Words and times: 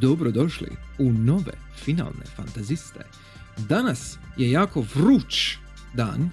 dobrodošli 0.00 0.68
u 0.98 1.12
nove 1.12 1.52
finalne 1.76 2.24
fantaziste. 2.36 3.00
Danas 3.56 4.18
je 4.36 4.50
jako 4.50 4.84
vruć 4.94 5.56
dan, 5.94 6.30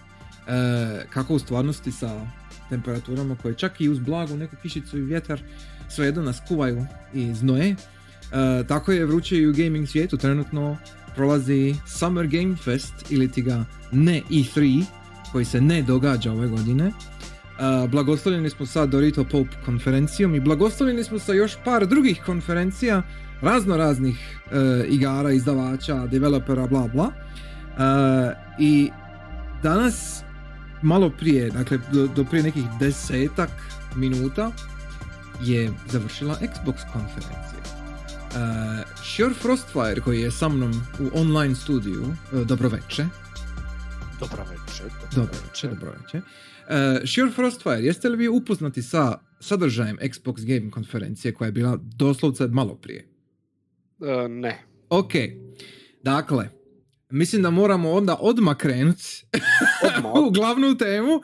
e, 0.48 1.06
kako 1.10 1.36
u 1.36 1.40
stvarnosti 1.40 1.92
sa 1.92 2.28
temperaturama 2.70 3.36
koje 3.36 3.54
čak 3.56 3.82
i 3.82 3.90
uz 3.90 4.00
blagu 4.00 4.38
neku 4.38 4.56
kišicu 4.62 4.98
i 4.98 5.02
vjetar 5.02 5.42
svejedno 5.90 6.22
nas 6.22 6.42
kuvaju 6.48 6.86
i 7.14 7.34
znoje. 7.34 7.70
E, 7.70 7.76
tako 8.68 8.92
je 8.92 9.06
vruće 9.06 9.38
i 9.38 9.48
u 9.48 9.54
gaming 9.54 9.88
svijetu. 9.88 10.18
Trenutno 10.18 10.78
prolazi 11.16 11.76
Summer 11.88 12.28
Game 12.28 12.56
Fest 12.56 12.94
ili 13.10 13.32
ti 13.32 13.42
ga 13.42 13.66
ne 13.92 14.22
E3 14.30 14.84
koji 15.32 15.46
se 15.46 15.62
ne 15.62 15.82
događa 15.82 16.32
ove 16.32 16.48
godine. 16.48 16.92
Uh, 17.56 17.90
blagoslovljeni 17.90 18.50
smo 18.50 18.66
sa 18.66 18.86
Dorito 18.86 19.24
Pope 19.24 19.56
konferencijom 19.66 20.36
i 20.36 20.40
blagoslovljeni 20.40 21.04
smo 21.04 21.20
sa 21.20 21.34
još 21.34 21.58
par 21.64 21.88
drugih 21.88 22.22
konferencija 22.26 23.02
razno 23.42 23.78
raznih 23.78 24.40
uh, 24.46 24.52
igara, 24.88 25.32
izdavača, 25.32 26.08
developera, 26.08 26.68
bla 26.68 26.88
bla. 26.88 27.06
Uh, 27.06 28.34
I 28.60 28.92
danas, 29.64 30.24
malo 30.82 31.10
prije, 31.10 31.50
dakle 31.50 31.80
do, 31.94 32.08
do 32.08 32.24
prije 32.24 32.44
nekih 32.44 32.64
desetak 32.80 33.52
minuta 33.96 34.52
je 35.42 35.72
završila 35.92 36.38
Xbox 36.42 36.92
konferencija. 36.94 37.60
Uh, 38.36 38.96
Sure 39.04 39.34
Frostfire 39.34 40.02
koji 40.02 40.22
je 40.22 40.32
sa 40.32 40.50
mnom 40.50 40.72
u 41.00 41.20
online 41.20 41.56
studiju, 41.56 42.04
uh, 42.04 42.42
dobro 42.42 42.70
veče. 42.70 43.06
Dobro 45.16 45.36
veče, 45.48 45.68
dobro 45.68 45.92
veče. 46.02 46.22
Uh, 46.70 47.08
Sure 47.08 47.32
Frostfire, 47.32 47.80
jeste 47.82 48.10
li 48.10 48.18
vi 48.18 48.28
upoznati 48.28 48.82
sa 48.82 49.20
sadržajem 49.40 49.98
Xbox 49.98 50.46
Game 50.46 50.72
konferencije 50.72 51.34
koja 51.34 51.46
je 51.46 51.52
bila 51.52 51.78
doslovce 51.82 52.48
malo 52.48 52.76
prije? 52.76 53.08
E, 54.02 54.28
ne. 54.28 54.64
Ok, 54.90 55.12
dakle, 56.04 56.50
mislim 57.10 57.42
da 57.42 57.50
moramo 57.50 57.92
onda 57.92 58.18
odmah 58.20 58.58
krenut 58.58 58.98
Odmah. 59.84 60.14
u 60.28 60.32
glavnu 60.32 60.78
temu, 60.78 61.22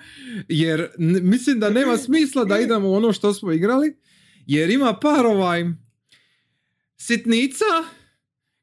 jer 0.48 0.80
n- 1.00 1.30
mislim 1.30 1.60
da 1.60 1.70
nema 1.70 1.98
smisla 1.98 2.46
da 2.46 2.60
idemo 2.60 2.90
u 2.90 2.94
ono 2.94 3.14
što 3.14 3.34
smo 3.34 3.52
igrali, 3.52 3.98
jer 4.46 4.70
ima 4.70 4.94
par 4.94 5.26
ovaj 5.26 5.64
sitnica 6.98 7.66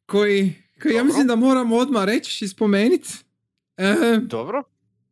koji, 0.06 0.54
koji 0.82 0.94
ja 0.94 1.04
mislim 1.04 1.26
da 1.26 1.36
moramo 1.36 1.76
odmah 1.76 2.04
reći 2.04 2.44
i 2.44 2.48
spomenuti. 2.48 3.14
E, 3.76 3.94
Dobro. 4.22 4.62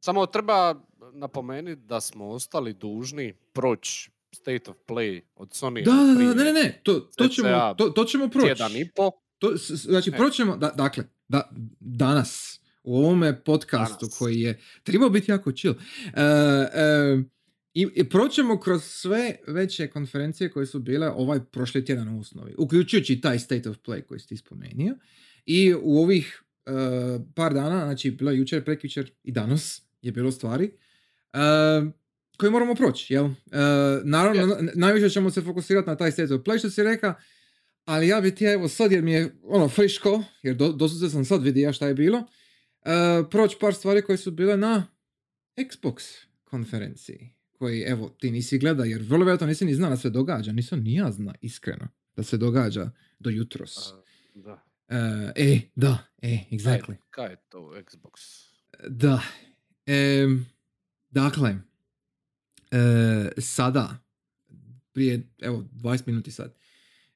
Samo 0.01 0.27
treba 0.27 0.86
napomenuti 1.17 1.83
da 1.83 2.01
smo 2.01 2.29
ostali 2.29 2.73
dužni 2.73 3.35
proći 3.53 4.11
State 4.33 4.71
of 4.71 4.77
Play 4.87 5.21
od 5.37 5.49
Sony. 5.49 5.85
da, 5.85 5.93
da, 5.93 6.25
da, 6.25 6.35
ne, 6.35 6.45
ne, 6.45 6.53
ne, 6.53 6.81
to, 6.83 7.01
to, 7.01 7.29
ćemo, 7.29 7.75
to, 7.79 7.89
to 7.89 8.05
ćemo 8.05 8.29
proći. 8.29 8.47
Tjedan 8.47 8.77
i 8.77 8.91
po. 8.97 9.11
To, 9.39 9.53
znači, 9.69 10.11
E. 10.11 10.17
proćemo, 10.17 10.57
da, 10.57 10.71
dakle, 10.71 11.05
da, 11.29 11.51
danas, 11.81 12.61
u 12.83 12.99
ovome 12.99 13.45
podcastu 13.45 14.07
Danas. 14.07 14.19
koji 14.19 14.41
je 14.41 14.61
trebao 14.83 15.11
biti 15.11 15.31
jako 15.31 15.53
chill, 15.53 15.75
e, 15.75 16.23
e, 16.23 17.23
i, 17.75 17.89
i 17.95 18.09
proćemo 18.09 18.61
kroz 18.61 18.85
sve 18.85 19.37
veće 19.47 19.89
konferencije 19.89 20.51
koje 20.51 20.67
su 20.67 20.79
bile 20.79 21.11
ovaj 21.11 21.41
prošli 21.45 21.85
tjedan 21.85 22.09
u 22.09 22.21
osnovi, 22.21 22.55
uključujući 22.59 23.21
taj 23.21 23.39
State 23.39 23.71
of 23.71 23.77
Play 23.87 24.03
koji 24.03 24.21
si 24.21 24.37
spomenuo. 24.37 24.97
I 25.47 25.75
u 25.83 25.99
ovih 25.99 26.43
e, 26.67 26.71
par 27.35 27.55
dana, 27.55 27.85
znači 27.85 28.11
bilo 28.11 28.31
je 28.31 28.39
jučer, 28.39 28.65
prekjučer 28.65 29.11
i 29.23 29.33
danas 29.33 29.83
je 30.03 30.13
bilo 30.13 30.31
stvari, 30.31 30.73
e, 31.33 31.39
koje 32.37 32.51
moramo 32.51 32.75
proći, 32.75 33.15
jel? 33.15 33.25
E, 33.27 33.31
naravno, 34.05 34.47
na- 34.47 34.73
najviše 34.75 35.09
ćemo 35.11 35.31
se 35.31 35.43
fokusirati 35.43 35.89
na 35.89 35.97
taj 35.97 36.13
State 36.13 36.35
of 36.35 36.41
Play 36.43 36.59
što 36.59 36.71
si 36.71 36.83
reka, 36.83 37.15
ali 37.85 38.09
ja 38.09 38.21
bi 38.21 38.35
ti 38.35 38.45
evo 38.45 38.69
sad 38.69 38.93
jer 38.93 39.03
mi 39.03 39.13
je 39.13 39.37
ono 39.43 39.69
friško, 39.69 40.23
jer 40.43 40.57
do, 40.57 40.73
doslovce 40.73 41.09
sam 41.09 41.25
sad 41.25 41.43
vidio 41.43 41.73
šta 41.73 41.87
je 41.89 41.95
bilo, 41.95 42.19
uh, 42.19 43.29
proći 43.31 43.57
par 43.61 43.75
stvari 43.75 44.03
koje 44.03 44.19
su 44.19 44.31
bile 44.31 44.57
na 44.57 44.87
Xbox 45.57 46.25
konferenciji, 46.45 47.35
koji 47.53 47.81
evo 47.81 48.09
ti 48.09 48.31
nisi 48.31 48.59
gleda 48.59 48.85
jer 48.85 49.03
vrlo 49.03 49.25
vjerojatno 49.25 49.47
nisi 49.47 49.65
ni 49.65 49.75
zna 49.75 49.89
da 49.91 49.97
se 49.97 50.11
događa, 50.11 50.53
nisam 50.53 50.81
ni 50.81 50.95
ja 50.95 51.13
zna 51.13 51.35
iskreno 51.41 51.89
da 52.17 52.23
se 52.23 52.37
događa 52.37 52.91
do 53.19 53.31
jutros. 53.31 53.93
A, 53.93 54.03
Da. 54.35 54.53
Uh, 54.89 55.31
e, 55.37 55.61
da, 55.75 55.99
e, 56.23 56.39
exactly. 56.51 56.95
Kaj 57.11 57.31
je 57.31 57.37
to 57.49 57.59
Xbox? 57.59 58.45
Da. 58.89 59.23
Em, 59.87 60.47
dakle, 61.17 61.57
e, 62.71 63.41
sada, 63.41 63.99
prije, 64.93 65.29
evo, 65.41 65.65
20 65.73 66.03
minuti 66.07 66.31
sad, 66.31 66.55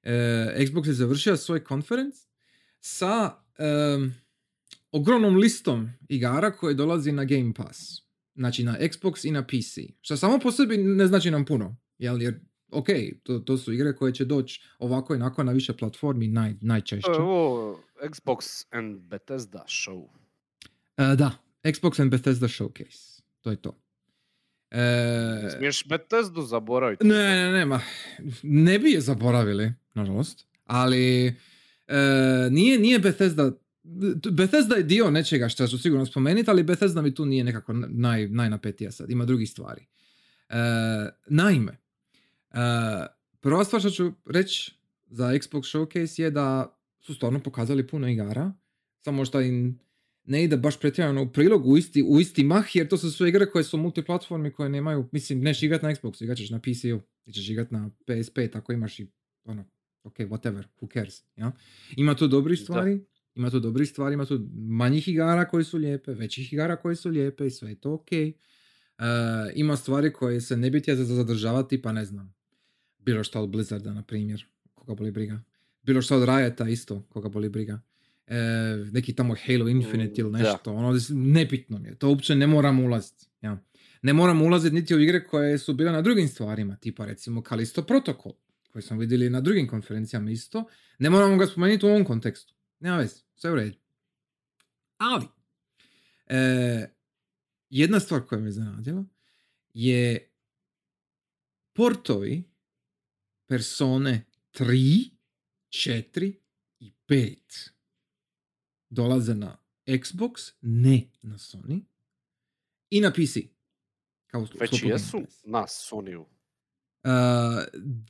e, 0.03 0.13
Xbox 0.59 0.87
je 0.87 0.93
završio 0.93 1.37
svoj 1.37 1.65
konferenc 1.65 2.15
sa 2.81 3.37
em, 3.59 4.15
ogromnom 4.93 5.37
listom 5.37 5.91
igara 6.09 6.51
koje 6.51 6.75
dolazi 6.75 7.13
na 7.13 7.25
Game 7.25 7.53
Pass. 7.55 8.03
Znači 8.35 8.65
na 8.65 8.77
Xbox 8.81 9.29
i 9.29 9.31
na 9.31 9.47
PC. 9.47 9.79
Što 10.01 10.17
samo 10.17 10.39
po 10.39 10.53
sebi 10.53 10.77
ne 10.77 11.07
znači 11.07 11.31
nam 11.31 11.45
puno. 11.45 11.77
Jel, 11.99 12.23
jer, 12.23 12.41
ok, 12.71 12.87
to, 13.23 13.39
to 13.39 13.59
su 13.59 13.73
igre 13.73 13.97
koje 13.97 14.15
će 14.15 14.25
doći 14.25 14.63
ovako 14.79 15.15
i 15.15 15.17
onako 15.17 15.43
na 15.43 15.53
više 15.53 15.73
platformi 15.77 16.29
naj, 16.29 16.55
najčešće. 16.61 17.11
Ovo 17.11 17.81
Xbox 18.03 18.67
and 18.71 19.01
Bethesda 19.01 19.65
show. 19.69 20.07
E, 20.97 21.17
da, 21.17 21.31
Xbox 21.63 22.03
and 22.03 22.11
Bethesda 22.11 22.49
Showcase. 22.49 23.21
To 23.41 23.51
je 23.51 23.57
to. 23.57 23.80
E, 24.71 25.51
Smiješ 25.57 25.85
Bethesdu 25.89 26.43
zaboraviti. 26.43 27.07
ne, 27.07 27.35
ne, 27.35 27.53
ne, 27.53 27.65
ma, 27.65 27.81
ne 28.43 28.79
bi 28.79 28.91
je 28.91 29.01
zaboravili, 29.01 29.73
nažalost, 29.95 30.47
ali 30.65 31.27
e, 31.27 31.33
nije, 32.51 32.79
nije 32.79 32.99
Bethesda, 32.99 33.53
Bethesda 34.31 34.75
je 34.77 34.83
dio 34.83 35.11
nečega 35.11 35.49
što 35.49 35.67
ću 35.67 35.79
sigurno 35.79 36.07
spomenuti, 36.07 36.51
ali 36.51 36.63
Bethesda 36.63 37.03
mi 37.03 37.15
tu 37.15 37.27
nije 37.27 37.45
nekako 37.45 37.73
naj, 37.73 38.29
najnapetija 38.29 38.91
sad, 38.91 39.11
ima 39.11 39.25
drugih 39.25 39.51
stvari. 39.51 39.87
E, 40.49 40.55
naime, 41.27 41.73
e, 42.53 42.57
prva 43.41 43.65
stvar 43.65 43.81
što 43.81 43.91
ću 43.91 44.13
reći 44.27 44.75
za 45.07 45.25
Xbox 45.25 45.77
Showcase 45.77 46.23
je 46.23 46.31
da 46.31 46.77
su 47.01 47.15
stvarno 47.15 47.41
pokazali 47.41 47.87
puno 47.87 48.09
igara, 48.09 48.53
samo 48.99 49.25
što 49.25 49.41
im 49.41 49.79
ne 50.31 50.45
ide 50.45 50.57
baš 50.57 50.81
pretjerano 50.81 51.23
u 51.23 51.33
prilog 51.33 51.67
u 51.67 51.77
isti, 51.77 52.03
u 52.03 52.21
isti 52.21 52.45
mah, 52.45 52.77
jer 52.77 52.89
to 52.89 52.97
su 52.97 53.11
sve 53.11 53.29
igre 53.29 53.51
koje 53.51 53.65
su 53.65 53.77
multiplatformi, 53.77 54.51
koje 54.51 54.69
nemaju, 54.69 55.09
mislim, 55.13 55.41
neš 55.41 55.63
igrat 55.63 55.83
na 55.83 55.91
Xboxu, 55.91 56.23
igrat 56.23 56.39
ćeš 56.39 56.51
na 56.51 56.59
PC-u, 56.59 57.01
ti 57.25 57.33
ćeš 57.33 57.49
igrat 57.49 57.71
na 57.71 57.91
PS5, 58.07 58.57
ako 58.57 58.73
imaš 58.73 59.01
i, 59.01 59.07
ono, 59.45 59.65
ok, 60.03 60.19
whatever, 60.19 60.65
who 60.81 60.93
cares, 60.93 61.25
ja? 61.37 61.53
Ima 61.97 62.15
tu 62.15 62.29
dobrih 62.29 62.59
Da. 62.59 62.65
stvari, 62.65 63.05
ima 63.35 63.51
tu 63.51 63.61
dobrih 63.61 63.89
stvari, 63.89 64.15
ima 64.15 64.27
tu 64.27 64.49
manjih 64.55 65.09
igara 65.09 65.49
koje 65.49 65.65
su 65.65 65.79
lijepe, 65.79 66.15
većih 66.15 66.53
igara 66.53 66.77
koje 66.77 66.97
su 66.97 67.09
lijepe 67.09 67.47
i 67.47 67.51
sve 67.51 67.69
je 67.71 67.81
to 67.81 67.93
ok. 67.93 68.13
E, 68.13 68.35
ima 69.55 69.77
stvari 69.77 70.13
koje 70.13 70.41
se 70.41 70.57
ne 70.57 70.71
bi 70.71 70.81
htjeli 70.81 71.05
zadržavati, 71.05 71.83
pa 71.83 71.93
ne 71.93 72.05
znam, 72.05 72.35
bilo 72.99 73.25
šta 73.25 73.41
od 73.41 73.49
Blizzarda, 73.49 73.93
na 73.93 74.03
primjer, 74.03 74.47
koga 74.75 74.95
boli 74.95 75.11
briga. 75.11 75.43
Bilo 75.83 76.03
šta 76.03 76.17
od 76.17 76.25
Riota 76.25 76.69
isto, 76.69 77.07
koga 77.09 77.29
boli 77.29 77.49
briga. 77.49 77.81
E, 78.31 78.37
neki 78.93 79.15
tamo 79.15 79.35
Halo 79.47 79.69
Infinite 79.69 80.21
ili 80.21 80.31
Mm, 80.31 80.33
nešto, 80.33 80.73
ono, 80.73 80.99
nebitno 81.11 81.79
mi 81.79 81.89
je, 81.89 81.95
to 81.95 82.09
uopće 82.09 82.35
ne 82.35 82.47
moramo 82.47 82.85
ulaziti. 82.85 83.27
Ja. 83.43 83.63
Ne 84.03 84.13
moramo 84.13 84.45
ulaziti 84.45 84.75
niti 84.75 84.95
u 84.95 85.01
igre 85.01 85.25
koje 85.25 85.59
su 85.59 85.75
bile 85.75 85.93
na 85.93 86.03
drugim 86.03 86.29
stvarima, 86.29 86.77
tipa 86.77 87.05
recimo 87.05 87.43
Kalisto 87.43 87.83
Protocol, 87.83 88.33
koji 88.73 88.83
smo 88.83 88.99
vidjeli 88.99 89.31
na 89.31 89.41
drugim 89.41 89.69
konferencijama 89.69 90.31
isto. 90.31 90.65
Ne 90.99 91.11
moramo 91.11 91.37
ga 91.37 91.47
spomenuti 91.47 91.87
u 91.87 91.89
ovom 91.89 92.05
kontekstu. 92.05 92.55
Nema 92.81 92.97
veze, 92.97 93.21
sve 93.35 93.53
u 93.53 93.55
redu. 93.55 93.77
Ali, 94.99 95.27
e, 96.27 96.87
jedna 97.71 98.01
stvar 98.01 98.21
koja 98.21 98.41
me 98.41 98.49
iznenadila 98.49 99.05
je 99.75 100.31
portovi 101.73 102.51
Persone 103.47 104.27
3, 104.53 105.11
4 105.69 106.33
i 106.81 106.93
5 107.09 107.71
dolaze 108.91 109.35
na 109.35 109.57
Xbox, 109.87 110.53
ne 110.61 111.09
na 111.23 111.39
Sony, 111.39 111.81
i 112.91 113.01
na 113.01 113.11
PC. 113.11 113.37
Kao 114.27 114.47
Već 114.61 114.83
jesu 114.83 115.23
na 115.45 115.67
Sonyu. 115.67 116.21
Uh, 116.21 116.29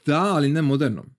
da, 0.07 0.21
ali 0.21 0.49
ne 0.49 0.63
modernom. 0.63 1.11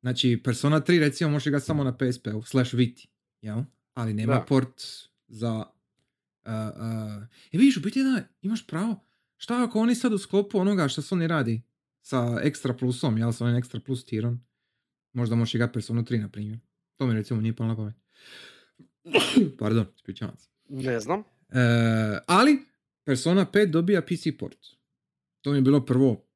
Znači, 0.00 0.40
Persona 0.44 0.80
3 0.80 0.98
recimo 0.98 1.30
može 1.30 1.50
ga 1.50 1.60
samo 1.60 1.84
na 1.84 1.96
PSP-u, 1.98 2.42
slash 2.42 2.74
Viti, 2.74 3.08
jel? 3.40 3.62
Ali 3.94 4.14
nema 4.14 4.34
Da. 4.34 4.44
port 4.48 4.82
za... 5.28 5.64
Uh, 6.44 6.52
uh, 6.52 7.22
I 7.50 7.58
vidiš, 7.58 7.76
u 7.76 7.80
biti 7.80 8.02
da, 8.02 8.22
imaš 8.42 8.66
pravo. 8.66 9.00
Šta 9.36 9.64
ako 9.64 9.78
oni 9.78 9.94
sad 9.94 10.12
u 10.12 10.18
sklopu 10.18 10.58
onoga 10.58 10.88
što 10.88 11.02
Sony 11.02 11.26
radi 11.26 11.62
sa 12.00 12.18
Extra 12.20 12.78
Plusom, 12.78 13.18
jel, 13.18 13.32
sa 13.32 13.44
onim 13.44 13.62
Extra 13.62 13.80
Plus 13.80 14.04
tirom, 14.04 14.44
možda 15.12 15.36
možeš 15.36 15.54
igrati 15.54 15.72
Persona 15.72 16.02
3, 16.02 16.20
na 16.20 16.28
primjer. 16.28 16.58
To 16.96 17.06
mi 17.06 17.14
recimo 17.14 17.40
nije 17.40 17.56
palo 17.56 17.68
na 17.68 17.76
pamet. 17.76 17.94
Pardon, 19.58 19.86
ispričavam 19.96 20.36
se. 20.36 20.48
Ne 20.68 21.00
znam. 21.00 21.20
E, 21.20 21.24
ali 22.26 22.58
Persona 23.04 23.46
5 23.52 23.70
dobija 23.70 24.02
PC 24.02 24.38
port. 24.38 24.58
To 25.40 25.50
mi 25.50 25.58
je 25.58 25.62
bilo 25.62 25.84
prvo 25.84 26.28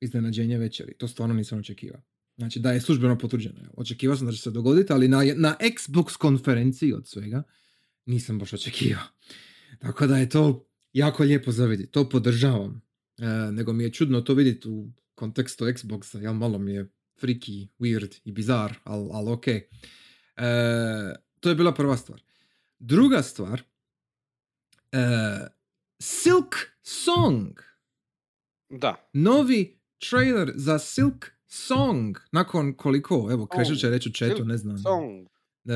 iznenađenje 0.00 0.58
večeri. 0.58 0.94
To 0.94 1.08
stvarno 1.08 1.34
nisam 1.34 1.58
očekivao. 1.58 2.02
Znači 2.36 2.60
da 2.60 2.72
je 2.72 2.80
službeno 2.80 3.18
potvrđeno. 3.18 3.60
Očekivao 3.76 4.16
sam 4.16 4.26
da 4.26 4.32
će 4.32 4.42
se 4.42 4.50
dogoditi, 4.50 4.92
ali 4.92 5.08
na, 5.08 5.18
na 5.36 5.56
Xbox 5.60 6.16
konferenciji 6.16 6.92
od 6.92 7.08
svega 7.08 7.42
nisam 8.06 8.38
baš 8.38 8.52
očekivao. 8.52 9.04
Tako 9.78 10.06
da 10.06 10.18
je 10.18 10.28
to 10.28 10.68
jako 10.92 11.22
lijepo 11.22 11.52
za 11.52 11.66
vidjeti. 11.66 11.92
To 11.92 12.08
podržavam. 12.08 12.82
E, 13.18 13.52
nego 13.52 13.72
mi 13.72 13.84
je 13.84 13.92
čudno 13.92 14.20
to 14.20 14.34
vidjeti 14.34 14.68
u 14.68 14.92
kontekstu 15.14 15.64
Xboxa. 15.64 16.18
Jel, 16.18 16.34
malo 16.34 16.58
mi 16.58 16.72
je 16.72 16.90
freaky, 17.20 17.68
weird 17.78 18.20
i 18.24 18.32
bizar, 18.32 18.74
ali 18.84 19.10
al 19.12 19.32
ok. 19.32 19.46
E, 19.48 19.62
to 21.40 21.48
je 21.48 21.54
bila 21.54 21.74
prva 21.74 21.96
stvar. 21.96 22.22
Druga 22.78 23.22
stvar, 23.22 23.62
e, 24.92 24.98
Silk 25.98 26.54
Song 26.82 27.58
Da. 28.70 29.08
novi 29.12 29.78
trailer 30.10 30.52
za 30.54 30.78
Silk 30.78 31.26
Song. 31.46 32.16
Nakon 32.32 32.74
koliko? 32.74 33.28
Evo, 33.32 33.46
Krešo 33.46 33.74
će 33.74 33.90
reći 33.90 34.08
u 34.08 34.12
chatu, 34.12 34.36
Silk 34.36 34.48
ne 34.48 34.56
znam. 34.56 34.78
Song. 34.78 35.28
E, 35.64 35.72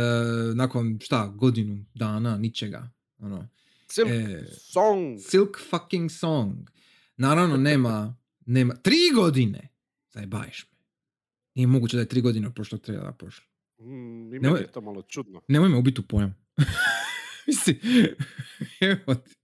nakon 0.54 0.98
šta, 1.02 1.26
godinu 1.26 1.84
dana, 1.94 2.38
ničega. 2.38 2.90
Ono. 3.18 3.48
Silk 3.88 4.08
E, 4.10 4.44
Song. 4.60 5.20
Silk 5.20 5.58
fucking 5.70 6.10
Song. 6.10 6.70
Naravno, 7.16 7.56
nema, 7.56 8.16
nema, 8.46 8.74
tri 8.74 8.96
godine! 9.14 9.68
Zajebaješ 10.12 10.66
me. 10.70 10.78
Nije 11.54 11.66
moguće 11.66 11.96
da 11.96 12.00
je 12.00 12.08
tri 12.08 12.20
godine 12.20 12.46
od 12.46 12.54
prošlog 12.54 12.80
trailera 12.80 13.12
prošlo. 13.12 13.44
Mm, 13.82 14.34
I 14.34 14.38
Nemoj- 14.38 14.60
je 14.60 14.72
to 14.72 14.80
malo 14.80 15.02
čudno. 15.02 15.40
Nemoj 15.48 15.68
me 15.68 15.76
ubiti 15.76 16.00
u 16.00 16.04
pojam. 16.04 16.34
Mislim, 17.46 17.78
evo 18.80 19.14
ti. 19.14 19.34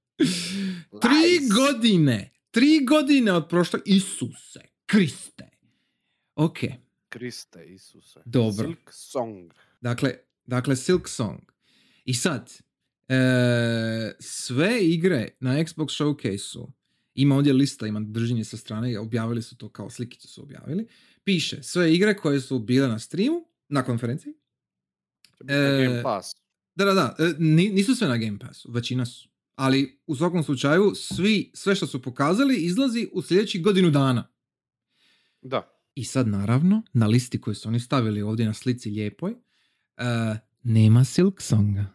Tri 1.02 1.48
godine! 1.56 2.30
Tri 2.50 2.84
godine 2.84 3.32
od 3.32 3.48
prošlog... 3.48 3.82
Isuse, 3.86 4.60
Kriste. 4.86 5.48
Ok, 6.34 6.58
Kriste 7.08 7.64
Isuse. 7.66 8.20
Dobro. 8.24 8.66
Silk 8.66 8.90
Song. 8.92 9.52
dakle, 9.80 10.14
dakle 10.46 10.76
Silk 10.76 11.08
Song. 11.08 11.40
I 12.04 12.14
sad, 12.14 12.52
e, 13.08 14.12
sve 14.20 14.84
igre 14.84 15.28
na 15.40 15.54
Xbox 15.58 16.02
Showcase-u, 16.02 16.72
ima 17.14 17.36
ovdje 17.36 17.52
lista, 17.52 17.86
ima 17.86 18.00
držanje 18.00 18.44
sa 18.44 18.56
strane, 18.56 18.98
objavili 18.98 19.42
su 19.42 19.56
to 19.56 19.68
kao 19.68 19.90
slikicu 19.90 20.28
su 20.28 20.42
objavili, 20.42 20.86
piše 21.24 21.62
sve 21.62 21.94
igre 21.94 22.16
koje 22.16 22.40
su 22.40 22.58
bile 22.58 22.88
na 22.88 22.98
streamu, 22.98 23.44
na 23.68 23.82
konferenciji, 23.82 24.32
E, 25.40 25.84
Game 25.84 26.02
Pass. 26.02 26.26
Da, 26.74 26.84
da, 26.84 26.94
da. 26.94 27.16
e, 27.18 27.34
ni- 27.38 27.68
Nisu 27.68 27.94
sve 27.94 28.08
na 28.08 28.16
Game 28.16 28.38
Passu, 28.38 28.72
većina 28.72 29.06
su. 29.06 29.28
Ali 29.54 30.00
u 30.06 30.16
svakom 30.16 30.42
slučaju, 30.42 30.92
svi, 30.96 31.50
sve 31.54 31.74
što 31.74 31.86
su 31.86 32.02
pokazali 32.02 32.56
izlazi 32.56 33.08
u 33.12 33.22
sljedećih 33.22 33.62
godinu 33.62 33.90
dana. 33.90 34.28
Da. 35.42 35.80
I 35.94 36.04
sad 36.04 36.28
naravno, 36.28 36.82
na 36.92 37.06
listi 37.06 37.40
koju 37.40 37.54
su 37.54 37.68
oni 37.68 37.80
stavili 37.80 38.22
ovdje 38.22 38.46
na 38.46 38.54
slici 38.54 38.90
lijepoj, 38.90 39.34
e, 39.96 40.04
nema 40.62 41.04
Silk 41.04 41.40
Songa. 41.40 41.86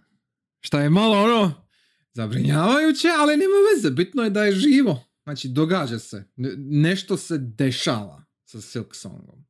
Šta 0.60 0.82
je 0.82 0.90
malo 0.90 1.18
ono 1.18 1.68
zabrinjavajuće, 2.14 3.08
ali 3.10 3.32
nema 3.34 3.54
veze. 3.76 3.92
Bitno 3.92 4.24
je 4.24 4.30
da 4.30 4.44
je 4.44 4.52
živo. 4.54 5.04
Znači, 5.24 5.48
događa 5.48 6.00
se. 6.00 6.26
Ne- 6.36 6.54
Nešto 6.58 7.18
se 7.18 7.38
dešava 7.38 8.24
sa 8.46 8.62
Silk 8.62 8.96
Songom. 8.96 9.46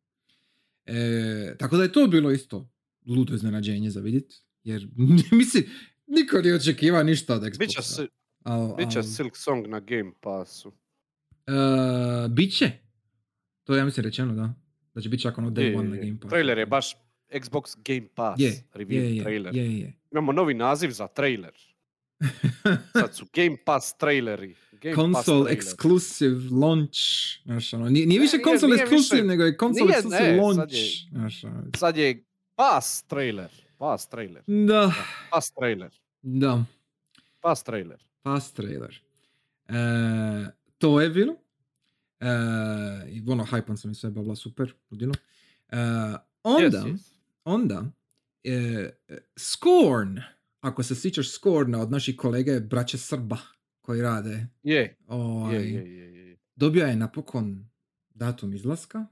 E, 0.86 1.56
tako 1.58 1.78
da 1.78 1.84
je 1.84 1.92
to 1.92 2.08
bilo 2.08 2.32
isto 2.32 2.70
ludo 3.08 3.34
iznenađenje 3.36 3.90
za 3.90 4.00
vidjeti. 4.00 4.36
Jer, 4.64 4.88
mislim, 5.32 5.64
niko 6.08 6.38
nije 6.38 6.56
očekiva 6.56 7.04
ništa 7.04 7.36
od 7.36 7.42
Xboxa. 7.42 7.60
Biće, 7.60 7.82
si- 7.82 8.08
Al- 8.42 8.76
biće 8.78 9.00
al- 9.00 9.04
Silk 9.06 9.38
Song 9.38 9.68
na 9.68 9.80
Game 9.80 10.12
Passu. 10.22 10.72
E, 11.48 11.52
biće. 12.30 12.72
To 13.64 13.74
je, 13.74 13.80
ja 13.80 13.86
mislim, 13.86 14.04
rečeno, 14.04 14.34
da. 14.34 14.54
Da 14.94 15.02
će 15.02 15.10
biti 15.10 15.22
čak 15.24 15.38
ono 15.38 15.50
day 15.50 15.62
Je, 15.62 15.78
one 15.78 15.90
na 15.90 15.96
je, 15.96 16.02
Game 16.02 16.20
Passu. 16.20 16.30
Trailer 16.30 16.58
je 16.58 16.66
baš 16.66 16.96
Xbox 17.32 17.76
Game 17.86 18.08
Pass. 18.16 18.42
Je, 18.42 18.64
review 18.74 18.94
je, 18.94 19.16
je, 19.16 19.24
trailer. 19.24 19.56
je, 19.56 19.80
je. 19.80 19.94
Imamo 20.12 20.32
novi 20.32 20.54
naziv 20.54 20.90
za 20.90 21.08
trailer. 21.08 21.52
Sad 22.94 23.16
su 23.16 23.26
Game 23.34 23.58
Pass 23.66 23.98
traileri. 23.98 24.56
Game 24.72 24.96
Pass 24.96 25.26
console 25.26 25.44
trailer. 25.44 25.64
exclusive 25.64 26.62
launch. 26.62 27.00
Znaš, 27.46 27.74
ono, 27.74 27.90
nije, 27.90 28.06
nije 28.06 28.20
više 28.20 28.38
console 28.44 28.76
nije 28.76 28.86
exclusive, 28.86 29.14
više- 29.16 29.24
nego 29.24 29.44
je 29.44 29.58
console 29.60 29.88
nije, 29.88 29.98
exclusive 29.98 30.10
ne, 30.12 30.38
sad 30.38 30.58
launch. 30.58 30.74
je- 30.74 31.10
Znaš, 31.12 31.44
ono, 31.44 31.64
Sad 31.76 31.98
je 31.98 32.24
Pass 32.56 33.04
trailer. 33.04 33.50
Pass 33.78 34.10
trailer. 34.10 34.44
da, 34.68 34.94
Pass 35.32 35.52
trailer. 35.52 35.92
da, 36.22 36.64
Pass 37.42 37.64
trailer. 37.64 38.00
fast 38.24 38.56
trailer. 38.56 39.02
E, 39.68 39.74
to 40.78 41.02
je 41.02 41.10
bilo. 41.10 41.36
E, 42.20 42.28
I 43.10 43.24
ono, 43.28 43.44
hypan 43.46 43.78
sam 43.78 43.92
i 43.92 43.96
sve, 43.96 44.10
bila 44.10 44.36
super, 44.36 44.74
ludilo. 44.92 45.14
E, 45.70 45.78
onda, 46.44 46.78
Yes, 46.78 46.86
yes. 46.86 47.00
onda, 47.46 47.84
e, 48.44 48.90
Scorn, 49.38 50.20
ako 50.64 50.84
se 50.84 50.96
sjećaš 50.96 51.32
Scorna 51.32 51.82
od 51.82 51.92
naših 51.92 52.16
kolege 52.18 52.60
braće 52.60 52.98
Srba 52.98 53.38
koji 53.82 54.02
rade, 54.02 54.48
Je, 54.64 54.98
ovaj, 55.08 55.56
je, 55.56 55.74
je, 55.74 55.98
je, 55.98 56.30
je. 56.30 56.38
dobio 56.56 56.86
je 56.86 56.96
napokon 56.96 57.70
datum 58.14 58.54
izlaska 58.54 59.06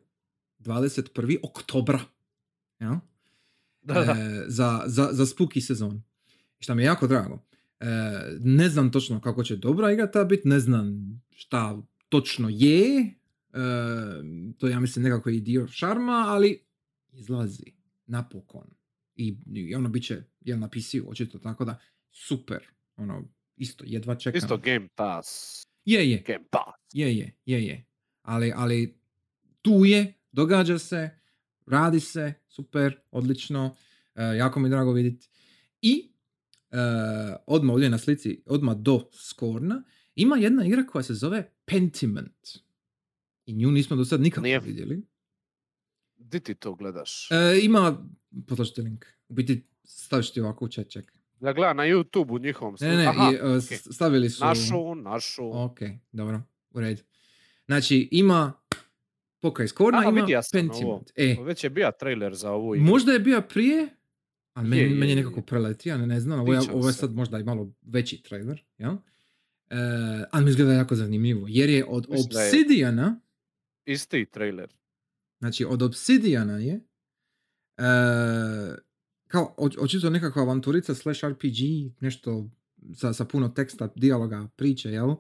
21. 0.60 1.38
oktobra 1.44 2.00
ja? 2.80 3.00
Da, 3.82 3.94
da. 3.94 4.12
E, 4.12 4.44
za, 4.48 4.84
za, 4.86 5.10
za 5.12 5.26
spooky 5.26 5.62
sezon. 5.62 6.04
Šta 6.60 6.76
mi 6.76 6.82
je 6.82 6.86
jako 6.86 7.08
drago. 7.08 7.40
E, 7.80 7.86
ne 8.40 8.70
znam 8.70 8.92
točno 8.92 9.22
kako 9.22 9.44
će 9.44 9.56
dobra 9.56 9.92
igra 9.92 10.12
ta 10.12 10.24
biti, 10.24 10.48
ne 10.48 10.60
znam 10.60 11.12
šta 11.32 11.82
točno 12.10 12.50
je. 12.52 13.00
E, 13.00 13.14
to 14.58 14.68
ja 14.68 14.80
mislim 14.80 15.04
nekako 15.04 15.30
i 15.30 15.42
dio 15.42 15.68
šarma, 15.68 16.26
ali 16.28 16.64
izlazi 17.12 17.74
napokon. 18.06 18.81
I, 19.22 19.36
i 19.54 19.76
ono 19.76 19.90
bit 19.90 20.04
će 20.06 20.24
jel 20.42 20.60
na 20.60 20.68
PC-u, 20.70 21.10
očito, 21.10 21.40
tako 21.40 21.66
da 21.66 21.80
super. 22.12 22.68
Ono, 22.98 23.28
isto, 23.58 23.84
jedva 23.88 24.16
čekam. 24.16 24.38
Isto 24.38 24.58
Game 24.58 24.88
Pass. 24.96 25.62
Je, 25.86 26.12
je. 26.12 26.24
Game 26.28 26.46
Pass. 26.52 26.78
Je, 26.94 27.18
je, 27.18 27.36
je, 27.46 27.66
je. 27.66 27.86
Ali, 28.22 28.54
ali 28.56 29.00
tu 29.62 29.86
je, 29.86 30.14
događa 30.32 30.78
se, 30.80 31.10
radi 31.66 32.00
se, 32.00 32.34
super, 32.48 33.00
odlično, 33.12 33.76
e, 34.16 34.24
jako 34.24 34.60
mi 34.60 34.66
je 34.68 34.70
drago 34.70 34.92
vidjeti. 34.92 35.30
I 35.82 36.12
e, 36.72 36.78
odmah 37.48 37.74
ovdje 37.74 37.90
na 37.90 37.98
slici, 37.98 38.44
odmah 38.46 38.78
do 38.78 39.10
Skorna, 39.14 39.84
ima 40.16 40.36
jedna 40.38 40.66
igra 40.66 40.86
koja 40.86 41.04
se 41.04 41.14
zove 41.14 41.52
Pentiment. 41.66 42.48
I 43.46 43.54
nju 43.54 43.72
nismo 43.72 43.96
do 43.96 44.06
sad 44.06 44.22
nikako 44.22 44.44
Nije- 44.44 44.60
vidjeli. 44.60 45.02
Di 46.18 46.40
ti 46.40 46.56
to 46.56 46.76
gledaš? 46.76 47.32
E, 47.32 47.60
ima, 47.64 48.08
potlačite 48.48 48.82
link, 48.82 49.06
u 49.32 49.34
biti 49.34 49.64
staviš 49.84 50.34
ti 50.34 50.42
ovako 50.42 50.66
u 50.66 50.70
chat, 50.70 50.90
čekaj. 50.90 51.16
Ja 51.42 51.54
gledam 51.54 51.78
na 51.78 51.84
YouTube 51.84 52.32
u 52.32 52.40
njihovom 52.40 52.76
Ne, 52.82 52.88
ne, 52.88 52.98
ne, 52.98 53.08
Aha, 53.08 53.32
i, 53.32 53.36
e, 53.36 53.44
ok. 53.48 53.62
s- 53.64 53.88
stavili 53.92 54.30
su... 54.30 54.46
Našu, 54.46 54.96
našu. 54.96 55.52
Ok, 55.56 55.80
dobro, 56.12 56.42
u 56.72 56.80
redu. 56.80 57.02
Znači, 57.66 58.10
ima 58.12 58.54
Pokaj 59.40 59.68
Skorna, 59.68 60.00
Aha, 60.00 60.10
ima 60.10 60.42
sam 60.44 60.60
Pentiment. 60.60 61.12
E, 61.16 61.36
Već 61.42 61.64
je 61.64 61.70
bio 61.70 61.92
trailer 61.92 62.36
za 62.36 62.52
ovu 62.52 62.76
igru. 62.76 62.86
možda 62.86 63.12
je 63.12 63.20
bio 63.20 63.42
prije, 63.42 63.88
ali 64.54 64.68
meni, 64.68 64.82
Je, 64.82 64.90
je, 64.90 64.96
meni 64.96 65.12
je 65.12 65.16
nekako 65.16 65.42
preletio, 65.42 65.98
ne, 65.98 66.08
ne 66.08 66.20
znam, 66.20 66.40
ovo 66.40 66.54
je, 66.54 66.60
ovo 66.62 66.88
je 66.88 66.94
sad 66.94 67.14
možda 67.14 67.40
i 67.40 67.44
malo 67.44 67.72
veći 67.82 68.18
trailer, 68.20 68.64
jel? 68.78 68.94
E, 69.70 69.76
ali 70.32 70.44
mi 70.44 70.50
izgleda 70.50 70.74
jako 70.74 70.96
zanimljivo, 70.96 71.46
jer 71.50 71.70
je 71.70 71.86
od 71.86 72.10
Mislim 72.10 72.30
da 72.30 72.42
je- 72.42 72.48
Obsidiana, 72.48 73.20
Isti 73.86 74.26
trailer. 74.26 74.70
znači 75.40 75.66
od 75.66 75.82
Obsidiana 75.82 76.58
je, 76.58 76.80
e, 77.78 77.84
kao 79.32 79.56
očito 79.58 80.10
nekakva 80.10 80.42
avanturica 80.42 80.96
slash 80.96 81.26
RPG, 81.26 81.58
nešto 82.00 82.50
sa, 82.96 83.14
sa 83.14 83.26
puno 83.26 83.50
teksta, 83.50 83.90
dijaloga, 83.96 84.48
priče, 84.56 84.92
jel? 84.92 85.16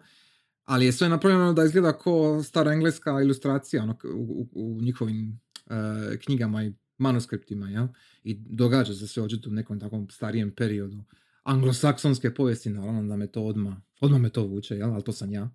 Ali 0.65 0.85
je 0.85 0.91
sve 0.91 1.09
napravljeno 1.09 1.53
da 1.53 1.63
izgleda 1.63 1.97
kao 1.97 2.43
stara 2.43 2.73
engleska 2.73 3.21
ilustracija 3.21 3.83
ono, 3.83 3.97
u, 4.15 4.49
u, 4.53 4.77
u 4.77 4.81
njihovim 4.81 5.41
e, 5.69 6.17
knjigama 6.17 6.63
i 6.63 6.73
manuskriptima, 6.97 7.69
jel? 7.69 7.87
I 8.23 8.33
događa 8.33 8.93
se 8.93 9.07
sve 9.07 9.23
očito 9.23 9.49
u 9.49 9.53
nekom 9.53 9.79
takvom 9.79 10.09
starijem 10.09 10.51
periodu 10.55 11.03
anglosaksonske 11.43 12.33
povijesti, 12.33 12.69
naravno 12.69 13.03
da 13.03 13.15
me 13.15 13.27
to 13.27 13.43
odmah, 13.43 13.73
odmah 13.99 14.21
me 14.21 14.29
to 14.29 14.43
vuče, 14.43 14.75
jel? 14.75 14.93
Ali 14.93 15.03
to 15.03 15.11
sam 15.11 15.31
ja. 15.31 15.49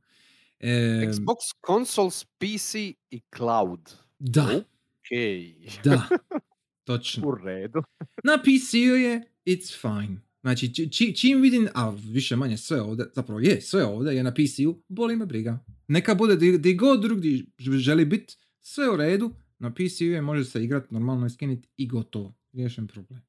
E, 0.61 1.07
Xbox 1.13 1.37
Consoles, 1.67 2.25
PC 2.25 2.75
i 3.11 3.21
Cloud. 3.37 3.81
Da, 4.19 4.63
Okej. 5.01 5.69
da, 5.85 6.09
točno. 6.87 7.29
U 7.29 7.35
redu. 7.35 7.83
Na 8.29 8.39
PC-u 8.39 8.97
je 8.97 9.23
it's 9.47 9.81
fine. 9.81 10.21
Znači, 10.41 10.75
či- 10.75 10.93
či- 10.93 11.17
čim 11.17 11.41
vidim, 11.41 11.69
a 11.75 11.91
više 11.91 12.37
manje 12.37 12.57
sve 12.57 12.81
ovdje, 12.81 13.07
zapravo 13.15 13.41
je, 13.41 13.61
sve 13.61 13.85
ovdje 13.85 14.17
je 14.17 14.23
na 14.23 14.35
PC-u, 14.35 14.83
boli 14.89 15.17
me 15.17 15.27
briga. 15.27 15.65
Neka 15.89 16.15
bude 16.15 16.37
di, 16.37 16.59
di 16.59 16.75
god 16.75 17.03
drugdje 17.03 17.45
želi 17.59 18.05
biti, 18.05 18.37
sve 18.61 18.91
u 18.91 18.97
redu, 18.97 19.35
na 19.59 19.75
PC-u 19.75 20.05
je, 20.05 20.23
može 20.23 20.45
se 20.45 20.65
igrati 20.65 20.95
normalno 20.95 21.27
i 21.27 21.31
skiniti 21.31 21.69
i 21.77 21.89
gotovo. 21.89 22.35
Riješen 22.53 22.87
problem. 22.87 23.23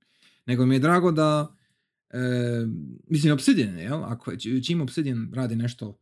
Nego 0.45 0.65
mi 0.65 0.75
je 0.75 0.79
drago 0.79 1.11
da, 1.11 1.55
e, 2.09 2.19
mislim, 3.07 3.33
Obsidian, 3.33 3.79
jel? 3.79 4.03
Ako, 4.03 4.35
čim 4.63 4.81
Obsidian 4.81 5.31
radi 5.33 5.55
nešto 5.55 5.99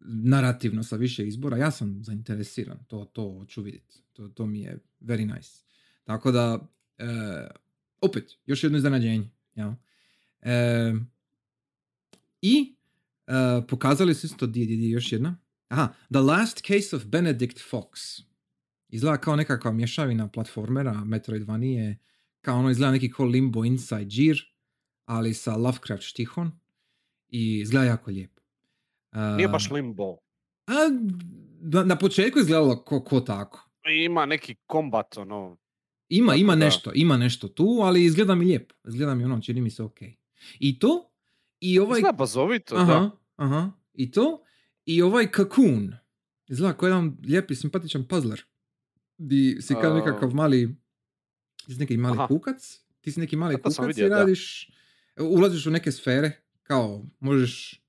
narativno 0.00 0.82
sa 0.82 0.96
više 0.96 1.28
izbora, 1.28 1.56
ja 1.56 1.70
sam 1.70 2.04
zainteresiran, 2.04 2.78
to, 2.88 3.04
to 3.04 3.22
hoću 3.38 3.62
vidjeti. 3.62 4.02
To, 4.12 4.28
to 4.28 4.46
mi 4.46 4.60
je 4.60 4.78
very 5.00 5.34
nice. 5.36 5.50
Tako 6.04 6.32
da, 6.32 6.68
opet, 8.00 8.30
još 8.46 8.64
jedno 8.64 8.78
iznenađenje. 8.78 9.30
Jel? 9.54 9.72
E, 10.42 10.92
I 12.42 12.74
e, 13.26 13.32
pokazali 13.68 14.14
su 14.14 14.26
isto, 14.26 14.46
di, 14.46 14.66
di, 14.66 14.76
di, 14.76 14.90
još 14.90 15.12
jedna. 15.12 15.36
Aha, 15.68 15.88
The 16.10 16.18
Last 16.18 16.66
Case 16.66 16.96
of 16.96 17.04
Benedict 17.04 17.58
Fox. 17.70 18.20
Izgleda 18.88 19.16
kao 19.16 19.36
nekakva 19.36 19.72
mješavina 19.72 20.28
platformera, 20.28 21.04
Metroidvanije, 21.04 21.98
kao 22.40 22.58
ono 22.58 22.70
izgleda 22.70 22.92
neki 22.92 23.10
ko 23.10 23.24
Limbo 23.24 23.64
Inside 23.64 24.04
Gear, 24.04 24.36
ali 25.04 25.34
sa 25.34 25.56
Lovecraft 25.56 26.02
štihom 26.02 26.52
i 27.28 27.60
izgleda 27.60 27.86
jako 27.86 28.10
lijepo. 28.10 28.42
E, 29.12 29.18
Nije 29.36 29.48
baš 29.48 29.70
limbo. 29.70 30.16
a, 30.66 30.72
na, 31.60 31.84
na 31.84 31.98
početku 31.98 32.38
izgledalo 32.38 32.84
ko, 32.84 33.04
ko 33.04 33.20
tako. 33.20 33.70
Ima 34.04 34.26
neki 34.26 34.54
kombat, 34.66 35.16
ono, 35.16 35.56
Ima, 36.10 36.34
ima 36.34 36.56
da. 36.56 36.64
nešto, 36.64 36.90
ima 36.94 37.16
nešto 37.16 37.48
tu, 37.48 37.78
ali 37.82 38.04
izgleda 38.04 38.34
mi 38.34 38.44
lijepo. 38.44 38.74
Izgleda 38.88 39.14
mi 39.14 39.24
ono, 39.24 39.40
čini 39.40 39.60
mi 39.60 39.70
se 39.70 39.82
ok. 39.82 39.98
I 40.58 40.78
to, 40.78 41.10
i 41.60 41.78
ovaj... 41.78 41.98
izgleda 41.98 42.16
bazovito, 42.16 42.76
aha, 42.76 42.86
da. 42.86 43.10
aha, 43.36 43.70
i 43.94 44.10
to, 44.10 44.42
i 44.86 45.02
ovaj 45.02 45.28
Cocoon. 45.36 45.94
Izgleda 46.48 46.76
kao 46.76 46.86
jedan 46.86 47.16
lijepi, 47.24 47.54
simpatičan 47.54 48.04
puzzler. 48.08 48.42
Di 49.18 49.58
si 49.60 49.74
kao 49.74 49.94
nekakav 49.94 50.34
mali, 50.34 50.76
ti 51.66 51.74
si 51.74 51.80
neki 51.80 51.96
mali 51.96 52.18
Aha. 52.18 52.26
kukac, 52.26 52.80
ti 53.00 53.12
si 53.12 53.20
neki 53.20 53.36
mali 53.36 53.54
A 53.54 53.58
to 53.58 53.70
sam 53.70 53.84
kukac 53.84 53.96
vidio, 53.96 54.06
i 54.06 54.10
da. 54.10 54.18
radiš, 54.18 54.70
ulaziš 55.20 55.66
u 55.66 55.70
neke 55.70 55.92
sfere, 55.92 56.32
kao 56.62 57.04
možeš 57.20 57.82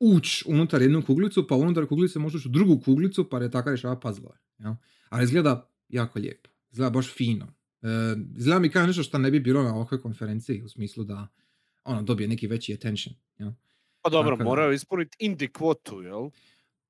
ući 0.00 0.44
unutar 0.46 0.82
jednu 0.82 1.02
kuglicu, 1.06 1.46
pa 1.46 1.54
unutar 1.54 1.86
kuglice 1.86 2.18
možeš 2.18 2.46
u 2.46 2.48
drugu 2.48 2.80
kuglicu, 2.84 3.30
pa 3.30 3.38
je 3.38 3.50
tako 3.50 3.68
rješava 3.68 4.00
puzzle. 4.00 4.30
Jel? 4.58 4.74
Ali 5.08 5.24
izgleda 5.24 5.70
jako 5.88 6.18
lijepo. 6.18 6.50
Izgleda 6.72 6.90
baš 6.90 7.14
fino. 7.14 7.46
E, 7.82 7.86
izgleda 8.36 8.58
mi 8.58 8.70
kao 8.70 8.86
nešto 8.86 9.02
što 9.02 9.18
ne 9.18 9.30
bi 9.30 9.40
bilo 9.40 9.62
na 9.62 9.74
ovakvoj 9.74 10.00
konferenciji, 10.00 10.62
u 10.62 10.68
smislu 10.68 11.04
da 11.04 11.28
ono, 11.84 12.02
dobije 12.02 12.28
neki 12.28 12.46
veći 12.46 12.74
attention. 12.74 13.14
Jel? 13.38 13.50
Pa 14.02 14.10
dobro, 14.10 14.30
Tako 14.30 14.38
da. 14.38 14.44
moraju 14.44 14.72
ispuniti 14.72 15.16
indie 15.20 15.48
kvotu, 15.48 16.02
jel? 16.02 16.30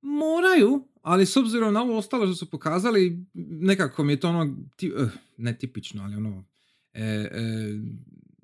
Moraju, 0.00 0.88
ali 1.02 1.26
s 1.26 1.36
obzirom 1.36 1.74
na 1.74 1.82
ovo 1.82 1.98
ostalo 1.98 2.26
što 2.26 2.34
su 2.34 2.50
pokazali, 2.50 3.24
nekako 3.34 4.04
mi 4.04 4.12
je 4.12 4.20
to 4.20 4.28
ono, 4.28 4.56
ti, 4.76 4.92
eh, 4.98 5.08
ne 5.36 5.58
tipično, 5.58 6.02
ali 6.02 6.16
ono, 6.16 6.44
e, 6.92 7.02
e, 7.04 7.28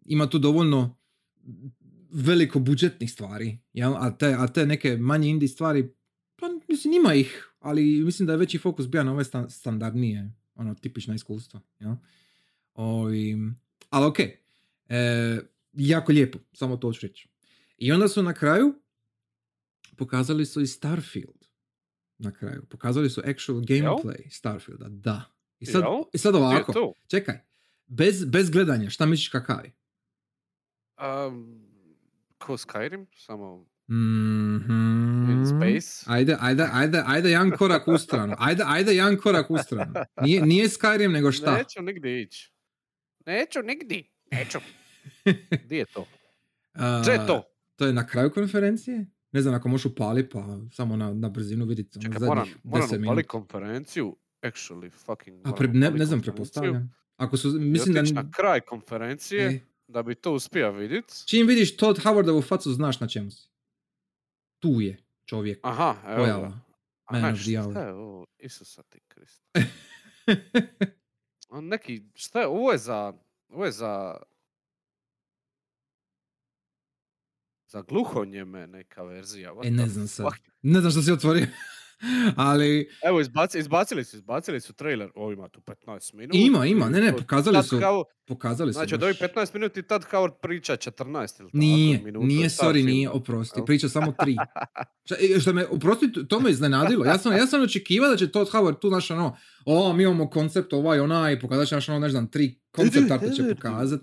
ima 0.04 0.26
tu 0.30 0.38
dovoljno 0.38 0.96
veliko 2.10 2.58
budžetnih 2.58 3.12
stvari, 3.12 3.58
jel? 3.72 3.94
A, 3.96 4.16
te, 4.16 4.34
a 4.38 4.46
te 4.46 4.66
neke 4.66 4.96
manje 4.96 5.28
indie 5.28 5.48
stvari, 5.48 5.88
pa 6.36 6.46
mislim 6.68 6.94
ima 6.94 7.14
ih, 7.14 7.52
ali 7.58 7.82
mislim 8.04 8.26
da 8.26 8.32
je 8.32 8.38
veći 8.38 8.58
fokus 8.58 8.88
bio 8.88 9.04
na 9.04 9.12
ove 9.12 9.24
stan- 9.24 9.50
standardnije, 9.50 10.32
ono, 10.54 10.74
tipična 10.74 11.14
iskustva, 11.14 11.60
jel? 11.80 11.94
Ovi, 12.78 13.36
ali 13.90 14.06
ok, 14.06 14.18
e, 14.20 15.38
jako 15.72 16.12
lijepo, 16.12 16.38
samo 16.52 16.76
to 16.76 16.92
ću 16.92 17.06
reći. 17.06 17.28
I 17.78 17.92
onda 17.92 18.08
su 18.08 18.22
na 18.22 18.32
kraju 18.34 18.74
pokazali 19.96 20.46
su 20.46 20.60
i 20.60 20.66
Starfield 20.66 21.44
na 22.18 22.32
kraju. 22.32 22.64
Pokazali 22.68 23.10
su 23.10 23.20
actual 23.24 23.58
gameplay 23.60 24.30
Starfielda, 24.30 24.86
da. 24.88 25.22
I 25.60 25.66
sad, 25.66 25.82
Jel? 25.82 26.02
i 26.12 26.18
sad 26.18 26.34
ovako, 26.34 26.92
čekaj, 27.08 27.38
bez, 27.86 28.24
bez 28.24 28.50
gledanja, 28.50 28.90
šta 28.90 29.06
misliš 29.06 29.28
kakav 29.28 29.64
je? 29.64 29.72
Um, 31.28 31.68
ko 32.38 32.52
Skyrim, 32.56 33.06
samo 33.16 33.66
Mhm. 33.90 35.30
in 35.30 35.46
space. 35.46 36.04
Ajde, 36.06 36.36
ajde, 36.40 36.68
ajde, 36.72 37.02
ajde 37.06 37.30
jedan 37.30 37.50
korak 37.50 37.88
u 37.88 37.98
stranu. 37.98 38.34
Ajde, 38.38 38.62
ajde 38.66 38.94
jedan 38.94 39.16
korak 39.16 39.50
u 39.50 39.58
stranu. 39.58 39.94
Nije, 40.22 40.46
nije 40.46 40.68
Skyrim, 40.68 41.12
nego 41.12 41.32
šta? 41.32 41.56
Neću 41.56 41.82
nigdje 41.82 42.22
ići. 42.22 42.52
Neću 43.28 43.62
nigdje. 43.62 44.02
Neću. 44.32 44.58
Gdje 45.64 45.78
je 45.78 45.84
to? 45.84 46.06
Gdje 47.02 47.12
je 47.12 47.26
to? 47.26 47.42
To 47.76 47.86
je 47.86 47.92
na 47.92 48.06
kraju 48.06 48.30
konferencije? 48.30 49.06
Ne 49.32 49.42
znam, 49.42 49.54
ako 49.54 49.68
možeš 49.68 49.84
upali, 49.84 50.28
pa 50.28 50.58
samo 50.72 50.96
na, 50.96 51.14
na 51.14 51.28
brzinu 51.28 51.64
vidjeti. 51.64 51.98
ono, 51.98 52.08
Čekaj, 52.08 52.26
moram, 52.26 52.48
moram 52.64 52.88
10 52.88 53.02
upali 53.02 53.24
konferenciju. 53.24 54.16
Actually, 54.42 54.90
fucking 54.90 55.40
A 55.44 55.52
pre, 55.52 55.68
ne, 55.68 55.90
ne 55.90 56.04
znam, 56.04 56.20
prepostavljam. 56.20 56.94
Ako 57.16 57.36
su, 57.36 57.48
mislim 57.60 57.94
da... 57.94 58.02
na 58.02 58.30
kraj 58.30 58.60
konferencije, 58.60 59.46
E, 59.46 59.60
da 59.88 60.02
bi 60.02 60.14
to 60.14 60.32
uspio 60.32 60.72
vidit. 60.72 61.04
čim 61.26 61.46
vidiš 61.46 61.76
Todd 61.76 61.98
Howardovu 62.00 62.48
facu, 62.48 62.72
znaš 62.72 63.00
na 63.00 63.08
čemu 63.08 63.30
si. 63.30 63.48
Tu 64.58 64.80
je 64.80 64.96
čovjek. 65.24 65.58
Aha, 65.62 65.96
evo. 66.06 66.16
Pojava. 66.16 66.60
Aha, 67.04 67.36
šta 67.36 67.80
je 67.80 67.92
ovo? 67.92 68.26
Isusa 68.38 68.82
ti 68.82 69.00
Kriste. 69.08 69.64
On 71.48 71.68
neki, 71.68 72.02
šta 72.14 72.40
je, 72.40 72.46
ovo 72.46 72.72
je 72.72 72.78
za, 72.78 73.12
ovo 73.48 73.64
je 73.64 73.72
za, 73.72 74.16
za 77.66 77.82
gluhonjeme 77.82 78.66
neka 78.66 79.02
verzija. 79.02 79.52
what 79.52 79.66
e, 79.66 79.70
ne 79.70 79.86
znam 79.86 80.08
sad. 80.08 80.26
Ne 80.62 80.80
znam 80.80 80.90
što 80.92 81.02
si 81.02 81.12
otvorio. 81.12 81.46
Ali 82.36 82.88
Evo, 83.04 83.20
izbaci, 83.20 83.58
izbacili 83.58 84.04
su, 84.04 84.16
izbacili 84.16 84.60
su 84.60 84.72
trailer. 84.72 85.10
O, 85.14 85.32
ima 85.32 85.48
tu 85.48 85.60
15 85.60 86.14
minuta. 86.14 86.38
ima, 86.38 86.66
ima. 86.66 86.88
Ne, 86.88 87.00
ne, 87.00 87.10
To- 87.12 87.16
pokazali 87.18 87.62
su. 87.62 87.78
Kao, 87.80 88.04
Pokazali 88.26 88.72
su 88.72 88.78
znači, 88.78 88.94
od 88.94 89.02
ovih 89.02 89.16
15 89.16 89.54
minuta 89.54 89.80
i 89.80 89.82
tad 89.82 90.04
Howard 90.10 90.32
priča 90.42 90.76
14 90.76 91.40
ili 91.40 91.48
tako 91.48 91.48
Nije, 91.52 92.00
minuta. 92.04 92.26
nije, 92.26 92.48
sorry, 92.48 92.84
nije, 92.84 93.10
oprosti, 93.10 93.60
priča 93.66 93.88
samo 93.88 94.12
tri. 94.22 94.36
Šta, 95.04 95.14
e, 95.36 95.40
što 95.40 95.52
me, 95.52 95.66
oprosti, 95.66 96.12
to 96.28 96.40
me 96.40 96.50
iznenadilo. 96.50 97.04
Ja 97.04 97.18
sam, 97.18 97.32
ja 97.32 97.46
sam 97.46 97.62
očekivao 97.62 98.10
da 98.10 98.16
će 98.16 98.30
Todd 98.30 98.50
Howard 98.50 98.78
tu 98.80 98.90
naš 98.90 99.10
ono, 99.10 99.36
o, 99.64 99.92
mi 99.92 100.02
imamo 100.02 100.30
koncept 100.30 100.72
ovaj, 100.72 101.00
onaj, 101.00 101.40
pokazat 101.40 101.68
će 101.68 101.74
naš 101.74 101.88
ono, 101.88 101.98
ne 101.98 102.08
znam, 102.10 102.30
tri 102.30 102.60
koncept 102.70 103.10
arta 103.10 103.30
će 103.30 103.42
pokazat. 103.54 104.00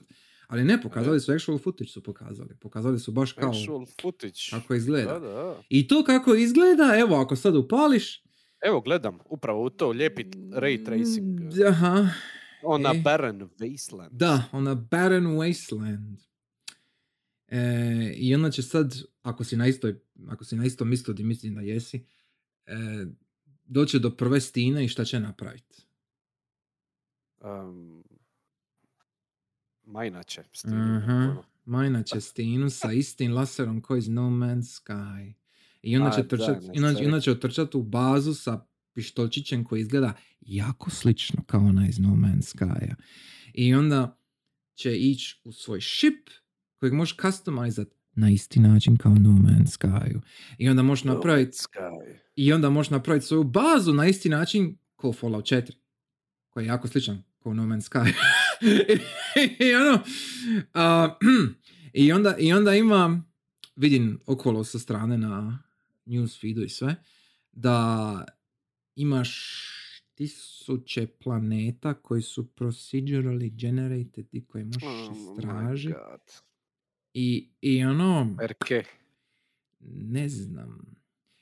Ali 0.48 0.64
ne, 0.64 0.82
pokazali 0.82 1.20
su 1.20 1.32
actual 1.32 1.58
footage 1.58 1.90
su 1.90 2.04
pokazali. 2.04 2.56
Pokazali 2.56 3.00
su 3.00 3.12
baš 3.12 3.32
kao 3.32 3.50
Actual 3.50 3.86
footage. 4.02 4.40
kako 4.52 4.74
izgleda. 4.74 5.14
Da, 5.14 5.20
da. 5.20 5.62
I 5.70 5.88
to 5.88 6.04
kako 6.04 6.36
izgleda, 6.36 6.96
evo, 7.00 7.16
ako 7.16 7.36
sad 7.36 7.56
upališ, 7.56 8.26
Evo, 8.62 8.82
gledam, 8.82 9.18
upravo 9.26 9.64
u 9.66 9.70
to, 9.70 9.90
lijepi 9.90 10.24
ray 10.52 10.86
tracing. 10.86 11.40
Mm, 11.40 11.68
Aha, 11.68 12.10
Ona 12.64 12.92
e. 12.96 13.02
Barren 13.04 13.40
Wasteland. 13.40 14.10
da, 14.12 14.44
ona 14.52 14.76
Barren 14.76 15.26
Wasteland. 15.26 16.16
E, 17.48 18.14
I 18.18 18.36
onda 18.36 18.52
će 18.52 18.62
sad, 18.62 18.96
ako 19.22 19.44
si 19.44 19.56
na 19.58 19.68
istoj, 19.68 20.00
ako 20.28 20.46
si 20.46 20.56
na 20.56 20.66
istom 20.66 20.90
mjestu 20.90 21.14
gdje 21.14 21.26
mislim 21.26 21.56
da 21.56 21.62
jesi, 21.62 22.06
e, 22.66 23.06
doći 23.66 24.00
do 24.00 24.10
prve 24.10 24.42
stine 24.42 24.86
i 24.86 24.88
šta 24.88 25.06
će 25.06 25.20
napraviti. 25.20 25.88
Um, 27.42 27.95
Majnače. 29.96 30.44
stilu, 30.54 30.76
Aha, 30.76 31.14
ono. 31.14 31.44
majna 31.66 32.04
će 32.04 32.22
stinu 32.22 32.70
sa 32.70 32.92
istim 32.92 33.34
laserom 33.34 33.82
koji 33.82 34.00
iz 34.00 34.08
No 34.08 34.22
Man's 34.22 34.82
Sky. 34.82 35.34
I 35.82 35.98
onda 35.98 36.12
će, 36.12 36.28
trčat, 36.28 36.62
ne 36.62 36.68
i 36.74 36.78
onda, 36.78 36.90
i 36.90 36.94
stari. 36.94 37.06
onda 37.06 37.20
će 37.20 37.32
u 37.74 37.84
bazu 37.84 38.34
sa 38.34 38.66
pištolčićem 38.94 39.64
koji 39.64 39.82
izgleda 39.82 40.14
jako 40.42 40.90
slično 40.90 41.44
kao 41.44 41.62
ona 41.62 41.88
iz 41.88 42.00
No 42.00 42.10
Man's 42.10 42.56
Sky. 42.56 42.94
I 43.54 43.74
onda 43.76 44.18
će 44.74 44.98
ići 44.98 45.42
u 45.44 45.52
svoj 45.52 45.82
ship 45.82 46.30
kojeg 46.80 46.94
možeš 46.94 47.18
customizat 47.18 47.88
na 48.16 48.30
isti 48.30 48.60
način 48.60 48.98
kao 48.98 49.12
No 49.14 49.30
Man's 49.30 49.80
Sky. 49.80 50.20
I 50.58 50.70
onda 50.70 50.84
možeš 50.84 51.04
No 51.04 51.14
napraviti 51.14 51.58
Sky. 51.58 52.16
i 52.36 52.54
onda 52.54 52.70
možeš 52.70 52.90
napraviti 52.90 53.26
svoju 53.26 53.44
bazu 53.44 53.94
na 53.94 54.08
isti 54.08 54.30
način 54.30 54.78
kao 54.96 55.14
Fallout 55.14 55.46
4 55.46 55.72
koji 56.50 56.64
je 56.64 56.68
jako 56.68 56.88
sličan 56.88 57.24
kao 57.46 57.54
No 57.54 57.64
Man's 57.64 57.90
Sky. 57.90 58.14
I 59.60 59.74
ono, 59.76 60.00
a, 60.74 61.18
i, 61.94 62.12
onda, 62.12 62.36
i 62.40 62.54
onda 62.54 62.76
ima, 62.76 63.24
vidim 63.76 64.20
okolo 64.26 64.64
sa 64.64 64.80
strane 64.80 65.18
na 65.18 65.64
newsfeedu 66.06 66.66
i 66.66 66.70
sve, 66.70 66.96
da 67.52 68.26
imaš 68.96 69.62
tisuće 70.16 71.08
planeta 71.08 71.94
koji 71.94 72.22
su 72.22 72.44
procedurally 72.56 73.50
generated 73.56 74.28
i 74.32 74.46
koje 74.46 74.66
možeš 74.66 74.84
Oh 74.84 75.38
istražiti. 75.38 75.96
I, 77.14 77.50
I 77.62 77.84
ono, 77.84 78.38
Erke. 78.42 78.84
ne 79.90 80.30
znam. 80.30 80.96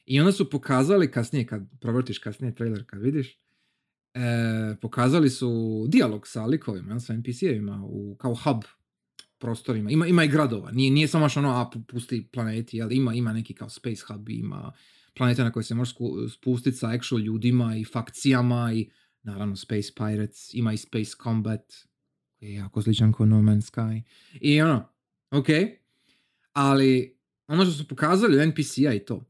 I 0.06 0.20
onda 0.20 0.32
su 0.32 0.50
pokazali 0.50 1.12
kasnije, 1.12 1.48
kad 1.48 1.80
provrtiš 1.82 2.20
kasnije 2.20 2.56
trailer, 2.56 2.86
kad 2.86 3.02
vidiš, 3.02 3.43
e, 4.14 4.76
pokazali 4.82 5.30
su 5.30 5.86
dijalog 5.90 6.28
sa 6.28 6.46
likovima, 6.46 6.90
jel, 6.90 7.00
sa 7.00 7.14
NPC-evima 7.14 7.84
u, 7.86 8.16
kao 8.16 8.36
hub 8.36 8.64
prostorima. 9.38 9.92
Ima, 9.92 10.08
ima 10.08 10.24
i 10.24 10.28
gradova, 10.28 10.72
nije, 10.72 10.92
nije 10.92 11.08
samo 11.08 11.26
baš 11.26 11.38
ono, 11.38 11.50
a 11.50 11.70
pu- 11.74 11.84
pusti 11.84 12.28
planeti, 12.32 12.82
ali 12.82 12.96
ima, 12.96 13.14
ima 13.14 13.34
neki 13.34 13.54
kao 13.54 13.70
space 13.70 14.04
hub, 14.08 14.30
ima 14.30 14.72
planeta 15.18 15.44
na 15.44 15.52
koje 15.52 15.64
se 15.64 15.76
može 15.76 15.94
spustiti 16.34 16.78
sa 16.78 16.90
actual 16.90 17.22
ljudima 17.22 17.76
i 17.76 17.86
fakcijama 17.86 18.74
i 18.74 18.90
naravno 19.24 19.56
Space 19.56 19.92
Pirates, 19.96 20.54
ima 20.54 20.74
i 20.74 20.78
Space 20.78 21.12
Combat, 21.24 21.74
koji 22.40 22.50
je 22.50 22.56
jako 22.56 22.82
sličan 22.82 23.14
kao 23.14 23.26
No 23.26 23.36
Man's 23.42 23.72
Sky. 23.72 24.02
I 24.42 24.62
ono, 24.62 24.90
ok, 25.32 25.48
ali 26.54 27.18
ono 27.48 27.66
što 27.66 27.74
su 27.74 27.88
pokazali 27.88 28.38
u 28.38 28.42
NPC-a 28.42 28.94
i 28.94 29.00
to, 29.00 29.26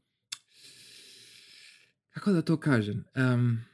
kako 2.10 2.32
da 2.32 2.42
to 2.42 2.56
kažem, 2.56 3.04
Em, 3.14 3.64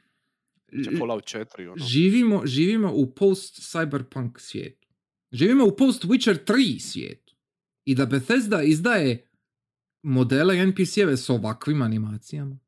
Fallout 0.99 1.23
4, 1.23 1.67
ono. 1.67 1.85
živimo, 1.85 2.41
živimo 2.45 2.91
u 2.93 3.13
post-cyberpunk 3.15 4.39
svijetu. 4.39 4.87
Živimo 5.31 5.65
u 5.65 5.75
post-Witcher 5.77 6.37
3 6.45 6.79
svijetu. 6.79 7.35
I 7.85 7.95
da 7.95 8.05
Bethesda 8.05 8.61
izdaje 8.63 9.27
modele 10.03 10.55
NPC-eve 10.55 11.17
s 11.17 11.29
ovakvim 11.29 11.81
animacijama 11.81 12.59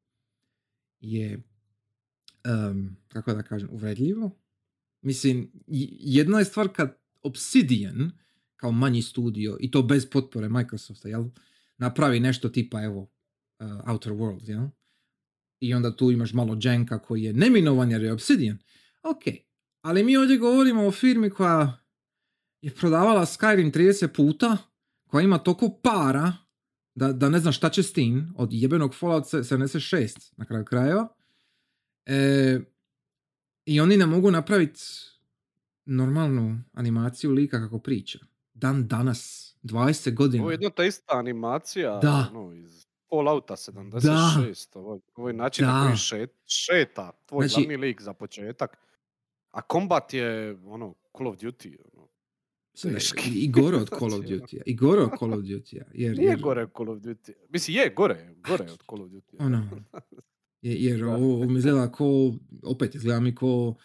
je, 1.00 1.44
em, 2.44 2.98
kako 3.08 3.34
da 3.34 3.44
kažem, 3.44 3.70
uvredljivo. 3.72 4.40
Mislim, 5.02 5.52
jedna 6.00 6.40
je 6.40 6.46
stvar 6.46 6.68
kad 6.74 6.98
Obsidian, 7.22 8.12
kao 8.56 8.72
manji 8.72 9.02
studio, 9.02 9.58
i 9.60 9.72
to 9.72 9.82
bez 9.82 10.10
potpore 10.10 10.50
Microsofta, 10.50 11.10
jel? 11.10 11.26
napravi 11.78 12.20
nešto 12.20 12.50
tipa, 12.50 12.84
evo, 12.84 13.02
uh, 13.60 13.90
Outer 13.90 14.14
Worlds, 14.14 14.50
jel? 14.50 14.68
I 15.60 15.74
onda 15.74 15.96
tu 15.96 16.12
imaš 16.12 16.34
malo 16.34 16.56
dženka 16.56 17.00
koji 17.00 17.24
je 17.24 17.34
neminovan 17.34 17.92
jer 17.92 18.02
je 18.02 18.14
Obsidian. 18.14 18.58
Ok, 19.04 19.24
ali 19.82 20.04
mi 20.04 20.18
ovdje 20.18 20.38
govorimo 20.38 20.88
o 20.88 20.92
firmi 20.92 21.30
koja 21.30 21.84
je 22.62 22.72
prodavala 22.72 23.26
Skyrim 23.26 23.72
30 23.72 24.08
puta, 24.08 24.58
koja 25.08 25.24
ima 25.24 25.38
toliko 25.38 25.70
para 25.84 26.34
da, 26.96 27.14
da 27.14 27.30
ne 27.30 27.40
zna 27.40 27.52
šta 27.52 27.70
će 27.70 27.84
s 27.84 27.94
tim, 27.94 28.34
od 28.38 28.50
jebenog 28.52 28.96
Fallout 28.96 29.24
76 29.26 30.34
na 30.38 30.46
kraju 30.46 30.66
krajeva. 30.66 31.08
E, 32.06 32.60
I 33.66 33.80
oni 33.80 33.98
ne 33.98 34.06
mogu 34.06 34.32
napraviti 34.32 34.82
normalnu 35.86 36.64
animaciju 36.74 37.32
lika 37.32 37.60
kako 37.60 37.80
priča. 37.80 38.20
Dan 38.54 38.88
danas, 38.88 39.54
20 39.64 40.14
godina. 40.14 40.44
Ovo 40.44 40.52
je 40.52 40.56
jedna 40.56 40.70
ta 40.70 40.86
ista 40.86 41.18
animacija 41.18 42.00
Da. 42.02 42.30
ono, 42.34 42.54
iz 42.54 42.83
Fallouta 43.14 43.56
76. 43.56 44.00
Ovo, 44.74 45.00
ovo 45.16 45.28
je 45.28 45.34
način 45.36 45.66
na 45.66 45.74
Da. 45.74 45.86
koji 45.86 45.98
šet, 45.98 46.30
šeta 46.48 47.12
tvoj 47.26 47.48
Znači- 47.48 47.62
glavni 47.62 47.78
lik 47.78 48.02
za 48.02 48.14
početak. 48.14 48.78
A 49.50 49.62
kombat 49.62 50.14
je 50.14 50.58
ono, 50.66 50.96
Call 51.18 51.30
of 51.30 51.38
Duty. 51.38 51.76
Ono. 51.88 52.08
Da 52.84 52.90
teški. 52.90 53.30
I, 53.44 53.52
gore 53.52 53.78
od 53.78 53.90
Call 53.90 54.14
of. 54.14 54.22
Duty. 54.22 54.62
I 54.66 54.76
gore 54.76 55.02
od 55.02 55.10
Call 55.20 55.34
of 55.34 55.40
Duty. 55.40 55.82
Jer, 55.94 56.18
Nije 56.18 56.28
jer, 56.28 56.42
gore 56.42 56.64
od 56.64 56.70
Call 56.78 56.90
of 56.90 57.00
Duty. 57.00 57.34
Mislim, 57.50 57.78
je 57.78 57.94
gore, 57.96 58.36
gore 58.40 58.64
od 58.64 58.84
Call 58.90 59.02
of 59.02 59.10
Duty. 59.10 59.36
Ono, 59.40 59.70
je- 60.62 60.76
jer 60.76 61.00
Da. 61.00 61.08
ovo, 61.08 61.34
ovo 61.36 61.46
mi 61.46 61.58
izgleda 61.58 61.92
ko, 61.92 62.34
opet 62.64 62.96
izgleda 62.96 63.20
mi 63.20 63.36
ko 63.36 63.76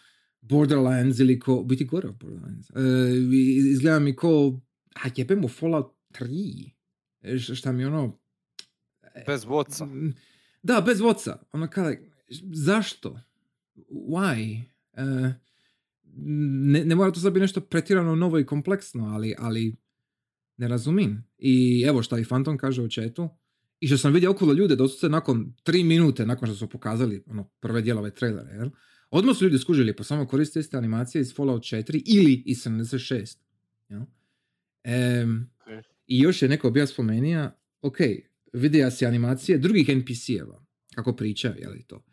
Borderlands 0.41 1.19
ili 1.19 1.39
ko, 1.39 1.63
biti 1.63 1.85
gore 1.85 2.09
od 2.09 2.15
Borderlands. 2.17 2.69
E, 2.69 2.73
izgleda 3.67 3.99
mi 3.99 4.15
ko, 4.15 4.59
a 4.95 5.09
jebemo 5.15 5.47
Fallout 5.47 5.95
3. 6.11 6.71
E, 7.21 7.37
Šta 7.37 7.71
mi 7.71 7.85
ono, 7.85 8.19
Bez 9.27 9.43
voca. 9.45 9.87
Da, 10.63 10.81
bez 10.81 10.99
voca. 10.99 11.39
Ono 11.51 11.67
kada, 11.69 11.95
zašto? 12.53 13.19
Why? 13.89 14.61
E, 14.93 15.33
ne, 16.15 16.85
ne 16.85 16.95
mora 16.95 17.11
to 17.11 17.19
sad 17.19 17.33
biti 17.33 17.41
nešto 17.41 17.61
pretjerano 17.61 18.15
novo 18.15 18.39
i 18.39 18.45
kompleksno, 18.45 19.05
ali, 19.05 19.35
ali 19.37 19.75
ne 20.57 20.67
razumim. 20.67 21.23
I 21.37 21.83
evo 21.87 22.03
šta 22.03 22.19
i 22.19 22.25
Phantom 22.25 22.57
kaže 22.57 22.81
u 22.81 22.89
chatu. 22.89 23.29
I 23.79 23.87
što 23.87 23.97
sam 23.97 24.13
vidio 24.13 24.31
okolo 24.31 24.53
ljude, 24.53 24.75
doslovce 24.75 25.09
nakon 25.09 25.53
tri 25.63 25.83
minute, 25.83 26.25
nakon 26.25 26.47
što 26.47 26.55
su 26.55 26.69
pokazali 26.69 27.23
ono, 27.27 27.43
prve 27.59 27.81
dijelove 27.81 28.11
trailera, 28.11 28.49
jel? 28.49 28.69
Odmah 29.11 29.35
su 29.35 29.43
ljudi 29.43 29.57
skužili, 29.57 29.95
pa 29.95 30.03
samo 30.03 30.27
koriste 30.27 30.59
iste 30.59 30.77
animacije 30.77 31.21
iz 31.21 31.35
Fallout 31.35 31.63
4 31.63 32.03
ili 32.05 32.43
iz 32.45 32.57
76. 32.57 33.37
Jel? 33.89 34.01
Ok. 34.01 35.85
I 36.07 36.19
još 36.19 36.41
je 36.41 36.49
neko 36.49 36.71
bio 36.71 36.87
spomenija, 36.87 37.59
ok, 37.81 37.97
vidio 38.53 38.91
si 38.91 39.05
animacije 39.05 39.57
drugih 39.57 39.89
NPC-eva, 39.89 40.65
kako 40.95 41.15
pričaju, 41.15 41.55
je 41.57 41.69
li 41.69 41.83
to? 41.87 42.03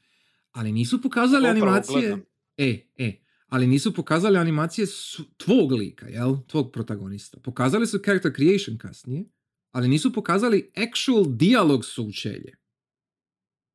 Ali 0.50 0.72
nisu 0.72 1.02
pokazali 1.02 1.50
Upravo 1.50 1.50
animacije... 1.50 2.00
gledam. 2.00 2.22
E, 2.56 2.86
e, 2.98 3.22
ali 3.46 3.66
nisu 3.66 3.94
pokazali 3.94 4.38
animacije 4.38 4.86
su, 4.86 5.24
tvog 5.36 5.72
lika, 5.72 6.08
jel? 6.08 6.36
Tvog 6.46 6.72
protagonista. 6.72 7.40
Pokazali 7.40 7.86
su 7.86 7.98
character 7.98 8.32
creation 8.36 8.78
kasnije, 8.78 9.24
ali 9.70 9.88
nisu 9.88 10.12
pokazali 10.12 10.70
actual 10.76 11.36
dialog 11.36 11.84
sučelje. 11.84 12.52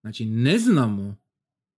Znači, 0.01 0.25
ne 0.25 0.57
znamo 0.59 1.21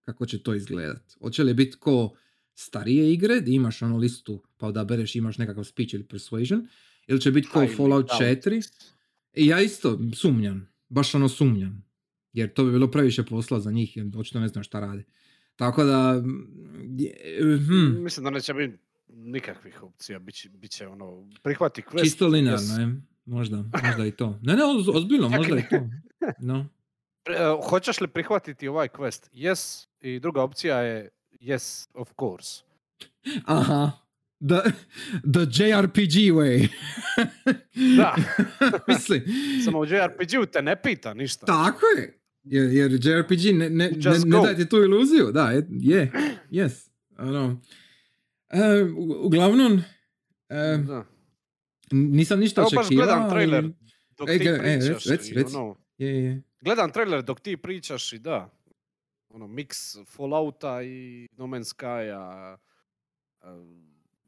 kako 0.01 0.25
će 0.25 0.43
to 0.43 0.53
izgledat. 0.53 1.13
Hoće 1.19 1.43
li 1.43 1.53
biti 1.53 1.77
ko 1.77 2.15
starije 2.55 3.13
igre, 3.13 3.39
gdje 3.41 3.55
imaš 3.55 3.81
ono 3.81 3.97
listu, 3.97 4.43
pa 4.57 4.67
odabereš, 4.67 5.15
imaš 5.15 5.37
nekakav 5.37 5.63
speech 5.63 5.93
ili 5.93 6.07
persuasion, 6.07 6.67
ili 7.07 7.21
će 7.21 7.31
biti 7.31 7.47
ko 7.47 7.59
Highly 7.59 7.77
Fallout 7.77 8.07
doubted. 8.07 8.43
4, 8.43 8.85
i 9.33 9.47
ja 9.47 9.61
isto 9.61 9.99
sumnjam, 10.15 10.72
baš 10.93 11.15
ono 11.15 11.29
sumnjam. 11.29 11.85
Jer 12.33 12.53
to 12.53 12.65
bi 12.65 12.71
bilo 12.71 12.87
previše 12.87 13.23
posla 13.23 13.59
za 13.59 13.71
njih, 13.71 13.97
jer 13.97 14.11
očito 14.17 14.39
ne 14.39 14.47
znam 14.47 14.63
šta 14.63 14.79
rade. 14.79 15.03
Tako 15.55 15.83
da, 15.83 16.13
mm, 16.15 16.47
je- 16.97 17.17
hm, 17.59 18.03
Mislim 18.03 18.23
da 18.23 18.29
neće 18.29 18.53
biti 18.53 18.77
nikakvih 19.07 19.83
opcija. 19.83 20.19
Biće, 20.19 20.49
biće 20.49 20.87
ono, 20.87 21.29
prihvati 21.43 21.81
quest. 21.83 21.99
čisto 21.99 22.27
linearno, 22.27 22.59
yes. 22.59 22.79
je. 22.81 23.01
Možda, 23.25 23.63
možda 23.83 24.05
i 24.05 24.11
to. 24.11 24.39
Ne, 24.41 24.53
ne, 24.53 24.63
oz- 24.63 24.95
ozbiljno, 24.95 25.29
možda 25.37 25.57
i 25.57 25.63
to. 25.69 25.89
No. 26.39 26.65
E, 27.25 27.33
hoćeš 27.63 28.01
li 28.01 28.07
prihvatiti 28.07 28.67
ovaj 28.67 28.87
quest? 28.87 29.29
Yes. 29.33 29.87
I 30.01 30.19
druga 30.19 30.41
opcija 30.43 30.77
je 30.77 31.09
yes, 31.33 31.87
of 31.93 32.09
course. 32.19 32.63
Aha. 33.45 33.91
The, 34.43 34.71
the 35.23 35.39
JRPG 35.41 36.31
way. 36.31 36.67
Da. 37.97 38.15
Mislim, 38.87 39.21
Samo 39.65 39.79
u 39.79 39.85
JRPG-u 39.85 40.45
te 40.45 40.61
ne 40.61 40.75
pita 40.75 41.13
ništa. 41.13 41.45
tako 41.45 41.85
je. 41.97 42.19
Jer, 42.43 42.69
jer 42.71 42.91
JRPG 42.93 43.45
ne, 43.47 43.69
ne, 43.69 43.89
ne, 43.89 43.91
ne 44.25 44.39
daje 44.39 44.55
ti 44.55 44.69
tu 44.69 44.77
iluziju. 44.77 45.31
Da, 45.31 45.51
je, 45.51 46.11
yes. 46.51 46.89
Ono. 47.17 47.61
E, 48.49 48.59
u- 48.83 49.25
uglavnom, 49.25 49.83
e, 50.49 50.77
Da. 50.79 51.05
nisam 51.91 52.39
ništa 52.39 52.61
Evo 52.61 52.69
baš 52.69 52.79
očekivao. 52.79 53.05
gledam 53.05 53.21
ali- 53.21 53.31
trailer 53.31 53.69
dok 54.17 54.29
E, 54.29 54.37
ti 54.39 54.45
e, 54.45 54.57
pričaš. 54.59 55.05
reci, 55.05 55.31
i 55.31 55.33
reci. 55.33 55.55
ono, 55.55 55.75
Je, 55.97 56.23
je, 56.23 56.41
gledam 56.61 56.91
trailer 56.91 57.21
dok 57.23 57.39
ti 57.39 57.57
pričaš 57.57 58.13
i 58.13 58.19
da. 58.19 58.49
Ono, 59.29 59.47
mix 59.47 59.73
Fallouta 60.07 60.81
i 60.81 61.27
No 61.31 61.45
Man's 61.45 61.75
Sky-a. 61.75 62.57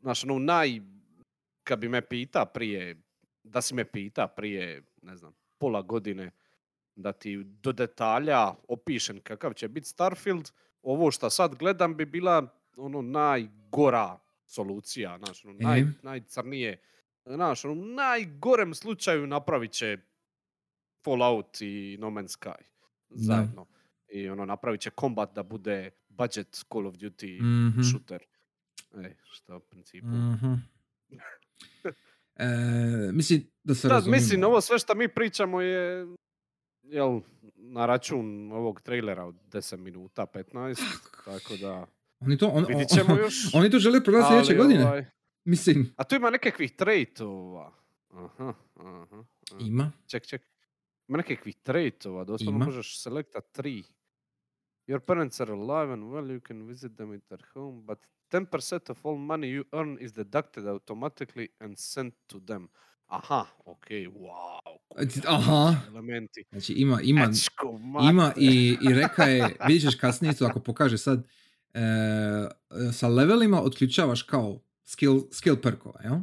Znaš, 0.05 0.23
ono, 0.23 0.39
naj... 0.39 0.81
Kad 1.63 1.79
bi 1.79 1.89
me 1.89 2.01
pita 2.01 2.45
prije, 2.45 3.01
da 3.43 3.61
si 3.61 3.73
me 3.75 3.85
pita 3.85 4.27
prije, 4.27 4.83
ne 5.01 5.17
znam, 5.17 5.33
pola 5.57 5.81
godine, 5.81 6.31
da 6.95 7.11
ti 7.11 7.43
do 7.43 7.71
detalja 7.71 8.53
opišem 8.67 9.21
kakav 9.21 9.53
će 9.53 9.67
biti 9.67 9.87
Starfield, 9.87 10.51
ovo 10.81 11.11
što 11.11 11.29
sad 11.29 11.55
gledam 11.55 11.97
bi 11.97 12.05
bila 12.05 12.47
ono 12.77 13.01
najgora 13.01 14.19
solucija, 14.45 15.17
znaš, 15.17 15.45
ono, 15.45 15.53
naj, 15.59 15.79
E. 15.79 15.85
najcrnije, 16.03 16.81
znaš, 17.25 17.65
ono, 17.65 17.73
u 17.73 17.85
najgorem 17.85 18.73
slučaju 18.73 19.27
napravit 19.27 19.71
će 19.71 19.97
Fallout 21.03 21.61
i 21.61 21.97
No 21.99 22.07
Man's 22.07 22.39
Sky 22.39 22.63
zajedno. 23.09 23.65
I 24.07 24.29
ono, 24.29 24.45
napravit 24.45 24.81
će 24.81 24.89
kombat 24.89 25.35
da 25.35 25.43
bude 25.43 25.91
budget 26.09 26.65
Call 26.71 26.87
of 26.87 26.95
Duty 26.95 27.41
Mhm. 27.41 27.81
shooter. 27.81 28.23
E, 28.97 29.15
što 29.23 29.57
u 29.57 29.61
principu. 29.61 30.07
Mhm. 30.07 30.53
E, 32.37 32.47
mislim 33.11 33.51
da 33.63 33.75
se 33.75 33.87
Da, 33.87 34.01
mislim, 34.01 34.43
ovo 34.43 34.61
sve 34.61 34.79
što 34.79 34.95
mi 34.95 35.07
pričamo 35.07 35.61
je 35.61 36.07
jel, 36.83 37.19
na 37.55 37.85
račun 37.85 38.51
ovog 38.51 38.81
trailera 38.81 39.25
od 39.25 39.35
10 39.45 39.77
minuta, 39.77 40.25
15, 40.25 40.81
tako 41.25 41.57
da 41.57 41.87
Oni 42.19 42.37
to, 42.37 42.47
on, 42.47 42.65
vidit 42.67 42.87
on- 42.91 42.97
ćemo 42.97 43.15
još. 43.23 43.53
oni 43.53 43.69
to 43.69 43.79
žele 43.79 44.03
prodati 44.03 44.27
sljedeće 44.29 44.55
godine. 44.55 44.85
ovaj, 44.85 45.05
Mislim, 45.45 45.93
a 45.97 46.03
tu 46.03 46.15
ima 46.15 46.29
nekakvih 46.29 46.71
traitova. 46.71 47.73
Aha, 48.09 48.53
aha. 48.75 49.03
aha. 49.05 49.23
ima. 49.59 49.91
Ček, 50.07 50.25
ček. 50.27 50.41
Ima 51.07 51.17
nekakvih 51.17 51.55
traitova, 51.55 52.23
doslovno 52.23 52.65
možeš 52.65 53.01
selekta 53.01 53.41
tri. 53.41 53.83
Your 54.87 54.99
parents 54.99 55.41
are 55.41 55.51
alive 55.51 55.93
and 55.93 56.11
well, 56.11 56.27
you 56.31 56.39
can 56.39 56.67
visit 56.67 56.97
them 56.97 57.13
at 57.13 57.21
their 57.29 57.45
home, 57.53 57.83
but 57.85 57.99
10% 58.31 58.89
of 58.89 58.97
all 59.03 59.17
money 59.17 59.47
you 59.47 59.63
earn 59.73 59.97
is 60.01 60.11
deducted 60.11 60.67
automatically 60.67 61.49
and 61.59 61.77
sent 61.77 62.13
to 62.27 62.39
them. 62.39 62.69
Aha, 63.07 63.47
ok, 63.65 63.87
wow. 64.13 64.59
Aha. 65.27 65.75
Elementi. 65.87 66.43
Znači 66.51 66.73
ima, 66.73 67.01
ima, 67.01 67.29
Ečko, 67.31 67.79
ima 68.09 68.33
i, 68.37 68.77
i 68.81 68.93
reka 68.93 69.23
je, 69.23 69.55
vidjet 69.67 69.91
ćeš 69.91 69.99
kasnije 69.99 70.33
to 70.33 70.45
ako 70.45 70.59
pokaže 70.59 70.97
sad, 70.97 71.27
e, 71.73 71.79
sa 72.93 73.07
levelima 73.07 73.61
otključavaš 73.61 74.23
kao 74.23 74.59
skill, 74.83 75.21
skill 75.31 75.55
perkova, 75.61 76.01
jel? 76.03 76.17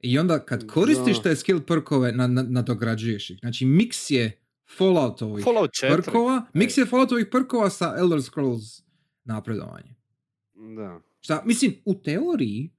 I 0.00 0.18
onda 0.18 0.38
kad 0.38 0.66
koristiš 0.66 1.22
te 1.22 1.36
skill 1.36 1.60
perkove, 1.66 2.12
na, 2.12 2.26
na, 2.26 2.42
nadograđuješ 2.42 3.30
ih. 3.30 3.38
Znači 3.40 3.66
mix 3.66 4.12
je 4.12 4.40
Falloutovih 4.76 5.44
Fallout 5.44 5.70
4. 5.70 5.96
perkova, 5.96 6.46
mix 6.54 6.78
je 6.78 6.86
Falloutovih 6.86 7.26
perkova 7.32 7.70
sa 7.70 7.94
Elder 7.98 8.22
Scrolls 8.22 8.82
napredovanje. 9.24 9.94
Da. 10.76 11.00
Šta, 11.20 11.42
mislim, 11.44 11.74
u 11.84 11.94
teoriji 11.94 12.70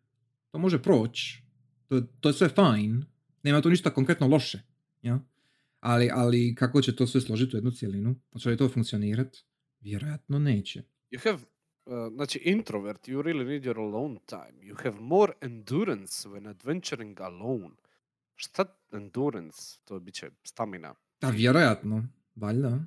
to 0.51 0.59
može 0.59 0.81
proći, 0.81 1.43
to, 1.87 2.01
to 2.19 2.29
je 2.29 2.33
sve 2.33 2.49
fine, 2.49 3.05
nema 3.43 3.61
tu 3.61 3.69
ništa 3.69 3.89
konkretno 3.89 4.27
loše, 4.27 4.59
ja? 5.01 5.19
ali, 5.79 6.09
ali 6.13 6.55
kako 6.55 6.81
će 6.81 6.95
to 6.95 7.07
sve 7.07 7.21
složiti 7.21 7.55
u 7.55 7.57
jednu 7.57 7.71
cijelinu, 7.71 8.15
hoće 8.33 8.49
li 8.49 8.57
to 8.57 8.69
funkcionirat? 8.69 9.37
Vjerojatno 9.79 10.39
neće. 10.39 10.83
You 11.11 11.23
have 11.23 11.39
Uh, 11.85 12.13
znači, 12.13 12.39
introvert, 12.45 13.07
you 13.07 13.21
really 13.21 13.45
need 13.45 13.63
your 13.63 13.79
alone 13.79 14.19
time. 14.25 14.53
You 14.61 14.83
have 14.83 14.99
more 14.99 15.33
endurance 15.41 16.29
when 16.29 16.49
adventuring 16.49 17.21
alone. 17.21 17.75
Šta 18.35 18.65
endurance? 18.91 19.79
To 19.85 19.99
bit 19.99 20.13
će 20.13 20.29
stamina. 20.43 20.95
Da, 21.21 21.29
vjerojatno. 21.29 22.07
Valjda. 22.35 22.79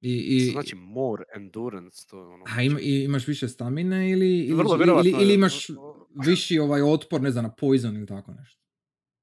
I, 0.00 0.12
i, 0.16 0.40
Što 0.40 0.52
znači 0.52 0.74
more 0.76 1.24
endurance? 1.34 2.06
To 2.06 2.20
ono... 2.24 2.44
a 2.48 2.62
ima, 2.62 2.80
i- 2.80 3.04
imaš 3.04 3.26
više 3.26 3.48
stamine 3.48 4.10
ili, 4.10 4.38
ili, 4.38 4.54
Vrlo 4.54 4.78
ili, 4.96 5.10
ili 5.12 5.34
imaš 5.34 5.66
viši 6.16 6.58
ovaj 6.58 6.82
otpor, 6.82 7.20
ne 7.20 7.30
znam, 7.30 7.44
na 7.44 7.50
poison 7.50 7.96
ili 7.96 8.06
tako 8.06 8.32
nešto. 8.32 8.60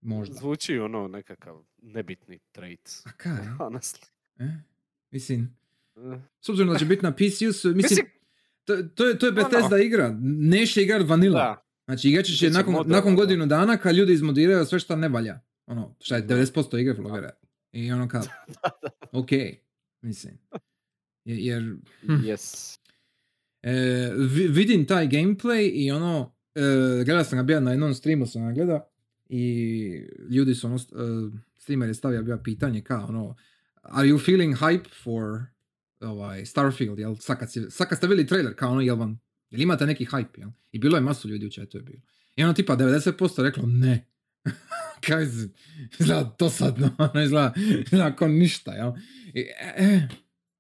Možda. 0.02 0.36
Zvuči 0.36 0.78
ono 0.78 1.08
nekakav 1.08 1.56
nebitni 1.78 2.40
trait. 2.52 2.92
A 3.06 3.12
kaj? 3.12 3.32
Honestly. 3.60 4.06
E? 4.40 4.48
Mislim, 5.12 5.58
Eh, 5.98 6.20
s 6.42 6.50
obzirom 6.50 6.74
da 6.74 6.80
će 6.80 6.86
biti 6.86 7.04
na 7.04 7.12
PC-u, 7.12 7.28
su- 7.54 7.68
mislim, 7.76 7.76
Mislim, 7.76 8.06
to, 8.66 8.84
to 8.86 9.08
je, 9.08 9.20
to 9.20 9.26
je. 9.26 9.32
Bethesda 9.32 9.78
igra. 9.78 10.16
Neće 10.22 10.82
igrat 10.82 11.08
vanila. 11.08 11.40
da. 11.40 11.62
Znači 11.86 12.10
igrači 12.10 12.34
će 12.34 12.50
nakon, 12.50 12.76
nakon 12.86 13.16
godinu 13.16 13.46
dana 13.46 13.78
kad 13.78 13.96
ljudi 13.96 14.14
izmodiraju 14.14 14.66
sve 14.66 14.80
što 14.80 14.96
ne 14.96 15.08
valja. 15.10 15.40
Ono, 15.66 15.96
šta 16.00 16.16
je 16.16 16.28
90% 16.28 16.80
igre 16.80 16.94
vjerojatno. 16.94 17.45
I 17.76 17.92
ono 17.92 18.08
kao, 18.08 18.22
ok, 19.14 19.30
mislim. 20.02 20.38
Je- 21.26 21.38
Jer, 21.38 21.62
hm, 22.02 22.12
Yes. 22.14 22.78
e, 23.64 23.72
vi- 24.18 24.48
vidim 24.48 24.86
taj 24.86 25.08
gameplay 25.08 25.72
i 25.76 25.92
ono, 25.92 26.36
e, 26.56 26.62
gledao 27.06 27.24
sam 27.24 27.38
ga 27.38 27.44
bio 27.44 27.60
na 27.60 27.72
jednom 27.72 27.94
streamu 27.94 28.26
sam 28.26 28.46
ga 28.46 28.52
gledao 28.54 28.88
i 29.30 29.62
ljudi 30.30 30.56
su 30.56 30.68
ono, 30.68 30.76
e, 30.76 30.80
streamer 31.56 31.88
je 31.88 31.94
stavio 31.94 32.24
bio 32.24 32.38
pitanje 32.38 32.82
kao 32.82 33.06
ono, 33.06 33.36
are 33.82 34.08
you 34.08 34.26
feeling 34.26 34.56
hype 34.56 34.86
for 35.04 35.44
ovaj, 36.02 36.46
Starfield, 36.46 37.00
jel? 37.00 37.16
Sad 37.16 37.40
kad, 37.40 37.52
si- 37.52 37.70
sad 37.70 37.90
kad 37.90 37.98
ste 37.98 38.08
vidjeli 38.08 38.28
trailer, 38.28 38.56
kao 38.56 38.72
ono, 38.72 38.82
jel 38.82 38.96
vam, 38.96 39.20
jel 39.50 39.62
imate 39.62 39.86
neki 39.86 40.06
hype, 40.06 40.40
jel? 40.40 40.50
I 40.72 40.80
bilo 40.80 40.98
je 40.98 41.02
masu 41.02 41.30
ljudi 41.30 41.46
u 41.46 41.52
chatu 41.52 41.78
je 41.78 41.84
bilo. 41.84 42.02
I 42.36 42.44
ono 42.44 42.54
tipa 42.54 42.76
90% 42.76 43.42
reklo 43.42 43.64
ne. 43.66 44.06
Kao 45.02 45.22
iz- 45.22 45.50
izgleda 46.00 46.36
dosadno, 46.40 46.96
ono 47.14 47.24
izgleda, 47.24 47.54
izgleda 47.86 48.16
kao 48.16 48.28
ništa, 48.28 48.72
jel? 48.74 48.92
I, 49.34 49.40
e, 49.40 49.74
e, 49.78 50.08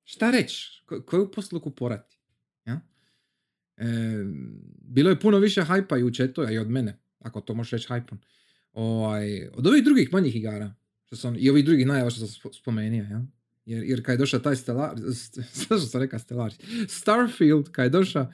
šta 0.04 0.32
reći? 0.32 0.84
Ko, 0.86 1.02
koju 1.02 1.32
posluku 1.32 1.71
porati? 1.76 2.17
Ja? 2.65 2.82
E, 3.78 3.86
bilo 4.82 5.10
je 5.10 5.19
puno 5.19 5.39
više 5.39 5.62
hajpa 5.63 5.98
i 5.98 6.04
u 6.04 6.12
chatu, 6.12 6.41
a 6.41 6.52
i 6.52 6.58
od 6.58 6.69
mene, 6.69 7.00
ako 7.19 7.41
to 7.41 7.54
možeš 7.54 7.71
reći 7.71 7.88
hajpom. 7.88 8.19
Ovaj, 8.74 9.48
od 9.54 9.67
ovih 9.67 9.84
drugih 9.84 10.13
manjih 10.13 10.36
igara, 10.36 10.74
što 11.06 11.15
sam, 11.15 11.36
i 11.39 11.50
ovih 11.50 11.65
drugih 11.65 11.88
najava 11.88 12.10
što 12.10 12.19
sam 12.19 12.28
spo- 12.28 12.58
spomenuo, 12.62 13.00
ja? 13.10 13.26
Jer, 13.65 13.84
jer 13.84 14.06
kad 14.06 14.13
je 14.13 14.17
došao 14.17 14.39
taj 14.39 14.56
Stellar, 14.56 14.95
što 15.65 15.80
sam 15.80 16.02
rekao 16.02 16.19
Stellar, 16.19 16.54
Starfield, 16.88 17.71
kad 17.71 17.84
je 17.84 17.89
došao, 17.89 18.32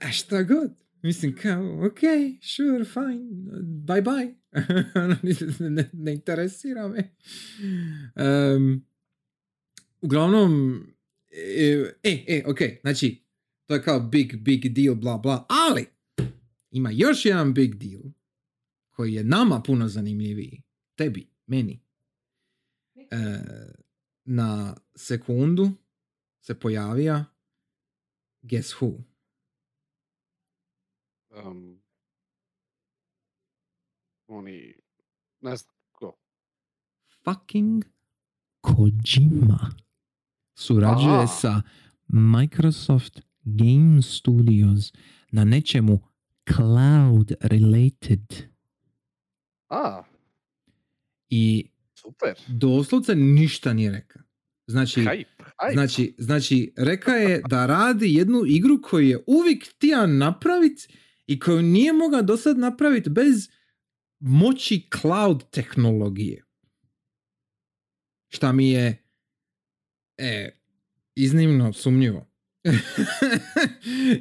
a 0.00 0.12
šta 0.12 0.42
god, 0.42 0.70
mislim 1.02 1.36
kao, 1.42 1.86
ok, 1.86 2.00
sure, 2.42 2.84
fine, 2.84 3.20
bye 3.62 4.02
bye, 4.02 4.34
ne, 5.22 5.34
ne, 5.70 5.90
ne 5.92 6.12
interesira 6.12 6.88
me. 6.88 7.14
Em, 8.14 8.86
uglavnom, 10.00 10.82
e, 11.30 11.92
e, 12.02 12.24
e, 12.28 12.42
ok, 12.46 12.58
znači, 12.80 13.24
to 13.66 13.74
je 13.74 13.82
kao 13.82 14.00
big, 14.00 14.36
big 14.36 14.68
deal, 14.68 14.94
bla, 14.94 15.18
bla, 15.18 15.46
ali, 15.48 15.86
ima 16.70 16.90
još 16.90 17.24
jedan 17.24 17.54
big 17.54 17.74
deal, 17.74 18.02
koji 18.90 19.14
je 19.14 19.24
nama 19.24 19.62
puno 19.62 19.88
zanimljiviji, 19.88 20.62
tebi, 20.94 21.30
meni. 21.46 21.82
E, 22.94 23.38
na 24.24 24.76
sekundu 24.94 25.70
se 26.40 26.60
pojavija 26.60 27.24
Guess 28.42 28.74
Who? 28.74 29.02
Um, 31.30 31.71
oni, 34.32 34.74
ne 35.40 35.56
znam, 35.56 35.74
ko? 35.92 36.16
Fucking 37.24 37.84
Kojima 38.60 39.70
surađuje 40.54 41.14
Aha. 41.14 41.26
sa 41.26 41.62
Microsoft 42.08 43.20
Game 43.44 44.02
Studios 44.02 44.92
na 45.30 45.44
nečemu 45.44 46.00
cloud 46.54 47.32
related 47.40 48.52
A, 49.68 50.02
i 51.30 51.68
super. 51.94 52.34
doslovce 52.46 53.14
ništa 53.14 53.72
nije 53.72 53.92
rekao. 53.92 54.22
Znači, 54.66 55.00
Hype, 55.00 55.24
hype. 55.38 55.72
Znači, 55.72 56.14
znači, 56.18 56.72
reka 56.76 57.12
je 57.12 57.42
da 57.48 57.66
radi 57.66 58.14
jednu 58.14 58.42
igru 58.46 58.82
koju 58.82 59.08
je 59.08 59.24
uvijek 59.26 59.68
htio 59.70 60.06
napraviti 60.06 60.88
i 61.26 61.38
koju 61.38 61.62
nije 61.62 61.92
mogao 61.92 62.22
do 62.22 62.36
sad 62.36 62.58
napraviti 62.58 63.10
bez 63.10 63.48
moći 64.22 64.88
cloud 65.00 65.50
tehnologije. 65.50 66.44
Šta 68.28 68.52
mi 68.52 68.70
je 68.70 69.02
e, 70.18 70.50
iznimno 71.14 71.72
sumnjivo. 71.72 72.28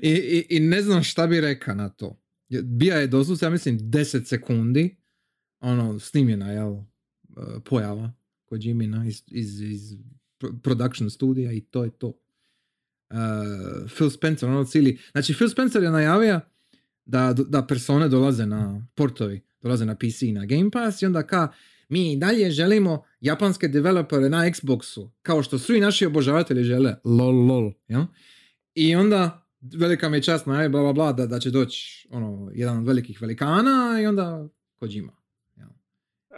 I, 0.02 0.10
i, 0.10 0.46
I 0.50 0.60
ne 0.60 0.82
znam 0.82 1.04
šta 1.04 1.28
bi 1.28 1.42
reka 1.42 1.74
na 1.74 1.90
to. 1.90 2.22
Bija 2.64 2.96
je 2.96 3.08
doslovce, 3.08 3.46
ja 3.46 3.50
mislim, 3.50 3.80
10 3.80 4.26
sekundi 4.26 4.96
ono, 5.60 6.00
snimljena, 6.00 6.52
jel, 6.52 6.74
e, 6.74 6.84
pojava 7.66 8.14
kod 8.46 8.64
Jimina 8.64 9.06
iz, 9.06 9.24
iz, 9.28 9.62
iz 9.62 9.94
pro- 10.38 10.54
production 10.64 11.10
studija 11.10 11.52
i 11.52 11.62
to 11.62 11.84
je 11.84 11.90
to. 11.90 12.08
Uh, 13.10 13.92
Phil 13.96 14.10
Spencer, 14.10 14.50
ono 14.50 14.64
cijeli... 14.64 15.00
Znači, 15.12 15.34
Phil 15.34 15.50
Spencer 15.50 15.84
je 15.84 15.92
najavio 15.92 16.40
da, 17.06 17.34
da 17.48 17.68
persone 17.68 18.08
dolaze 18.08 18.46
na 18.46 18.88
portovi, 18.96 19.42
dolaze 19.62 19.86
na 19.86 19.95
PC 19.95 20.21
i 20.21 20.32
na 20.32 20.45
Game 20.45 20.71
Pass 20.71 21.02
i 21.02 21.06
onda 21.06 21.24
ka 21.24 21.47
mi 21.89 22.13
i 22.13 22.17
dalje 22.17 22.52
želimo 22.52 23.04
japanske 23.21 23.67
developere 23.67 24.30
na 24.30 24.38
Xboxu, 24.41 25.10
kao 25.21 25.43
što 25.43 25.60
svi 25.60 25.80
naši 25.80 26.06
obožavatelji 26.06 26.63
žele, 26.63 26.95
lol, 27.04 27.36
lol, 27.45 27.71
jel? 27.88 28.04
I 28.76 28.95
onda 28.95 29.47
velika 29.74 30.10
mi 30.10 30.17
je 30.17 30.24
čast 30.24 30.45
na 30.45 30.69
bla, 30.69 30.82
bla, 30.82 30.93
bla, 30.93 31.13
da, 31.13 31.26
da 31.26 31.39
će 31.39 31.52
doći 31.52 32.08
ono, 32.12 32.52
jedan 32.54 32.78
od 32.78 32.86
velikih 32.86 33.21
velikana 33.21 34.00
i 34.02 34.06
onda 34.06 34.47
Kojima. 34.76 35.21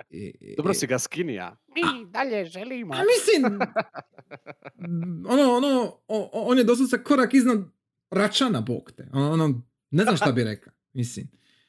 I, 0.09 0.33
i- 0.41 0.55
Dobro 0.57 0.71
i- 0.71 0.75
si 0.75 0.87
ga 0.87 0.99
skinija. 0.99 1.57
Mi 1.67 1.81
dalje 2.05 2.45
želimo. 2.45 2.93
a 2.93 2.97
mislim, 2.97 3.59
ono, 5.27 5.51
ono, 5.51 5.97
o- 6.07 6.29
on 6.33 6.57
je 6.57 6.63
doslovce 6.63 6.97
korak 6.99 7.33
iznad 7.33 7.59
Račana, 8.11 8.61
bog 8.61 8.91
te. 8.91 9.09
Ono, 9.13 9.31
ono, 9.31 9.61
ne 9.91 10.03
znam 10.03 10.17
šta 10.17 10.31
bi 10.31 10.43
rekao, 10.43 10.73
mislim. 10.93 11.27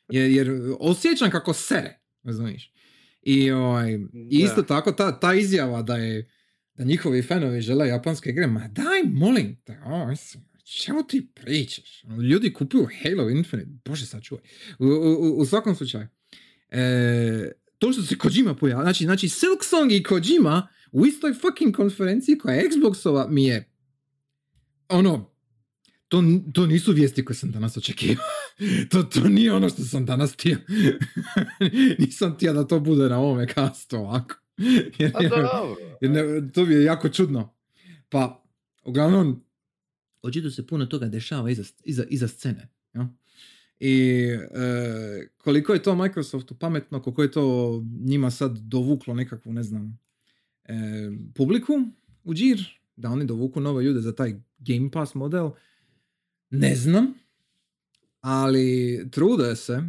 Jer, 0.09 0.31
jer 0.31 0.51
osjećam 0.81 1.31
kako 1.31 1.53
sere, 1.53 1.99
razumiješ. 2.23 2.73
I, 3.23 3.51
ovaj, 3.51 3.93
i 4.31 4.39
isto 4.39 4.57
Da. 4.57 4.67
tako 4.67 4.93
ta, 4.93 5.21
ta 5.21 5.35
izjava 5.35 5.83
da 5.83 5.97
je 5.97 6.31
da 6.75 6.85
njihovi 6.85 7.23
fanovi 7.23 7.61
žele 7.61 7.89
japanske 7.89 8.31
igre, 8.31 8.47
ma 8.47 8.69
daj, 8.69 8.85
molim 9.05 9.57
te, 9.65 9.79
o, 9.85 10.13
čemu 10.65 11.03
ti 11.03 11.29
pričaš? 11.35 12.05
Ono, 12.05 12.23
Ljudi 12.23 12.53
kupuju 12.53 12.87
Halo 13.03 13.31
Infinite, 13.31 13.71
bože 13.85 14.07
sačuvaj. 14.07 14.45
U, 14.79 14.85
u, 14.85 14.91
u- 15.15 15.39
u 15.39 15.47
svakom 15.47 15.75
slučaju, 15.75 16.07
e, 16.71 17.51
to 17.79 17.93
što 17.93 18.03
se 18.03 18.19
Kojima 18.19 18.55
pojavio, 18.55 18.83
znači, 18.83 19.05
znači 19.05 19.29
Silksong 19.29 19.93
i 19.93 20.03
Kojima 20.03 20.69
u 20.93 21.07
istoj 21.07 21.35
fucking 21.35 21.77
konferenciji 21.77 22.39
koja 22.39 22.55
je 22.55 22.71
Xboxova 22.71 23.29
mi 23.29 23.45
je 23.45 23.71
ono, 24.89 25.35
to, 26.09 26.23
to 26.53 26.67
nisu 26.67 26.93
vijesti 26.93 27.25
koje 27.25 27.37
sam 27.37 27.51
danas 27.51 27.77
očekivao. 27.77 28.25
to, 28.91 29.03
to 29.03 29.29
nije 29.29 29.53
ono 29.53 29.69
što 29.69 29.83
sam 29.83 30.07
danas 30.07 30.33
htio. 30.33 30.59
Nisam 31.99 32.35
htio 32.35 32.53
da 32.53 32.67
to 32.67 32.81
bude 32.81 33.09
na 33.09 33.19
ovome 33.19 33.47
kastu 33.47 33.97
ovako. 33.97 34.35
Jer, 34.99 35.13
A 35.15 35.23
jer- 35.23 35.31
dobro. 35.31 35.77
jer 36.01 36.11
ne, 36.11 36.53
to 36.53 36.65
mi 36.65 36.75
je 36.75 36.85
jako 36.85 37.09
čudno. 37.09 37.55
Pa, 38.09 38.45
uglavnom, 38.85 39.45
očito 40.23 40.51
se 40.51 40.67
puno 40.67 40.87
toga 40.87 41.07
dešava 41.07 41.51
iza, 41.51 41.63
iza, 41.85 42.05
iza 42.09 42.29
scene. 42.29 42.69
Ja? 42.95 43.09
I 43.81 44.23
e, 44.55 45.29
koliko 45.39 45.73
je 45.73 45.83
to 45.83 45.95
Microsoftu 45.95 46.55
pametno, 46.55 47.03
koliko 47.03 47.23
je 47.23 47.31
to 47.31 47.83
njima 48.01 48.31
sad 48.31 48.59
dovuklo 48.59 49.15
nekakvu, 49.15 49.53
ne 49.53 49.63
znam, 49.63 49.99
e, 50.65 50.75
publiku 51.35 51.73
u 52.25 52.35
džir, 52.35 52.65
da 52.97 53.11
oni 53.11 53.25
dovuku 53.27 53.61
nove 53.61 53.85
ljude 53.85 54.01
za 54.01 54.15
taj 54.15 54.35
Game 54.59 54.91
Pass 54.91 55.15
model, 55.15 55.51
ne 56.51 56.75
znam, 56.75 57.15
ali 58.25 58.99
trude 59.11 59.57
se, 59.57 59.83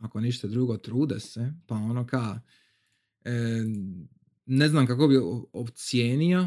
ako 0.00 0.20
ništa 0.20 0.48
drugo, 0.48 0.76
trude 0.76 1.20
se, 1.20 1.52
pa 1.66 1.74
ono 1.74 2.06
ka, 2.06 2.40
e, 3.24 3.30
ne 4.46 4.68
znam 4.68 4.86
kako 4.86 5.08
bi 5.08 5.16
ocijenio 5.52 6.46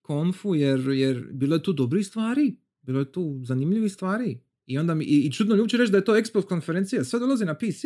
konfu, 0.00 0.54
jer, 0.54 0.80
jer 0.88 1.28
bilo 1.32 1.56
je 1.56 1.62
tu 1.62 1.72
dobrih 1.72 2.06
stvari, 2.06 2.56
bilo 2.80 2.98
je 2.98 3.12
tu 3.12 3.40
zanimljivih 3.44 3.92
stvari. 3.92 4.40
I 4.66 4.78
onda 4.78 4.94
mi, 4.94 5.04
i, 5.04 5.26
i 5.26 5.32
čudno 5.32 5.56
uopće 5.60 5.76
reći 5.76 5.92
da 5.92 5.98
je 5.98 6.04
to 6.04 6.14
Xbox 6.14 6.46
konferencija, 6.46 7.04
sve 7.04 7.18
dolazi 7.18 7.44
na 7.44 7.54
PC. 7.54 7.84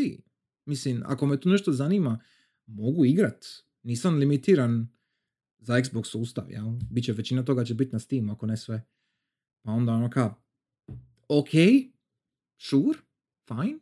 Mislim, 0.65 1.03
ako 1.07 1.27
me 1.27 1.41
tu 1.41 1.49
nešto 1.49 1.73
zanima, 1.73 2.21
mogu 2.67 3.05
igrat. 3.05 3.47
Nisam 3.83 4.15
limitiran 4.15 4.89
za 5.59 5.75
Xbox 5.75 6.05
sustav, 6.05 6.51
jel? 6.51 6.67
Biće 6.91 7.13
većina 7.13 7.45
toga 7.45 7.65
će 7.65 7.75
biti 7.75 7.93
na 7.93 7.99
Steam, 7.99 8.31
ako 8.31 8.47
ne 8.47 8.57
sve. 8.57 8.87
Pa 9.63 9.71
onda 9.71 9.93
ono 9.93 10.11
ka, 10.11 10.35
ok, 11.29 11.51
sure, 12.59 12.99
fine. 13.49 13.79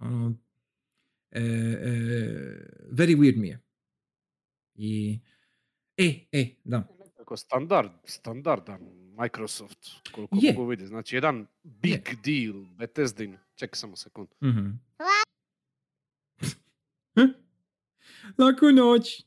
Ono, 0.00 0.36
e, 1.30 1.40
e, 1.40 1.90
very 2.90 3.16
weird 3.16 3.36
mi 3.40 3.48
je. 3.48 3.60
I, 4.74 5.20
e, 5.96 6.28
e, 6.32 6.54
da. 6.64 6.88
Nekako 6.98 7.36
standard, 7.36 7.90
standardan 8.04 8.80
Microsoft, 9.18 9.78
koliko 10.12 10.38
Je. 10.42 10.52
mogu 10.52 10.66
vidjeti. 10.68 10.88
Znači, 10.88 11.16
jedan 11.16 11.46
big 11.62 12.02
deal, 12.24 12.64
Bethesdin. 12.78 13.38
Čekaj 13.54 13.76
samo 13.76 13.96
sekund. 13.96 14.28
Mhm. 14.42 14.70
Laku 18.38 18.66
noć. 18.72 19.26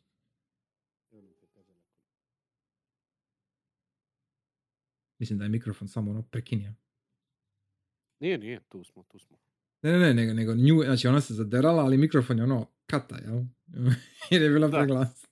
Mislim 5.20 5.40
da 5.40 5.46
je 5.46 5.50
mikrofon 5.50 5.88
samo 5.88 6.12
ono 6.12 6.22
prekinio. 6.22 6.74
Nije, 8.20 8.38
nije, 8.38 8.60
tu 8.70 8.84
smo, 8.84 9.04
tu 9.04 9.20
smo. 9.20 9.38
Ne, 9.82 9.92
ne, 9.92 10.00
ne, 10.00 10.14
nego, 10.14 10.34
nego 10.34 10.56
nju, 10.56 10.84
znači 10.84 11.08
ona 11.08 11.22
se 11.22 11.34
zaderala, 11.34 11.84
ali 11.84 11.98
mikrofon 11.98 12.38
je 12.38 12.44
ono 12.44 12.72
kata, 12.86 13.18
jel? 13.18 13.44
Jer 14.32 14.42
je 14.42 14.50
bila 14.50 14.68
Da. 14.68 14.78
preglas. 14.78 15.26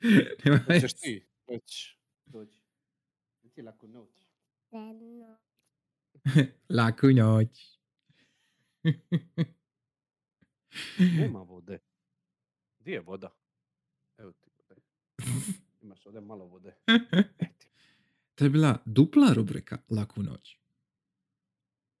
Nema 0.44 0.58
Hoćeš 0.66 0.94
ti 0.94 1.26
reći, 1.46 1.98
dođi. 2.24 2.60
Reci 3.42 3.62
laku 3.62 3.88
noć. 3.88 4.10
Laku 6.78 7.06
noć. 7.06 7.78
Nema 10.98 11.38
vode. 11.38 11.78
Gdje 12.78 12.92
je 12.92 13.00
voda? 13.00 13.36
Evo 14.18 14.32
ti 14.32 14.50
vode. 14.68 14.80
Imaš 15.82 16.06
ovdje 16.06 16.20
malo 16.20 16.44
vode. 16.44 16.74
Ti. 16.86 17.46
to 18.34 18.44
je 18.44 18.50
bila 18.50 18.82
dupla 18.84 19.32
rubrika 19.32 19.78
Laku 19.90 20.22
noć. 20.22 20.58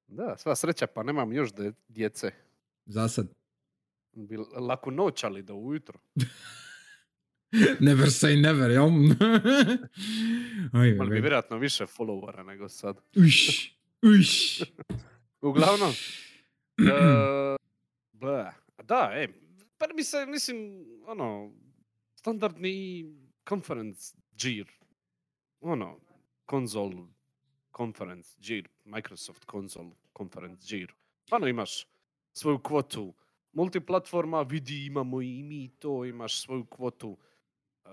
Da, 0.08 0.36
sva 0.38 0.56
sreća, 0.56 0.86
pa 0.86 1.02
nemam 1.02 1.32
još 1.32 1.52
de- 1.52 1.72
djece. 1.88 2.30
Za 2.86 3.08
sad. 3.08 3.26
Bi 4.12 4.36
laku 4.36 4.90
noć, 4.90 5.24
ali 5.24 5.42
do 5.42 5.54
ujutro. 5.54 5.98
Never 7.80 8.06
say 8.06 8.42
never, 8.42 8.70
jel? 8.70 8.88
Imali 10.72 11.10
bi 11.10 11.14
oj, 11.16 11.20
vjerojatno 11.20 11.58
više 11.58 11.84
followera 11.84 12.46
nego 12.46 12.68
sad. 12.68 12.96
Uš, 13.16 13.70
uš. 14.02 14.60
Uglavnom, 15.40 15.92
ble, 18.20 18.52
da, 18.84 19.10
e, 19.14 19.28
pa 19.78 19.86
mi 19.94 20.04
se, 20.04 20.26
mislim, 20.26 20.84
ono, 21.06 21.52
standardni 22.14 23.04
conference 23.48 24.16
gear, 24.32 24.66
ono, 25.60 26.00
konzol 26.44 26.92
conference 27.76 28.36
gear, 28.40 28.64
Microsoft 28.84 29.44
konzol 29.44 29.90
conference 30.18 30.66
gear. 30.70 30.92
Stvarno 31.24 31.46
imaš 31.48 31.86
svoju 32.32 32.58
kvotu 32.58 33.14
multiplatforma, 33.52 34.42
vidi 34.42 34.86
imamo 34.86 35.22
i 35.22 35.42
mi 35.42 35.68
to, 35.78 36.04
imaš 36.04 36.42
svoju 36.42 36.66
kvotu 36.66 37.18
e, 37.84 37.90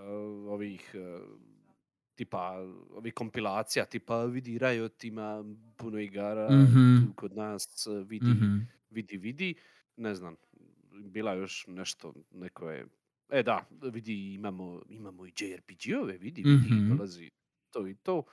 ovih 0.49 0.91
e, 0.95 1.19
tipa 2.15 2.57
ovih 2.91 3.13
kompilacija, 3.13 3.85
tipa 3.85 4.25
vidi 4.25 4.57
Riot 4.57 5.03
ima 5.03 5.43
puno 5.77 5.99
igara, 5.99 6.67
Mhm. 6.67 6.95
tu 6.95 7.13
kod 7.13 7.35
nas 7.35 7.63
vidi, 8.05 8.45
Mhm. 8.45 8.67
vidi, 8.89 9.17
vidi, 9.17 9.55
ne 9.97 10.15
znam, 10.15 10.35
bila 10.91 11.33
još 11.33 11.65
nešto, 11.67 12.13
neko 12.31 12.69
je, 12.69 12.85
e 13.29 13.43
da, 13.43 13.65
vidi 13.93 14.33
imamo, 14.33 14.83
imamo 14.89 15.25
i 15.25 15.31
JRPG-ove, 15.39 16.17
vidi, 16.17 16.43
vidi, 16.43 16.81
Mhm. 16.81 16.89
dolazi 16.89 17.31
to 17.71 17.87
i 17.87 17.95
to. 17.95 18.23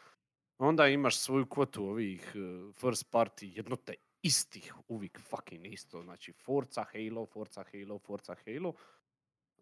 Onda 0.61 0.87
imaš 0.87 1.19
svoju 1.19 1.47
kvotu 1.47 1.85
ovih 1.85 2.33
e, 2.35 2.73
first 2.73 3.13
party, 3.13 3.57
jedno 3.57 3.77
te 3.77 3.95
istih, 4.23 4.75
uvijek 4.89 5.21
fucking 5.21 5.67
isto, 5.67 6.03
znači 6.03 6.33
Forza 6.33 6.85
Halo, 6.93 7.27
Forza 7.27 7.65
Halo, 7.73 7.99
Forza 7.99 8.35
Halo, 8.45 8.73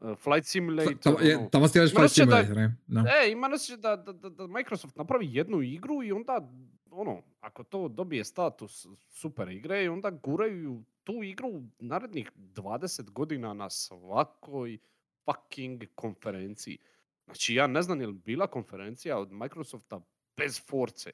e, 0.01 0.15
Flight 0.15 0.47
Simulator, 0.47 0.99
Tamo, 0.99 1.19
je, 1.21 1.37
ono, 1.37 1.49
tamo 1.49 1.69
ste 1.69 1.81
Flight 1.81 1.97
da- 1.97 2.09
Simulator? 2.09 2.57
Da. 2.87 3.01
E, 3.01 3.31
ima 3.31 3.51
osjećaj 3.55 3.77
da, 3.77 3.97
da, 3.97 4.13
da, 4.13 4.29
da 4.31 4.47
Microsoft 4.47 4.97
napravi 4.97 5.29
jednu 5.33 5.63
igru 5.63 6.03
i 6.03 6.13
onda, 6.13 6.49
ono, 6.91 7.23
ako 7.41 7.65
to 7.65 7.89
dobije 7.89 8.25
status 8.25 8.87
super 9.09 9.49
igre, 9.49 9.85
i 9.85 9.89
onda 9.89 10.11
guraju 10.11 10.83
tu 11.05 11.23
igru 11.23 11.63
narednih 11.79 12.33
20 12.37 13.11
godina 13.11 13.55
na 13.55 13.71
svakoj 13.71 14.79
fucking 15.25 15.85
konferenciji. 15.95 16.79
Znači, 17.25 17.55
ja 17.55 17.67
ne 17.67 17.83
znam 17.83 18.01
je 18.01 18.07
li 18.07 18.13
bila 18.13 18.47
konferencija 18.47 19.19
od 19.19 19.33
Microsofta 19.33 20.01
bez 20.39 20.61
Force. 20.67 21.11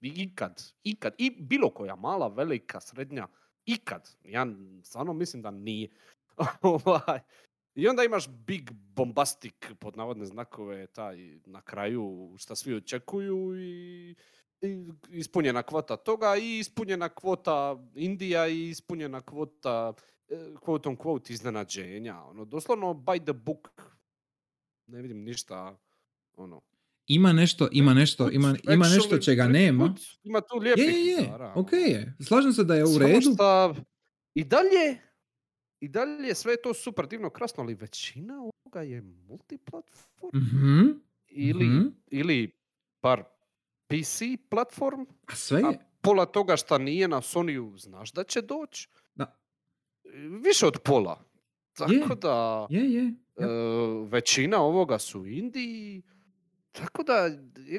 Ikad, 0.00 0.62
ikad, 0.82 1.14
i 1.18 1.30
bilo 1.30 1.70
koja 1.70 1.96
mala, 1.96 2.28
velika, 2.28 2.80
srednja, 2.80 3.28
ikad. 3.66 4.10
Ja 4.24 4.46
stvarno 4.82 5.12
mislim 5.12 5.42
da 5.42 5.50
nije. 5.50 5.88
Ovaj, 6.62 7.20
i 7.74 7.88
onda 7.88 8.04
imaš 8.04 8.28
big 8.28 8.70
bombastic, 8.72 9.54
pod 9.78 9.96
navodne 9.96 10.26
znakove, 10.26 10.86
taj 10.86 11.16
na 11.46 11.60
kraju 11.60 12.34
šta 12.38 12.56
svi 12.56 12.74
očekuju 12.74 13.56
i, 13.60 14.14
ispunjena 15.10 15.62
kvota 15.62 15.96
toga 15.96 16.36
i 16.36 16.58
ispunjena 16.58 17.08
kvota 17.08 17.76
Indija 17.94 18.48
i 18.48 18.68
ispunjena 18.68 19.20
kvota 19.20 19.92
quote 20.60 20.88
on 20.88 20.96
quote 20.96 21.32
iznenađenja. 21.32 22.22
Ono, 22.22 22.44
doslovno 22.44 22.94
by 22.94 23.24
the 23.24 23.32
book. 23.32 23.82
Ne 24.86 25.02
vidim 25.02 25.24
ništa, 25.24 25.76
ono. 26.36 26.60
Ima 27.06 27.32
nešto, 27.32 27.68
ima 27.72 27.94
nešto, 27.94 28.30
ima, 28.30 28.54
ima 28.64 28.86
nešto 28.88 29.18
čega 29.18 29.48
nema. 29.48 29.94
Ima 30.22 30.40
tu 30.40 30.56
Je, 30.56 30.60
lijepih 30.60 30.84
je, 30.84 31.12
je, 31.12 31.30
ok 31.54 31.72
ono. 31.72 31.82
je. 31.82 32.16
Slažem 32.20 32.52
se 32.52 32.64
da 32.64 32.74
je 32.74 32.84
u 32.84 32.98
redu. 32.98 33.30
I 34.34 34.44
dalje, 34.44 34.98
i 35.80 35.88
dalje 35.88 36.34
sve 36.34 36.52
je 36.52 36.62
to 36.62 36.74
super 36.74 37.06
divno 37.06 37.30
krasno, 37.30 37.62
ali 37.62 37.74
većina 37.74 38.34
ovoga 38.40 38.82
je 38.82 39.02
multiplatform 39.02 40.38
Mhm, 40.38 40.88
ili, 41.28 41.64
mhm. 41.66 41.86
ili 42.06 42.50
bar 43.02 43.24
PC 43.86 44.20
platform, 44.50 45.00
A 45.26 45.34
sve 45.34 45.62
a 45.64 45.68
je. 45.68 45.78
pola 46.00 46.26
toga 46.26 46.56
šta 46.56 46.78
nije 46.78 47.08
na 47.08 47.16
Sonyu 47.16 47.78
znaš 47.78 48.12
da 48.12 48.24
će 48.24 48.42
doći. 48.42 48.88
Da. 49.14 49.38
Više 50.44 50.66
od 50.66 50.78
pola. 50.78 51.24
Tako 51.72 51.92
Je. 51.92 52.06
da 52.16 52.66
Je, 52.70 52.92
je. 52.94 53.02
e, 53.02 53.12
većina 54.08 54.60
ovoga 54.60 54.98
su 54.98 55.26
Indiji. 55.26 56.02
Tako 56.74 57.02
da 57.02 57.30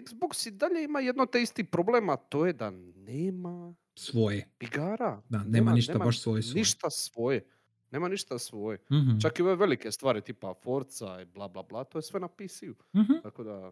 Xbox 0.02 0.48
i 0.48 0.54
dalje 0.54 0.84
ima 0.84 1.00
jedno 1.00 1.26
te 1.26 1.42
isti 1.42 1.64
problem, 1.66 2.10
a 2.10 2.18
to 2.18 2.46
je 2.46 2.54
da 2.54 2.70
nema 2.96 3.76
Svoje. 3.96 4.48
igara. 4.60 5.22
Da, 5.30 5.40
nema 5.40 5.74
ništa 5.74 5.94
baš 5.96 6.20
svoje 6.20 6.42
svoje. 6.44 6.56
Ništa 6.56 6.90
svoje. 6.90 7.46
Nema 7.92 8.08
ništa 8.08 8.40
svoje. 8.40 8.78
Mhm, 8.92 9.20
Čak 9.20 9.40
i 9.40 9.44
ove 9.44 9.56
velike 9.56 9.92
stvari 9.92 10.22
tipa 10.22 10.54
Forza 10.56 11.22
i 11.22 11.26
bla 11.26 11.48
bla 11.48 11.64
bla, 11.64 11.84
to 11.84 11.98
je 11.98 12.04
sve 12.04 12.20
na 12.20 12.28
PC-u. 12.30 12.76
mhm. 12.94 13.14
Tako 13.24 13.44
da, 13.44 13.72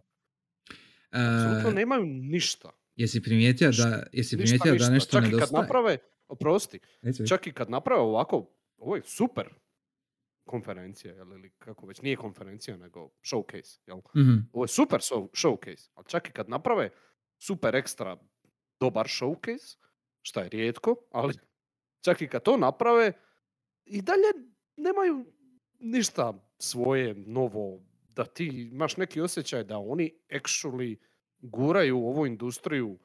E, 1.11 1.19
apsolutno 1.19 1.71
nemaju 1.71 2.05
ništa. 2.05 2.69
jesi 2.95 3.21
primijetio 3.21 3.67
Ništa, 3.67 3.89
da, 3.89 4.03
jesi 4.11 4.37
Ništa, 4.37 4.37
primijetio 4.57 4.71
da 4.71 4.73
ništa. 4.75 4.89
nešto 4.89 5.11
Čak 5.11 5.23
i 5.23 5.31
kad 5.31 5.33
nedostaje? 5.33 5.61
naprave, 5.61 5.97
oprosti, 6.27 6.79
čak 7.27 7.47
i 7.47 7.51
kad 7.51 7.69
naprave 7.69 8.01
ovako, 8.01 8.49
ovo 8.77 8.95
je 8.95 9.01
super 9.03 9.49
konferencija, 10.53 11.13
jel, 11.13 11.31
ili 11.33 11.49
kako 11.59 11.85
već, 11.87 12.01
nije 12.01 12.15
konferencija, 12.15 12.77
nego 12.77 13.09
showcase, 13.23 13.79
jel? 13.87 13.97
Mhm, 14.17 14.37
Ovo 14.53 14.63
je 14.63 14.67
super 14.67 14.99
show, 14.99 15.27
showcase, 15.33 15.89
ali 15.95 16.05
čak 16.07 16.29
i 16.29 16.33
kad 16.33 16.49
naprave 16.49 16.89
super 17.39 17.75
ekstra 17.75 18.17
dobar 18.79 19.05
showcase, 19.07 19.77
šta 20.21 20.41
je 20.41 20.49
rijetko, 20.49 20.95
ali 21.11 21.33
čak 22.05 22.21
i 22.21 22.27
kad 22.27 22.43
to 22.43 22.57
naprave, 22.57 23.13
i 23.85 24.01
dalje 24.01 24.31
nemaju 24.77 25.25
ništa 25.79 26.33
svoje 26.59 27.15
novo, 27.15 27.81
da 28.09 28.25
ti 28.25 28.45
imaš 28.71 28.97
neki 28.97 29.21
osjećaj 29.21 29.63
da 29.63 29.77
oni 29.77 30.11
actually 30.31 30.97
guraju 31.39 31.97
ovu 31.97 32.25
industriju 32.25 32.99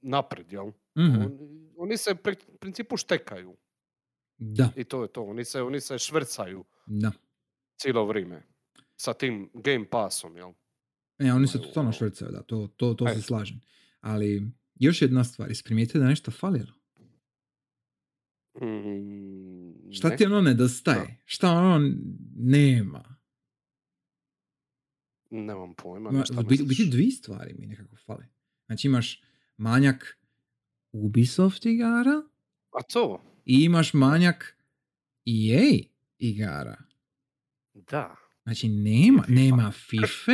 napred, 0.00 0.52
jel? 0.52 0.66
mhm. 0.98 1.22
Oni, 1.22 1.38
oni 1.76 1.96
se 1.96 2.14
pri 2.14 2.36
principu 2.60 2.96
štekaju 2.96 3.56
Da, 4.38 4.70
i 4.76 4.84
to 4.84 5.02
je 5.02 5.08
to, 5.12 5.22
oni 5.24 5.44
se, 5.44 5.62
oni 5.62 5.80
se 5.80 5.98
švrcaju 5.98 6.64
da. 6.88 7.12
cijelo 7.76 8.06
vrijeme 8.06 8.42
sa 8.96 9.14
tim 9.14 9.50
Game 9.54 9.90
Passom, 9.90 10.36
jel? 10.36 10.52
E, 11.18 11.32
oni 11.32 11.46
se 11.46 11.58
Imaju 11.58 11.68
totalno 11.68 11.92
švrcaju, 11.92 12.30
da, 12.30 12.42
to, 12.42 12.68
to, 12.76 12.94
to 12.94 13.08
se 13.08 13.18
E. 13.18 13.22
slažem. 13.22 13.60
Ali, 14.00 14.42
još 14.74 15.02
jedna 15.02 15.24
stvar, 15.24 15.48
jesi 15.48 15.64
primijetio 15.64 15.98
da 15.98 16.04
je 16.04 16.10
nešto 16.10 16.30
falilo? 16.30 16.72
Mm, 18.54 19.92
Šta 19.92 20.08
ne. 20.08 20.16
ti 20.16 20.24
ono 20.26 20.40
nedostaje? 20.40 21.22
Šta 21.24 21.50
ono 21.50 21.90
nema? 22.36 23.16
Nemam 25.30 25.74
pojma. 25.74 26.10
Ma, 26.10 26.24
šta 26.24 26.42
biti- 26.42 26.64
biti 26.64 26.88
dvije 26.90 27.10
stvari 27.10 27.54
mi 27.58 27.66
nekako 27.66 27.96
fale. 27.96 28.26
Znači 28.66 28.86
imaš 28.86 29.22
manjak 29.56 30.18
Ubisoft 30.92 31.66
igara 31.66 32.22
A 32.70 32.82
to, 32.82 33.22
i 33.44 33.64
imaš 33.64 33.94
manjak 33.94 34.56
EA 35.26 35.78
igara. 36.18 36.76
da. 37.74 38.16
Znači 38.44 38.68
nema, 38.68 39.22
FIFA. 39.22 39.32
nema 39.32 39.70
FIFA, 39.72 40.32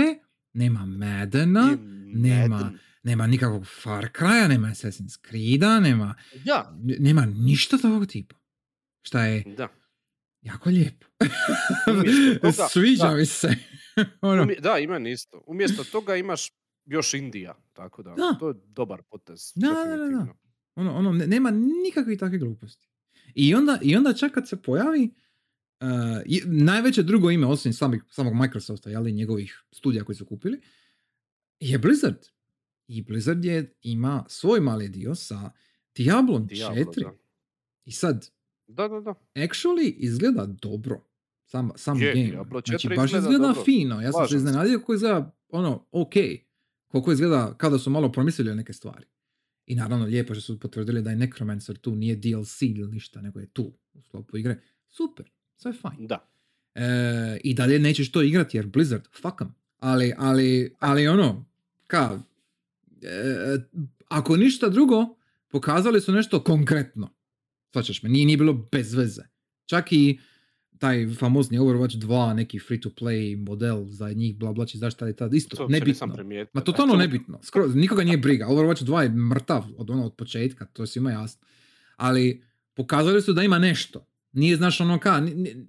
nema 0.53 0.87
Maddena, 0.87 1.79
nema- 2.07 2.73
nema 3.03 3.27
nikakvog 3.27 3.67
Far 3.83 4.09
Cry'a, 4.11 4.49
nema 4.49 4.69
Assassin's 4.69 5.21
Creed'a, 5.23 5.81
nema, 5.81 6.15
Da, 6.45 6.77
nema 6.99 7.27
ništa 7.27 7.79
tog 7.79 8.07
tipa. 8.07 8.37
Šta 9.03 9.25
je 9.25 9.43
da. 9.57 9.69
jako 10.43 10.71
lijepo. 10.71 11.07
Toga- 12.43 12.69
Sviđa 12.71 13.05
da. 13.05 13.15
mi 13.15 13.27
se. 13.27 13.49
ono, 14.23 14.43
Umje- 14.43 14.61
Da, 14.61 14.79
ima 14.79 14.99
isto. 15.01 15.45
Umjesto 15.47 15.85
toga 15.85 16.17
imaš 16.17 16.53
još 16.85 17.15
Indija, 17.15 17.55
tako 17.73 18.03
da, 18.03 18.11
Da. 18.11 18.37
to 18.41 18.49
je 18.49 18.55
dobar 18.67 19.03
potez. 19.03 19.53
Da, 19.55 19.69
da, 19.69 19.97
da, 19.97 20.27
ono, 20.75 20.93
ono, 20.93 21.13
ne- 21.13 21.27
nema 21.27 21.51
nikakvih 21.51 22.19
takvih 22.19 22.41
gluposti. 22.41 22.89
I 23.35 23.55
onda, 23.55 23.79
I 23.83 23.97
onda 23.97 24.13
čak 24.13 24.33
kad 24.33 24.49
se 24.49 24.63
pojavi 24.63 25.15
uh, 25.85 26.45
najveće 26.45 27.03
drugo 27.03 27.31
ime 27.31 27.47
osim 27.47 27.73
samih, 27.73 28.05
samog 28.11 28.35
Microsofta, 28.35 28.91
jel, 28.91 29.09
i 29.09 29.13
njegovih 29.13 29.65
studija 29.71 30.05
koji 30.05 30.17
su 30.17 30.27
kupili, 30.27 30.61
je 31.61 31.79
Blizzard. 31.79 32.19
I 32.87 33.03
Blizzard 33.03 33.45
je, 33.45 33.75
ima 33.83 34.25
svoj 34.29 34.61
mali 34.61 34.89
dio 34.89 35.15
sa 35.15 35.51
Diablom 35.97 36.47
Diablo, 36.47 36.93
4. 36.93 37.03
da. 37.03 37.13
I 37.85 37.93
sad, 37.93 38.31
Da, 38.67 38.89
da, 38.89 39.01
da. 39.01 39.15
actually 39.35 39.95
izgleda 39.97 40.47
dobro. 40.47 41.05
Sam, 41.47 41.71
sam 41.77 42.03
Je, 42.03 42.15
game. 42.15 42.27
Diablo 42.27 42.63
znači, 42.67 42.89
4 42.89 42.97
baš 42.97 43.11
izgleda 43.11 43.31
izgleda 43.31 43.55
fino. 43.65 44.01
Ja 44.01 44.13
sam 44.13 44.29
se 44.29 44.37
iznenadio 44.37 44.79
kako 44.79 44.95
izgleda, 44.95 45.37
ono, 45.49 45.87
ok. 45.91 46.15
Koliko 46.87 47.13
izgleda 47.13 47.55
kao 47.57 47.71
da 47.71 47.79
su 47.79 47.91
malo 47.91 48.13
promislili 48.13 48.51
o 48.51 48.55
neke 48.55 48.73
stvari. 48.73 49.07
I 49.67 49.75
naravno, 49.75 50.05
lijepo 50.05 50.35
što 50.35 50.41
su 50.41 50.61
potvrdili 50.61 51.03
da 51.03 51.11
je 51.11 51.17
Necromancer 51.17 51.77
tu, 51.77 51.95
nije 51.95 52.17
DLC 52.17 52.63
ili 52.63 52.93
ništa, 52.93 53.21
nego 53.21 53.41
je 53.41 53.47
tu 53.47 53.73
u 53.93 54.03
sklopu 54.03 54.37
igre. 54.37 54.61
Super, 54.89 55.31
sve 55.57 55.71
je 55.71 55.75
fajn. 55.75 56.07
Da. 56.07 56.29
E, 56.75 56.83
I 57.45 57.55
dalje 57.55 57.79
nećeš 57.79 58.13
to 58.13 58.23
igrati 58.23 58.57
jer 58.57 58.67
Blizzard, 58.67 59.05
fuck 59.13 59.41
'em. 59.41 59.55
Ali, 59.79 60.13
ali, 60.19 60.75
ali 60.79 61.09
ono, 61.09 61.45
ka, 61.87 62.19
e, 63.03 63.59
ako 64.09 64.37
ništa 64.37 64.69
drugo, 64.69 65.07
pokazali 65.49 66.01
su 66.01 66.13
nešto 66.13 66.41
konkretno. 66.41 67.11
Svačaš 67.73 68.03
me, 68.03 68.09
nije, 68.09 68.27
nije 68.27 68.37
bilo 68.37 68.69
bez 68.73 68.95
veze. 68.95 69.23
Čak 69.67 69.93
i 69.93 70.19
taj 70.79 71.09
famozni 71.09 71.59
Overwatch 71.59 71.97
2, 71.97 72.35
neki 72.35 72.59
free 72.59 72.81
to 72.81 72.89
play 72.91 73.47
model 73.47 73.85
za 73.85 74.13
njih, 74.13 74.37
bla 74.37 74.53
bla, 74.53 74.67
zašto 74.75 75.07
je 75.07 75.17
tad 75.17 75.35
isto, 75.35 75.57
To 75.57 75.69
nebitno. 75.69 76.07
Ma 76.07 76.15
da, 76.55 76.61
totalno 76.61 76.93
to- 76.93 76.99
nebitno. 76.99 77.41
Skroz, 77.43 77.75
nikoga 77.75 78.05
nije 78.05 78.19
briga. 78.19 78.47
Overwatch 78.47 78.85
2 78.85 79.01
je 79.01 79.09
mrtav 79.09 79.65
od 79.77 79.91
ono 79.91 80.05
od 80.07 80.15
početka, 80.15 80.67
to 80.67 80.83
je 80.83 80.87
svima 80.87 81.11
jasno. 81.11 81.47
Ali 81.97 82.43
pokazali 82.75 83.23
su 83.23 83.33
da 83.33 83.43
ima 83.43 83.59
nešto. 83.59 84.07
Nije 84.35 84.57
znaš 84.57 84.81
ono 84.81 84.99
ka, 85.01 85.21
ni- 85.21 85.35
ni- 85.35 85.67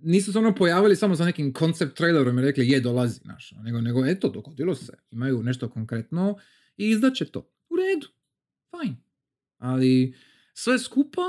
nisu 0.00 0.32
se 0.32 0.38
ono 0.38 0.54
pojavili 0.54 0.96
samo 0.96 1.16
sa 1.16 1.24
nekim 1.24 1.52
koncept 1.52 1.96
trailerom 1.96 2.38
i 2.38 2.42
rekli 2.42 2.68
je 2.68 2.80
dolazi 2.80 3.20
naš, 3.24 3.52
nego, 3.64 3.80
nego 3.80 4.06
eto, 4.06 4.28
dogodilo 4.28 4.74
se. 4.74 4.92
Imaju 5.10 5.42
nešto 5.42 5.68
konkretno 5.68 6.36
i 6.76 6.90
izdaće 6.90 7.24
to. 7.24 7.38
U 7.70 7.76
redu. 7.76 8.06
Fajn. 8.70 8.96
Ali 9.58 10.14
sve 10.54 10.78
skupa, 10.78 11.20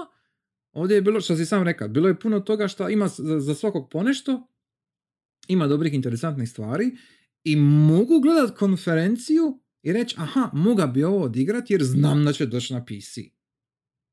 ovdje 0.71 0.95
je 0.95 1.01
bilo, 1.01 1.21
što 1.21 1.35
si 1.35 1.45
sam 1.45 1.63
rekao, 1.63 1.87
bilo 1.87 2.07
je 2.07 2.19
puno 2.19 2.39
toga 2.39 2.67
što 2.67 2.89
ima 2.89 3.07
za, 3.07 3.39
za 3.39 3.55
svakog 3.55 3.89
ponešto, 3.91 4.47
ima 5.47 5.67
dobrih 5.67 5.93
interesantnih 5.93 6.49
stvari 6.49 6.97
i 7.43 7.55
mogu 7.55 8.19
gledat 8.19 8.57
konferenciju 8.57 9.59
i 9.81 9.93
reći, 9.93 10.15
aha, 10.19 10.49
moga 10.53 10.87
bi 10.87 11.03
ovo 11.03 11.23
odigrati 11.23 11.73
jer 11.73 11.83
znam 11.83 12.25
da 12.25 12.33
će 12.33 12.45
doći 12.45 12.73
na 12.73 12.85
PC. 12.85 13.17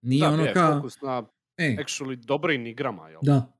Nije 0.02 0.20
Da, 0.20 0.30
ono 0.30 0.44
je, 0.44 0.52
ka, 0.54 0.76
fokus 0.76 1.00
na 1.00 1.26
e, 1.56 1.76
actually 1.78 2.16
dobrim 2.16 2.66
igrama, 2.66 3.08
jel? 3.08 3.20
da, 3.22 3.58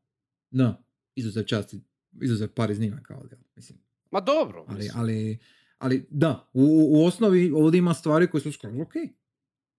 da, 0.51 0.85
izuzev 1.15 1.45
časti, 1.45 1.81
izuzev 2.23 2.49
par 2.49 2.71
iznimaka 2.71 3.17
ovdje, 3.17 3.39
mislim. 3.57 3.79
Ma 4.11 4.21
dobro, 4.21 4.65
Ali, 4.69 4.79
mislim. 4.79 5.01
ali, 5.01 5.39
ali 5.79 6.07
da, 6.11 6.51
u, 6.53 6.89
u 6.91 7.05
osnovi 7.05 7.51
ovdje 7.55 7.79
ima 7.79 7.95
stvari 7.95 8.27
koje 8.31 8.41
su 8.41 8.53
skoro 8.53 8.83
ok. 8.83 8.95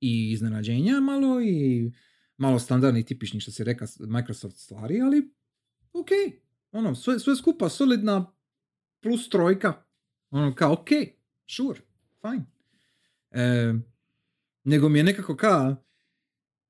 I 0.02 0.32
iznenađenja 0.32 1.00
malo 1.00 1.42
i 1.42 1.92
malo 2.38 2.60
standardnih 2.60 3.06
tipičnih 3.06 3.42
što 3.42 3.52
si 3.52 3.64
reka 3.64 3.86
Microsoft 4.00 4.58
stvari, 4.58 5.02
ali 5.02 5.34
ok. 5.94 6.10
Ono, 6.72 6.96
sve, 6.96 7.20
sve 7.20 7.36
skupa 7.36 7.70
solidna 7.70 8.34
plus 9.02 9.30
trojka. 9.30 9.84
Ono 10.30 10.56
kao 10.56 10.74
ok, 10.74 10.90
sure, 11.48 11.80
fine. 12.22 12.46
E, 13.32 13.74
nego 14.64 14.90
mi 14.90 15.00
je 15.00 15.04
nekako 15.04 15.36
ka 15.36 15.76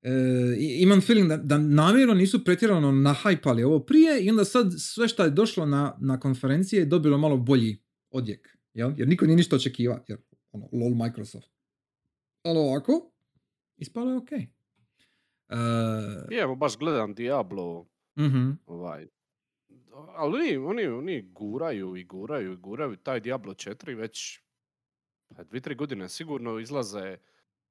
e, 0.07 0.11
i- 0.57 0.77
imam 0.79 1.01
feeling 1.01 1.29
da, 1.29 1.37
da 1.37 1.57
namjerno 1.57 2.13
nisu 2.13 2.43
pretjerano 2.43 2.91
nahajpali 2.91 3.63
ovo 3.63 3.79
prije 3.79 4.21
i 4.21 4.29
onda 4.29 4.45
sad 4.45 4.67
sve 4.79 5.07
što 5.07 5.23
je 5.23 5.29
došlo 5.31 5.65
na, 5.65 5.97
na 6.01 6.19
konferencije 6.19 6.79
je 6.79 6.85
dobilo 6.85 7.17
malo 7.17 7.37
bolji 7.37 7.77
odjek. 8.11 8.57
Jel? 8.73 8.91
Jer 8.97 9.07
niko 9.07 9.25
nije 9.25 9.35
ništa 9.37 9.55
očekivao. 9.55 9.99
Jer, 10.07 10.19
ono, 10.51 10.69
lol 10.73 10.95
Microsoft. 10.95 11.51
Ali 12.43 12.57
ovako, 12.59 13.11
ispalo 13.77 14.11
je 14.11 14.17
ok. 14.17 14.31
E, 14.31 15.55
Je, 16.31 16.41
evo 16.41 16.55
baš 16.55 16.77
gledam 16.77 17.13
Diablo, 17.13 17.87
mhm, 18.19 18.51
ovaj, 18.65 19.07
ali 20.07 20.37
oni, 20.37 20.57
oni, 20.57 20.87
oni 20.87 21.21
guraju 21.23 21.95
i 21.95 22.03
guraju 22.03 22.53
i 22.53 22.57
guraju 22.57 22.95
taj 22.95 23.19
Diablo 23.19 23.53
4 23.53 23.95
već 23.95 24.39
pa, 25.27 25.43
dvi, 25.43 25.61
tri 25.61 25.75
godine 25.75 26.09
sigurno 26.09 26.59
izlaze 26.59 27.17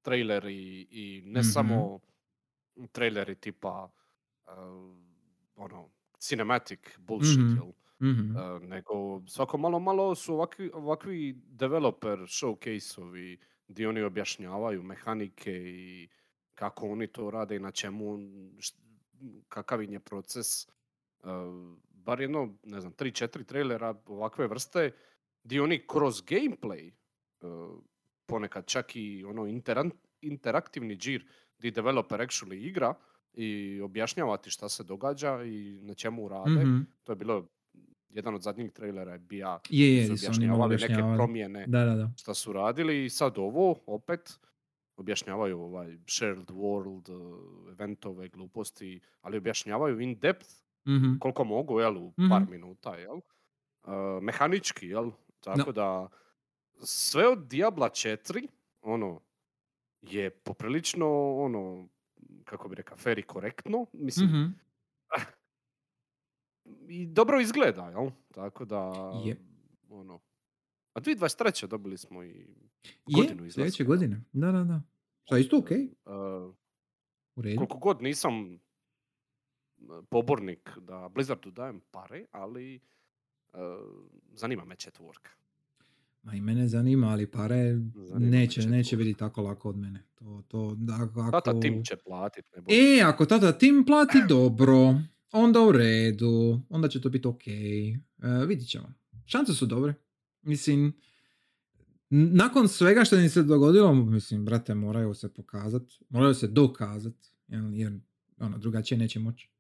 traileri 0.03 0.55
i 0.90 1.22
ne 1.25 1.40
Mhm. 1.40 1.49
samo 1.49 2.01
traileri 2.87 3.35
tipa 3.35 3.91
uh, 4.47 4.53
ono, 5.57 5.91
cinematic 6.19 6.99
bullshit, 6.99 7.39
Mhm. 7.39 7.57
jel? 7.57 7.73
mhm. 8.12 8.37
Uh, 8.37 8.62
nego 8.62 9.23
svako 9.27 9.59
malo 9.59 9.79
malo 9.79 10.15
su 10.15 10.35
ovakvi, 10.35 10.71
ovakvi 10.75 11.33
developer 11.47 12.19
showcase-ovi 12.19 13.37
gdje 13.69 13.89
oni 13.89 14.03
objašnjavaju 14.03 14.83
mehanike 14.83 15.53
i 15.53 16.09
kako 16.55 16.89
oni 16.89 17.07
to 17.07 17.31
rade 17.31 17.57
i 17.57 17.61
na 17.61 17.71
čemu, 17.71 18.19
št- 18.57 18.79
kakav 19.49 19.83
im 19.83 19.93
je 19.93 20.01
proces. 20.01 20.69
Uh, 21.19 21.31
bar 21.91 22.21
jedno, 22.21 22.57
ne 22.65 22.81
znam, 22.81 22.93
tri, 22.93 23.12
četiri 23.12 23.45
trailera 23.45 23.95
ovakve 24.07 24.47
vrste 24.47 24.93
gdje 25.45 25.62
oni 25.62 25.87
kroz 25.87 26.23
gameplay 26.23 26.93
uh, 27.41 27.79
ponekad 28.27 28.67
čak 28.67 28.97
i 28.97 29.25
ono 29.25 29.43
interan- 29.43 29.91
interaktivni 30.21 30.97
džir 30.97 31.27
gdje 31.59 31.71
developer 31.71 32.21
actually 32.21 32.55
igra 32.59 32.95
i 33.33 33.81
objašnjava 33.81 34.37
ti 34.37 34.51
šta 34.51 34.69
se 34.69 34.83
događa 34.85 35.45
i 35.45 35.79
na 35.83 35.95
čemu 35.95 36.29
rade. 36.29 36.51
Mhm. 36.51 36.79
To 37.05 37.12
je 37.12 37.16
bilo 37.16 37.47
jedan 38.09 38.35
od 38.35 38.42
zadnjih 38.42 38.73
trailera 38.73 39.12
je 39.12 39.19
bija 39.19 39.59
Je, 39.71 39.97
je, 39.97 40.07
su 40.07 40.12
objašnjavali 40.14 40.77
neke 40.79 40.87
promjene 41.16 41.66
Da, 41.66 41.85
da, 41.85 41.95
da. 41.95 42.11
šta 42.16 42.35
su 42.35 42.53
radili 42.53 43.05
i 43.05 43.11
sad 43.11 43.38
ovo 43.38 43.77
opet 43.87 44.38
objašnjavaju 44.97 45.61
ovaj 45.61 45.99
shared 46.07 46.47
world, 46.47 47.11
uh, 47.11 47.40
eventove, 47.71 48.29
gluposti, 48.29 49.01
ali 49.21 49.37
objašnjavaju 49.37 50.01
in 50.01 50.19
depth 50.19 50.49
Mhm. 50.88 51.19
koliko 51.19 51.45
mogu, 51.45 51.81
jel, 51.81 51.97
u 51.99 52.12
par 52.31 52.42
Mhm. 52.42 52.51
minuta, 52.51 52.95
jel? 52.95 53.16
Uh, 53.16 53.92
mehanički, 54.23 54.87
jel? 54.88 55.11
Tako 55.40 55.73
da 55.73 56.09
sve 56.79 57.29
od 57.29 57.47
Diabla 57.47 57.88
4, 57.88 58.49
ono, 58.83 59.21
je 60.07 60.31
poprilično, 60.33 61.07
ono, 61.35 61.88
kako 62.45 62.69
bi 62.69 62.75
rekao, 62.75 62.97
fair 62.97 63.19
i 63.19 63.23
korektno, 63.25 63.87
mislim, 63.92 64.29
Mhm. 64.29 64.45
i 66.88 67.07
dobro 67.07 67.40
izgleda, 67.40 67.83
jel? 67.85 68.11
Tako 68.31 68.64
da, 68.64 68.92
Je. 69.25 69.37
ono, 69.90 70.21
a 70.92 71.00
2023. 71.00 71.67
dobili 71.67 71.98
smo 71.98 72.23
i 72.25 72.29
Je, 72.29 72.46
godinu 73.09 73.44
izlaska. 73.44 73.52
sljedeće 73.54 73.85
godine. 73.85 74.23
Da, 74.33 74.52
da, 74.52 74.65
da. 74.65 74.83
Šta, 75.25 75.38
isto 75.38 75.59
ok? 75.59 75.71
Uh, 75.71 76.54
U 77.37 77.42
redu. 77.42 77.57
koliko 77.57 77.79
god 77.79 78.02
nisam 78.02 78.54
uh, 78.54 78.59
pobornik 80.11 80.79
da 80.79 81.09
Blizzardu 81.09 81.50
dajem 81.50 81.81
pare, 81.83 82.25
ali 82.31 82.81
uh, 83.46 83.61
zanima 84.29 84.65
me 84.65 84.77
četvorka. 84.77 85.31
Ma 86.27 86.35
i 86.35 86.40
mene 86.40 86.68
zanima, 86.68 87.06
ali 87.06 87.31
pare 87.31 87.77
Zanima 87.94 88.31
neće, 88.31 88.54
četvorka. 88.54 88.77
neće 88.77 88.96
biti 88.96 89.14
tako 89.18 89.42
lako 89.42 89.68
od 89.68 89.77
mene. 89.77 90.02
To, 90.14 90.42
to, 90.48 90.74
da, 90.79 90.94
ako... 90.94 91.31
Tata 91.31 91.60
Tim 91.60 91.85
će 91.85 91.96
platit. 91.96 92.44
E, 92.68 93.02
ako 93.04 93.27
tata 93.27 93.52
Tim 93.52 93.85
plati 93.87 94.18
dobro, 94.29 94.94
onda 95.33 95.60
u 95.60 95.72
redu, 95.72 96.60
onda 96.68 96.88
će 96.88 97.00
to 97.00 97.08
biti 97.08 97.29
ok. 97.29 97.46
E, 97.46 97.96
vidit 98.46 98.68
ćemo. 98.68 98.92
Šanse 99.27 99.54
su 99.54 99.66
dobre. 99.66 99.94
Mislim, 100.42 101.00
nakon 102.10 102.68
svega 102.68 103.04
što 103.04 103.16
im 103.16 103.29
se 103.29 103.42
dogodilo, 103.42 103.94
mislim, 103.94 104.44
brate, 104.44 104.74
moraju 104.74 105.14
se 105.14 105.35
pokazat, 105.35 105.83
moraju 106.08 106.35
se 106.35 106.46
dokazat, 106.46 107.14
jer, 107.72 107.92
ono, 108.38 108.58
drugačije 108.58 108.98
neće 108.98 109.18
moći. 109.18 109.50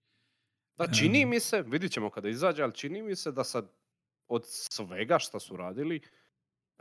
Da, 0.78 0.86
čini 0.86 1.26
mi 1.26 1.40
se, 1.40 1.62
vidit 1.62 1.92
ćemo 1.92 2.10
kada 2.10 2.28
izađe, 2.28 2.62
ali 2.62 2.74
čini 2.74 3.02
mi 3.02 3.16
se 3.16 3.32
da 3.32 3.44
sad 3.44 3.72
od 4.28 4.42
svega 4.46 5.18
što 5.18 5.40
su 5.40 5.56
radili, 5.56 6.00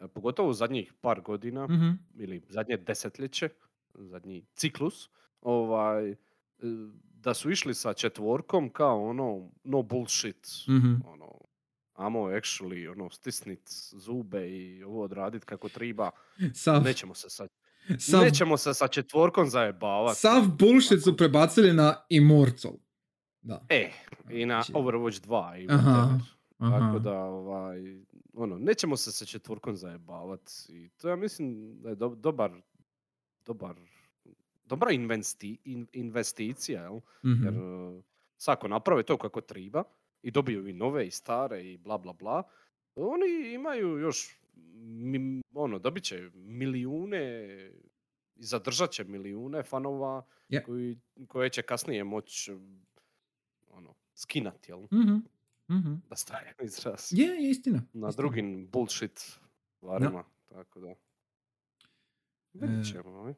pogotovo 0.06 0.50
u 0.50 0.54
zadnjih 0.54 0.94
par 0.96 1.22
godina, 1.22 1.66
Mhm. 1.66 1.90
ili 2.16 2.42
zadnje 2.50 2.78
desetljeće, 2.78 3.50
zadnji 3.94 4.46
ciklus, 4.54 5.10
ovaj, 5.42 6.10
e, 6.10 6.16
da 7.16 7.34
su 7.34 7.52
išli 7.52 7.74
sa 7.74 7.94
četvorkom 7.94 8.70
kao 8.70 9.04
ono, 9.04 9.52
no 9.64 9.82
bullshit, 9.84 10.48
Mhm. 10.70 10.94
ono, 11.06 11.32
amo 11.94 12.20
actually 12.22 12.88
ono, 12.88 13.10
stisnit 13.10 13.62
zube 13.94 14.50
i 14.50 14.84
ovo 14.84 15.04
odradit 15.04 15.46
kako 15.46 15.70
treba, 15.70 16.10
Sav, 16.54 16.84
nećemo 16.84 17.14
se 17.14 17.30
sad, 17.30 17.50
sav, 18.00 18.22
nećemo 18.22 18.58
se 18.58 18.74
sa 18.74 18.88
četvorkom 18.88 19.48
zajebavati. 19.48 20.20
sav 20.20 20.44
bullshit 20.50 21.04
su 21.04 21.18
prebacili 21.18 21.74
na 21.74 21.96
Immortal. 22.10 22.74
Da. 23.42 23.66
E, 23.70 23.92
i 24.32 24.46
na 24.46 24.56
Znači- 24.56 24.74
Overwatch 24.74 25.22
2 25.22 25.58
i 25.58 25.68
aha. 25.70 26.20
Tako 26.60 27.00
da, 27.00 27.20
ovaj, 27.20 27.78
ono, 28.36 28.58
nećemo 28.58 28.98
se 28.98 29.12
sa 29.12 29.26
četvorkom 29.26 29.76
zajebavati. 29.76 30.52
I 30.70 30.90
to 30.90 31.10
ja 31.10 31.16
mislim 31.16 31.76
da 31.82 31.90
je 31.90 31.96
do- 31.96 32.16
dobar, 32.16 32.52
dobar, 33.46 33.76
dobra 34.66 34.92
investi, 34.92 35.58
in- 35.64 35.88
investicija, 35.94 36.82
jel? 36.84 37.00
Mhm. 37.26 37.44
Jer 37.44 37.54
uh, 37.56 38.04
svako 38.38 38.68
naprave 38.68 39.04
to 39.04 39.18
kako 39.18 39.42
treba 39.42 39.84
i 40.22 40.32
dobiju 40.32 40.68
i 40.68 40.74
nove 40.74 41.08
i 41.08 41.12
stare 41.12 41.64
i 41.64 41.78
bla 41.78 41.98
bla 41.98 42.14
bla. 42.14 42.44
Oni 42.96 43.26
imaju 43.54 43.98
još, 43.98 44.38
mi- 44.76 45.42
ono, 45.54 45.80
dobit 45.80 46.04
će 46.04 46.30
milijune 46.34 47.46
i 48.36 48.44
zadržat 48.44 48.92
će 48.92 49.04
milijune 49.04 49.64
fanova 49.64 50.26
Je. 50.50 50.64
koji, 50.64 51.00
koje 51.28 51.50
će 51.50 51.62
kasnije 51.62 52.04
moći 52.04 52.52
ono, 53.68 53.94
skinati, 54.16 54.72
jel? 54.72 54.80
Mhm, 54.84 55.16
mhm. 55.72 55.94
Da 56.10 56.16
staje 56.16 56.54
izraz. 56.66 57.08
Je, 57.12 57.26
je 57.26 57.50
istina. 57.50 57.78
Na 57.94 58.08
istina. 58.10 58.12
drugim 58.18 58.70
bullshit 58.72 59.20
stvarima, 59.78 60.24
tako 60.50 60.80
da. 60.80 60.94
Vidjet 62.54 62.86
E, 62.86 62.92
ćemo, 62.92 63.10
ovaj. 63.10 63.34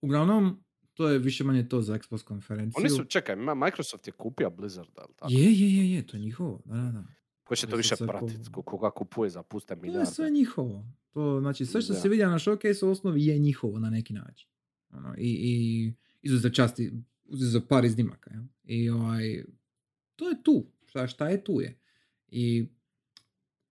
Uglavnom, 0.00 0.64
to 0.94 1.08
je 1.08 1.18
više 1.18 1.44
manje 1.44 1.68
to 1.68 1.82
za 1.82 1.98
Xbox 1.98 2.24
konferenciju. 2.24 2.80
Oni 2.80 2.90
su, 2.90 3.04
čekaj, 3.04 3.36
Microsoft 3.36 4.06
je 4.06 4.12
kupio 4.12 4.50
Blizzard, 4.50 4.90
ali 4.96 5.14
tako? 5.16 5.32
Je, 5.32 5.52
je, 5.52 5.76
je, 5.76 5.92
je, 5.92 6.06
to 6.06 6.16
je 6.16 6.20
njihovo. 6.20 6.62
Da, 6.64 6.74
da, 6.76 6.90
da. 6.90 7.04
Ko 7.44 7.56
će 7.56 7.66
to 7.66 7.76
više 7.76 7.94
pratiti? 7.96 8.52
Ko, 8.52 8.62
koga 8.62 8.90
kupuje 8.90 9.30
za 9.30 9.42
puste 9.42 9.76
To 9.76 9.86
je 9.86 10.06
sve 10.06 10.24
milijarde? 10.24 10.30
njihovo. 10.30 10.84
To, 11.10 11.40
znači, 11.40 11.66
sve 11.66 11.82
što 11.82 11.92
Da. 11.92 11.98
se 12.00 12.08
vidio 12.08 12.30
na 12.30 12.38
showcase 12.38 12.86
u 12.86 12.90
osnovi 12.90 13.26
je 13.26 13.38
njihovo 13.38 13.78
na 13.78 13.90
neki 13.90 14.12
način. 14.12 14.48
Ono, 14.90 15.14
I, 15.18 15.30
i 15.40 15.92
izuzev 16.22 16.50
časti, 16.50 16.92
izuzev 17.24 17.62
par 17.68 17.84
iznimaka. 17.84 18.30
Ja? 18.34 18.44
I 18.64 18.90
ovaj, 18.90 19.44
to 20.16 20.28
je 20.28 20.42
tu. 20.42 20.66
Šta, 20.96 21.06
šta 21.06 21.28
je 21.28 21.44
tu 21.44 21.60
je. 21.60 21.78
I 22.28 22.68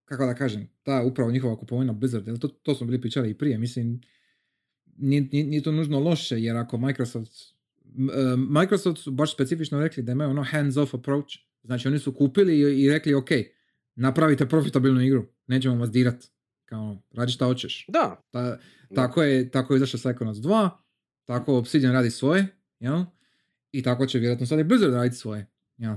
kako 0.06 0.26
da 0.26 0.36
kažem, 0.36 0.70
ta 0.84 1.04
upravo 1.04 1.32
njihova 1.32 1.58
kupovina 1.58 1.94
Blizzard, 1.94 2.40
to, 2.40 2.48
to 2.48 2.76
smo 2.76 2.88
bili 2.88 3.02
pričali 3.02 3.30
i 3.30 3.38
prije, 3.38 3.58
mislim, 3.58 4.02
nije, 4.98 5.22
nije, 5.32 5.44
nije 5.44 5.64
to 5.64 5.72
nužno 5.72 6.00
loše, 6.00 6.42
jer 6.42 6.58
ako 6.58 6.78
Microsoft, 6.78 7.32
e, 8.14 8.36
Microsoft 8.38 9.02
su 9.02 9.12
baš 9.12 9.34
specifično 9.34 9.80
rekli 9.80 10.04
da 10.04 10.12
imaju 10.12 10.30
ono 10.30 10.44
hands-off 10.44 10.96
approach, 10.96 11.30
znači 11.64 11.88
oni 11.88 12.00
su 12.00 12.14
kupili 12.14 12.60
i, 12.60 12.84
i 12.84 12.90
rekli, 12.90 13.14
ok, 13.14 13.30
napravite 13.96 14.50
profitabilnu 14.50 15.02
igru, 15.02 15.26
nećemo 15.48 15.76
vas 15.76 15.92
dirat, 15.92 16.26
kao, 16.66 17.02
radi 17.14 17.32
šta 17.32 17.46
hoćeš. 17.46 17.86
Da. 17.88 18.22
Ta, 18.32 18.60
tako 18.96 19.24
je, 19.24 19.50
tako 19.50 19.74
je 19.74 19.78
izašao 19.78 20.00
Psychonauts 20.00 20.42
2, 20.42 20.70
tako 21.26 21.58
Obsidian 21.58 21.94
radi 21.94 22.12
svoje, 22.12 22.48
jel? 22.80 23.04
I 23.72 23.84
tako 23.84 24.06
će 24.06 24.20
vjerojatno 24.20 24.46
sad 24.46 24.60
i 24.60 24.64
Blizzard 24.64 24.94
raditi 24.94 25.16
svoje, 25.16 25.48
jel? 25.78 25.96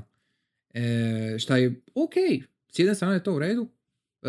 E, 0.79 1.39
šta 1.39 1.57
je 1.57 1.83
ok, 1.95 2.13
s 2.69 2.79
jedne 2.79 2.95
strane 2.95 3.15
je 3.15 3.23
to 3.23 3.35
u 3.35 3.39
redu, 3.39 3.69
e, 4.23 4.29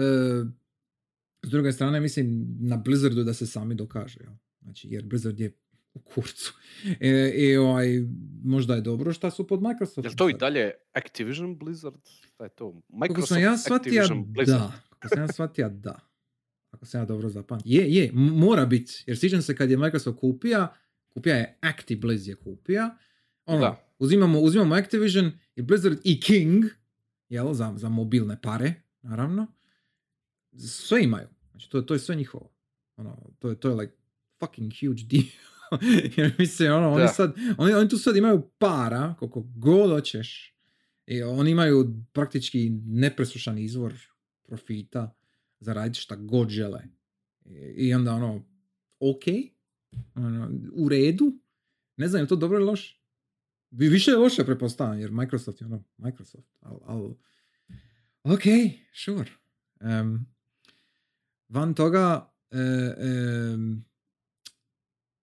s 1.44 1.50
druge 1.50 1.72
strane 1.72 2.00
mislim 2.00 2.28
na 2.60 2.78
Blizzardu 2.78 3.24
da 3.24 3.34
se 3.34 3.48
sami 3.48 3.76
dokaže, 3.76 4.20
jel? 4.22 4.34
Znači, 4.62 4.88
jer 4.88 5.04
Blizzard 5.04 5.40
je 5.40 5.52
u 5.94 6.00
kurcu. 6.00 6.54
E, 7.00 7.30
I 7.30 7.58
ovaj, 7.58 7.88
možda 8.44 8.76
je 8.76 8.82
dobro 8.82 9.14
šta 9.14 9.32
su 9.32 9.48
pod 9.48 9.62
Microsoftom. 9.62 10.04
Jel 10.04 10.14
to 10.14 10.30
i 10.30 10.34
dalje 10.34 10.72
Activision 10.94 11.58
Blizzard? 11.58 11.96
Šta 12.26 12.44
je 12.44 12.50
to? 12.50 12.72
Kako 12.72 12.98
Microsoft 12.98 13.28
sam 13.28 13.42
ja 13.42 13.58
shvatio, 13.58 14.04
da. 14.48 14.72
Kako 14.90 15.08
sam 15.08 15.20
ja 15.20 15.28
shvatio, 15.28 15.70
da. 15.70 16.00
Ako 16.72 16.86
sam 16.86 17.02
ja 17.02 17.06
dobro 17.06 17.30
zapamtio. 17.30 17.70
Je, 17.72 17.94
je, 17.94 18.08
m- 18.08 18.16
mora 18.16 18.66
biti. 18.66 19.04
Jer 19.08 19.18
sjećam 19.18 19.42
se 19.42 19.56
kad 19.56 19.72
je 19.72 19.78
Microsoft 19.78 20.20
kupija, 20.20 20.74
kupija 21.10 21.36
je 21.36 21.58
ActiBliz 21.62 22.28
je 22.28 22.36
kupija. 22.36 22.98
Ono, 23.46 23.60
Da. 23.60 23.94
uzimamo, 24.00 24.40
uzimamo 24.40 24.76
Activision 24.76 25.32
i 25.60 25.62
Blizzard 25.62 26.00
i 26.04 26.20
King, 26.20 26.66
jel, 27.30 27.54
za, 27.54 27.74
za 27.78 27.90
mobilne 27.90 28.42
pare, 28.42 28.74
naravno. 29.02 29.48
Sve 30.58 31.04
imaju. 31.04 31.28
Znači, 31.52 31.70
to, 31.70 31.82
to 31.82 31.94
je 31.94 32.00
sve 32.00 32.16
njihovo. 32.16 32.52
Ono, 32.98 33.18
to 33.40 33.50
je, 33.50 33.60
to 33.60 33.70
je 33.70 33.76
like 33.76 33.94
fucking 34.40 34.74
huge 34.80 35.04
deal. 35.04 35.26
Jer 36.18 36.36
mislim, 36.40 36.74
ono, 36.74 36.92
oni, 36.92 37.08
sad, 37.08 37.36
oni, 37.58 37.74
oni 37.74 37.90
tu 37.90 37.98
sad 37.98 38.16
imaju 38.16 38.50
para, 38.58 39.16
koliko 39.20 39.42
god 39.56 39.90
hoćeš. 39.90 40.56
I 41.06 41.24
oni 41.24 41.52
imaju 41.52 42.04
praktički 42.14 42.70
nepresušan 42.86 43.58
izvor 43.58 43.94
profita 44.48 45.16
za 45.60 45.74
raditi 45.74 46.00
šta 46.00 46.16
god 46.16 46.50
žele. 46.50 46.84
I, 47.46 47.88
i 47.88 47.94
onda 47.94 48.14
ono, 48.14 48.46
ok, 49.00 49.24
ono, 50.16 50.52
u 50.74 50.90
redu, 50.90 51.40
ne 51.98 52.08
znam 52.08 52.22
je 52.22 52.28
to 52.28 52.36
dobro 52.36 52.58
ili 52.58 52.66
loše. 52.66 52.99
Vi- 53.72 53.90
Više 53.90 54.12
loše 54.12 54.46
prepostavljam, 54.46 55.00
jer 55.00 55.12
Microsoft 55.12 55.62
je 55.62 55.66
ono, 55.68 55.84
Microsoft, 55.98 56.48
al, 56.60 56.80
al 56.86 57.16
ok, 58.24 58.42
sure. 58.94 59.32
Em, 59.82 60.26
van 61.50 61.74
toga, 61.74 62.34
em, 62.52 63.86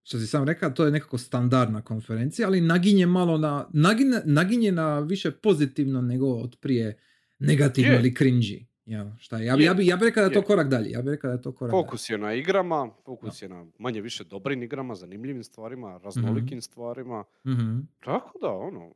što 0.02 0.18
si 0.18 0.26
sam 0.26 0.44
rekao, 0.44 0.70
to 0.70 0.84
je 0.84 0.90
nekako 0.90 1.18
standardna 1.18 1.82
konferencija, 1.82 2.48
ali 2.48 2.60
naginje 2.60 3.06
malo 3.06 3.38
na, 3.38 3.68
naginje, 3.72 4.20
naginje 4.24 4.72
na 4.72 5.00
više 5.00 5.30
pozitivno 5.30 6.00
nego 6.00 6.26
od 6.26 6.56
prije 6.60 6.98
negativno 7.38 7.92
Je. 7.92 7.98
ili 8.00 8.10
cringy. 8.10 8.66
Ja, 8.86 9.16
šta 9.18 9.38
je? 9.38 9.46
Ja, 9.46 9.56
bi, 9.56 9.62
Je. 9.62 9.66
ja, 9.66 9.74
bi, 9.74 9.86
ja 9.86 9.96
bi 9.96 10.04
rekao 10.04 10.20
da 10.20 10.26
je 10.26 10.32
to 10.32 10.38
Je. 10.38 10.44
korak 10.44 10.68
dalje. 10.68 10.90
Ja 10.90 11.02
bih 11.02 11.10
rekao 11.10 11.28
da 11.28 11.34
je 11.36 11.42
to 11.42 11.52
korak 11.52 11.72
dalje. 11.72 11.82
Fokus 11.84 12.10
je 12.10 12.18
na 12.18 12.34
igrama, 12.34 12.90
fokus 13.04 13.42
je 13.42 13.48
na 13.48 13.66
manje 13.78 14.00
više 14.00 14.24
dobrim 14.24 14.62
igrama, 14.62 14.94
zanimljivim 14.94 15.44
stvarima, 15.44 16.00
raznolikim 16.04 16.62
stvarima. 16.62 17.24
Mhm. 17.46 17.78
Tako 18.04 18.38
da, 18.38 18.48
ono, 18.50 18.94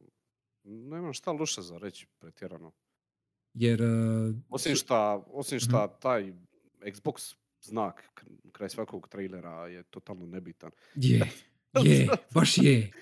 nemam 0.64 1.12
šta 1.12 1.32
loše 1.32 1.62
za 1.62 1.78
reći 1.78 2.06
pretjerano. 2.18 2.72
Jer... 3.54 3.82
e, 3.82 3.86
Osim 4.48 4.74
šta, 4.76 5.22
osim 5.26 5.60
šta 5.60 5.98
taj 5.98 6.32
Xbox 6.80 7.34
znak 7.62 8.20
kraj 8.52 8.68
svakog 8.68 9.08
trailera 9.08 9.66
je 9.66 9.82
totalno 9.82 10.26
nebitan. 10.26 10.70
Je, 10.94 11.30
je, 11.84 12.08
baš 12.34 12.58
je. 12.58 12.92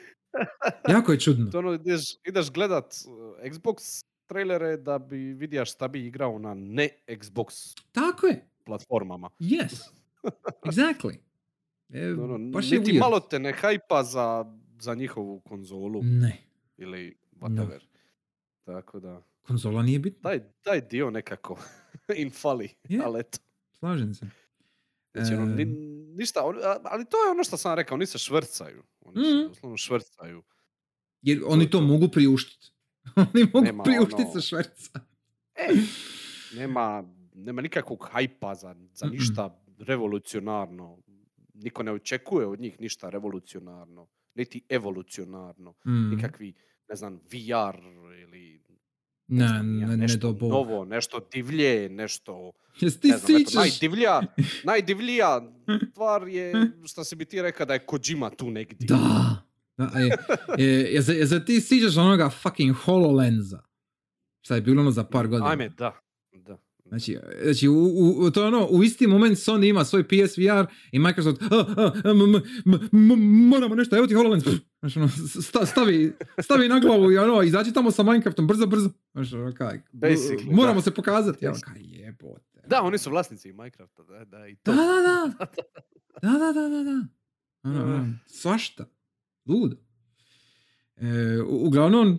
Jako 0.88 1.12
je 1.12 1.20
čudno. 1.20 1.50
To 1.50 1.58
ono, 1.58 1.72
ideš, 1.72 2.00
ideš 2.28 2.50
gledat 2.50 2.94
uh, 3.06 3.50
Xbox 3.50 4.04
trailere 4.28 4.76
da 4.76 4.98
bi 5.00 5.16
vidijaš 5.16 5.72
šta 5.72 5.88
bi 5.88 6.06
igrao 6.06 6.38
na 6.38 6.54
ne 6.54 6.88
Xbox 7.08 7.76
Tako 7.92 8.26
je. 8.26 8.44
platformama. 8.64 9.30
Yes. 9.40 9.88
Exactly. 10.64 11.16
E, 11.90 12.12
Ono, 12.12 12.50
baš 12.50 12.72
je 12.72 12.78
niti 12.78 12.92
weird. 12.92 13.00
malo 13.00 13.20
te 13.20 13.38
ne 13.38 13.52
hajpa 13.52 14.02
za, 14.04 14.44
za 14.80 14.94
njihovu 14.94 15.40
konzolu 15.40 16.00
Ne. 16.02 16.36
ili 16.76 17.16
whatever. 17.32 17.80
Tako 18.64 19.00
da, 19.00 19.22
Konzola 19.42 19.82
nije 19.82 19.98
bitna. 19.98 20.22
taj, 20.22 20.40
taj 20.54 20.80
dio 20.80 21.10
nekako 21.10 21.58
im 22.16 22.30
fali, 22.32 22.68
Je. 22.84 23.00
ali 23.00 23.20
eto. 23.20 23.38
Slažem 23.72 24.14
se. 24.14 24.26
Znači, 25.14 25.34
ono, 25.34 25.46
ni- 25.46 25.64
ništa, 26.14 26.40
ali 26.84 27.04
to 27.04 27.16
je 27.16 27.30
ono 27.30 27.44
što 27.44 27.56
sam 27.56 27.74
rekao, 27.74 27.94
oni 27.94 28.06
se 28.06 28.18
švrcaju. 28.18 28.82
Oni 29.00 29.24
se 29.24 29.30
Mhm. 29.32 29.48
doslovno 29.48 29.76
švrcaju. 29.76 30.42
Jer 31.22 31.40
oni 31.46 31.64
je 31.64 31.70
to 31.70 31.78
to. 31.78 31.84
mogu 31.84 32.08
priuštiti. 32.08 32.72
oni 33.34 33.44
mogu 33.52 33.64
Nema 33.64 33.82
priuštiti 33.82 34.22
ono- 34.22 34.32
se 34.32 34.40
šverca. 34.40 35.00
E, 35.54 35.68
nema, 36.54 37.04
nema 37.34 37.62
nikakvog 37.62 38.08
hajpa 38.12 38.54
za, 38.54 38.74
za 38.92 39.06
ništa 39.06 39.60
revolucionarno. 39.78 40.98
Niko 41.54 41.82
ne 41.82 41.92
očekuje 41.92 42.46
od 42.46 42.60
njih 42.60 42.80
ništa 42.80 43.10
revolucionarno, 43.10 44.06
niti 44.34 44.62
evolucionarno. 44.68 45.70
Mm. 45.86 46.10
Nikakvi, 46.10 46.52
ne 46.88 46.94
znam, 46.96 47.14
VR 47.14 47.78
ili 48.22 48.62
Ne, 49.28 49.48
znam 49.48 49.66
ni 49.66 49.80
ja, 49.80 49.86
ne, 49.86 49.90
ne 49.90 49.96
nešto 49.96 50.32
Bog. 50.32 50.50
novo, 50.50 50.84
nešto 50.84 51.20
divlje, 51.32 51.88
nešto... 51.88 52.52
Jes 52.80 53.00
ti 53.00 53.08
Ne 53.08 53.16
znam, 53.18 53.40
eto, 53.42 53.50
najdivlja, 53.54 54.20
najdivlija 54.64 55.52
stvar 55.90 56.28
je, 56.28 56.52
što 56.90 57.04
si 57.04 57.16
bi 57.16 57.24
ti 57.24 57.42
rekao 57.42 57.66
da 57.66 57.72
je 57.74 57.78
Kojima 57.78 58.30
tu 58.30 58.50
negdje. 58.50 58.86
Da. 58.86 59.37
Da 59.78 59.98
je, 59.98 60.16
je, 60.58 60.66
je, 60.66 61.02
je, 61.08 61.28
je, 61.30 61.44
ti 61.44 61.60
siđeš 61.60 61.96
onoga 61.96 62.30
fucking 62.30 62.76
HoloLensa. 62.76 63.62
Šta 64.40 64.54
je 64.54 64.60
bilo 64.60 64.80
ono 64.80 64.90
za 64.90 65.04
par 65.04 65.28
godina. 65.28 65.50
Ajme, 65.50 65.68
da. 65.68 66.00
da. 66.32 66.58
Znači, 66.84 67.18
znači 67.42 67.68
u, 67.68 67.74
u, 68.18 68.30
to 68.30 68.40
je 68.40 68.46
ono, 68.46 68.66
u 68.66 68.84
isti 68.84 69.06
moment 69.06 69.38
Sony 69.38 69.68
ima 69.68 69.84
svoj 69.84 70.04
PSVR 70.04 70.66
i 70.92 70.98
Microsoft, 70.98 71.42
a, 71.42 71.46
a, 71.76 71.92
a, 72.04 72.10
m, 72.10 72.20
m, 72.34 72.42
m, 72.66 73.12
m- 73.12 73.48
moramo 73.48 73.74
nešto, 73.74 73.96
evo 73.96 74.06
ti 74.06 74.14
HoloLens, 74.14 74.44
znači, 74.80 74.98
ono, 74.98 75.08
sta- 75.42 75.66
stavi, 75.66 76.12
stavi 76.38 76.68
na 76.68 76.80
glavu 76.80 77.12
i 77.12 77.18
ono, 77.18 77.42
izađi 77.42 77.72
tamo 77.72 77.90
sa 77.90 78.02
Minecraftom, 78.02 78.46
brzo, 78.46 78.66
brzo. 78.66 78.90
Znači, 79.12 79.34
ono, 79.34 79.54
kaj, 79.54 79.82
Basically, 79.92 80.54
moramo 80.54 80.78
da. 80.78 80.82
se 80.82 80.90
pokazati. 80.90 81.46
Ono, 81.46 81.56
kaj 81.60 81.82
jebote. 81.82 82.60
Da, 82.66 82.82
oni 82.82 82.98
su 82.98 83.10
vlasnici 83.10 83.52
Minecrafta, 83.52 84.02
da, 84.02 84.24
da, 84.24 84.46
i 84.48 84.56
to. 84.56 84.72
Da, 84.72 84.76
da, 84.76 84.92
da. 85.38 85.46
Da, 86.22 86.38
da, 86.38 86.52
da, 86.52 86.68
da, 86.68 86.82
da. 86.84 87.06
Ono, 87.62 87.84
ono, 87.84 88.14
svašta. 88.26 88.84
Ludo. 89.48 89.76
E, 90.96 91.06
u- 91.40 91.66
uglavnom, 91.66 92.18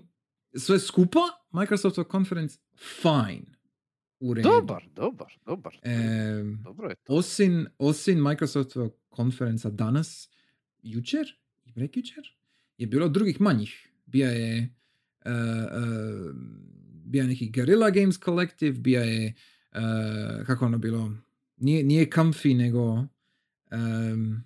sve 0.55 0.79
skupa, 0.79 1.19
Microsoftov 1.51 2.05
conference, 2.05 2.57
fine. 3.01 3.59
u 4.19 4.33
redu. 4.33 4.49
Dobar, 4.49 4.83
dobar, 4.95 5.33
dobar. 5.45 5.79
Em, 5.83 6.61
Dobro 6.63 6.89
je 6.89 6.95
to. 6.95 7.13
osim, 7.13 7.67
osim 7.77 8.19
Microsoftovog 8.19 8.93
konferenca 9.09 9.69
danas, 9.69 10.29
jučer, 10.83 11.27
i 11.65 11.73
prekjučer, 11.73 12.23
je 12.77 12.87
bilo 12.87 13.09
drugih 13.09 13.41
manjih. 13.41 13.87
Bija 14.05 14.29
je 14.29 14.75
uh, 15.25 15.31
uh, 15.31 16.35
bija 17.05 17.23
je 17.23 17.27
neki 17.27 17.49
Guerrilla 17.49 17.89
Games 17.89 18.19
Collective, 18.19 18.71
bija 18.73 19.01
je, 19.01 19.33
uh, 19.71 20.45
kako 20.45 20.65
ono 20.65 20.77
bilo, 20.77 21.11
nije, 21.57 21.83
nije 21.83 22.09
Comfy, 22.09 22.57
nego 22.57 22.83
um, 22.91 24.43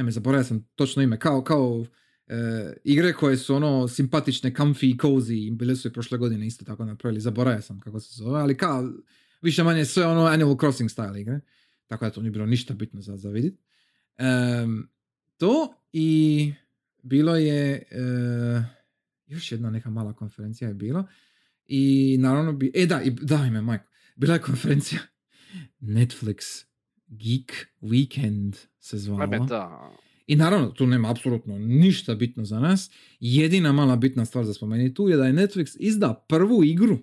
ajme, 0.00 0.10
zaboravio 0.10 0.44
sam 0.44 0.68
točno 0.74 1.02
ime, 1.02 1.18
kao, 1.18 1.44
kao 1.44 1.86
e, 2.26 2.72
igre 2.84 3.12
koje 3.12 3.36
su 3.36 3.54
ono 3.54 3.88
simpatične, 3.88 4.52
comfy 4.54 4.96
cozy, 4.96 5.56
bile 5.56 5.76
su 5.76 5.88
i 5.88 5.92
prošle 5.92 6.18
godine 6.18 6.46
isto 6.46 6.64
tako 6.64 6.84
napravili, 6.84 7.20
zaboravio 7.20 7.62
sam 7.62 7.80
kako 7.80 8.00
se 8.00 8.14
zove, 8.14 8.40
ali 8.40 8.56
kao, 8.56 8.92
više 9.42 9.62
manje 9.62 9.84
sve 9.84 10.06
ono 10.06 10.24
Animal 10.24 10.56
Crossing 10.58 10.90
style 10.90 11.20
igre, 11.20 11.40
tako 11.86 12.04
da 12.04 12.10
to 12.10 12.20
nije 12.20 12.30
bilo 12.30 12.46
ništa 12.46 12.74
bitno 12.74 13.00
za, 13.00 13.16
za 13.16 13.30
vidit. 13.30 13.60
Em, 14.16 14.88
to 15.36 15.74
i 15.92 16.52
bilo 17.02 17.36
je, 17.36 17.72
e, 17.90 18.02
još 19.26 19.52
jedna 19.52 19.70
neka 19.70 19.90
mala 19.90 20.12
konferencija 20.12 20.68
je 20.68 20.74
bila, 20.74 21.06
i 21.66 22.16
naravno 22.20 22.52
bi, 22.52 22.70
e 22.74 22.86
da, 22.86 23.02
i, 23.02 23.10
da 23.10 23.44
ime 23.46 23.60
majko, 23.60 23.84
bila 24.16 24.34
je 24.34 24.40
konferencija 24.40 25.00
Netflix 25.80 26.69
Geek 27.10 27.66
Weekend 27.80 28.56
se 28.78 28.98
zvala. 28.98 29.38
Da. 29.38 29.92
I 30.26 30.36
naravno, 30.36 30.70
tu 30.70 30.86
nema 30.86 31.10
apsolutno 31.10 31.58
ništa 31.58 32.14
bitno 32.14 32.44
za 32.44 32.60
nas. 32.60 32.90
Jedina 33.20 33.72
mala 33.72 33.96
bitna 33.96 34.24
stvar 34.24 34.44
za 34.44 34.54
spomenuti 34.54 34.94
tu 34.94 35.08
je 35.08 35.16
da 35.16 35.26
je 35.26 35.32
Netflix 35.32 35.76
izda 35.78 36.24
prvu 36.28 36.64
igru 36.64 36.98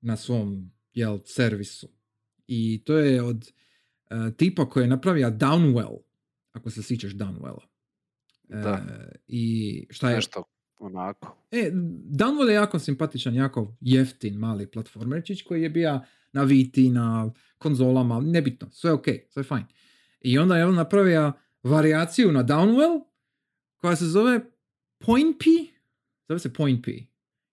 na 0.00 0.16
svom 0.16 0.70
jel, 0.92 1.18
servisu. 1.24 1.88
I 2.46 2.82
to 2.84 2.98
je 2.98 3.22
od 3.22 3.52
e, 4.10 4.32
tipa 4.36 4.68
koji 4.68 4.84
je 4.84 4.88
napravio 4.88 5.30
Downwell, 5.30 5.98
ako 6.52 6.70
se 6.70 6.82
sjećaš 6.82 7.12
Downwella. 7.12 7.62
E, 8.48 8.56
Da. 8.56 8.86
I 9.26 9.86
šta 9.90 10.10
je... 10.10 10.16
Nešto 10.16 10.44
onako. 10.80 11.36
E, 11.50 11.70
Downwell 12.10 12.48
je 12.48 12.54
jako 12.54 12.78
simpatičan, 12.78 13.34
jako 13.34 13.76
jeftin 13.80 14.34
mali 14.34 14.66
platformerčić 14.66 15.42
koji 15.42 15.62
je 15.62 15.70
bio 15.70 16.00
na 16.32 16.42
Viti, 16.42 16.90
na 16.90 17.30
konzolama, 17.58 18.20
nebitno, 18.20 18.70
sve 18.70 18.92
ok, 18.92 19.04
sve 19.28 19.42
fajn. 19.42 19.64
I 20.20 20.38
onda 20.38 20.56
je 20.56 20.66
on 20.66 20.74
napravio 20.74 21.32
varijaciju 21.62 22.32
na 22.32 22.44
Downwell 22.44 23.04
koja 23.76 23.96
se 23.96 24.06
zove 24.06 24.40
Point 24.98 25.38
P. 25.38 25.44
Zove 26.28 26.38
se 26.40 26.52
Point 26.52 26.84
P. 26.84 26.92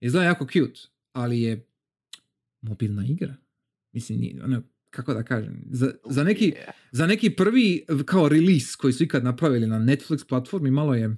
Izgleda 0.00 0.26
jako 0.26 0.44
cute, 0.44 0.80
ali 1.12 1.42
je 1.42 1.66
mobilna 2.60 3.04
igra. 3.08 3.34
Mislim, 3.92 4.20
nije, 4.20 4.44
ono, 4.44 4.62
kako 4.90 5.14
da 5.14 5.22
kažem, 5.22 5.64
za, 5.70 5.92
za, 6.04 6.24
neki, 6.24 6.54
za 6.92 7.06
neki 7.06 7.30
prvi 7.30 7.84
kao 8.04 8.28
release 8.28 8.76
koji 8.78 8.92
su 8.92 9.04
ikad 9.04 9.24
napravili 9.24 9.66
na 9.66 9.78
Netflix 9.78 10.28
platformi 10.28 10.70
malo 10.70 10.94
je 10.94 11.16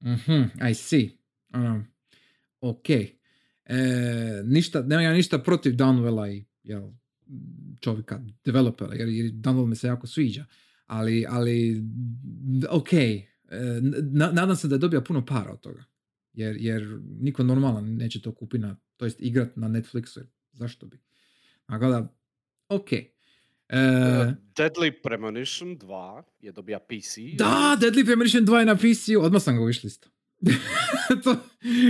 mhm, 0.00 0.68
I 0.70 0.74
see. 0.74 1.10
Ono, 1.52 1.84
ok. 2.60 2.90
E, 2.90 3.12
ništa, 4.44 4.82
nemam 4.82 5.04
ja 5.04 5.12
ništa 5.12 5.38
protiv 5.38 5.72
Downwella 5.72 6.32
i 6.36 6.44
jel, 6.62 6.90
čovjeka, 7.80 8.20
developera, 8.44 8.94
jer, 8.94 9.08
jer 9.08 9.32
Downwell 9.32 9.66
mi 9.66 9.76
se 9.76 9.86
jako 9.86 10.06
sviđa. 10.06 10.44
Ali, 10.86 11.26
ali 11.28 11.84
ok. 12.70 12.92
E, 12.92 13.20
na- 14.12 14.32
nadam 14.32 14.56
se 14.56 14.68
da 14.68 14.74
je 14.74 14.78
dobio 14.78 15.00
puno 15.04 15.26
para 15.26 15.52
od 15.52 15.60
toga. 15.60 15.84
Jer, 16.32 16.56
jer 16.58 17.00
niko 17.20 17.42
normalan 17.42 17.94
neće 17.96 18.22
to 18.22 18.34
kupiti 18.34 18.58
na, 18.62 18.76
to 18.96 19.04
jest 19.04 19.20
igrat 19.20 19.56
na 19.56 19.68
Netflixu. 19.68 20.20
Zašto 20.52 20.86
bi? 20.86 20.98
Tako 21.66 21.88
da, 21.88 22.14
ok. 22.68 22.88
E, 23.72 24.34
Deadly 24.56 24.92
Premonition 25.02 25.78
2 25.78 26.22
je 26.40 26.52
dobija 26.52 26.78
PC. 26.78 27.36
Da, 27.38 27.76
Deadly 27.80 28.04
Premonition 28.04 28.46
2 28.46 28.58
je 28.58 28.64
na 28.64 28.76
PC-u, 28.76 29.22
odmah 29.22 29.42
sam 29.42 29.56
ga 29.56 29.62
wishlistao. 29.62 30.08
to, 31.24 31.36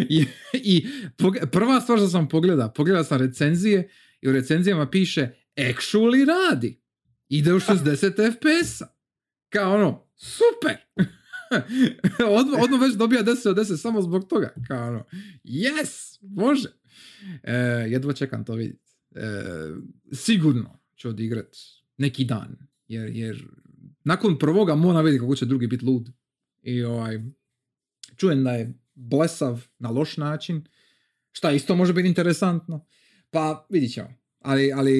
i, 0.08 0.26
i 0.52 0.86
pog- 1.16 1.50
prva 1.52 1.80
stvar 1.80 1.98
što 1.98 2.08
sam 2.08 2.28
pogledao, 2.28 2.72
pogledao 2.72 3.04
sam 3.04 3.18
recenzije 3.18 3.88
i 4.20 4.28
u 4.28 4.32
recenzijama 4.32 4.90
piše 4.90 5.30
actually 5.56 6.26
radi. 6.26 6.82
Ide 7.28 7.52
u 7.54 7.60
60 7.68 8.32
FPS-a. 8.32 8.86
Kao 9.48 9.74
ono, 9.74 10.06
super! 10.16 10.76
odmah, 12.38 12.62
odmah 12.62 12.80
već 12.80 12.94
dobija 12.94 13.22
10 13.22 13.48
od 13.48 13.56
10 13.56 13.76
samo 13.76 14.02
zbog 14.02 14.28
toga. 14.28 14.54
Kao 14.68 14.88
ono, 14.88 15.04
yes, 15.44 16.18
može. 16.22 16.68
E, 17.42 17.54
jedva 17.88 18.12
čekam 18.12 18.44
to 18.44 18.54
vidjeti. 18.54 18.90
E, 19.14 19.22
sigurno 20.12 20.79
ću 21.00 21.08
odigrat 21.08 21.56
neki 21.96 22.24
dan. 22.24 22.56
Jer, 22.88 23.08
jer 23.08 23.44
nakon 24.04 24.38
prvoga 24.38 24.74
mora 24.74 25.00
vidjeti 25.00 25.20
kako 25.20 25.36
će 25.36 25.46
drugi 25.46 25.66
biti 25.66 25.84
lud. 25.84 26.10
I 26.62 26.82
ovaj, 26.82 27.20
čujem 28.16 28.44
da 28.44 28.50
je 28.50 28.74
blesav 28.94 29.66
na 29.78 29.90
loš 29.90 30.16
način, 30.16 30.64
šta 31.32 31.50
isto 31.50 31.76
može 31.76 31.92
biti 31.92 32.08
interesantno. 32.08 32.86
Pa 33.30 33.66
vidit 33.70 33.92
ćemo. 33.92 34.08
Ali, 34.38 34.72
ali 34.72 34.92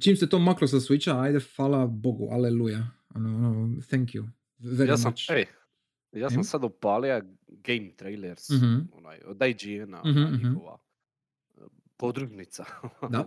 čim 0.00 0.16
se 0.16 0.28
to 0.28 0.38
maklo 0.38 0.68
sa 0.68 0.76
Switcha, 0.76 1.22
ajde, 1.22 1.38
hvala 1.56 1.86
Bogu, 1.86 2.28
aleluja. 2.30 2.90
Ono, 3.14 3.36
ono, 3.38 3.80
thank 3.82 4.08
you. 4.08 4.28
Very 4.58 4.88
Ja 4.88 4.96
sam, 4.96 5.10
much. 5.10 5.30
ej, 5.30 5.44
ja 6.12 6.30
sam 6.30 6.38
Em? 6.38 6.44
sad 6.44 6.64
upalio 6.64 7.22
Game 7.48 7.90
Trailers, 7.96 8.48
Mhm. 8.50 8.76
onaj, 8.92 9.18
od 9.24 9.36
IGN-a, 9.42 10.00
Mhm, 10.04 10.18
ona 10.18 10.30
mhm. 10.30 10.48
njihova 10.48 10.78
podružnica. 11.96 12.64
Da. 13.08 13.24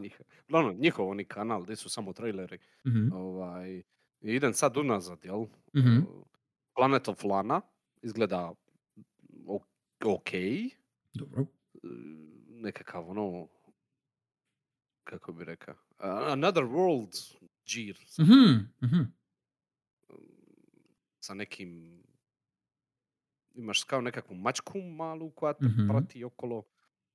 Uglavnom, 0.48 0.76
njihov 0.78 1.10
oni 1.10 1.26
kanal, 1.26 1.64
gdje 1.64 1.76
su 1.76 1.90
samo 1.90 2.14
traileri. 2.14 2.60
Mhm, 2.88 3.12
Ovaj, 3.12 3.84
idem 4.22 4.54
sad 4.54 4.78
unazad, 4.78 5.26
jel? 5.26 5.46
mhm. 5.76 5.98
E, 5.98 6.02
Planet 6.76 7.08
of 7.08 7.24
Lana 7.24 7.62
izgleda 8.02 8.54
ok. 10.06 10.30
Dobro. 11.14 11.48
e, 11.76 11.88
nekakav 12.50 13.10
ono, 13.10 13.48
kako 15.04 15.34
bi 15.34 15.46
rekao, 15.46 15.76
Another 16.00 16.64
World 16.64 17.36
džir 17.66 17.98
sa, 18.08 18.24
Mhm, 18.24 18.66
mhm. 18.82 19.02
sa 21.20 21.34
nekim, 21.34 22.04
imaš 23.56 23.84
kao 23.84 24.02
nekakvu 24.02 24.36
mačku 24.36 24.82
malu 24.82 25.32
koja 25.32 25.54
te 25.54 25.66
Mhm. 25.66 25.88
prati 25.88 26.24
okolo, 26.24 26.64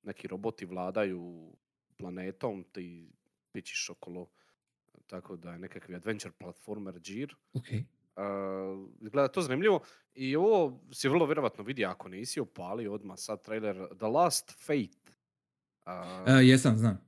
neki 0.04 0.28
roboti 0.28 0.64
vladaju 0.64 1.52
planetom, 1.96 2.64
ti 2.64 3.12
pičiš 3.52 3.90
okolo, 3.90 4.30
tako 5.06 5.36
da 5.36 5.52
je 5.52 5.58
nekakvi 5.58 5.94
adventure 5.94 6.32
platformer 6.32 6.94
džir. 6.94 7.34
Ok. 7.52 7.64
Uh, 8.16 8.22
izgleda 9.00 9.28
to 9.28 9.42
zanimljivo 9.42 9.80
i 10.14 10.36
ovo 10.36 10.80
si 10.92 11.08
vrlo 11.08 11.26
vjerojatno 11.26 11.64
vidi 11.64 11.84
ako 11.84 12.08
nisi 12.08 12.40
opali 12.40 12.88
odmah 12.88 13.18
sad 13.18 13.42
trailer 13.42 13.88
The 13.88 14.06
Last 14.06 14.54
Fate. 14.58 15.14
Uh, 15.86 15.92
E, 16.28 16.46
jesam, 16.46 16.76
znam. 16.76 16.98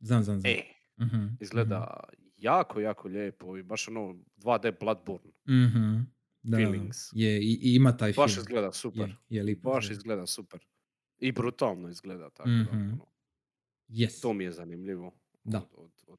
Znam, 0.00 0.22
znam, 0.22 0.40
znam. 0.40 0.52
e, 0.52 0.62
Mhm, 0.98 1.26
izgleda 1.40 2.00
jako, 2.36 2.80
jako 2.80 3.08
lijepo 3.08 3.56
i 3.56 3.62
baš 3.62 3.88
ono 3.88 4.00
2D 4.36 4.72
Bloodborne. 4.80 5.30
mhm. 5.46 6.00
Da, 6.42 6.56
feelings. 6.56 6.96
Je, 7.12 7.38
i, 7.38 7.58
i 7.62 7.74
ima 7.74 7.96
taj 7.96 8.12
Baš 8.12 8.32
film. 8.32 8.42
izgleda 8.42 8.72
super. 8.72 9.08
Je, 9.08 9.16
je 9.30 9.42
lipo. 9.42 9.70
Baš 9.70 9.90
izgleda 9.90 10.26
super. 10.26 10.60
I 11.18 11.32
brutalno 11.32 11.88
izgleda 11.88 12.30
tako 12.30 12.48
Mhm. 12.48 12.64
da, 12.64 12.70
ono, 12.72 13.06
Yes. 13.88 14.22
to 14.22 14.32
mi 14.32 14.44
je 14.44 14.52
zanimljivo. 14.52 15.12
Da. 15.44 15.58
Od, 15.58 15.68
od, 15.76 15.90
od, 16.06 16.18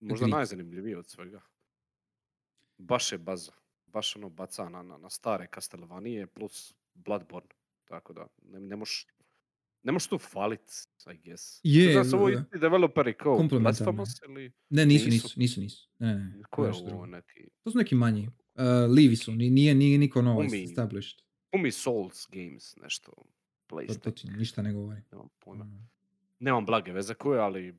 možda 0.00 0.14
Agreed. 0.16 0.30
najzanimljivije 0.30 0.98
od 0.98 1.08
svega. 1.08 1.40
Baš 2.78 3.12
je 3.12 3.18
baza. 3.18 3.52
Baš 3.86 4.16
ono 4.16 4.28
baca 4.28 4.68
na, 4.68 4.82
na, 4.82 4.98
na 4.98 5.10
stare 5.10 5.46
Castlevanie 5.54 6.26
plus 6.26 6.74
Bloodborne. 6.94 7.48
Tako 7.84 8.12
da, 8.12 8.26
ne, 8.42 8.60
ne 8.60 8.76
moš 8.76 9.06
ne 9.82 9.92
moš 9.92 10.06
tu 10.06 10.18
falit, 10.18 10.60
I 11.06 11.18
guess. 11.20 11.60
Je, 11.62 11.92
Znaš, 11.92 12.12
ovo 12.12 12.28
e, 12.28 12.32
isti 12.32 12.58
developeri 12.58 13.14
kao. 13.14 13.48
Blasphemous 13.50 14.08
ili... 14.24 14.52
Ne, 14.70 14.86
nisu, 14.86 15.08
Nisu. 15.08 15.28
nisu, 15.36 15.60
nisu. 15.60 15.88
Ne, 15.98 16.14
ne, 16.14 16.42
Ko 16.50 16.64
je 16.64 16.72
ovo 16.72 17.06
neki... 17.06 17.48
To 17.62 17.70
su 17.70 17.78
neki 17.78 17.94
manji. 17.94 18.26
Uh, 18.54 18.62
livi 18.90 19.16
su, 19.16 19.32
ni- 19.32 19.50
nije, 19.50 19.74
nije 19.74 19.98
niko 19.98 20.22
novo 20.22 20.40
Umi. 20.40 20.62
established. 20.64 21.18
Umi 21.52 21.70
Souls 21.70 22.26
Games, 22.30 22.76
nešto. 22.76 23.12
To, 23.70 23.76
PlayStation, 23.76 24.00
to 24.00 24.10
ti 24.10 24.28
ništa 24.28 24.62
ne 24.62 24.72
govori. 24.72 25.00
nemam 25.12 25.28
pojma. 25.38 25.64
Mm. 25.64 25.88
Nemam 26.38 26.66
blage 26.66 26.92
veze 26.92 27.14
koje, 27.14 27.40
ali 27.40 27.78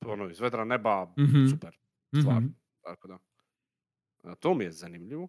ono, 0.00 0.30
iz 0.30 0.40
vedra 0.40 0.64
neba, 0.64 1.14
Mhm. 1.18 1.46
super. 1.46 1.76
stvar. 2.20 2.36
Mhm. 2.36 2.46
Tako 2.82 3.08
da. 3.08 3.18
A, 4.22 4.34
to 4.34 4.54
mi 4.54 4.64
je 4.64 4.72
zanimljivo. 4.72 5.28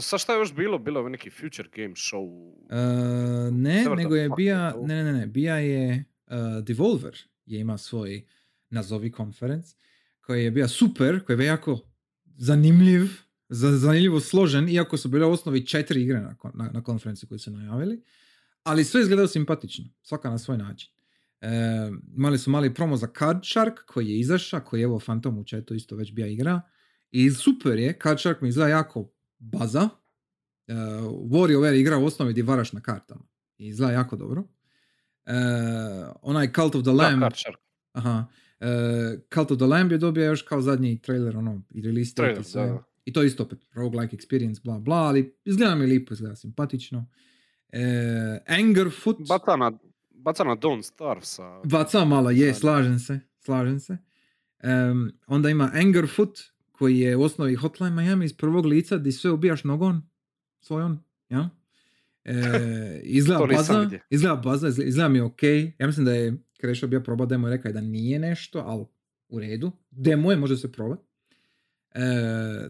Sa 0.00 0.18
šta 0.18 0.32
je 0.32 0.38
još 0.38 0.54
bilo? 0.54 0.78
Bilo 0.78 1.00
je 1.00 1.10
neki 1.10 1.30
Future 1.30 1.68
Game 1.70 1.88
Show. 1.90 2.52
Uh, 2.52 3.54
ne, 3.54 3.82
the 3.82 3.94
nego 3.94 4.16
je 4.16 4.28
bija, 4.28 4.72
to. 4.72 4.82
ne, 4.82 5.04
ne, 5.04 5.12
ne, 5.12 5.26
bija 5.26 5.56
je 5.56 6.04
uh, 6.26 6.32
Devolver 6.62 7.16
je 7.46 7.60
ima 7.60 7.78
svoj 7.78 8.26
nazovi 8.70 9.10
konferenc 9.12 9.74
koji 10.20 10.44
je 10.44 10.50
bio 10.50 10.68
super, 10.68 11.24
koji 11.24 11.34
je 11.34 11.38
bio 11.38 11.46
jako 11.46 11.78
zanimljiv, 12.26 13.02
za, 13.48 13.70
zanimljivo 13.70 14.20
složen, 14.20 14.68
iako 14.68 14.96
su 14.96 15.08
bile 15.08 15.26
u 15.26 15.30
osnovi 15.30 15.66
četiri 15.66 16.02
igre 16.02 16.20
na, 16.20 16.34
na, 16.54 16.70
na 16.70 16.82
konferenciji 16.82 17.28
koje 17.28 17.38
su 17.38 17.50
najavili, 17.50 18.02
ali 18.68 18.84
sve 18.84 19.00
izgledalo 19.00 19.28
simpatično, 19.28 19.84
svaka 20.02 20.30
na 20.30 20.38
svoj 20.38 20.58
način. 20.58 20.90
E, 21.40 21.48
imali 22.16 22.38
su 22.38 22.50
mali 22.50 22.74
promo 22.74 22.96
za 22.96 23.08
Card 23.18 23.38
Shark 23.44 23.78
koji 23.86 24.08
je 24.08 24.18
izašao, 24.18 24.60
koji 24.60 24.80
je 24.80 24.84
evo 24.84 24.98
Phantom 24.98 25.38
u 25.38 25.44
chatu 25.44 25.74
isto 25.74 25.96
već 25.96 26.12
bija 26.12 26.26
igra. 26.26 26.60
I 27.10 27.30
super 27.30 27.78
je, 27.78 27.98
Card 28.02 28.20
Shark 28.20 28.40
mi 28.40 28.48
izgleda 28.48 28.70
jako 28.70 29.12
baza. 29.38 29.88
E, 30.66 30.74
WarioWare 31.30 31.80
igra 31.80 31.98
u 31.98 32.04
osnovi 32.04 32.32
gdje 32.32 32.42
varaš 32.42 32.72
na 32.72 32.80
kartama. 32.80 33.24
I 33.58 33.66
izgleda 33.66 33.92
jako 33.92 34.16
dobro. 34.16 34.44
E, 35.26 35.32
onaj 36.22 36.52
Cult 36.52 36.74
of 36.74 36.82
the 36.82 36.92
Lamb. 36.92 37.20
Da, 37.20 37.24
Card 37.24 37.36
Shark. 37.36 37.58
Aha. 37.92 38.26
E, 38.60 38.66
Cult 39.34 39.50
of 39.50 39.58
the 39.58 39.66
Lamb 39.66 39.92
je 39.92 39.98
dobio 39.98 40.24
još 40.24 40.42
kao 40.42 40.62
zadnji 40.62 41.00
trailer, 41.02 41.36
ono, 41.36 41.62
i 41.70 41.82
release 41.82 42.14
Trailer, 42.14 42.40
i 42.40 42.44
sve. 42.44 42.66
da. 42.66 42.84
I 43.04 43.12
to 43.12 43.22
isto 43.22 43.42
opet, 43.42 43.58
roguelike 43.72 44.16
experience, 44.16 44.62
bla 44.64 44.78
bla, 44.78 44.96
ali 44.96 45.36
izgleda 45.44 45.74
mi 45.74 45.86
lipo, 45.86 46.14
izgleda 46.14 46.36
simpatično. 46.36 47.06
E, 47.72 47.82
Angerfoot, 48.46 49.16
Baca 49.28 49.56
na, 49.56 49.72
baca 50.10 50.44
na 50.44 50.56
Don't 50.56 50.82
Starve 50.82 51.24
sa... 51.24 51.60
baca 51.64 52.04
malo, 52.04 52.30
je, 52.30 52.52
Sad. 52.52 52.60
slažem 52.60 52.98
se, 52.98 53.20
slažem 53.40 53.80
se. 53.80 53.98
Em, 54.62 55.12
onda 55.26 55.50
ima 55.50 55.70
Angerfoot, 55.74 56.40
koji 56.72 56.98
je 56.98 57.16
u 57.16 57.22
osnovi 57.22 57.54
Hotline 57.54 58.02
Miami 58.02 58.24
iz 58.24 58.32
prvog 58.32 58.66
lica, 58.66 58.96
gdje 58.96 59.12
sve 59.12 59.30
ubijaš 59.30 59.64
nogom 59.64 60.02
svojom, 60.60 60.98
ja? 61.28 61.50
E, 62.24 62.34
izgleda 63.04 63.46
baza, 63.46 63.90
izgleda 64.10 64.36
baza, 64.36 64.68
izgleda, 64.68 65.08
mi 65.08 65.20
ok. 65.20 65.42
Ja 65.78 65.86
mislim 65.86 66.06
da 66.06 66.12
je 66.12 66.36
Krešo 66.60 66.86
bio 66.86 67.00
probao 67.00 67.26
demo 67.26 67.48
i 67.48 67.50
rekao 67.50 67.72
da 67.72 67.80
nije 67.80 68.18
nešto, 68.18 68.62
ali 68.66 68.84
u 69.28 69.40
redu. 69.40 69.72
Demo 69.90 70.30
je, 70.30 70.36
može 70.36 70.56
se 70.56 70.72
probati. 70.72 71.02
E, 71.94 72.00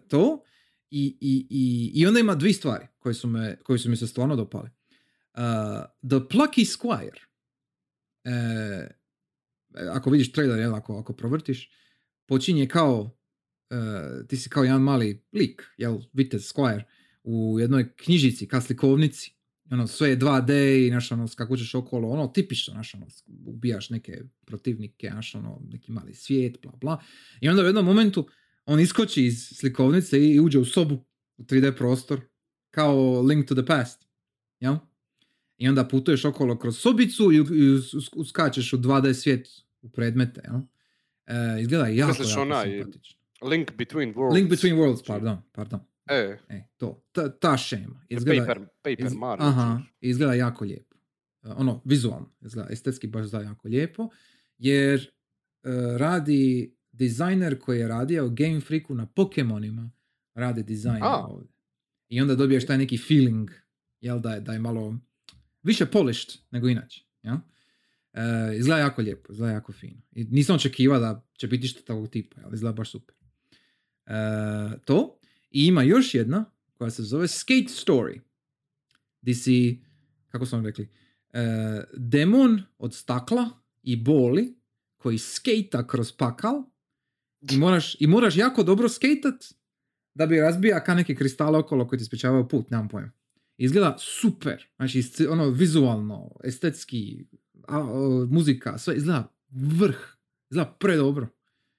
to. 0.08 0.42
I, 0.90 1.18
i, 1.20 1.46
i, 1.50 1.90
I 1.94 2.06
onda 2.06 2.20
ima 2.20 2.34
dvije 2.34 2.52
stvari 2.52 2.86
koje 2.98 3.14
su, 3.14 3.28
me, 3.28 3.56
koje 3.62 3.78
su 3.78 3.90
mi 3.90 3.96
se 3.96 4.06
stvarno 4.06 4.36
dopale. 4.36 4.70
Uh, 5.38 5.86
the 6.02 6.18
Plucky 6.28 6.64
Squire. 6.64 7.28
E, 8.24 8.98
ako 9.90 10.10
vidiš 10.10 10.32
trailer, 10.32 10.58
jel, 10.58 10.74
ako, 10.74 10.98
ako 10.98 11.12
provrtiš, 11.12 11.70
počinje 12.26 12.68
kao, 12.68 13.18
e, 13.70 13.76
ti 14.28 14.36
si 14.36 14.50
kao 14.50 14.64
jedan 14.64 14.82
mali 14.82 15.24
lik, 15.32 15.62
jel, 15.76 15.98
vitez 16.12 16.42
Squire, 16.42 16.82
u 17.24 17.56
jednoj 17.60 17.96
knjižici, 17.96 18.48
ka 18.48 18.60
slikovnici. 18.60 19.34
Ono, 19.70 19.86
sve 19.86 20.08
je 20.08 20.18
2D 20.18 20.86
i 20.86 20.88
znaš, 20.90 21.12
ono, 21.12 21.28
skakućeš 21.28 21.74
okolo, 21.74 22.08
ono, 22.08 22.28
tipično, 22.28 22.72
znaš, 22.72 22.94
ono, 22.94 23.06
ubijaš 23.46 23.90
neke 23.90 24.22
protivnike, 24.46 25.08
znaš, 25.12 25.34
ono, 25.34 25.60
neki 25.68 25.92
mali 25.92 26.14
svijet, 26.14 26.58
bla, 26.62 26.72
bla. 26.80 27.02
I 27.40 27.48
onda 27.48 27.62
u 27.62 27.66
jednom 27.66 27.84
momentu 27.84 28.28
on 28.64 28.80
iskoči 28.80 29.24
iz 29.24 29.48
slikovnice 29.54 30.24
i 30.24 30.40
uđe 30.40 30.58
u 30.58 30.64
sobu, 30.64 31.04
u 31.36 31.42
3D 31.42 31.76
prostor, 31.76 32.20
kao 32.70 33.22
Link 33.22 33.48
to 33.48 33.54
the 33.54 33.66
Past, 33.66 34.08
jel? 34.60 34.76
I 35.58 35.68
onda 35.68 35.84
putuješ 35.84 36.24
okolo 36.24 36.58
kroz 36.58 36.78
sobicu 36.78 37.32
i, 37.32 37.36
i 37.36 37.40
us- 37.40 37.94
us- 37.94 38.10
uskačeš 38.16 38.72
u 38.72 38.78
2D 38.78 39.14
svijet 39.14 39.48
u 39.82 39.88
predmete, 39.88 40.40
jel? 40.44 40.60
E, 41.26 41.60
izgleda 41.60 41.86
jako, 41.86 42.08
Misliš 42.10 42.28
jako 42.30 42.40
onaj- 42.42 42.78
simpatično. 42.78 43.18
Link 43.42 43.72
Between 43.72 44.14
Worlds. 44.14 44.34
Link 44.34 44.50
Between 44.50 44.76
Worlds, 44.76 45.06
pardon, 45.06 45.38
pardon. 45.52 45.80
E, 46.06 46.38
E, 46.48 46.64
to, 46.76 47.02
ta, 47.12 47.28
ta 47.30 47.56
šema. 47.56 48.04
Izgleda, 48.08 48.40
Paper, 48.42 48.66
paper 48.82 49.06
iz- 49.06 49.14
Mario. 49.14 49.46
Aha, 49.46 49.82
izgleda 50.00 50.34
jako 50.34 50.64
lijepo. 50.64 50.96
E, 51.42 51.48
Ono, 51.48 51.82
vizualno, 51.84 52.30
izgleda, 52.40 52.68
estetski 52.70 53.06
baš 53.06 53.26
da 53.26 53.40
jako 53.40 53.68
lijepo, 53.68 54.08
jer 54.58 55.00
e, 55.00 55.08
radi 55.98 56.74
dizajner 56.92 57.58
koji 57.60 57.78
je 57.78 57.88
radio 57.88 58.28
Game 58.28 58.60
Freaku 58.60 58.94
na 58.94 59.06
Pokemonima, 59.06 59.90
radi 60.34 60.62
dizajn 60.62 61.02
ovdje. 61.02 61.52
I 62.08 62.20
onda 62.20 62.34
dobiješ 62.34 62.66
taj 62.66 62.78
neki 62.78 62.98
feeling, 62.98 63.50
jel 64.00 64.20
da 64.20 64.34
je, 64.34 64.40
da 64.40 64.52
je 64.52 64.58
malo 64.58 64.98
više 65.62 65.86
polished 65.86 66.40
nego 66.50 66.68
inače. 66.68 67.04
Jel? 67.22 67.36
E, 68.12 68.56
izgleda 68.56 68.80
jako 68.80 69.02
lijepo, 69.02 69.32
izgleda 69.32 69.52
jako 69.52 69.72
fino. 69.72 70.00
I 70.12 70.24
nisam 70.24 70.56
očekivao 70.56 70.98
da 70.98 71.26
će 71.32 71.46
biti 71.46 71.68
što 71.68 71.82
takvog 71.82 72.10
tipa, 72.10 72.40
ali 72.44 72.54
izgleda 72.54 72.76
baš 72.76 72.90
super. 72.90 73.14
E, 74.06 74.12
to. 74.84 75.18
I 75.50 75.66
ima 75.66 75.82
još 75.82 76.14
jedna 76.14 76.44
koja 76.74 76.90
se 76.90 77.02
zove 77.02 77.28
Skate 77.28 77.68
Story. 77.68 78.20
Di 79.20 79.34
si, 79.34 79.84
kako 80.28 80.46
smo 80.46 80.60
rekli, 80.60 80.88
e, 81.32 81.40
demon 81.96 82.62
od 82.78 82.94
stakla 82.94 83.50
i 83.82 83.96
boli 83.96 84.58
koji 84.96 85.18
skejta 85.18 85.86
kroz 85.86 86.12
pakal 86.12 86.62
i 87.40 87.56
moraš, 87.56 87.96
i 88.00 88.06
moraš 88.06 88.36
jako 88.36 88.62
dobro 88.62 88.88
skejtat 88.88 89.34
da 90.14 90.26
bi 90.26 90.40
razbija 90.40 90.84
ka 90.84 90.94
neke 90.94 91.14
kristale 91.14 91.58
okolo 91.58 91.88
koji 91.88 91.98
ti 91.98 92.04
sprečavaju 92.04 92.48
put, 92.48 92.70
nemam 92.70 92.88
pojma. 92.88 93.10
Izgleda 93.58 93.96
super, 93.98 94.66
znači 94.76 95.02
ono 95.30 95.50
vizualno, 95.50 96.30
estetski, 96.44 97.26
a, 97.68 97.78
o, 97.78 98.26
muzika, 98.26 98.78
sve 98.78 98.96
izgleda 98.96 99.32
vrh, 99.50 99.96
izgleda 100.50 100.76
predobro, 100.80 101.28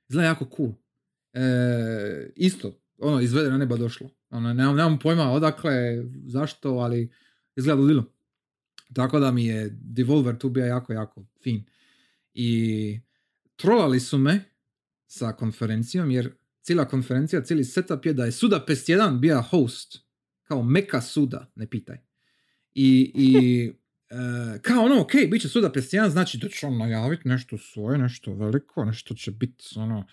izgleda 0.10 0.28
jako 0.28 0.50
cool. 0.58 0.74
E, 1.34 2.32
isto, 2.36 2.80
ono, 2.98 3.22
izvedeno 3.22 3.58
neba 3.58 3.78
došlo. 3.78 4.10
Ono, 4.30 4.54
nemam, 4.54 4.76
nemam 4.76 5.00
pojma 5.00 5.32
odakle, 5.32 6.04
zašto, 6.26 6.70
ali 6.70 7.12
izgleda 7.56 7.82
ludilo. 7.82 8.14
Tako 8.94 9.20
da 9.20 9.32
mi 9.32 9.46
je 9.46 9.70
Devolver 9.82 10.38
tu 10.38 10.50
bio 10.50 10.66
jako, 10.66 10.94
jako 10.94 11.26
fin. 11.44 11.66
I 12.34 13.00
trolali 13.56 14.00
su 14.00 14.18
me 14.18 14.44
sa 15.08 15.32
konferencijom, 15.34 16.12
jer 16.12 16.32
cijela 16.62 16.86
konferencija, 16.86 17.44
cijeli 17.44 17.64
setup 17.64 18.06
je 18.06 18.14
da 18.14 18.26
je 18.26 18.32
Suda 18.32 18.66
Pest 18.66 18.90
1 18.90 19.20
bio 19.20 19.42
host, 19.42 20.09
kao 20.50 20.64
meka 20.64 21.02
Suda, 21.02 21.52
ne 21.56 21.68
pitaj. 21.68 21.98
I, 22.74 23.12
i 23.16 23.72
e, 24.56 24.60
kao 24.62 24.84
ono, 24.84 25.02
ok, 25.02 25.12
bit 25.32 25.42
će 25.42 25.50
Suda 25.50 25.70
1, 25.70 26.10
znači 26.10 26.38
da 26.38 26.50
će 26.50 26.68
on 26.68 26.78
najaviti 26.78 27.28
nešto 27.28 27.58
svoje, 27.58 27.98
nešto 27.98 28.34
veliko, 28.34 28.86
nešto 28.86 29.16
će 29.16 29.32
biti, 29.32 29.66
ono, 29.76 30.08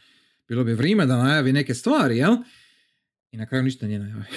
bilo 0.49 0.65
bi 0.65 0.73
vrijeme 0.73 1.07
da 1.07 1.17
najavi 1.17 1.53
neke 1.53 1.75
stvari, 1.75 2.17
jel? 2.17 2.37
I 3.31 3.37
na 3.37 3.47
kraju 3.47 3.65
ništa 3.65 3.87
nije 3.87 3.99
najavio. 3.99 4.25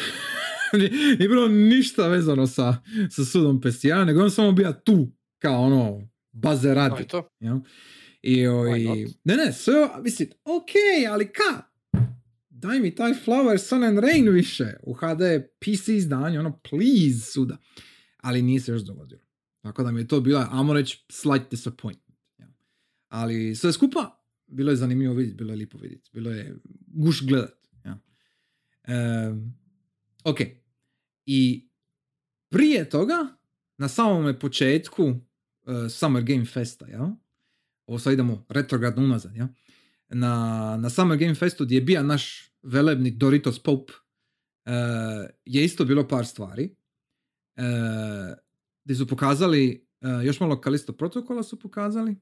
Nije 1.17 1.29
bilo 1.29 1.47
ništa 1.47 2.07
vezano 2.07 2.47
sa, 2.47 2.77
sa 3.09 3.25
Sudom 3.25 3.61
Pest 3.61 3.83
1, 3.83 4.05
nego 4.05 4.23
on 4.23 4.31
samo 4.31 4.51
bio 4.51 4.73
tu, 4.73 5.11
kao 5.39 5.61
ono, 5.61 6.07
baze 6.31 6.73
radi. 6.73 7.05
Jel? 7.39 7.59
I, 8.21 8.47
o, 8.47 8.75
i, 8.75 8.83
not? 8.83 8.97
ne, 9.23 9.35
ne, 9.35 9.53
sve, 9.53 9.89
mislim, 10.01 10.29
ok, 10.43 10.69
ali 11.09 11.31
ka? 11.31 11.68
Daj 12.61 12.79
mi 12.79 12.95
taj 12.95 13.13
Flower 13.13 13.59
Sun 13.59 13.83
and 13.83 13.99
Rain 13.99 14.29
više 14.29 14.73
u 14.83 14.93
HD 14.93 15.21
PC 15.59 15.87
izdanju, 15.87 16.39
ono, 16.39 16.59
please, 16.69 17.31
suda. 17.31 17.57
Ali 18.17 18.41
nije 18.41 18.59
se 18.59 18.71
još 18.71 18.81
dogodilo. 18.81 19.21
Tako 19.61 19.83
da 19.83 19.91
mi 19.91 20.01
je 20.01 20.07
to 20.07 20.21
bila, 20.21 20.47
ajmo 20.51 20.73
reći, 20.73 21.05
slight 21.09 21.49
disappointment. 21.51 22.19
Ali 23.07 23.55
sve 23.55 23.73
skupa, 23.73 24.23
bilo 24.47 24.71
je 24.71 24.75
zanimljivo 24.75 25.13
vidjeti, 25.13 25.37
bilo 25.37 25.53
je 25.53 25.57
lipo 25.57 25.77
vidjeti, 25.77 26.09
bilo 26.13 26.31
je 26.31 26.57
guš 26.87 27.21
gledat. 27.25 27.67
jel. 27.85 27.95
Em, 28.83 29.53
ok. 30.23 30.37
I 31.25 31.69
prije 32.49 32.89
toga, 32.89 33.27
na 33.77 33.87
samome 33.87 34.39
početku 34.39 35.03
uh, 35.03 35.15
Summer 35.89 36.23
Game 36.23 36.45
Festa, 36.45 36.85
jel? 36.87 37.07
Ovo 37.85 37.99
sad 37.99 38.13
idemo 38.13 38.45
retrogradno 38.49 39.03
unazad, 39.03 39.35
jel? 39.35 39.47
Na, 40.09 40.77
na 40.77 40.89
Summer 40.89 41.17
Game 41.17 41.35
Festu 41.35 41.65
gdje 41.65 41.75
je 41.75 41.81
bio 41.81 42.03
naš 42.03 42.48
velebni 42.61 43.11
Doritos 43.11 43.63
Pope, 43.63 43.93
uh, 44.65 45.29
je 45.45 45.63
isto 45.63 45.85
bilo 45.85 46.07
par 46.07 46.25
stvari. 46.25 46.75
Uh, 47.55 47.63
gdje 48.83 48.95
su 48.95 49.07
pokazali, 49.07 49.87
uh, 50.01 50.25
još 50.25 50.39
malo 50.39 50.61
Kalisto 50.61 50.93
protokola 50.93 51.43
su 51.43 51.59
pokazali, 51.59 52.15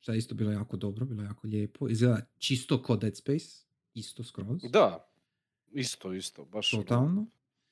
što 0.00 0.12
je 0.12 0.18
isto 0.18 0.34
bilo 0.34 0.52
jako 0.52 0.76
dobro, 0.76 1.06
bilo 1.06 1.22
jako 1.22 1.46
lijepo. 1.46 1.88
Izgleda 1.88 2.20
čisto 2.38 2.82
ko 2.82 2.96
Dead 2.96 3.16
Space, 3.16 3.66
isto 3.94 4.24
skroz. 4.24 4.62
Da, 4.72 5.10
isto, 5.72 6.12
isto. 6.12 6.44
Baš 6.44 6.74
ono, 6.74 6.82
Totalno. 6.82 7.26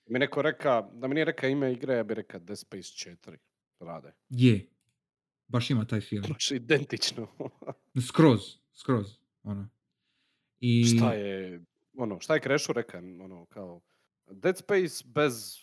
Mi 0.06 0.18
neko 0.18 0.42
reka, 0.42 0.90
da 0.92 1.08
mi 1.08 1.14
nije 1.14 1.24
reka 1.24 1.48
ime 1.48 1.72
igre, 1.72 1.94
ja 1.94 2.04
bi 2.04 2.14
reka 2.14 2.38
Dead 2.38 2.58
Space 2.58 2.82
4 2.82 3.36
rade. 3.80 4.12
Je. 4.28 4.66
Baš 5.48 5.70
ima 5.70 5.84
taj 5.84 6.00
film. 6.00 6.24
Baš 6.28 6.50
identično. 6.50 7.26
Skroz, 8.08 8.40
skroz. 8.72 9.06
Ono. 9.42 9.68
I... 10.60 10.84
šta 10.84 11.12
je, 11.12 11.64
ono, 11.98 12.20
šta 12.20 12.34
je 12.34 12.40
Krešu 12.40 12.72
reka, 12.72 12.98
ono, 12.98 13.46
kao 13.46 13.80
Dead 14.30 14.58
Space 14.58 15.04
bez, 15.06 15.56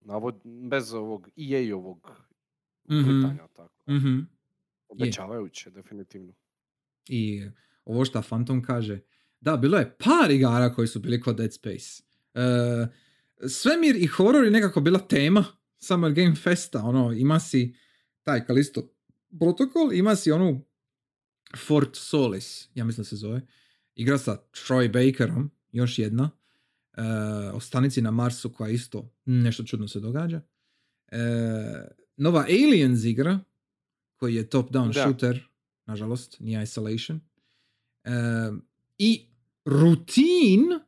navod, 0.00 0.40
bez 0.70 0.92
ovog 0.94 1.28
EA-ovog 1.36 2.10
Mhm. 2.90 3.00
uplitanja, 3.00 3.48
tako. 3.48 3.92
Mhm. 3.92 4.18
Obećavajuće, 4.88 5.70
definitivno. 5.70 6.32
I 7.08 7.42
ovo 7.84 8.04
što 8.04 8.22
Phantom 8.22 8.62
kaže, 8.62 9.00
da, 9.40 9.56
bilo 9.56 9.78
je 9.78 9.96
par 9.98 10.30
igara 10.30 10.74
koji 10.74 10.88
su 10.88 11.00
bili 11.00 11.20
kod 11.20 11.36
Dead 11.36 11.54
Space. 11.54 12.02
E, 12.34 12.40
svemir 13.48 13.96
i 13.96 14.06
horor 14.06 14.44
je 14.44 14.50
nekako 14.50 14.80
bila 14.80 14.98
tema 14.98 15.44
Summer 15.78 16.12
Game 16.12 16.34
Festa, 16.34 16.82
ono, 16.82 17.12
ima 17.12 17.40
si 17.40 17.74
taj 18.22 18.44
Kalisto 18.44 18.88
protokol, 19.40 19.92
ima 19.92 20.16
si 20.16 20.32
onu 20.32 20.64
Fort 21.66 21.90
Solis, 21.96 22.68
ja 22.74 22.84
mislim 22.84 23.02
da 23.02 23.08
se 23.08 23.16
zove, 23.16 23.40
igra 24.00 24.18
sa 24.18 24.36
Troy 24.52 24.88
Bakerom, 24.92 25.50
još 25.72 25.98
jedna, 25.98 26.30
e, 26.96 27.02
o 27.52 27.60
stanici 27.60 28.02
na 28.02 28.10
Marsu 28.10 28.52
koja 28.52 28.70
isto 28.70 29.12
nešto 29.24 29.62
čudno 29.64 29.88
se 29.88 30.00
događa. 30.00 30.40
E, 31.12 31.18
nova 32.16 32.40
Aliens 32.40 33.04
igra, 33.04 33.40
koji 34.16 34.34
je 34.34 34.48
top-down 34.48 34.92
Da. 34.92 35.00
shooter, 35.02 35.48
nažalost, 35.86 36.36
nije 36.40 36.62
Isolation. 36.62 37.20
E, 38.04 38.10
I 38.98 39.26
Routine, 39.64 40.80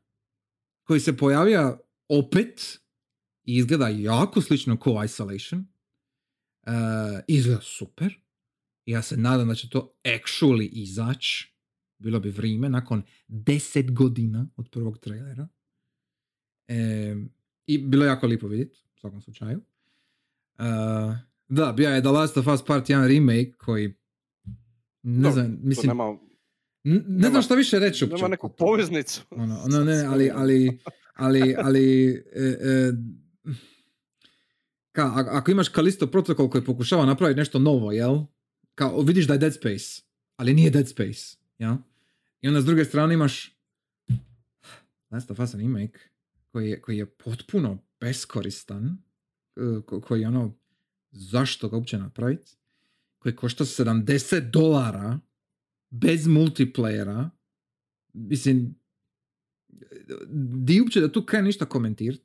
koji 0.85 1.01
se 1.01 1.17
pojavio 1.17 1.79
opet 2.09 2.81
i 3.45 3.57
izgleda 3.57 3.89
jako 3.89 4.41
slično 4.41 4.79
kao 4.79 5.05
Isolation. 5.05 5.67
E, 6.63 6.71
izgleda 7.29 7.61
super. 7.63 8.15
Ja 8.87 9.03
se 9.03 9.17
nadam 9.17 9.49
da 9.49 9.55
će 9.55 9.69
to 9.69 9.95
actually 10.05 10.69
izać. 10.73 11.52
Bilo 12.03 12.21
bi 12.21 12.31
vrijeme 12.31 12.69
nakon 12.69 13.03
10 13.29 13.93
godina 13.93 14.47
od 14.57 14.69
prvog 14.71 14.99
trailera. 14.99 15.49
E, 16.69 17.17
I 17.67 17.79
bilo 17.79 18.05
je 18.05 18.09
jako 18.09 18.27
lijepo 18.27 18.47
vidjeti, 18.49 18.81
u 18.97 18.99
svakom 18.99 19.21
slučaju. 19.21 19.61
E, 20.59 20.63
da, 21.49 21.73
bio 21.73 21.91
je 21.91 22.01
The 22.01 22.11
Last 22.11 22.37
of 22.37 22.47
Us 22.47 22.65
Part 22.65 22.87
1 22.89 23.07
remake 23.17 23.53
koji 23.59 23.95
ne 25.03 25.23
Dobro, 25.23 25.33
znam, 25.33 25.59
mislim, 25.63 25.89
nema, 25.89 26.19
n- 26.85 27.05
ne 27.09 27.29
znam 27.31 27.43
šta 27.43 27.55
više 27.55 27.79
reći 27.79 28.05
uopće. 28.05 28.17
nema 28.17 28.29
neku 28.29 28.49
poveznicu. 28.49 29.23
Ono, 29.31 29.59
ono, 29.65 29.85
ne, 29.85 30.05
ali, 30.13 30.31
ali, 30.35 30.79
ali, 31.15 31.55
ali, 31.59 32.11
e, 32.33 32.43
e, 32.43 32.93
ka, 34.93 35.13
ako 35.17 35.51
imaš 35.51 35.69
Kalisto 35.69 36.07
protokol 36.07 36.51
koji 36.51 36.65
pokušava 36.65 37.07
napraviti 37.07 37.39
nešto 37.39 37.59
novo, 37.59 37.93
jel? 37.93 38.19
Kao, 38.75 39.01
vidiš 39.01 39.27
da 39.27 39.33
je 39.33 39.39
Dead 39.39 39.55
Space, 39.55 40.03
ali 40.37 40.55
nije 40.55 40.71
Dead 40.71 40.89
Space, 40.89 41.37
jel? 41.59 41.75
I 42.43 42.49
onda 42.49 42.61
s 42.61 42.65
druge 42.65 42.85
strane 42.85 43.15
imaš 43.15 43.57
Last 45.11 45.31
of 45.31 45.39
Us 45.39 45.55
remake 45.55 45.99
koji 46.51 46.71
je, 46.71 46.81
koji 46.83 46.99
je 46.99 47.07
potpuno 47.07 47.79
beskoristan, 48.01 49.03
e, 49.57 49.61
ko- 49.87 50.01
koji 50.01 50.21
je 50.21 50.29
ono, 50.29 50.59
zašto 51.11 51.69
ga 51.69 51.77
uopće 51.77 51.99
napraviti, 51.99 52.53
koji 53.19 53.37
košta 53.37 53.65
70 53.65 54.51
dolara, 54.51 55.21
bez 55.91 56.27
multiplayera, 56.27 57.31
mislim, 58.13 58.75
di 60.55 60.81
uopće 60.81 61.01
da 61.01 61.13
tu 61.13 61.25
krene 61.27 61.45
ništa 61.45 61.67
komentirati, 61.67 62.25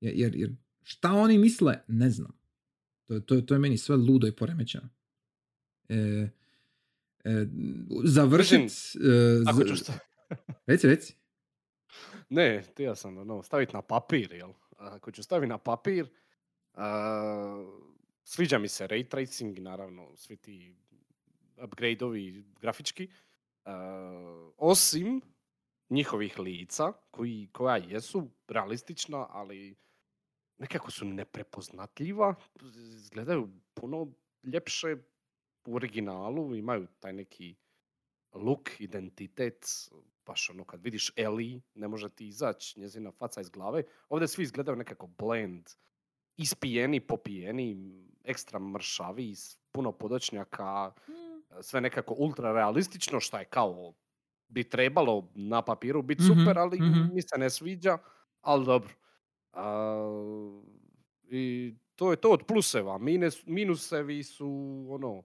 jer, 0.00 0.36
jer, 0.36 0.56
šta 0.82 1.12
oni 1.12 1.38
misle, 1.38 1.82
ne 1.88 2.10
znam. 2.10 2.32
To, 3.06 3.20
to, 3.20 3.40
to 3.40 3.54
je 3.54 3.60
meni 3.60 3.78
sve 3.78 3.96
ludo 3.96 4.26
i 4.26 4.36
poremećeno. 4.36 4.88
E, 5.88 6.28
e, 7.24 7.46
završit... 8.04 8.60
e, 8.60 9.42
Ako 9.46 9.64
ću 9.64 9.74
Reci, 10.66 10.86
reci. 10.86 11.14
Ne, 12.28 12.62
htio 12.62 12.94
sam 12.94 13.18
ono, 13.18 13.42
staviti 13.42 13.74
na 13.74 13.82
papir, 13.82 14.32
jel? 14.32 14.52
Ako 14.76 15.12
ću 15.12 15.22
staviti 15.22 15.48
na 15.48 15.58
papir, 15.58 16.08
a, 16.74 17.64
sviđa 18.24 18.58
mi 18.58 18.68
se 18.68 18.86
ray 18.86 19.08
tracing, 19.08 19.58
naravno, 19.58 20.16
svi 20.16 20.36
ti 20.36 20.76
upgrade-ovi 21.56 22.44
grafički, 22.60 23.08
a, 23.64 24.52
osim 24.56 25.20
njihovih 25.90 26.38
lica, 26.38 26.92
koji, 27.10 27.48
koja 27.52 27.76
jesu 27.76 28.30
realistična, 28.48 29.26
ali 29.30 29.76
nekako 30.58 30.90
su 30.90 31.04
neprepoznatljiva, 31.04 32.34
izgledaju 32.94 33.48
puno 33.74 34.12
ljepše 34.44 34.96
u 35.70 35.74
originalu, 35.76 36.54
imaju 36.56 36.86
taj 37.00 37.12
neki 37.12 37.56
look, 38.32 38.70
identitet, 38.80 39.66
baš 40.26 40.50
ono 40.50 40.64
kad 40.64 40.82
vidiš 40.82 41.12
Ellie, 41.16 41.60
ne 41.74 41.88
može 41.88 42.08
ti 42.08 42.28
izaći 42.28 42.80
njezina 42.80 43.12
faca 43.12 43.40
iz 43.40 43.50
glave. 43.50 43.82
Ovdje 44.08 44.28
svi 44.28 44.42
izgledaju 44.42 44.76
nekako 44.76 45.06
blend, 45.06 45.66
ispijeni, 46.36 47.00
popijeni, 47.00 47.76
ekstra 48.24 48.58
mršavi, 48.58 49.34
puno 49.72 49.92
podočnjaka, 49.92 50.92
sve 51.62 51.80
nekako 51.80 52.14
ultra 52.18 52.52
realistično, 52.52 53.20
što 53.20 53.38
je 53.38 53.44
kao 53.44 53.94
bi 54.48 54.70
trebalo 54.70 55.32
na 55.34 55.62
papiru 55.62 56.02
biti 56.02 56.22
Mhm, 56.22 56.32
super, 56.32 56.58
ali 56.58 56.78
mhm. 56.80 57.14
mi 57.14 57.22
se 57.22 57.38
ne 57.38 57.50
sviđa, 57.50 57.98
ali 58.40 58.66
dobro. 58.66 58.94
A, 59.52 59.96
I 61.30 61.74
to 61.96 62.10
je 62.10 62.16
to 62.16 62.30
od 62.30 62.44
pluseva. 62.46 62.98
Minus, 62.98 63.46
minusevi 63.46 64.22
su 64.22 64.48
ono, 64.90 65.22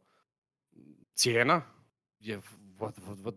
cijena 1.15 1.61
je 2.19 2.37
what, 2.79 2.93
what, 2.99 3.17
what, 3.19 3.35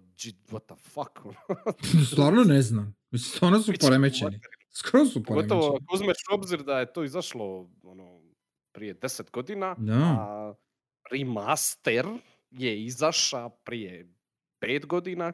what 0.50 0.66
the 0.66 0.74
fuck. 0.76 1.18
Stvarno 2.12 2.44
ne 2.44 2.62
znam. 2.62 2.94
Mislim, 3.10 3.36
stvarno 3.36 3.60
su 3.60 3.72
poremećeni. 3.80 4.40
Skroz 4.70 5.12
su 5.12 5.22
Pogotovo 5.24 5.60
poremećeni. 5.60 5.84
ako 5.86 5.94
uzmeš 5.94 6.16
obzir 6.30 6.62
da 6.62 6.80
je 6.80 6.92
to 6.92 7.04
izašlo 7.04 7.70
ono, 7.82 8.20
prije 8.72 8.94
10 8.94 9.30
godina, 9.30 9.74
Da. 9.78 9.94
a 9.94 10.54
remaster 11.10 12.06
je 12.50 12.84
izaša 12.84 13.48
prije 13.48 14.08
5 14.60 14.86
godina 14.86 15.32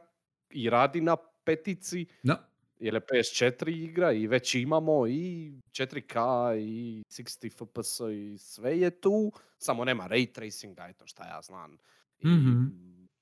i 0.50 0.70
radi 0.70 1.00
na 1.00 1.16
petici, 1.44 2.06
Da. 2.22 2.48
jer 2.80 2.94
je 2.94 3.00
PS4 3.00 3.84
igra 3.84 4.12
i 4.12 4.26
već 4.26 4.54
imamo 4.54 5.06
i 5.06 5.52
4K 5.72 6.18
i 6.58 7.02
60 7.08 7.50
FPS 7.50 8.00
i 8.12 8.38
sve 8.38 8.78
je 8.78 9.00
tu, 9.00 9.32
samo 9.58 9.84
nema 9.84 10.08
ray 10.08 10.32
tracinga, 10.32 10.86
eto 10.88 11.06
šta 11.06 11.24
ja 11.26 11.42
znam. 11.42 11.78
I 12.24 12.28
Mhm. 12.28 12.66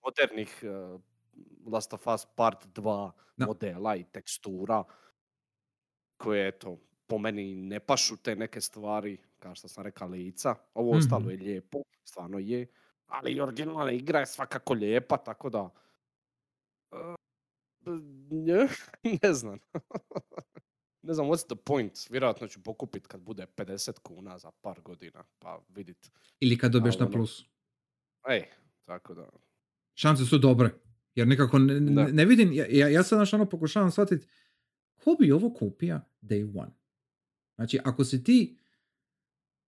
modernih 0.03 0.65
uh, 0.65 1.01
Last 1.67 1.93
of 1.93 2.07
Us 2.07 2.27
Part 2.27 2.67
2 2.69 3.11
Da. 3.37 3.47
modela 3.47 3.97
i 3.97 4.05
tekstura 4.05 4.85
koje 6.17 6.49
eto 6.49 6.79
po 7.07 7.19
meni 7.19 7.55
ne 7.55 7.81
pašu 7.81 8.17
te 8.17 8.37
neke 8.37 8.61
stvari, 8.61 9.19
kao 9.39 9.55
što 9.55 9.69
sam 9.69 9.85
rekao 9.85 10.09
lica. 10.09 10.55
Ovo 10.75 10.91
Mhm. 10.91 10.99
ostalo 10.99 11.31
je 11.31 11.37
lijepo, 11.39 11.83
stvarno 12.05 12.39
je, 12.39 12.67
ali 13.07 13.41
originalna 13.41 13.93
igra 13.93 14.21
je 14.21 14.27
svakako 14.27 14.75
lijepa, 14.75 15.17
tako 15.17 15.51
da 15.51 15.63
uh, 15.63 17.15
ne, 18.31 18.69
ne 19.23 19.35
znam. 19.35 19.59
ne 21.03 21.15
znam, 21.15 21.27
what's 21.27 21.47
the 21.47 21.57
point? 21.57 21.93
Vjerojatno 22.11 22.49
ću 22.49 22.63
pokupit 22.63 23.07
kad 23.07 23.21
bude 23.21 23.47
50 23.47 23.99
kuna 23.99 24.39
za 24.39 24.51
par 24.53 24.81
godina, 24.81 25.25
pa 25.39 25.61
vidit. 25.69 26.11
Ili 26.41 26.59
kad 26.59 26.73
dobiješ 26.73 26.99
na 26.99 27.07
ono- 27.07 27.13
plus. 27.13 27.45
Ej, 28.25 28.51
tako 28.93 29.15
da. 29.15 29.29
Šanse 29.95 30.25
su 30.25 30.39
dobre. 30.39 30.71
Jer 31.15 31.29
nekako 31.29 31.59
ne, 31.59 31.81
ne- 31.81 32.13
ne 32.13 32.25
vidim, 32.25 32.53
ja, 32.53 32.89
ja, 32.89 33.03
sad 33.03 33.29
ono 33.35 33.49
pokušavam 33.49 33.91
shvatiti 33.91 34.27
ko 34.95 35.17
bi 35.21 35.33
ovo 35.33 35.55
kupio 35.55 36.01
day 36.23 36.59
one? 36.61 36.73
Znači, 37.55 37.79
ako 37.85 38.05
si 38.05 38.25
ti... 38.25 38.57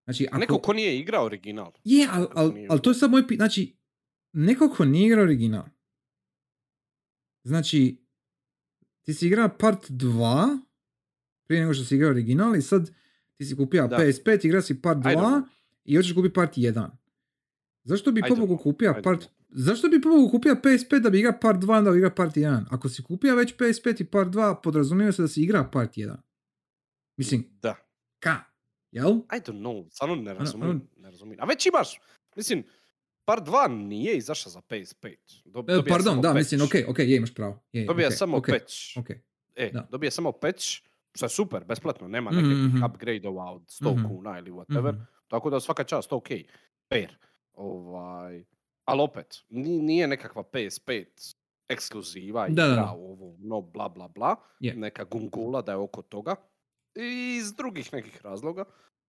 Znači, 0.04 0.26
ako... 0.26 0.38
Neko 0.38 0.58
ko 0.58 0.72
nije 0.72 0.98
igrao 0.98 1.24
original. 1.24 1.72
Je, 1.84 2.08
ali 2.10 2.26
al, 2.34 2.52
al 2.68 2.80
to 2.80 2.90
je 2.90 2.94
sad 2.94 3.10
moj 3.10 3.22
pitanje. 3.28 3.36
Znači, 3.36 3.76
neko 4.32 4.68
ko 4.68 4.84
nije 4.84 5.06
igrao 5.06 5.24
original. 5.24 5.64
Znači, 7.44 8.04
ti 9.02 9.14
si 9.14 9.26
igrao 9.26 9.56
part 9.58 9.90
2 9.90 10.58
prije 11.46 11.60
nego 11.60 11.74
što 11.74 11.84
si 11.84 11.94
igrao 11.94 12.10
original 12.10 12.56
i 12.56 12.62
sad 12.62 12.90
ti 13.36 13.44
si 13.44 13.56
kupio 13.56 13.88
Da. 13.88 13.96
PS5, 13.96 14.46
igra 14.46 14.62
si 14.62 14.82
part 14.82 14.98
I 14.98 15.02
don't 15.02 15.16
2 15.16 15.20
know. 15.20 15.42
i 15.84 15.96
hoćeš 15.96 16.14
kupiti 16.14 16.34
part 16.34 16.56
1. 16.56 16.90
Zašto 17.84 18.12
bi 18.12 18.22
pobogu 18.22 18.46
know. 18.48 18.62
kupio 18.62 18.94
part... 19.04 19.24
Zašto 19.50 19.88
bi 19.88 20.00
pobogu 20.00 20.30
kupio 20.30 20.54
PS5 20.54 20.98
da 20.98 21.10
bi 21.10 21.18
igra 21.18 21.32
part 21.32 21.58
2 21.58 21.78
onda 21.78 21.90
bi 21.90 21.98
igra 21.98 22.10
part 22.10 22.34
1? 22.34 22.64
Ako 22.70 22.88
si 22.88 23.02
kupio 23.02 23.36
već 23.36 23.56
PS5 23.56 24.00
i 24.00 24.06
part 24.06 24.28
2, 24.28 24.54
podrazumijeva 24.54 25.12
se 25.12 25.22
da 25.22 25.28
si 25.28 25.42
igra 25.42 25.64
part 25.64 25.92
1. 25.92 26.16
Mislim, 27.16 27.44
Da. 27.62 27.74
ka? 28.18 28.36
Jel? 28.92 29.10
I 29.10 29.40
don't 29.40 29.60
know, 29.60 29.90
stvarno 29.90 30.14
ne 30.16 30.30
Ono- 30.30 30.40
razumijem. 30.40 30.70
ono- 30.70 30.80
Ne 30.98 31.10
razumijem. 31.10 31.40
A 31.40 31.46
već 31.46 31.66
imaš, 31.66 32.00
mislim, 32.36 32.64
Part 33.26 33.42
2 33.42 33.68
nije 33.68 34.16
izašao 34.16 34.52
za 34.52 34.60
PS5. 34.60 35.16
Dob- 35.46 35.80
E, 35.80 35.84
Pardon, 35.84 36.16
da, 36.16 36.28
patch. 36.28 36.36
mislim, 36.36 36.60
ok, 36.62 36.88
ok, 36.88 36.98
je, 36.98 37.16
imaš 37.16 37.34
pravo. 37.34 37.62
Je, 37.72 37.84
Dobija 37.84 38.08
ok, 38.08 38.14
samo 38.14 38.36
ok, 38.36 38.46
patch. 38.46 38.74
Ok, 38.96 39.10
E, 39.56 39.70
da. 39.72 39.86
dobija 39.90 40.10
samo 40.10 40.32
patch, 40.32 40.64
što 41.14 41.24
je 41.24 41.30
super, 41.30 41.64
besplatno, 41.64 42.08
nema 42.08 42.30
Mhm, 42.30 42.36
nekakvih 42.38 42.74
mhm. 42.74 42.84
upgrade-ova 42.84 43.52
od 43.52 43.62
100 43.68 43.94
Mhm. 43.94 44.08
kuna 44.08 44.38
ili 44.38 44.50
whatever. 44.50 44.92
Mhm. 44.92 45.02
Tako 45.28 45.50
da 45.50 45.60
svaka 45.60 45.84
čast, 45.84 46.12
ok, 46.12 46.28
fair. 46.88 47.16
Ovaj, 47.54 48.44
ali 48.84 49.02
opet, 49.02 49.44
ni- 49.48 49.78
nije 49.80 50.06
nekakva 50.06 50.42
PS5 50.44 51.34
ekskluziva 51.68 52.48
Da, 52.48 52.66
da, 52.66 52.74
da. 52.74 52.92
ovo, 52.92 53.36
no 53.38 53.60
bla 53.62 53.88
bla 53.88 54.08
bla, 54.08 54.36
Je. 54.60 54.74
neka 54.74 55.04
gungula 55.04 55.62
da 55.62 55.72
je 55.72 55.78
oko 55.78 56.02
toga. 56.02 56.36
I 56.94 57.36
iz 57.36 57.54
drugih 57.54 57.92
nekih 57.92 58.22
razloga. 58.22 58.64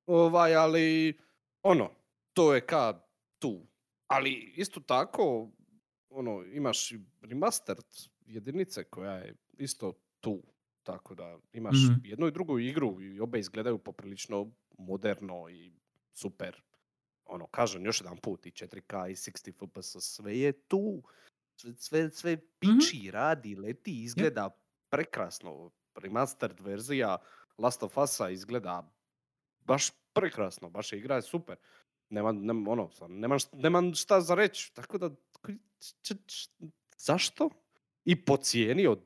Ovaj, 0.06 0.56
ali, 0.56 1.18
ono, 1.64 1.89
to 2.34 2.56
je 2.56 2.62
ka 2.62 3.02
tu. 3.39 3.68
Ali 4.08 4.32
isto 4.56 4.80
tako, 4.80 5.50
ono, 6.10 6.43
imaš 6.43 6.91
i 6.91 7.00
remastered 7.22 7.86
jedinice 8.22 8.84
koja 8.84 9.12
je 9.14 9.36
isto 9.54 9.93
tu. 10.20 10.43
Tako 10.84 11.16
da 11.16 11.38
imaš 11.54 11.76
Mhm. 11.76 12.00
jednu 12.04 12.28
i 12.28 12.32
drugu 12.32 12.60
igru 12.60 13.02
i 13.02 13.20
obe 13.20 13.39
izgledaju 13.39 13.78
poprilično 13.78 14.48
moderno 14.78 15.50
i 15.50 15.72
super. 16.14 16.62
Ono, 17.26 17.47
kažem 17.47 17.86
još 17.86 18.01
jedan 18.01 18.17
put, 18.17 18.45
i 18.45 18.51
4K 18.51 19.09
i 19.11 19.15
60 19.15 19.53
FPS, 19.53 19.95
sve 20.15 20.39
je 20.39 20.51
tu. 20.51 21.03
Sve, 21.55 21.73
sve, 21.78 22.09
sve 22.11 22.38
piči, 22.59 23.11
radi, 23.11 23.55
leti, 23.55 24.03
izgleda 24.03 24.49
prekrasno. 24.89 25.71
Remastered 25.95 26.59
verzija 26.59 27.17
Last 27.57 27.84
of 27.84 27.97
Usa 27.97 28.30
izgleda 28.30 28.93
baš 29.59 29.89
prekrasno, 30.13 30.69
baš 30.69 30.93
je 30.93 30.99
igra 30.99 31.15
je 31.15 31.21
super. 31.21 31.55
nema, 32.09 32.32
nema, 32.32 32.71
ono, 32.71 32.88
št- 32.88 33.53
nemam 33.53 33.93
šta 33.95 34.21
za 34.21 34.36
reći. 34.36 34.73
Tako 34.73 34.97
da, 34.97 35.09
č- 36.01 36.15
č- 36.28 36.49
zašto? 36.97 37.49
I 38.05 38.26
po 38.26 38.38
cijeni 38.38 38.88
od 38.88 39.01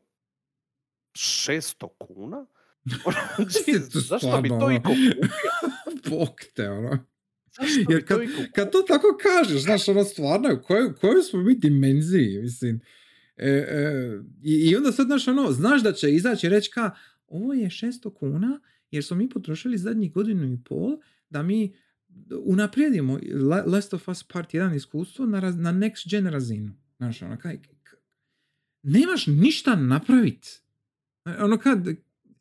600 1.14 1.88
kuna? 1.98 2.46
Ono, 3.06 3.18
Jesus, 3.68 4.08
zašto 4.08 4.42
bi 4.42 4.50
to 4.50 4.56
ono. 4.56 4.72
iko 4.76 4.90
kupio? 4.90 5.30
Bog 6.10 6.30
te, 6.56 6.70
ono. 6.70 7.06
Jer 7.90 8.02
kupio? 8.02 8.46
Kad 8.56 8.72
to 8.72 8.82
tako 8.82 9.18
kažeš, 9.22 9.62
znaš, 9.62 9.88
ono 9.88 10.04
stvarno, 10.04 10.50
u 10.54 10.64
kojoj, 10.64 10.96
kojoj 10.96 11.22
smo 11.22 11.42
mi 11.42 11.56
dimenziji, 11.56 12.42
mislim. 12.42 12.80
E, 13.38 13.50
e, 13.50 14.20
i, 14.44 14.76
onda 14.76 14.92
sad, 14.92 15.06
znaš, 15.06 15.28
ono, 15.28 15.52
znaš 15.52 15.84
da 15.84 15.94
će 15.94 16.12
izaći 16.12 16.48
i 16.48 16.50
reći 16.50 16.72
ka, 16.72 16.92
ovo 17.28 17.54
je 17.54 17.68
600 17.68 18.14
kuna, 18.14 18.60
jer 18.92 19.04
smo 19.04 19.18
mi 19.18 19.30
potrošili 19.30 19.78
zadnjih 19.78 20.14
godinu 20.14 20.54
i 20.54 20.58
pol 20.66 21.00
da 21.30 21.44
mi 21.44 21.74
unaprijedimo 22.44 23.20
Last 23.66 23.94
of 23.94 24.08
Us 24.08 24.24
Part 24.24 24.52
1 24.52 24.76
iskustvo 24.76 25.26
na, 25.26 25.42
raz- 25.42 25.60
na 25.60 25.74
next 25.74 26.10
gen 26.10 26.28
razinu. 26.28 26.72
Znaš, 26.98 27.22
ono, 27.22 27.38
kaj, 27.38 27.60
nemaš 28.84 29.28
ništa 29.28 29.76
napravit. 29.76 30.62
Ono 31.40 31.58
kad, 31.58 31.88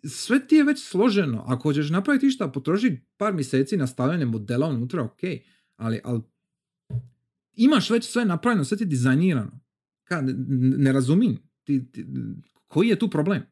sve 0.05 0.47
ti 0.47 0.55
je 0.57 0.65
već 0.65 0.89
složeno. 0.89 1.45
Ako 1.47 1.63
hoćeš 1.63 1.91
napraviti 1.91 2.27
išta, 2.27 2.49
potroši 2.49 3.01
par 3.17 3.35
mjeseci 3.35 3.77
na 3.77 3.87
stavljanje 3.87 4.25
modela 4.25 4.67
unutra, 4.69 5.03
ok. 5.03 5.21
Ali, 5.77 6.01
ali 6.05 6.21
imaš 7.53 7.91
već 7.91 8.05
sve 8.05 8.25
napravljeno, 8.25 8.65
sve 8.65 8.77
ti 8.77 8.83
je 8.85 8.89
dizajnirano. 8.89 9.61
Kad, 10.05 10.25
ne, 10.27 10.35
ne 10.79 10.93
razumijem. 10.93 11.37
Ti, 11.65 11.93
ti- 11.93 12.07
koji 12.67 12.89
je 12.89 12.99
tu 12.99 13.11
problem? 13.11 13.43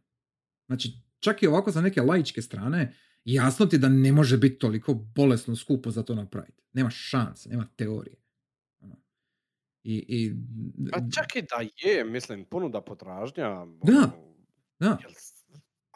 Znači, 0.66 0.92
čak 1.18 1.42
i 1.42 1.46
ovako 1.46 1.72
sa 1.72 1.80
neke 1.80 2.02
laičke 2.02 2.42
strane, 2.42 2.94
jasno 3.24 3.66
ti 3.66 3.78
da 3.78 3.88
ne 3.88 4.12
može 4.12 4.38
biti 4.38 4.58
toliko 4.58 4.94
bolesno 4.94 5.56
skupo 5.56 5.90
za 5.90 6.02
to 6.02 6.14
napraviti. 6.14 6.62
Nema 6.72 6.90
šanse, 6.90 7.48
nema 7.48 7.66
teorije. 7.76 8.16
Ono. 8.80 8.96
I, 9.82 10.04
i, 10.08 10.34
A 10.92 10.98
čak 11.14 11.36
i 11.36 11.42
da 11.42 11.88
je, 11.88 12.04
mislim, 12.04 12.44
ponuda 12.44 12.80
potražnja. 12.80 13.48
Da. 13.48 13.64
ono, 13.92 14.12
da, 14.78 14.98
Jel, 15.02 15.10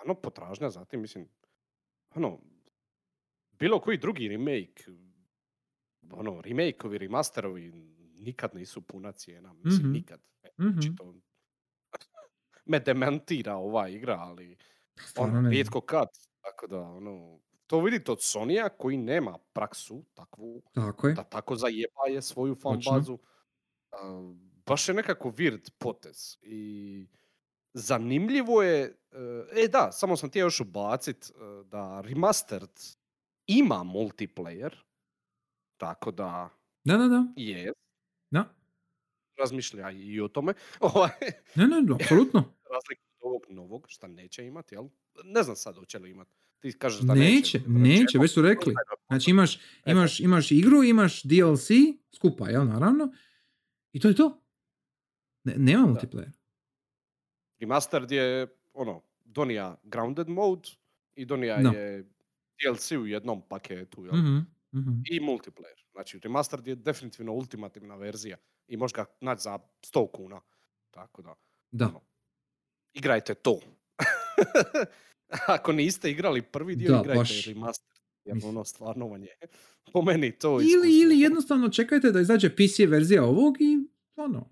stvarno 0.00 0.14
potražnja 0.16 0.70
zatim, 0.70 1.00
mislim, 1.00 1.28
ono, 2.10 2.40
bilo 3.52 3.80
koji 3.80 3.98
drugi 3.98 4.28
remake, 4.28 4.84
ono, 6.12 6.32
remake-ovi, 6.34 6.98
remasterovi 6.98 7.72
nikad 8.16 8.54
nisu 8.54 8.82
puna 8.82 9.12
cijena, 9.12 9.52
mislim, 9.54 9.82
Mhm. 9.82 9.92
nikad. 9.92 10.20
Znači, 10.58 10.96
to 10.96 11.14
me 12.66 12.80
dementira 12.80 13.56
ova 13.56 13.88
igra, 13.88 14.16
ali 14.16 14.56
ne 15.26 15.40
znam. 15.40 15.46
rijetko 15.46 15.80
kad, 15.82 16.08
tako 16.40 16.66
da, 16.66 16.80
ono, 16.80 17.40
to 17.66 17.80
vidite 17.80 18.12
od 18.12 18.22
Sonija 18.22 18.68
koji 18.70 18.96
nema 18.98 19.38
praksu 19.52 20.04
takvu, 20.14 20.62
Tako 20.72 21.08
je. 21.08 21.14
da 21.14 21.24
tako 21.24 21.56
zajebaje 21.56 22.22
svoju 22.22 22.54
fan 22.54 22.74
Točno. 22.74 22.92
bazu. 22.92 23.18
A, 23.92 24.34
baš 24.66 24.88
je 24.88 24.94
nekako 24.94 25.30
weird 25.30 25.70
potez 25.78 26.16
i 26.42 27.06
zanimljivo 27.74 28.62
je, 28.62 28.82
e, 29.12 29.62
e 29.64 29.68
da, 29.68 29.92
samo 29.92 30.16
sam 30.16 30.28
htio 30.28 30.40
još 30.40 30.60
ubacit 30.60 31.30
e, 31.30 31.64
da 31.64 32.00
Remastered 32.00 32.80
ima 33.46 33.74
multiplayer, 33.74 34.74
tako 35.76 36.10
da 36.10 36.48
Da, 36.84 36.96
da, 36.96 37.08
da. 37.08 37.26
je, 37.36 37.72
da. 38.30 38.54
razmišlja 39.38 39.90
i 39.90 40.20
o 40.20 40.28
tome, 40.28 40.54
ovaj, 40.80 41.10
Ne, 41.54 41.66
ne, 41.66 41.94
apsolutno. 41.94 42.40
razliku 42.74 43.02
od 43.20 43.26
ovog 43.26 43.42
novog, 43.48 43.86
šta 43.88 44.06
neće 44.06 44.46
imat, 44.46 44.72
jel? 44.72 44.84
Ne 45.24 45.42
znam 45.42 45.56
sad 45.56 45.76
hoće 45.76 45.98
li 45.98 46.10
imat. 46.10 46.28
Ti 46.60 46.72
kažeš 46.72 47.00
da 47.00 47.14
neće. 47.14 47.58
Neće, 47.58 47.68
neće, 47.68 48.18
već 48.18 48.34
su 48.34 48.42
rekli. 48.42 48.74
Znači 49.08 49.30
imaš, 49.30 49.60
imaš, 49.86 50.20
imaš 50.20 50.50
igru, 50.50 50.82
imaš 50.82 51.22
DLC, 51.22 51.68
skupa, 52.16 52.48
jel, 52.48 52.64
naravno. 52.66 53.12
I 53.92 54.00
to 54.00 54.08
je 54.08 54.14
to. 54.14 54.42
Ne, 55.44 55.54
nema 55.56 55.86
multiplayer. 55.86 56.39
Remastered 57.60 58.10
je, 58.10 58.46
ono, 58.72 59.02
donija 59.24 59.76
Grounded 59.82 60.28
mode 60.28 60.68
i 61.14 61.24
donija 61.24 61.56
Da. 61.62 61.68
je 61.70 62.04
DLC 62.64 62.90
u 62.92 63.06
jednom 63.06 63.42
paketu, 63.48 64.04
jel? 64.04 64.14
Mhm, 64.16 64.36
mhm. 64.74 64.90
I 65.10 65.20
multiplayer. 65.20 65.84
Znači, 65.92 66.18
Remastered 66.18 66.66
je 66.66 66.74
definitivno 66.74 67.32
ultimativna 67.32 67.96
verzija 67.96 68.36
i 68.68 68.76
možeš 68.76 68.94
ga 68.94 69.04
naći 69.20 69.42
za 69.42 69.58
100 69.82 70.10
kuna. 70.12 70.40
Tako 70.90 71.22
da, 71.22 71.34
Da. 71.70 71.86
ono, 71.88 72.00
igrajte 72.94 73.34
to. 73.34 73.60
Ako 75.46 75.72
niste 75.72 76.10
igrali 76.10 76.42
prvi 76.42 76.76
dio, 76.76 76.90
Da, 76.92 77.00
igrajte 77.00 77.18
baš. 77.18 77.46
Remastered. 77.46 77.90
Jer 78.24 78.36
ono, 78.44 78.64
stvarno 78.64 79.06
vam 79.08 79.22
je, 79.22 79.36
po 79.92 80.02
meni, 80.02 80.38
to 80.38 80.60
Ili, 80.60 81.00
ili 81.02 81.20
jednostavno 81.20 81.68
čekajte 81.68 82.10
da 82.12 82.20
izađe 82.20 82.50
PC 82.50 82.78
verzija 82.88 83.24
ovog 83.24 83.56
i 83.60 83.78
ono, 84.16 84.48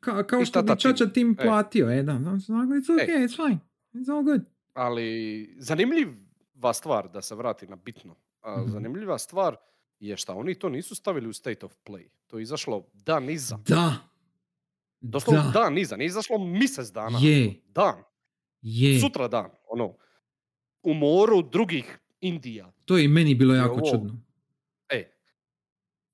ka, 0.00 0.22
kao 0.22 0.40
I 0.40 0.44
što 0.44 0.62
bi 0.64 0.72
Čača 0.72 1.06
tim? 1.06 1.30
E. 1.32 1.42
platio, 1.42 1.90
e, 1.90 1.96
da, 1.96 2.12
da, 2.14 2.30
it's 2.30 2.48
okay, 2.88 3.18
it's 3.18 3.36
fine, 3.38 3.58
it's 3.94 4.10
all 4.10 4.22
good. 4.24 4.40
Ali 4.74 5.54
zanimljiva 5.58 6.72
stvar, 6.72 7.08
da 7.08 7.22
se 7.22 7.34
vrati 7.34 7.66
na 7.66 7.76
bitno, 7.76 8.16
a, 8.40 8.56
Mhm. 8.56 8.70
zanimljiva 8.70 9.18
stvar 9.18 9.56
je 10.00 10.16
šta 10.16 10.34
oni 10.34 10.54
to 10.54 10.68
nisu 10.68 10.94
stavili 10.94 11.28
u 11.28 11.32
State 11.32 11.66
of 11.66 11.72
Play. 11.84 12.08
To 12.26 12.38
je 12.38 12.42
izašlo 12.42 12.86
dan 12.94 13.30
iza. 13.30 13.58
Da, 13.58 13.94
Doslovno 15.00 15.42
da, 15.42 15.50
dan 15.50 15.78
iza, 15.78 15.96
nije 15.96 16.06
izašlo 16.06 16.38
mjesec 16.40 16.88
dana. 16.88 17.18
je, 17.20 17.60
Dan, 17.66 18.02
je, 18.62 19.00
sutra 19.00 19.28
dan, 19.28 19.50
ono, 19.66 19.94
u 20.82 20.94
moru 20.94 21.42
drugih 21.42 21.98
Indija. 22.20 22.72
to 22.84 22.96
je 22.96 23.04
i 23.04 23.08
meni 23.08 23.34
bilo 23.34 23.54
jako 23.54 23.74
ovo- 23.74 23.90
čudno. 23.90 24.20
E, 24.88 25.12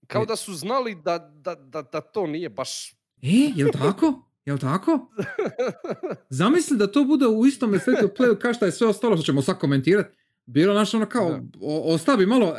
kao 0.06 0.22
E. 0.22 0.26
da 0.26 0.36
su 0.36 0.54
znali 0.54 0.94
da, 0.94 1.18
da, 1.18 1.54
da, 1.54 1.82
da 1.82 2.00
to 2.00 2.26
nije 2.26 2.48
baš... 2.48 2.94
E, 3.22 3.52
jel 3.56 3.68
tako? 3.72 4.22
Jel 4.44 4.58
tako? 4.58 5.06
Zamisli 6.30 6.76
da 6.76 6.92
to 6.92 7.04
bude 7.04 7.26
u 7.26 7.46
istom 7.46 7.74
of 8.04 8.10
Playu 8.18 8.38
kao 8.38 8.54
što 8.54 8.64
je 8.66 8.72
sve 8.72 8.86
ostalo 8.86 9.16
što 9.16 9.24
ćemo 9.24 9.42
sad 9.42 9.58
komentirati. 9.58 10.16
Bilo 10.46 10.74
naš 10.74 10.94
ono 10.94 11.06
kao, 11.06 11.30
Da. 11.30 11.42
o, 11.60 11.94
ostavi 11.94 12.26
malo, 12.26 12.46
uh, 12.46 12.54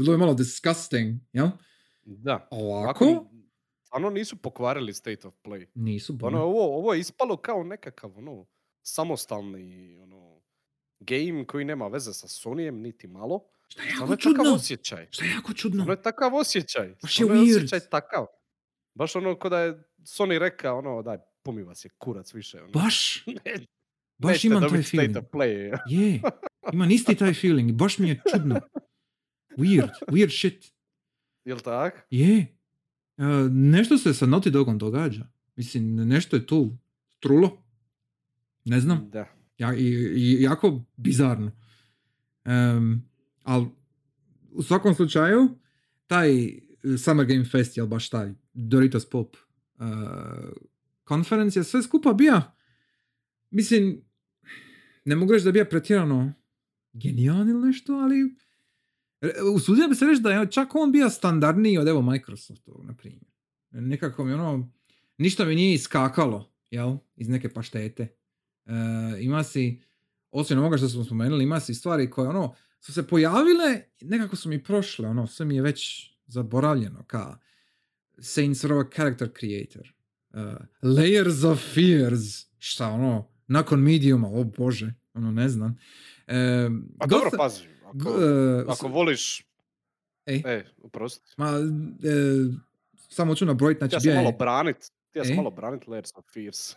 bilo 0.00 0.12
je 0.12 0.18
malo 0.18 0.34
disgusting, 0.34 1.16
jel? 1.32 1.48
da. 2.04 2.48
Ovako, 2.50 3.26
Stvarno 3.84 4.10
nisu 4.10 4.36
pokvarili 4.36 4.94
State 4.94 5.28
of 5.28 5.34
Play. 5.44 5.66
nisu 5.74 6.18
Ono, 6.22 6.42
ovo, 6.42 6.76
ovo 6.78 6.94
je 6.94 7.00
ispalo 7.00 7.36
kao 7.36 7.62
nekakav 7.64 8.18
ono, 8.18 8.46
samostalni 8.82 9.98
ono, 9.98 10.40
game 11.00 11.46
koji 11.46 11.64
nema 11.64 11.86
veze 11.88 12.12
sa 12.12 12.26
Sonyjem 12.26 12.70
niti 12.70 13.06
malo. 13.06 13.44
Šta 13.68 13.82
je 13.82 13.90
Samo 13.90 14.02
jako 14.02 14.12
je 14.12 14.16
takav 14.16 14.34
čudno? 14.34 14.54
osjećaj. 14.54 15.06
Šta 15.10 15.24
je 15.24 15.30
jako 15.30 15.52
čudno? 15.52 15.82
Ono 15.82 15.92
je 15.92 16.02
takav 16.02 16.34
osjećaj. 16.34 16.94
Baš 17.02 17.20
je 17.20 17.26
weird. 17.26 17.56
osjećaj 17.56 17.80
takav. 17.80 18.26
Baš 18.98 19.16
ono 19.16 19.38
ko 19.38 19.48
da 19.48 19.58
je 19.60 19.82
Sony 20.02 20.38
rekao, 20.38 20.78
ono, 20.78 21.02
daj, 21.02 21.18
pumi 21.42 21.62
vas 21.62 21.84
je 21.84 21.90
kurac 21.98 22.34
više. 22.34 22.62
Ono. 22.62 22.72
Baš, 22.72 23.24
Ne- 23.26 23.66
baš 24.18 24.44
imam 24.44 24.68
taj 24.68 24.82
feeling. 24.82 25.16
Play. 25.32 25.78
Je, 25.90 26.20
imam 26.72 26.90
isti 26.90 27.14
taj 27.14 27.34
feeling. 27.34 27.72
Baš 27.72 27.98
mi 27.98 28.08
je 28.08 28.22
čudno. 28.32 28.60
Weird, 29.56 29.90
weird 30.08 30.38
shit. 30.38 30.72
Jel 31.44 31.58
tak? 31.58 32.06
Je. 32.10 32.38
E, 33.16 33.24
nešto 33.50 33.98
se 33.98 34.14
sa 34.14 34.26
Naughty 34.26 34.50
Dogom 34.50 34.78
događa. 34.78 35.26
Mislim, 35.56 35.96
nešto 36.08 36.36
je 36.36 36.46
tu 36.46 36.76
trulo. 37.20 37.62
Ne 38.64 38.80
znam. 38.80 39.10
Da. 39.10 39.26
Ja, 39.58 39.74
i, 39.74 39.84
i, 40.16 40.42
jako 40.42 40.84
bizarno. 40.96 41.52
Um, 42.44 43.02
ali 43.42 43.66
u 44.50 44.62
svakom 44.62 44.94
slučaju, 44.94 45.48
taj 46.06 46.30
Summer 47.04 47.26
Game 47.26 47.44
Fest, 47.44 47.76
jel 47.76 47.86
baš 47.86 48.10
taj 48.10 48.32
Doritos 48.52 49.10
Pop 49.10 49.36
uh, 49.36 49.86
conference 51.08 51.60
je 51.60 51.64
sve 51.64 51.82
skupa 51.82 52.12
bija, 52.12 52.56
mislim, 53.50 54.04
ne 55.04 55.16
mogu 55.16 55.32
reći 55.32 55.44
da 55.44 55.52
bija 55.52 55.64
pretjerano 55.64 56.32
genijalan 56.92 57.48
ili 57.48 57.66
nešto, 57.66 57.92
ali 57.92 58.34
usudio 59.54 59.88
bi 59.88 59.94
se 59.94 60.06
reći 60.06 60.22
da 60.22 60.32
je 60.32 60.50
čak 60.50 60.74
on 60.74 60.92
bio 60.92 61.10
standardniji 61.10 61.78
od 61.78 61.88
evo 61.88 62.02
Microsoftovog, 62.02 62.86
na 62.86 62.94
primjer. 62.94 63.24
Nekako 63.70 64.24
mi 64.24 64.32
ono, 64.32 64.72
ništa 65.18 65.44
mi 65.44 65.54
nije 65.54 65.74
iskakalo, 65.74 66.52
jel, 66.70 66.96
iz 67.16 67.28
neke 67.28 67.48
paštete. 67.48 68.02
E, 68.66 68.72
ima 69.20 69.44
si, 69.44 69.82
osim 70.30 70.58
ovoga 70.58 70.76
što 70.76 70.88
smo 70.88 71.04
spomenuli, 71.04 71.44
ima 71.44 71.60
si 71.60 71.74
stvari 71.74 72.10
koje 72.10 72.28
ono, 72.28 72.54
su 72.80 72.92
se 72.92 73.06
pojavile, 73.06 73.82
nekako 74.00 74.36
su 74.36 74.48
mi 74.48 74.62
prošle, 74.62 75.08
ono, 75.08 75.26
sve 75.26 75.46
mi 75.46 75.56
je 75.56 75.62
već 75.62 76.10
zaboravljeno, 76.28 77.04
ka 77.04 77.38
Saints 78.18 78.60
Row 78.60 78.94
Character 78.94 79.28
Creator, 79.30 79.94
uh, 80.30 80.40
Layers 80.84 81.44
of 81.44 81.60
Fears, 81.74 82.22
šta 82.58 82.88
ono, 82.88 83.28
nakon 83.46 83.80
Mediuma, 83.80 84.28
o 84.30 84.44
bože, 84.46 84.94
ono, 85.14 85.30
ne 85.32 85.48
znam. 85.48 85.76
E, 86.26 86.68
Pa 86.98 87.06
dobro, 87.06 87.24
dosta- 87.24 87.36
pazi. 87.38 87.62
g- 87.94 88.00
Ako, 88.00 88.10
e, 88.60 88.64
ako 88.68 88.88
voliš... 88.88 89.44
Ej. 90.26 90.42
E, 90.46 90.64
oprosti. 90.78 91.34
Ma, 91.36 91.46
e, 91.46 91.52
samo 93.08 93.34
ću 93.34 93.46
nabrojiti, 93.46 93.78
znači 93.78 93.94
Ja 93.96 94.00
sam 94.02 94.14
malo 94.14 94.32
branit. 94.32 94.76
Ja 95.14 95.24
sam 95.24 95.32
E? 95.32 95.36
malo 95.36 95.50
branit 95.50 95.82
Layers 95.82 96.10
of 96.14 96.24
Fears. 96.34 96.74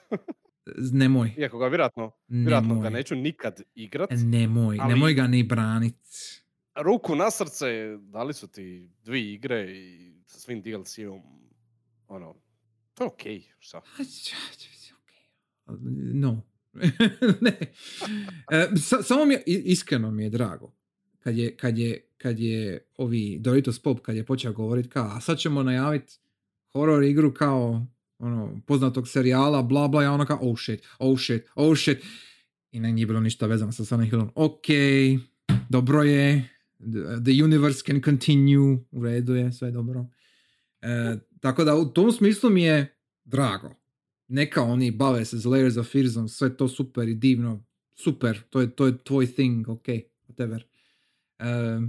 nemoj, 0.91 1.33
Iako 1.37 1.57
ga 1.57 1.67
vjerojatno, 1.67 2.11
vjerojatno 2.27 2.69
ga 2.69 2.81
nemoj, 2.81 2.91
neću 2.91 3.15
nikad 3.15 3.61
igrat. 3.75 4.09
nemoj, 4.13 4.77
ali- 4.81 4.89
nemoj 4.89 5.13
ga 5.13 5.27
ni 5.27 5.43
branit. 5.43 5.95
Ruku 6.75 7.15
na 7.15 7.31
srce, 7.31 7.97
dali 7.97 8.33
su 8.33 8.47
ti 8.47 8.89
dvije 9.03 9.33
igre 9.33 9.71
i 9.71 10.13
sa 10.25 10.39
svim 10.39 10.61
DLC-om, 10.61 11.21
ono, 12.07 12.35
to 12.93 13.03
je 13.03 13.07
okej, 13.07 13.43
šta? 13.59 13.77
A, 13.77 14.03
ć- 14.03 14.33
ć- 14.57 14.91
okej. 15.03 15.27
No. 16.13 16.41
ne. 17.41 17.57
E, 18.51 18.67
sa- 18.77 19.03
samo 19.03 19.25
mi 19.25 19.33
je, 19.33 19.43
iskreno 19.45 20.11
mi 20.11 20.23
je 20.23 20.29
drago. 20.29 20.73
Kad 21.19 21.37
je, 21.37 21.55
kad 21.57 21.77
je, 21.77 22.07
kad 22.17 22.39
je 22.39 22.85
ovi 22.97 23.37
Doritos 23.39 23.79
Pop, 23.79 23.99
kad 23.99 24.15
je 24.15 24.25
počeo 24.25 24.53
govoriti 24.53 24.89
kao, 24.89 25.07
a 25.17 25.21
sad 25.21 25.37
ćemo 25.37 25.63
najaviti 25.63 26.13
horror 26.73 27.03
igru 27.03 27.33
kao 27.33 27.85
ono, 28.19 28.61
poznatog 28.67 29.07
serijala, 29.07 29.61
bla 29.63 29.87
bla, 29.87 30.03
ja 30.03 30.11
ono 30.13 30.25
kao, 30.25 30.39
oh 30.41 30.59
shit, 30.59 30.87
oh 30.99 31.19
shit, 31.19 31.43
oh 31.55 31.77
shit. 31.77 32.03
I 32.71 32.79
ne 32.79 32.91
nije 32.91 33.05
bilo 33.05 33.19
ništa 33.19 33.45
vezano 33.47 33.71
sa 33.71 33.85
Silent 33.85 34.09
Hillom. 34.09 34.31
Ok, 34.35 34.65
dobro 35.69 36.03
je, 36.03 36.49
the- 36.81 37.23
the 37.23 37.43
universe 37.43 37.83
can 37.85 38.01
continue, 38.01 38.77
u 38.91 39.03
redu 39.03 39.35
je, 39.35 39.51
sve 39.51 39.71
dobro. 39.71 40.05
E, 40.81 41.17
tako 41.39 41.63
da 41.63 41.75
u 41.75 41.85
tom 41.93 42.11
smislu 42.11 42.49
mi 42.49 42.63
je 42.63 42.97
drago. 43.23 43.75
Neka 44.27 44.61
oni 44.61 44.91
bave 44.91 45.25
se 45.25 45.37
s 45.37 45.43
Layers 45.43 45.79
of 45.79 45.91
Fearsom, 45.91 46.27
sve 46.27 46.57
to 46.57 46.67
super 46.67 47.09
i 47.09 47.15
divno, 47.15 47.65
super, 47.95 48.41
to 48.49 48.61
je, 48.61 48.71
to 48.71 48.85
je 48.85 48.97
tvoj 48.97 49.27
thing, 49.27 49.69
ok, 49.69 49.85
whatever. 50.27 50.61
E, 51.39 51.81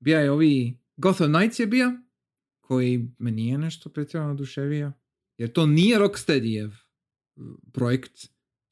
bija 0.00 0.20
je 0.20 0.30
ovi, 0.30 0.78
Gotham 0.96 1.32
Knights 1.32 1.58
je 1.58 1.66
bija, 1.66 2.02
koji 2.60 3.08
me 3.18 3.30
nije 3.30 3.58
nešto 3.58 3.88
pretjerano 3.90 4.32
oduševio, 4.32 4.92
jer 5.38 5.52
to 5.52 5.66
nije 5.66 5.98
Rocksteadyjev 5.98 6.66
uh, 6.66 7.44
projekt, 7.72 8.12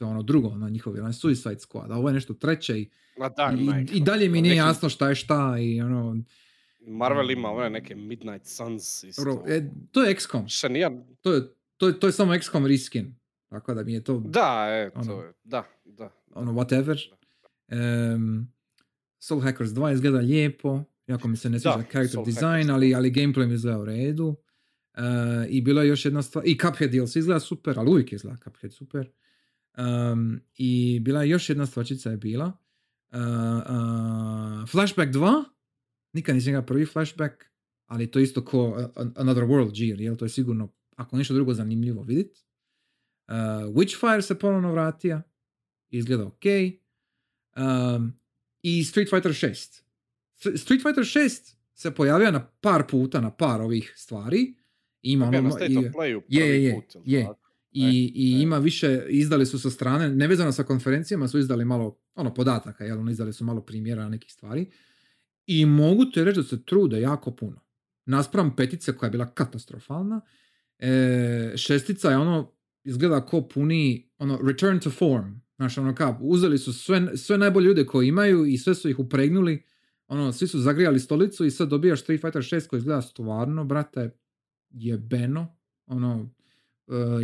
to 0.02 0.06
je 0.06 0.10
ono 0.10 0.22
drugo 0.22 0.50
na 0.50 0.68
njihovi, 0.68 1.00
onaj 1.00 1.12
Suicide 1.12 1.54
Squad, 1.56 1.90
a 1.90 1.96
ovo 1.96 2.08
je 2.08 2.14
nešto 2.14 2.34
treće 2.34 2.80
i, 2.80 2.88
Dark 3.36 3.58
i, 3.90 3.96
i 3.96 4.00
dalje 4.00 4.28
mi 4.28 4.38
ono, 4.38 4.42
nije 4.42 4.56
jasno 4.56 4.88
šta 4.88 5.08
je 5.08 5.14
šta 5.14 5.56
i 5.60 5.80
ono, 5.80 6.16
Marvel 6.80 7.30
ima 7.30 7.48
ove 7.48 7.70
neke 7.70 7.94
Midnight 7.96 8.46
Suns 8.46 9.04
isto. 9.04 9.24
dobro, 9.24 9.44
e, 9.46 9.62
to 9.92 10.02
je 10.02 10.14
XCOM, 10.14 10.48
Še 10.50 10.68
nijedan- 10.68 11.02
to 11.20 11.32
je, 11.32 11.42
to 11.76 11.88
je, 11.88 12.00
to 12.00 12.06
je 12.06 12.12
samo 12.12 12.32
XCOM 12.34 12.66
reskin, 12.66 13.14
tako 13.48 13.74
da 13.74 13.82
mi 13.82 13.92
je 13.92 14.04
to 14.04 14.20
Da, 14.20 14.66
e, 14.68 14.90
to 14.92 15.00
Ono. 15.02 15.22
je, 15.22 15.32
da, 15.44 15.64
da. 15.84 16.10
ono 16.32 16.52
whatever. 16.52 16.98
Um, 17.68 18.52
Soul 19.18 19.40
Hackers 19.40 19.70
2 19.70 19.92
izgleda 19.92 20.18
lijepo, 20.18 20.84
jako 21.06 21.28
mi 21.28 21.36
se 21.36 21.50
ne 21.50 21.58
sviđa 21.60 21.76
Da, 21.76 21.82
character 21.82 22.08
Soul 22.10 22.24
design, 22.24 22.44
Hackers 22.46 22.68
ali, 22.70 22.86
2. 22.86 22.96
ali 22.96 23.10
gameplay 23.12 23.46
mi 23.46 23.54
izgleda 23.54 23.78
u 23.78 23.84
redu. 23.84 24.26
Uh, 24.94 25.02
I 25.48 25.60
bila 25.60 25.82
je 25.82 25.88
još 25.88 26.04
jedna 26.04 26.22
stvar, 26.22 26.44
i 26.46 26.58
Cuphead 26.58 26.90
DLC 26.90 27.16
izgleda 27.16 27.40
super, 27.40 27.78
ali 27.78 27.90
uvijek 27.90 28.12
izgleda 28.12 28.36
Cuphead 28.38 28.72
super. 28.72 29.10
Um, 29.78 30.40
I 30.56 31.00
bila 31.02 31.22
je 31.22 31.28
još 31.28 31.48
jedna 31.48 31.66
stvarčica 31.66 32.10
je 32.10 32.16
bila. 32.16 32.52
Uh, 33.10 33.18
uh, 33.18 34.68
Flashback 34.68 35.12
2, 35.12 35.44
nikad 36.12 36.34
nisam 36.34 36.48
igrao 36.48 36.66
prvi 36.66 36.86
Flashback, 36.86 37.44
ali 37.86 38.10
to 38.10 38.18
je 38.18 38.22
isto 38.22 38.44
ko 38.44 38.90
Another 39.16 39.44
World 39.44 39.86
Gear, 39.86 40.00
jel? 40.00 40.16
To 40.16 40.24
je 40.24 40.28
sigurno, 40.28 40.68
ako 40.96 41.16
ništa 41.16 41.34
drugo, 41.34 41.54
zanimljivo 41.54 42.02
vidjeti. 42.02 42.40
Uh, 43.28 43.34
Witchfire 43.74 44.20
se 44.20 44.38
ponovno 44.38 44.72
vratio, 44.72 45.22
izgleda 45.90 46.26
ok. 46.26 46.44
Um, 47.56 48.18
I 48.62 48.84
Street 48.84 49.10
Fighter 49.10 49.32
6. 49.32 49.82
S- 50.36 50.60
Street 50.62 50.82
Fighter 50.82 51.04
6 51.04 51.54
se 51.74 51.94
pojavio 51.94 52.30
na 52.30 52.46
par 52.60 52.86
puta, 52.90 53.20
na 53.20 53.30
par 53.30 53.60
ovih 53.60 53.92
stvari. 53.96 54.54
Ima 55.02 55.26
Bio 55.26 55.38
ono, 55.38 55.48
na 55.48 55.54
State 55.54 55.72
i, 55.72 55.76
of 55.76 55.84
Playu 55.84 56.22
je, 56.28 56.46
je, 56.46 56.48
prvi 56.48 56.64
je, 56.64 56.74
put, 56.74 56.94
jel 57.04 57.20
je. 57.20 57.28
I, 57.72 58.12
i 58.14 58.38
e. 58.38 58.42
ima 58.42 58.58
više, 58.58 59.02
izdali 59.08 59.46
su 59.46 59.58
sa 59.58 59.70
strane, 59.70 60.08
nevezano 60.08 60.52
sa 60.52 60.62
konferencijama, 60.62 61.28
su 61.28 61.38
izdali 61.38 61.64
malo 61.64 61.98
ono 62.14 62.34
podataka, 62.34 62.84
jel, 62.84 63.00
ono, 63.00 63.10
izdali 63.10 63.32
su 63.32 63.44
malo 63.44 63.60
primjera 63.60 64.08
nekih 64.08 64.32
stvari. 64.32 64.70
I 65.46 65.66
mogu 65.66 66.04
ti 66.04 66.24
reći 66.24 66.40
da 66.40 66.44
se 66.44 66.64
trude 66.64 67.00
jako 67.00 67.30
puno. 67.30 67.60
Naspram 68.06 68.56
petice 68.56 68.96
koja 68.96 69.06
je 69.06 69.10
bila 69.10 69.34
katastrofalna, 69.34 70.20
e, 70.78 71.52
šestica 71.56 72.10
je 72.10 72.16
ono, 72.16 72.52
izgleda 72.84 73.26
ko 73.26 73.48
puni, 73.48 74.10
ono, 74.18 74.38
return 74.46 74.80
to 74.80 74.90
form. 74.90 75.32
Znaš, 75.56 75.78
ono 75.78 75.94
kao, 75.94 76.18
uzeli 76.20 76.58
su 76.58 76.72
sve, 76.72 77.16
sve 77.16 77.38
najbolje 77.38 77.64
ljude 77.64 77.86
koje 77.86 78.08
imaju 78.08 78.46
i 78.46 78.58
sve 78.58 78.74
su 78.74 78.88
ih 78.88 78.98
upregnuli, 78.98 79.62
ono, 80.08 80.32
svi 80.32 80.46
su 80.46 80.58
zagrijali 80.58 81.00
stolicu 81.00 81.44
i 81.44 81.50
sad 81.50 81.68
dobijaš 81.68 82.00
Street 82.00 82.20
Fighter 82.20 82.42
6 82.42 82.66
koji 82.66 82.78
izgleda 82.78 83.02
stvarno, 83.02 83.64
brate, 83.64 84.10
jebeno, 84.70 85.56
ono, 85.86 86.30
e, 86.38 86.41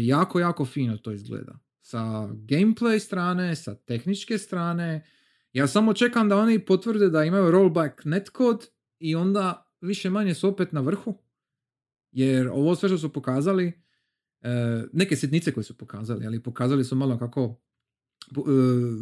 jako, 0.00 0.40
jako 0.40 0.64
fino 0.64 0.96
to 0.96 1.12
izgleda. 1.12 1.58
Sa 1.80 2.28
gameplay 2.28 2.98
strane, 2.98 3.56
sa 3.56 3.74
tehničke 3.74 4.38
strane. 4.38 5.06
Ja 5.52 5.66
samo 5.66 5.94
čekam 5.94 6.28
da 6.28 6.36
oni 6.36 6.58
potvrde 6.58 7.08
da 7.08 7.24
imaju 7.24 7.50
rollback 7.50 8.04
netcode 8.04 8.66
i 8.98 9.14
onda 9.14 9.72
više 9.80 10.10
manje 10.10 10.34
su 10.34 10.48
opet 10.48 10.72
na 10.72 10.80
vrhu. 10.80 11.18
Jer 12.12 12.48
ovo 12.48 12.74
sve 12.74 12.88
što 12.88 12.98
su 12.98 13.12
pokazali, 13.12 13.72
e, 14.40 14.84
neke 14.92 15.16
sitnice 15.16 15.52
koje 15.52 15.64
su 15.64 15.78
pokazali, 15.78 16.26
ali 16.26 16.42
pokazali 16.42 16.84
su 16.84 16.96
malo 16.96 17.18
kako 17.18 17.60
e, 18.36 18.40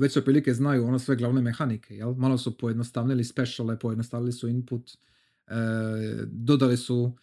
već 0.01 0.17
otprilike 0.17 0.55
znaju 0.55 0.85
ono 0.85 0.99
sve 0.99 1.17
glavne 1.17 1.43
mehanike, 1.43 1.95
jel? 1.95 2.15
Malo 2.15 2.39
su 2.39 2.59
pojednostavnili 2.59 3.25
speciale, 3.25 3.79
pojednostavili 3.79 4.33
su 4.33 4.49
input, 4.49 4.91
e, 4.91 5.55
dodali 6.27 6.77
su 6.77 7.17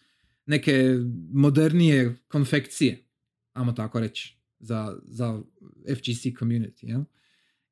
neke 0.46 0.98
modernije 1.32 2.16
konfekcije, 2.28 3.04
ajmo 3.54 3.72
tako 3.72 4.00
reći, 4.00 4.38
za, 4.58 4.98
za 5.04 5.42
FGC 5.88 6.22
community, 6.38 6.88
jel? 6.88 7.04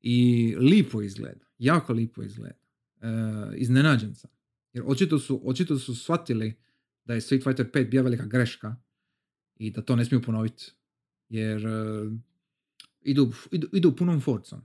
I 0.01 0.55
lipo 0.59 1.03
izgleda, 1.03 1.47
jako 1.59 1.93
lipo 1.93 2.23
izgleda. 2.23 2.63
E, 3.01 3.07
iznenađen 3.57 4.15
sam. 4.15 4.31
Jer 4.73 4.85
očito 4.87 5.19
su, 5.19 5.41
očito 5.45 5.79
su 5.79 5.95
shvatili 5.95 6.55
da 7.05 7.15
je 7.15 7.21
Street 7.21 7.45
Fighter 7.45 7.71
5 7.71 7.91
bila 7.91 8.03
velika 8.03 8.27
greška 8.27 8.77
i 9.57 9.71
da 9.71 9.83
to 9.83 9.97
ne 9.97 10.05
smiju 10.05 10.23
ponoviti. 10.23 10.73
Jer 11.29 11.67
e, 11.67 12.11
idu, 13.03 13.33
idu, 13.51 13.69
idu 13.73 13.97
punom 13.97 14.21
forcom. 14.21 14.61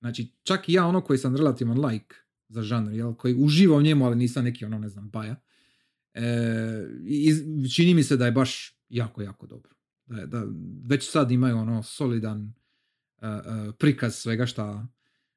Znači, 0.00 0.32
čak 0.42 0.68
i 0.68 0.72
ja 0.72 0.86
ono 0.86 1.00
koji 1.00 1.18
sam 1.18 1.36
relativan 1.36 1.86
like 1.86 2.14
za 2.48 2.62
žanr, 2.62 2.92
jel, 2.92 3.14
koji 3.14 3.34
uživa 3.34 3.76
u 3.76 3.82
njemu, 3.82 4.06
ali 4.06 4.16
nisam 4.16 4.44
neki 4.44 4.64
ono, 4.64 4.78
ne 4.78 4.88
znam, 4.88 5.10
baja. 5.10 5.36
E, 6.14 6.24
i 7.04 7.32
čini 7.74 7.94
mi 7.94 8.02
se 8.02 8.16
da 8.16 8.26
je 8.26 8.32
baš 8.32 8.80
jako, 8.88 9.22
jako 9.22 9.46
dobro. 9.46 9.77
Da, 10.08 10.26
da 10.26 10.44
već 10.86 11.10
sad 11.10 11.30
imaju 11.30 11.56
ono 11.56 11.82
solidan 11.82 12.52
e, 13.22 13.26
prikaz 13.78 14.14
svega 14.14 14.46
šta, 14.46 14.86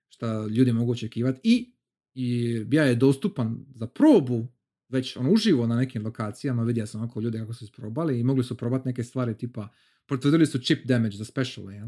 šta 0.09 0.47
ljudi 0.47 0.71
mogu 0.71 0.91
očekivati 0.91 1.39
i, 1.43 1.73
i 2.13 2.59
bija 2.63 2.83
je 2.83 2.95
dostupan 2.95 3.65
za 3.75 3.87
probu 3.87 4.47
već 4.89 5.17
ono 5.17 5.31
uživo 5.31 5.67
na 5.67 5.75
nekim 5.75 6.05
lokacijama, 6.05 6.63
vidio 6.63 6.87
sam 6.87 7.03
oko 7.03 7.21
ljude 7.21 7.39
kako 7.39 7.53
su 7.53 7.63
isprobali 7.63 8.19
i 8.19 8.23
mogli 8.23 8.43
su 8.43 8.57
probati 8.57 8.87
neke 8.87 9.03
stvari 9.03 9.37
tipa 9.37 9.67
potvrdili 10.05 10.45
su 10.45 10.59
chip 10.59 10.85
damage 10.85 11.17
za 11.17 11.25
special, 11.25 11.71
jel? 11.71 11.87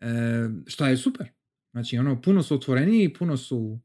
E, 0.00 0.48
šta 0.66 0.88
je 0.88 0.96
super. 0.96 1.28
Znači, 1.70 1.98
ono, 1.98 2.22
puno 2.22 2.42
su 2.42 2.54
otvoreniji, 2.54 3.14
puno 3.14 3.36
su 3.36 3.80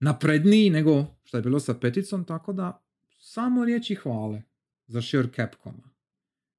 napredniji 0.00 0.70
nego 0.70 1.06
što 1.24 1.36
je 1.36 1.42
bilo 1.42 1.60
sa 1.60 1.74
peticom, 1.74 2.24
tako 2.24 2.52
da 2.52 2.84
samo 3.18 3.64
riječi 3.64 3.94
hvale 3.94 4.42
za 4.86 5.02
Sure 5.02 5.28
Capcoma, 5.36 5.90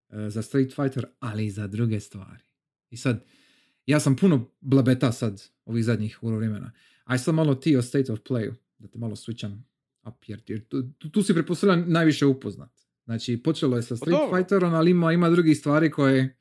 za 0.09 0.41
Street 0.41 0.75
Fighter, 0.75 1.05
ali 1.19 1.45
i 1.45 1.51
za 1.51 1.67
druge 1.67 1.99
stvari. 1.99 2.43
I 2.89 2.97
sad, 2.97 3.25
ja 3.85 3.99
sam 3.99 4.15
puno 4.15 4.51
blabeta 4.61 5.11
sad 5.11 5.43
ovih 5.65 5.85
zadnjih 5.85 6.19
uro 6.21 6.37
vremena. 6.37 6.71
Aj 7.03 7.17
sad 7.17 7.35
malo 7.35 7.55
ti 7.55 7.75
o 7.75 7.81
State 7.81 8.11
of 8.11 8.19
Playu, 8.19 8.53
da 8.77 8.87
te 8.87 8.97
malo 8.99 9.15
switcham 9.15 9.57
up, 10.07 10.15
jer, 10.27 10.41
jer 10.47 10.67
tu, 10.67 10.91
tu, 10.97 11.09
tu 11.09 11.23
si 11.23 11.33
pretpostavljam 11.33 11.85
najviše 11.87 12.25
upoznat. 12.25 12.71
Znači, 13.05 13.43
počelo 13.43 13.75
je 13.75 13.83
sa 13.83 13.97
Street 13.97 14.17
Pa. 14.29 14.37
Fighterom, 14.37 14.73
ali 14.73 14.91
ima, 14.91 15.13
ima 15.13 15.29
drugih 15.29 15.57
stvari 15.57 15.91
koje 15.91 16.37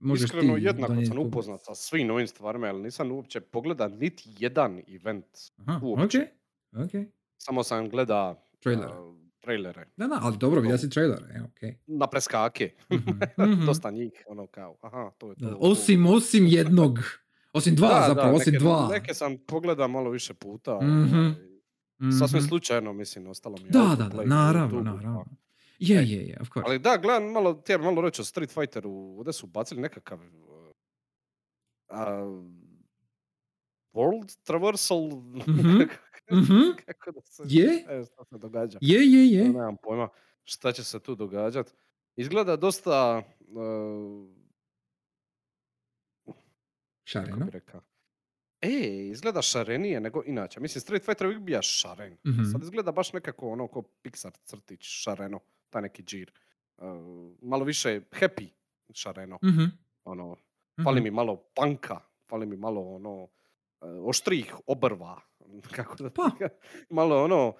možeš 0.00 0.24
Iskreno, 0.24 0.56
ti 0.56 0.62
jednako 0.62 1.04
sam 1.04 1.18
upoznat 1.18 1.60
sa 1.64 1.74
svim 1.74 2.06
novim 2.06 2.26
stvarima, 2.26 2.66
ali 2.66 2.82
nisam 2.82 3.12
uopće 3.12 3.40
pogledao 3.40 3.88
niti 3.88 4.30
jedan 4.38 4.82
event. 4.88 5.26
Aha, 5.56 5.80
uopće. 5.82 6.26
ok, 6.72 6.84
ok. 6.84 6.90
Samo 7.36 7.62
sam 7.62 7.88
gleda 7.88 8.48
Trailere. 8.60 8.92
Trailere. 9.38 9.86
Da, 9.96 10.06
da, 10.06 10.18
ali 10.22 10.36
dobro, 10.36 10.60
vidio 10.60 10.78
si 10.78 10.90
trailer, 10.90 11.22
e, 11.30 11.42
ok. 11.42 11.74
Na 11.88 12.06
preskake. 12.06 12.74
Mhm, 12.90 13.10
mhm. 13.50 13.66
Dosta 13.66 13.90
njih, 13.90 14.24
ono 14.26 14.46
kao, 14.46 14.76
aha, 14.80 15.10
to 15.10 15.28
je 15.28 15.34
to. 15.36 15.44
Da, 15.44 15.56
osim, 15.56 16.06
osim 16.06 16.46
jednog, 16.46 16.98
osim 17.52 17.74
dva 17.74 17.88
Da, 17.90 17.94
da, 17.94 18.06
zapravo, 18.06 18.36
osim 18.36 18.52
neke, 18.52 18.58
dva. 18.58 18.88
Neke 18.88 19.14
sam 19.14 19.38
pogledao 19.38 19.88
malo 19.88 20.10
više 20.10 20.34
puta. 20.34 20.74
Mhm, 20.74 21.16
ovaj, 21.16 21.34
Sasvim 22.12 22.38
Mhm. 22.38 22.48
slučajno, 22.48 22.92
mislim, 22.92 23.26
ostalo 23.26 23.56
mi 23.56 23.64
je 23.64 23.70
Da, 23.70 23.94
da, 23.98 24.08
da, 24.08 24.16
na 24.16 24.24
naravno, 24.26 24.76
YouTubeu, 24.76 24.84
pa- 24.84 24.90
naravno. 24.92 25.24
Je, 25.78 25.96
je, 25.98 26.26
je, 26.26 26.38
of 26.40 26.48
course. 26.48 26.66
Ali 26.66 26.78
da, 26.78 26.96
gledam 26.96 27.24
malo, 27.24 27.54
ti 27.54 27.78
malo 27.78 28.00
reći 28.02 28.20
o 28.20 28.24
Street 28.24 28.50
Fighteru, 28.50 28.90
ovdje 28.90 29.32
su 29.32 29.46
bacili 29.46 29.80
nekakav 29.80 30.18
uh, 30.18 30.72
a, 31.88 32.22
World 33.94 34.36
Traversal, 34.44 35.08
Mhm, 35.48 35.78
mhm. 36.32 36.60
kako 36.86 37.12
da 37.12 37.20
se, 37.20 37.42
Je? 37.46 37.84
e, 37.88 38.04
šta 38.04 38.24
se 38.24 38.38
događa, 38.38 38.78
Je, 38.82 39.00
je, 39.12 39.26
je. 39.26 39.44
nemam 39.44 39.76
pojma 39.82 40.08
šta 40.44 40.72
će 40.72 40.84
se 40.84 41.00
tu 41.00 41.14
događat. 41.14 41.74
Izgleda 42.16 42.56
dosta, 42.56 43.22
uh, 43.48 44.28
Šareno. 47.04 47.46
E, 48.60 49.08
izgleda 49.10 49.42
šarenije 49.42 50.00
nego 50.00 50.22
inače. 50.26 50.60
Mislim, 50.60 50.80
Street 50.80 51.04
Fighter 51.04 51.26
uvijek 51.26 51.42
bija 51.42 51.62
šaren. 51.62 52.16
Mhm. 52.26 52.42
Sad 52.52 52.62
izgleda 52.62 52.92
baš 52.92 53.12
nekako 53.12 53.48
ono 53.50 53.66
ko 53.66 53.82
Pixar 54.02 54.32
crtić 54.44 54.80
šareno, 54.82 55.40
taj 55.70 55.82
neki 55.82 56.02
džir. 56.02 56.32
Uh, 56.76 56.84
malo 57.42 57.64
više 57.64 58.00
happy 58.10 58.48
šareno. 58.92 59.38
Mhm. 59.44 59.64
Ono, 60.04 60.36
fali 60.84 61.00
mi 61.00 61.10
malo 61.10 61.36
panka, 61.54 62.00
fali 62.26 62.46
mi 62.46 62.56
malo 62.56 62.80
ono, 62.80 63.22
uh, 63.22 63.28
oštrih 64.04 64.54
obrva. 64.66 65.20
Kako 65.76 65.96
da 65.96 66.10
Pa. 66.10 66.30
malo 66.90 67.24
ono, 67.24 67.48
uh, 67.48 67.54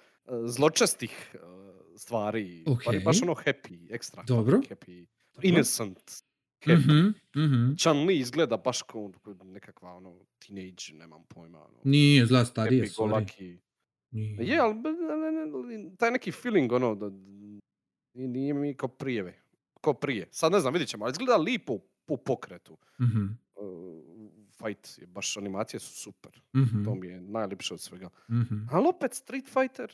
zločestih 0.45 1.35
uh, 1.35 1.39
stvari. 1.97 2.63
Fali 2.85 2.99
baš 2.99 3.17
Okej. 3.17 3.25
ono 3.25 3.35
happy, 3.35 3.87
ekstra 3.91 4.23
Dobro. 4.23 4.57
happy, 4.59 5.07
Dobro. 5.33 5.47
innocent. 5.47 6.11
Happy. 6.61 6.77
Mhm, 6.77 7.07
mhm. 7.45 7.73
Chun-Li 7.73 8.11
izgleda 8.11 8.57
baš 8.57 8.81
kao 8.81 9.11
nekakva 9.43 9.93
ono 9.93 10.15
teenage, 10.39 10.93
nemam 10.93 11.23
pojma. 11.25 11.59
Ono, 11.59 11.79
Nije 11.83 12.25
zla 12.25 12.45
starije, 12.45 12.83
happy 12.83 12.95
sorry. 12.95 13.09
lucky. 13.15 13.57
Nije. 14.11 14.45
Je, 14.45 14.59
ali 14.59 14.75
taj 15.97 16.11
neki 16.11 16.31
feeling 16.31 16.71
ono, 16.71 16.95
da, 16.95 17.09
nije- 18.13 18.53
mi 18.53 18.73
kao 18.73 18.89
prijeve. 18.89 19.41
Ko 19.73 19.93
prije. 19.93 20.27
Sad 20.31 20.51
ne 20.51 20.59
znam, 20.59 20.73
vidit 20.73 20.87
ćemo, 20.89 21.05
ali 21.05 21.11
izgleda 21.11 21.37
lipo 21.37 21.73
u- 22.07 22.17
pokretu. 22.17 22.77
Mhm, 23.01 23.21
Uh, 23.21 23.29
fight, 24.59 24.97
je 24.97 25.07
baš 25.07 25.37
animacije 25.37 25.79
su 25.79 25.93
super. 25.93 26.41
mhm, 26.55 26.83
To 26.83 26.95
mi 26.95 27.07
je 27.07 27.21
najljepše 27.21 27.73
od 27.73 27.81
svega. 27.81 28.09
mhm. 28.31 28.55
Ali 28.71 28.87
opet 28.87 29.13
Street 29.13 29.45
Fighter, 29.45 29.91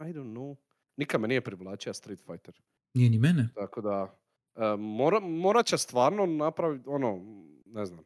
I 0.00 0.04
don't 0.04 0.32
know. 0.32 0.56
Nikad 0.96 1.20
me 1.20 1.28
nije 1.28 1.40
privlačio 1.40 1.94
Street 1.94 2.20
Fighter. 2.20 2.60
Nije 2.94 3.10
ni 3.10 3.18
mene. 3.18 3.48
Tako 3.54 3.80
da, 3.80 4.18
e, 4.56 4.76
mora, 4.76 5.20
morat 5.20 5.66
će 5.66 5.78
stvarno 5.78 6.26
napraviti, 6.26 6.84
ono, 6.88 7.20
ne 7.66 7.86
znam, 7.86 8.04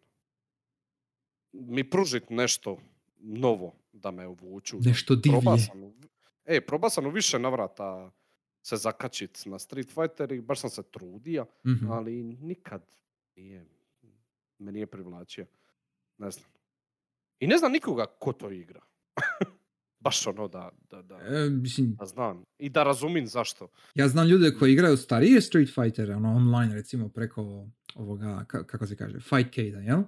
mi 1.52 1.84
pružit 1.84 2.30
nešto 2.30 2.78
novo 3.18 3.72
da 3.92 4.10
me 4.10 4.26
uvuču. 4.26 4.76
Nešto 4.80 5.16
Proba 5.22 5.40
divlje. 5.42 5.58
sam, 5.58 5.82
u- 5.84 5.94
e, 6.46 6.60
proba 6.60 6.90
sam 6.90 7.06
u 7.06 7.10
više 7.10 7.38
navrata 7.38 8.10
se 8.62 8.76
zakačit 8.76 9.42
na 9.46 9.58
Street 9.58 9.88
Fighter 9.88 10.32
i 10.32 10.40
baš 10.40 10.60
sam 10.60 10.70
se 10.70 10.82
trudio, 10.84 11.46
Mhm. 11.66 11.86
ali 11.88 12.12
nikad 12.22 12.82
nije, 13.36 13.66
me 14.58 14.72
nije 14.72 14.86
privlačio. 14.86 15.46
Ne 16.18 16.30
znam. 16.30 16.50
I 17.40 17.46
ne 17.46 17.58
znam 17.58 17.72
nikoga 17.72 18.06
ko 18.08 18.32
to 18.32 18.50
igra. 18.52 18.80
baš 20.00 20.26
ono 20.26 20.48
da, 20.48 20.70
da, 20.82 21.02
da, 21.02 21.14
E, 21.16 21.50
mislim, 21.50 21.94
da 21.94 22.06
znam. 22.06 22.44
I 22.58 22.68
da 22.68 22.82
razumim 22.82 23.26
zašto. 23.26 23.68
ja 23.94 24.08
znam 24.08 24.28
ljude 24.28 24.54
koji 24.54 24.72
igraju 24.72 24.96
starije 24.96 25.40
Street 25.40 25.68
Fighter, 25.70 26.10
ono 26.10 26.28
online 26.30 26.74
recimo 26.74 27.08
preko 27.08 27.66
ovoga, 27.94 28.26
ka- 28.48 28.64
kako 28.64 28.86
se 28.86 28.96
kaže, 28.96 29.20
Fightcade, 29.20 29.84
jel? 29.84 30.02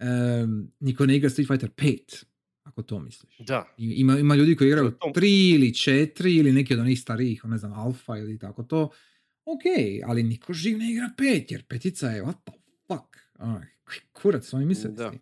Em, 0.00 0.72
niko 0.80 1.06
ne 1.06 1.16
igra 1.16 1.30
Street 1.30 1.48
Fighter 1.48 1.70
5, 1.72 2.24
ako 2.62 2.82
to 2.82 2.98
misliš. 2.98 3.38
Da. 3.38 3.66
I- 3.78 3.94
Ima, 3.96 4.18
ima 4.18 4.34
ljudi 4.34 4.56
koji 4.56 4.68
igraju 4.68 4.90
To- 4.90 5.10
tri 5.14 5.50
ili 5.50 5.74
četiri 5.74 6.34
ili 6.34 6.52
neki 6.52 6.74
od 6.74 6.80
onih 6.80 7.00
starijih, 7.00 7.44
ne 7.44 7.58
znam, 7.58 7.72
alfa 7.72 8.16
ili 8.18 8.38
tako 8.38 8.62
to. 8.62 8.90
Ok, 9.44 9.62
ali 10.06 10.22
niko 10.22 10.52
živ 10.52 10.78
ne 10.78 10.92
igra 10.92 11.10
pet, 11.16 11.50
jer 11.50 11.64
petica 11.64 12.06
je, 12.06 12.22
what 12.22 12.34
the 12.44 12.52
fuck? 12.86 13.16
Ono, 13.38 13.54
koji 13.84 13.98
kurac 14.12 14.52
oni 14.52 14.64
mislili 14.64 14.94
s 14.94 14.98
Da. 14.98 15.12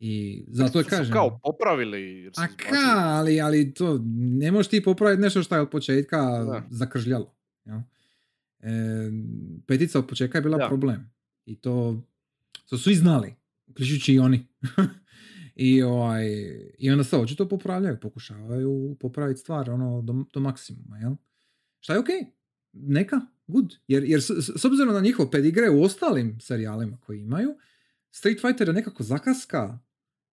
I 0.00 0.44
zato 0.48 0.78
je 0.78 0.84
kažem. 0.86 1.12
kao 1.12 1.38
popravili. 1.38 2.00
Jer 2.14 2.32
A 2.36 2.46
ka, 2.48 2.76
ali, 2.96 3.40
ali 3.40 3.74
to, 3.74 4.00
ne 4.14 4.52
možeš 4.52 4.68
ti 4.68 4.82
popraviti 4.82 5.22
nešto 5.22 5.42
što 5.42 5.54
je 5.54 5.60
od 5.60 5.70
početka 5.70 6.16
Da. 6.16 6.62
zakržljalo. 6.70 7.34
jel? 7.64 7.78
E, 8.60 8.70
petica 9.66 9.98
od 9.98 10.06
početka 10.06 10.38
je 10.38 10.42
bila 10.42 10.58
Da. 10.58 10.68
problem. 10.68 11.10
I 11.46 11.56
to 11.56 12.02
su 12.66 12.78
svi 12.78 12.94
znali, 12.94 13.34
uključujući 13.66 14.14
i 14.14 14.18
oni. 14.18 14.46
I, 15.56 15.82
ovaj, 15.82 16.26
I 16.78 16.90
onda 16.90 17.04
se 17.04 17.16
očito 17.16 17.48
popravljaju, 17.48 18.00
pokušavaju 18.00 18.96
popraviti 19.00 19.40
stvar 19.40 19.70
ono, 19.70 20.02
do, 20.02 20.24
do 20.34 20.40
maksimuma. 20.40 20.98
Jel? 20.98 21.12
Šta 21.80 21.92
je 21.92 21.98
okej, 21.98 22.20
neka, 22.72 23.20
good. 23.46 23.74
Jer, 23.88 24.04
jer 24.04 24.22
s, 24.22 24.30
s- 24.30 24.50
s 24.56 24.64
obzirom 24.64 24.94
na 24.94 25.00
njihov 25.00 25.30
pedigre 25.30 25.70
u 25.70 25.82
ostalim 25.82 26.40
serijalima 26.40 26.96
koji 26.96 27.20
imaju, 27.20 27.54
Street 28.10 28.40
Fighter 28.40 28.68
je 28.68 28.74
nekako 28.74 29.02
zakaska, 29.02 29.78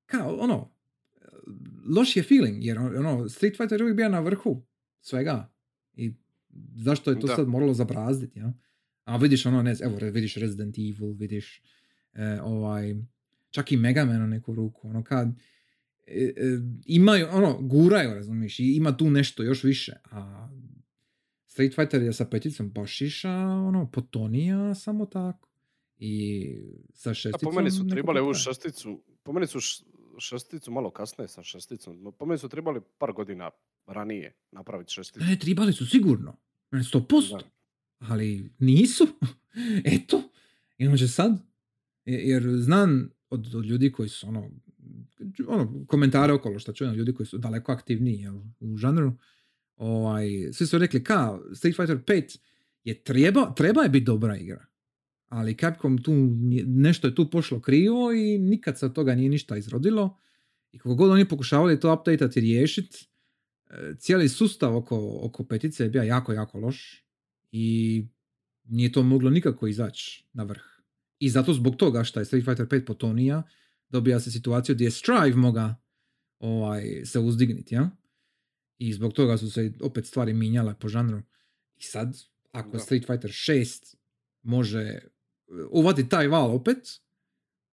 kao 0.07 0.35
ono, 0.39 0.73
loš 1.95 2.15
je 2.15 2.23
feeling, 2.23 2.63
jer 2.65 2.79
ono, 2.79 3.29
Street 3.29 3.57
Fighter 3.57 3.79
je 3.79 3.83
uvijek 3.83 3.97
bio 3.97 4.09
na 4.09 4.19
vrhu 4.19 4.65
svega. 5.01 5.53
I 5.93 6.13
zašto 6.75 7.11
je 7.11 7.19
to 7.19 7.27
Da. 7.27 7.35
sad 7.35 7.47
moralo 7.47 7.73
zabrazditi, 7.73 8.39
ja? 8.39 8.53
A 9.03 9.17
vidiš 9.17 9.45
ono, 9.45 9.61
ne, 9.63 9.75
evo, 9.81 9.97
vidiš 10.11 10.35
Resident 10.35 10.77
Evil, 10.77 11.13
vidiš 11.13 11.61
e, 12.13 12.41
ovaj, 12.41 12.95
čak 13.49 13.71
i 13.71 13.77
Mega 13.77 14.05
Man 14.05 14.23
u 14.23 14.27
neku 14.27 14.55
ruku, 14.55 14.89
ono 14.89 15.03
kad 15.03 15.27
e, 16.07 16.33
e, 16.37 16.59
imaju, 16.85 17.27
ono, 17.31 17.57
guraju, 17.61 18.13
razumiješ, 18.13 18.59
i 18.59 18.75
ima 18.75 18.97
tu 18.97 19.09
nešto 19.09 19.43
još 19.43 19.63
više, 19.63 19.93
a 20.11 20.49
Street 21.45 21.75
Fighter 21.75 22.01
je 22.01 22.13
sa 22.13 22.25
peticom 22.25 22.69
baš 22.71 23.01
iša, 23.01 23.33
ono, 23.47 23.91
potonija, 23.91 24.75
samo 24.75 25.05
tako. 25.05 25.49
I 25.99 26.45
sa 26.93 27.09
A 27.09 27.13
šesticom... 27.13 27.51
po 27.51 27.55
meni 27.55 27.71
su 27.71 27.87
trebali 27.87 28.19
ovu 28.19 28.33
šesticu, 28.33 29.03
po 29.23 29.33
meni 29.33 29.47
su 29.47 29.59
šesticu 30.19 30.71
malo 30.71 30.89
kasnije 30.89 31.27
sa 31.27 31.43
šesticom. 31.43 32.13
Po 32.19 32.25
meni 32.25 32.37
su 32.37 32.49
trebali 32.49 32.81
par 32.97 33.11
godina 33.11 33.51
ranije 33.87 34.33
napraviti 34.51 34.93
šesticu. 34.93 35.25
Ne, 35.25 35.39
tribali 35.39 35.73
su 35.73 35.85
sigurno. 35.85 36.37
100%. 36.71 37.31
Da. 37.31 37.39
Ali 37.99 38.49
nisu. 38.59 39.07
Eto. 39.95 40.21
I 40.77 40.87
on 40.87 40.97
će 40.97 41.07
sad. 41.07 41.31
Je- 42.05 42.23
Jer 42.23 42.43
znam 42.55 43.09
od, 43.29 43.55
od 43.55 43.65
ljudi 43.65 43.91
koji 43.91 44.09
su 44.09 44.27
ono, 44.27 44.49
ono, 45.47 45.85
komentare 45.87 46.33
okolo 46.33 46.59
što 46.59 46.73
čujem, 46.73 46.93
ljudi 46.93 47.13
koji 47.13 47.27
su 47.27 47.37
daleko 47.37 47.71
aktivniji 47.71 48.15
jel, 48.15 48.35
u 48.59 48.77
žanru, 48.77 49.13
ovaj, 49.75 50.27
svi 50.53 50.67
su 50.67 50.77
rekli 50.77 51.03
ka, 51.03 51.39
Street 51.53 51.75
Fighter 51.75 51.97
5 51.97 52.37
je 52.83 53.03
treba, 53.03 53.53
treba 53.53 53.83
je 53.83 53.89
biti 53.89 54.05
dobra 54.05 54.37
igra. 54.37 54.65
Ali 55.29 55.57
Capcom 55.57 55.97
tu, 55.97 56.13
nešto 56.65 57.07
je 57.07 57.15
tu 57.15 57.29
pošlo 57.29 57.59
krivo 57.59 58.13
i 58.13 58.37
nikad 58.37 58.79
se 58.79 58.85
od 58.85 58.93
toga 58.93 59.15
nije 59.15 59.29
ništa 59.29 59.57
izrodilo. 59.57 60.17
I 60.71 60.77
kako 60.77 60.95
god 60.95 61.11
oni 61.11 61.27
pokušavali 61.27 61.79
to 61.79 61.93
updateati 61.93 62.39
i 62.39 62.41
riješiti, 62.41 63.07
e, 63.69 63.93
cijeli 63.97 64.29
sustav 64.29 64.75
oko, 64.75 65.19
oko 65.21 65.43
petice 65.43 65.83
je 65.83 65.89
bio 65.89 66.03
jako, 66.03 66.33
jako 66.33 66.59
loš 66.59 67.05
i 67.51 68.05
nije 68.63 68.91
to 68.91 69.03
moglo 69.03 69.29
nikako 69.29 69.67
izaći 69.67 70.25
na 70.33 70.43
vrh. 70.43 70.63
I 71.19 71.29
zato 71.29 71.53
zbog 71.53 71.75
toga 71.75 72.03
što 72.03 72.19
je 72.19 72.25
Street 72.25 72.45
Fighter 72.45 72.67
5 72.67 72.85
potonija, 72.85 73.43
dobija 73.89 74.19
se 74.19 74.31
situaciju 74.31 74.75
gdje 74.75 74.85
je 74.85 74.91
Strive 74.91 75.35
moga 75.35 75.75
ovaj, 76.39 77.05
se 77.05 77.19
uzdigniti, 77.19 77.75
ja? 77.75 77.89
I 78.77 78.93
zbog 78.93 79.13
toga 79.13 79.37
su 79.37 79.51
se 79.51 79.73
opet 79.81 80.05
stvari 80.05 80.33
minjale 80.33 80.75
po 80.79 80.87
žanru. 80.89 81.21
I 81.77 81.83
sad, 81.83 82.17
ako 82.51 82.71
Da. 82.71 82.79
Street 82.79 83.05
Fighter 83.05 83.31
6 83.31 83.95
može 84.43 84.99
uvati 85.71 86.09
taj 86.09 86.27
val 86.27 86.55
opet, 86.55 86.77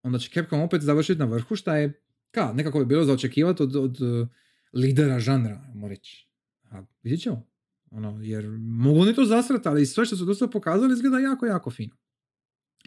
onda 0.02 0.18
će 0.18 0.30
Capcom 0.30 0.60
opet 0.60 0.82
završiti 0.82 1.18
na 1.18 1.24
vrhu, 1.24 1.56
šta 1.56 1.76
je 1.76 2.00
ka, 2.30 2.52
nekako 2.52 2.78
bi 2.78 2.84
bilo 2.84 3.04
za 3.04 3.12
očekivati 3.12 3.62
od, 3.62 3.76
od 3.76 4.00
uh, 4.00 4.28
lidera 4.72 5.20
žanra, 5.20 5.64
ajmo 5.68 5.88
reći. 5.88 6.28
A 6.70 6.82
vidjet 7.02 7.20
ćemo. 7.20 7.46
Ono, 7.90 8.20
jer 8.22 8.48
mogu 8.58 9.00
oni 9.00 9.14
to 9.14 9.24
zasrati, 9.24 9.68
ali 9.68 9.86
sve 9.86 10.04
što 10.04 10.16
su 10.16 10.24
do 10.24 10.34
sada 10.34 10.50
pokazali 10.50 10.92
izgleda 10.92 11.18
jako, 11.18 11.46
jako 11.46 11.70
fino. 11.70 11.96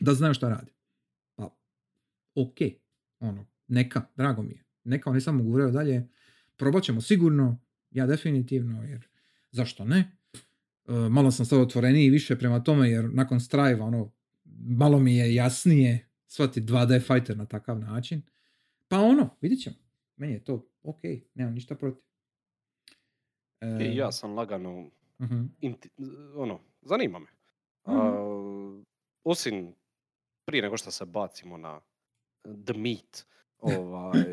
Da 0.01 0.14
znaju 0.14 0.34
šta 0.34 0.49
radi. 0.49 0.72
Pa, 1.35 1.57
ok. 2.35 2.57
Ono, 3.19 3.47
neka, 3.68 4.01
drago 4.15 4.43
mi 4.43 4.53
je. 4.53 4.64
Neka 4.84 5.09
oni 5.09 5.22
samo 5.22 5.43
guraju 5.43 5.72
dalje. 5.72 6.07
Probat 6.55 6.84
ćemo 6.84 7.01
sigurno, 7.01 7.59
ja 7.91 8.05
definitivno, 8.05 8.84
jer 8.84 9.07
zašto 9.51 9.85
ne? 9.85 10.18
E, 10.88 10.93
malo 11.09 11.31
sam 11.31 11.45
sad 11.45 11.59
otvoreniji 11.59 12.09
više 12.09 12.35
prema 12.35 12.64
tome, 12.64 12.89
jer 12.89 13.14
nakon 13.14 13.39
Strive, 13.39 13.81
ono, 13.81 14.11
malo 14.59 14.99
mi 14.99 15.15
je 15.15 15.35
jasnije 15.35 16.09
shvati 16.27 16.61
2D 16.61 17.07
fighter 17.07 17.38
na 17.38 17.45
takav 17.45 17.79
način. 17.79 18.21
Pa 18.88 18.99
ono, 18.99 19.38
vidit 19.41 19.63
ćemo. 19.63 19.75
Meni 20.15 20.34
je 20.34 20.43
to 20.43 20.69
ok, 20.84 20.99
nemam 21.34 21.53
ništa 21.53 21.75
protiv. 21.75 22.03
E, 23.61 23.85
I 23.85 23.95
ja 23.95 24.11
sam 24.11 24.35
lagano, 24.35 24.91
mhm. 25.21 25.43
inti- 25.61 25.89
ono, 26.35 26.59
zanima 26.81 27.19
me. 27.19 27.27
Mhm. 27.88 27.97
A, 27.97 28.81
osim 29.23 29.75
prije 30.45 30.61
nego 30.61 30.77
što 30.77 30.91
se 30.91 31.05
bacimo 31.05 31.57
na 31.57 31.81
the 32.65 32.73
meat, 32.73 33.25
ovaj, 33.57 34.23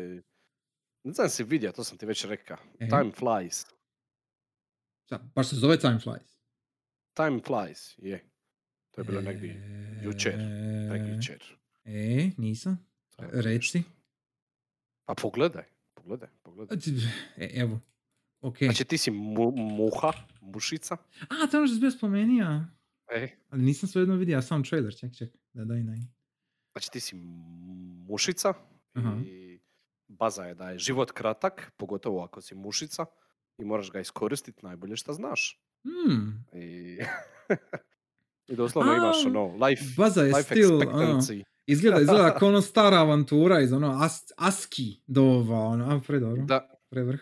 ne 1.03 1.13
znam 1.13 1.29
si 1.29 1.43
vidio, 1.43 1.71
to 1.71 1.83
sam 1.83 1.97
ti 1.97 2.05
već 2.05 2.25
rekao. 2.25 2.57
E. 2.79 2.87
Time 2.87 3.11
flies. 3.11 3.65
Šta, 5.05 5.17
baš 5.35 5.49
se 5.49 5.55
zove 5.55 5.79
Time 5.79 5.99
Flies. 5.99 6.37
Time 7.13 7.39
flies, 7.45 7.95
je. 7.97 8.25
To 8.95 9.01
je 9.01 9.05
bilo 9.05 9.21
negdje 9.21 9.49
E, 9.51 10.03
jučer, 10.03 10.33
prekjučer. 10.89 11.43
E, 11.85 12.29
nisam. 12.37 12.85
Reci. 13.17 13.83
Pa 15.05 15.13
pogledaj, 15.13 15.63
pogledaj, 15.93 16.29
pogledaj. 16.43 16.77
E, 17.37 17.49
evo. 17.53 17.79
Ok. 18.41 18.57
Znači 18.59 18.85
ti 18.85 18.97
si 18.97 19.11
mu- 19.11 19.51
muha, 19.51 20.11
mušica. 20.41 20.97
A, 21.21 21.47
to 21.51 21.57
ono 21.57 21.67
što 21.67 21.73
sam 21.73 21.79
bio 21.79 21.91
spomenio. 21.91 22.65
E, 23.11 23.27
Ali 23.49 23.63
nisam 23.63 23.89
svejedno 23.89 24.15
vidio, 24.15 24.33
ja 24.33 24.41
sam 24.41 24.63
trailer, 24.63 24.97
ček, 24.97 25.17
ček. 25.17 25.29
Da, 25.53 25.65
daj, 25.65 25.83
daj. 25.83 25.97
znači 26.71 26.91
ti 26.91 26.99
si 26.99 27.15
mušica 28.07 28.53
Aha. 28.93 29.17
i 29.25 29.59
baza 30.07 30.43
je 30.43 30.55
da 30.55 30.69
je 30.69 30.79
život 30.79 31.11
kratak, 31.11 31.71
pogotovo 31.77 32.23
ako 32.23 32.41
si 32.41 32.55
mušica 32.55 33.05
i 33.57 33.65
moraš 33.65 33.91
ga 33.91 33.99
iskoristiti 33.99 34.65
najbolje 34.65 34.95
što 34.95 35.13
znaš. 35.13 35.61
Hmm. 35.83 36.45
I, 36.53 36.97
I 38.47 38.55
doslovno 38.55 38.91
A, 38.91 38.95
imaš 38.95 39.25
ono, 39.25 39.55
life, 39.57 39.83
baza 39.97 40.21
je 40.21 40.27
life 40.27 40.41
still, 40.45 40.71
expectancy. 40.71 41.43
Izgleda, 41.65 42.01
izgleda 42.01 42.33
kao 42.39 42.47
ono 42.47 42.61
stara 42.61 42.97
avantura 42.97 43.61
iz 43.61 43.73
ono 43.73 43.97
as, 44.01 44.23
ASCII 44.37 45.01
doba, 45.07 45.55
ono, 45.55 45.85
a 45.87 45.99
predobro, 45.99 46.43
Da, 46.43 46.69
prevrh, 46.89 47.19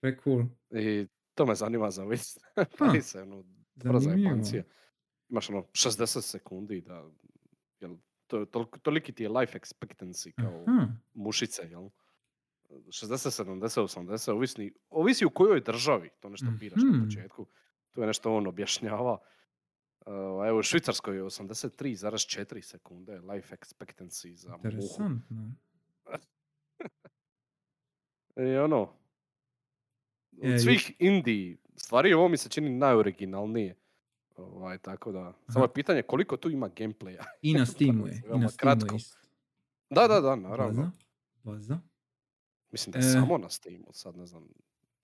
pre 0.00 0.16
cool. 0.18 0.44
i 0.72 1.06
to 1.34 1.46
me 1.46 1.54
zanima 1.54 1.90
za 1.90 2.04
vis. 2.04 2.38
Ha, 2.56 2.64
Pa 2.78 3.00
se, 3.00 3.22
ono, 3.22 3.44
brza. 3.74 4.10
Imaš 5.28 5.50
ono 5.50 5.62
60 5.62 6.20
sekundi 6.22 6.80
da, 6.80 7.04
jel, 7.80 7.96
to, 8.26 8.44
toliko, 8.44 8.78
toliki 8.78 9.12
ti 9.12 9.22
je 9.22 9.28
life 9.28 9.58
expectancy 9.58 10.32
kao 10.34 10.64
Aha, 10.68 10.86
mušice, 11.14 11.62
jel? 11.62 11.88
60, 12.70 13.44
70, 13.44 13.80
80, 13.80 14.30
ovisni, 14.30 14.72
ovisi 14.90 15.26
u 15.26 15.30
kojoj 15.30 15.60
državi, 15.60 16.10
to 16.20 16.28
nešto 16.28 16.46
biraš 16.50 16.82
na 16.82 16.90
Mhm. 16.90 17.04
početku. 17.04 17.46
To 17.92 18.00
je 18.00 18.06
nešto 18.06 18.34
on 18.34 18.46
objašnjava. 18.46 19.18
Uh, 20.06 20.12
evo, 20.46 20.58
u 20.58 20.62
Švicarskoj 20.62 21.16
je 21.16 21.22
83,4 21.22 22.60
sekunde 22.62 23.12
life 23.14 23.56
expectancy 23.56 24.32
za 24.32 24.48
muhu. 24.50 24.60
interesantno. 24.64 25.52
I 28.38 28.56
ono, 28.56 28.92
Je, 30.32 30.48
od 30.48 30.56
i- 30.56 30.58
svih 30.58 30.92
indie 30.98 31.56
stvari, 31.76 32.14
ovo 32.14 32.28
mi 32.28 32.36
se 32.36 32.48
čini 32.48 32.70
najoriginalnije. 32.70 33.76
Ovaj, 34.36 34.78
tako 34.78 35.12
da, 35.12 35.32
samo 35.48 35.64
je 35.64 35.72
pitanje 35.72 36.02
koliko 36.02 36.36
tu 36.36 36.50
ima 36.50 36.68
gameplaya. 36.70 37.24
I 37.42 37.54
na 37.54 37.66
Steamu 37.88 38.06
je, 38.06 38.22
i 38.26 38.38
na 38.38 38.48
Steamu 38.48 38.76
kratko. 38.78 38.94
je. 38.94 39.00
Da, 39.90 40.08
da, 40.08 40.20
da, 40.20 40.36
naravno. 40.36 40.82
Baza, 40.82 40.90
baza. 41.44 41.78
Mislim 42.70 42.92
da 42.92 42.98
je 42.98 43.04
E. 43.04 43.12
samo 43.12 43.38
na 43.38 43.48
Steamu, 43.50 43.86
sad 43.92 44.16
ne 44.16 44.26
znam. 44.26 44.48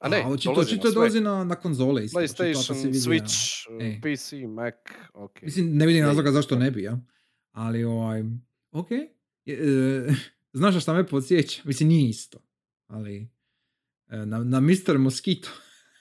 A 0.03 0.09
ne, 0.09 0.27
očito, 0.27 0.53
dolazi 0.53 0.69
očito 0.69 0.89
na 0.89 0.95
dolazi 0.95 1.21
na, 1.21 1.45
na 1.45 1.55
konzole 1.55 2.05
isto. 2.05 2.19
očito 2.19 2.35
PlayStation, 2.35 2.75
si 2.75 2.87
vidio. 2.87 3.01
Switch, 3.03 3.67
E. 3.81 4.01
PC, 4.03 4.33
Mac, 4.49 4.75
ok. 5.15 5.43
Mislim, 5.43 5.77
ne 5.77 5.87
vidim 5.87 6.05
razloga 6.05 6.33
zašto 6.33 6.49
to- 6.49 6.59
ne 6.59 6.71
bi, 6.71 6.83
ja. 6.83 6.99
Ali, 7.53 7.85
ovaj, 7.85 8.23
ok. 8.73 8.91
Je, 9.45 9.55
e, 9.55 10.15
znaš 10.53 10.75
na 10.75 10.81
šta 10.81 10.95
me 10.95 11.07
podsjeća? 11.07 11.63
Mislim, 11.65 11.89
nije 11.89 12.09
isto. 12.09 12.39
Ali, 12.87 13.29
e, 14.09 14.17
na, 14.19 14.39
na 14.39 14.61
Mr. 14.61 14.69
Mosquito. 14.99 15.49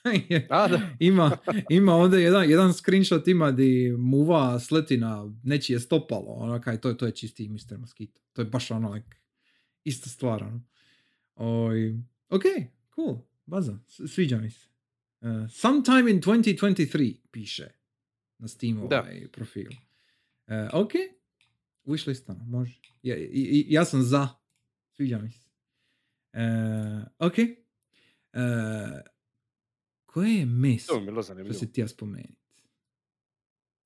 A, 0.49 0.67
da. 0.67 0.89
ima, 0.99 1.37
ima 1.69 1.93
ovdje 1.93 2.21
jedan, 2.21 2.49
jedan 2.49 2.73
screenshot 2.73 3.27
ima 3.27 3.51
di 3.51 3.91
muva 3.91 4.59
sleti 4.59 4.97
na 4.97 5.31
nečije 5.43 5.79
stopalo. 5.79 6.25
Ono 6.27 6.61
kaj, 6.61 6.77
to, 6.77 6.89
je- 6.89 6.97
to 6.97 7.05
je 7.05 7.11
čisti 7.11 7.49
Mr. 7.49 7.57
Mosquito. 7.77 8.19
To 8.33 8.41
je 8.41 8.45
baš 8.45 8.71
ono, 8.71 8.91
like, 8.91 9.17
ista 9.83 10.09
stvar. 10.09 10.43
Ono. 10.43 10.61
Oj, 11.35 11.95
ok, 12.29 12.43
cool. 12.95 13.17
Baza, 13.51 13.79
sviđa 14.07 14.37
mi 14.37 14.49
se. 14.51 14.67
Uh, 15.21 15.27
sometime 15.51 16.11
in 16.11 16.21
2023 16.21 17.15
piše 17.31 17.67
na 18.37 18.47
Steamu 18.47 18.87
Da. 18.87 18.99
ovaj 18.99 19.27
profil. 19.27 19.67
Uh, 20.47 20.53
ok, 20.73 20.91
wishlista, 21.85 22.35
može. 22.39 22.79
Ja, 23.03 23.17
i- 23.17 23.65
ja 23.69 23.85
sam 23.85 24.01
za. 24.01 24.27
Sviđa 24.89 25.17
mi 25.17 25.31
se. 25.31 25.49
Uh, 26.33 26.39
ok. 27.19 27.33
Uh, 27.33 28.39
koje 30.05 30.31
je 30.31 30.45
meso? 30.45 30.93
To 30.93 30.99
bilo 30.99 31.23
Što 31.23 31.53
si 31.55 31.71
ti 31.71 31.81
ja 31.81 31.87
spomenuti? 31.87 32.63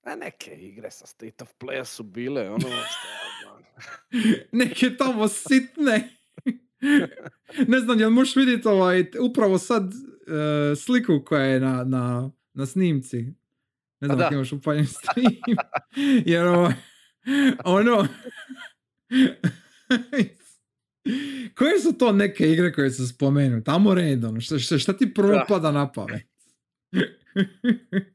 A 0.03 0.15
neke 0.15 0.51
igre 0.51 0.91
sa 0.91 1.05
State 1.05 1.43
of 1.43 1.49
Play 1.59 1.85
su 1.85 2.03
bile, 2.03 2.49
ono, 2.49 2.59
što 2.59 2.69
ja. 2.69 3.59
Neke 4.53 4.97
tamo 4.97 5.27
sitne. 5.27 6.09
ne 7.67 7.79
znam, 7.79 7.99
jel 7.99 8.09
možeš 8.09 8.35
vidjeti 8.35 8.67
ovaj, 8.67 9.05
upravo 9.21 9.57
sad 9.57 9.93
e, 9.93 10.75
sliku 10.75 11.21
koja 11.25 11.43
je 11.43 11.59
na, 11.59 11.83
na, 11.83 12.31
na 12.53 12.65
snimci. 12.65 13.21
Ne 13.99 14.07
znam 14.07 14.17
da. 14.17 14.25
ako 14.25 14.33
imaš 14.33 14.51
upaljen 14.51 14.85
stream. 14.85 15.57
Jer 16.33 16.45
ovaj, 16.45 16.73
ono... 17.65 18.07
koje 21.57 21.79
su 21.79 21.93
to 21.97 22.11
neke 22.11 22.51
igre 22.51 22.73
koje 22.73 22.91
su 22.91 23.07
spomenute? 23.07 23.63
Tamo 23.63 23.93
redom. 23.93 24.41
Šta, 24.41 24.59
šta, 24.59 24.77
šta 24.77 24.93
ti 24.93 25.13
prvo 25.13 25.33
Da. 25.33 25.45
pada 25.47 25.71
na 25.71 25.91
pamet? 25.91 26.27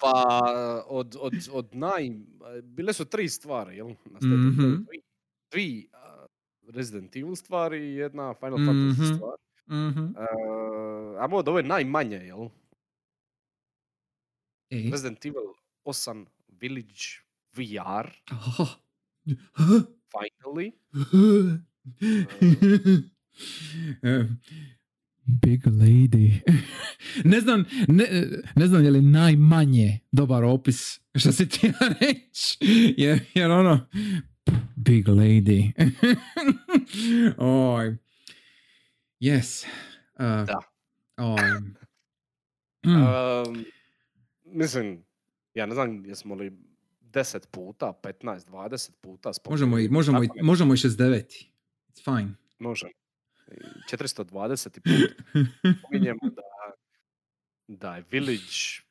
Pa 0.00 0.40
od, 0.86 1.16
od, 1.20 1.34
od 1.52 1.68
naj... 1.72 2.10
Bile 2.62 2.92
su 2.92 3.04
tri 3.04 3.28
stvari, 3.28 3.76
jel? 3.76 3.88
Na. 3.88 4.36
Mhm. 4.36 4.74
Tri, 5.48 5.88
Resident 6.70 7.16
Evil 7.16 7.36
stvari 7.36 7.78
i 7.84 7.94
jedna 7.94 8.34
Final 8.34 8.58
Mhm. 8.58 8.68
Fantasy 8.68 9.14
stvar. 9.16 9.36
Mhm. 9.68 10.04
Uh, 10.04 10.12
ajmo 11.20 11.36
od 11.36 11.48
ove 11.48 11.62
najmanje, 11.62 12.16
jel? 12.16 12.48
Ej. 14.70 14.90
Resident 14.90 15.26
Evil 15.26 15.42
8 15.84 16.26
Village 16.50 17.04
VR, 17.52 18.08
Aha. 18.30 18.66
finally. 20.12 20.72
Eh, 24.02 24.26
Big 25.24 25.62
lady. 25.62 26.40
ne 27.24 27.40
znam, 27.40 27.64
ne, 27.88 28.04
ne 28.56 28.66
znam 28.66 28.84
je 28.84 28.90
li 28.90 29.02
najmanje 29.02 29.98
dobar 30.12 30.44
opis 30.44 31.00
što 31.14 31.32
si 31.32 31.48
ti 31.48 31.72
reći. 32.00 32.58
Jer, 32.96 33.20
jer 33.34 33.50
ono, 33.50 33.86
big 34.76 35.08
lady. 35.08 35.72
Oj. 37.38 37.96
Yes. 39.20 39.66
Uh, 40.18 40.46
Da. 40.46 40.58
Oj. 41.16 41.40
Mm. 42.86 42.90
Um, 42.92 43.64
mislim, 44.44 45.04
ja 45.54 45.66
ne 45.66 45.74
znam 45.74 46.06
jesmo 46.06 46.34
li 46.34 46.52
10 47.00 47.46
puta, 47.50 47.92
15, 48.02 48.50
20 48.50 48.90
puta 49.00 49.30
možemo 49.50 49.78
i, 49.78 49.84
spomenuli 49.84 49.88
možemo 49.88 50.24
i, 50.24 50.28
možemo 50.42 50.74
i 50.74 50.76
69. 50.76 51.46
It's 51.88 52.04
fine. 52.04 52.34
Može. 52.58 52.86
I 53.50 53.96
420 53.96 54.80
put 54.84 55.74
spominjemo 55.78 56.20
da, 56.22 56.42
da 57.68 57.96
je 57.96 58.04
Village 58.10 58.82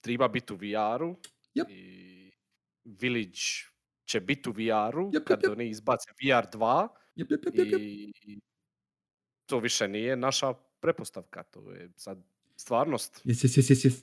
treba 0.00 0.28
biti 0.28 0.52
u 0.52 0.56
VR-u 0.56 1.16
Yep. 1.54 1.64
i 1.68 2.32
Village 2.84 3.40
će 4.06 4.20
biti 4.20 4.48
u 4.48 4.52
VR-u 4.52 5.10
Yep, 5.10 5.24
kad 5.24 5.40
yep, 5.40 5.48
yep. 5.48 5.52
oni 5.52 5.68
izbace 5.68 6.10
VR 6.10 6.46
2 6.58 6.88
Jep, 7.14 7.30
jep, 7.30 7.44
jep, 7.44 7.54
jep, 7.54 7.66
jep. 7.72 7.80
i 7.80 8.40
to 9.46 9.58
više 9.58 9.88
nije 9.88 10.16
naša 10.16 10.52
prepostavka, 10.80 11.42
to 11.42 11.72
je 11.72 11.90
sad 11.96 12.18
stvarnost. 12.56 13.24
Yes, 13.24 13.46
yes, 13.46 13.60
yes, 13.60 13.88
yes, 13.88 14.02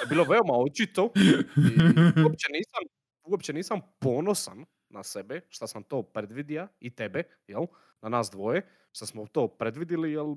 je 0.00 0.06
bilo 0.08 0.24
veoma 0.24 0.52
očito 0.52 1.12
i 1.16 2.22
uopće 2.22 2.46
nisam, 2.52 2.82
uopće 3.24 3.52
nisam 3.52 3.80
ponosan 3.98 4.64
na 4.88 5.02
sebe 5.02 5.40
što 5.48 5.66
sam 5.66 5.82
to 5.82 6.02
predvidio 6.02 6.68
i 6.80 6.90
tebe, 6.90 7.22
jel? 7.46 7.66
Na 8.02 8.08
nas 8.08 8.30
dvoje, 8.30 8.68
što 8.92 9.06
smo 9.06 9.26
to 9.26 9.48
predvidili, 9.48 10.12
jel? 10.12 10.34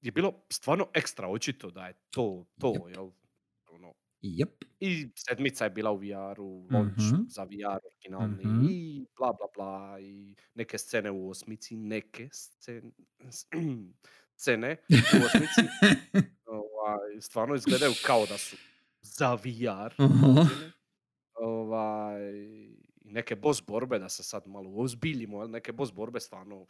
Je 0.00 0.12
bilo 0.12 0.44
stvarno 0.50 0.88
ekstra 0.94 1.28
očito 1.28 1.70
da 1.70 1.86
je 1.86 1.94
to, 2.10 2.46
to, 2.60 2.88
jel? 2.88 3.10
Jep. 4.22 4.64
I 4.80 5.10
sedmica 5.16 5.64
je 5.64 5.70
bila 5.70 5.90
u 5.90 5.96
VR-u, 5.96 6.68
launch 6.70 6.98
Mhm. 6.98 7.22
za 7.26 7.42
VR 7.42 7.78
originalni 7.86 8.44
Mhm. 8.44 8.60
i 8.60 9.06
bla 9.16 9.32
bla 9.32 9.46
bla 9.56 10.00
i 10.00 10.34
neke 10.54 10.78
scene 10.78 11.10
u 11.10 11.30
osmici, 11.30 11.76
neke 11.76 12.28
scene, 12.32 12.90
scene 14.36 14.76
u 15.12 15.26
osmici 15.26 15.62
ovaj, 16.46 17.20
stvarno 17.20 17.54
izgledaju 17.54 17.92
kao 17.96 18.26
da 18.26 18.38
su 18.38 18.56
za 19.02 19.34
VR. 19.34 19.94
Napravljene. 19.98 20.72
Ovaj, 21.34 22.22
i 22.36 22.76
neke 23.04 23.36
boss 23.36 23.62
borbe, 23.62 23.98
da 23.98 24.08
se 24.08 24.22
sad 24.22 24.42
malo 24.46 24.70
ozbiljimo, 24.72 25.46
neke 25.46 25.72
boss 25.72 25.92
borbe 25.92 26.20
stvarno 26.20 26.66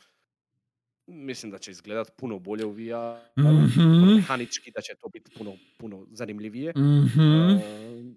mislim 1.07 1.53
da 1.53 1.59
će 1.59 1.71
izgledat 1.71 2.13
puno 2.17 2.39
bolje 2.39 2.67
u 2.67 2.71
VR, 2.71 3.19
Mhm. 3.39 4.07
mehanički 4.07 4.71
da 4.71 4.81
će 4.81 4.93
to 4.95 5.09
biti 5.09 5.31
puno, 5.39 5.53
puno 5.79 6.07
zanimljivije. 6.11 6.73
Mhm. 6.77 7.21
E, 7.21 8.15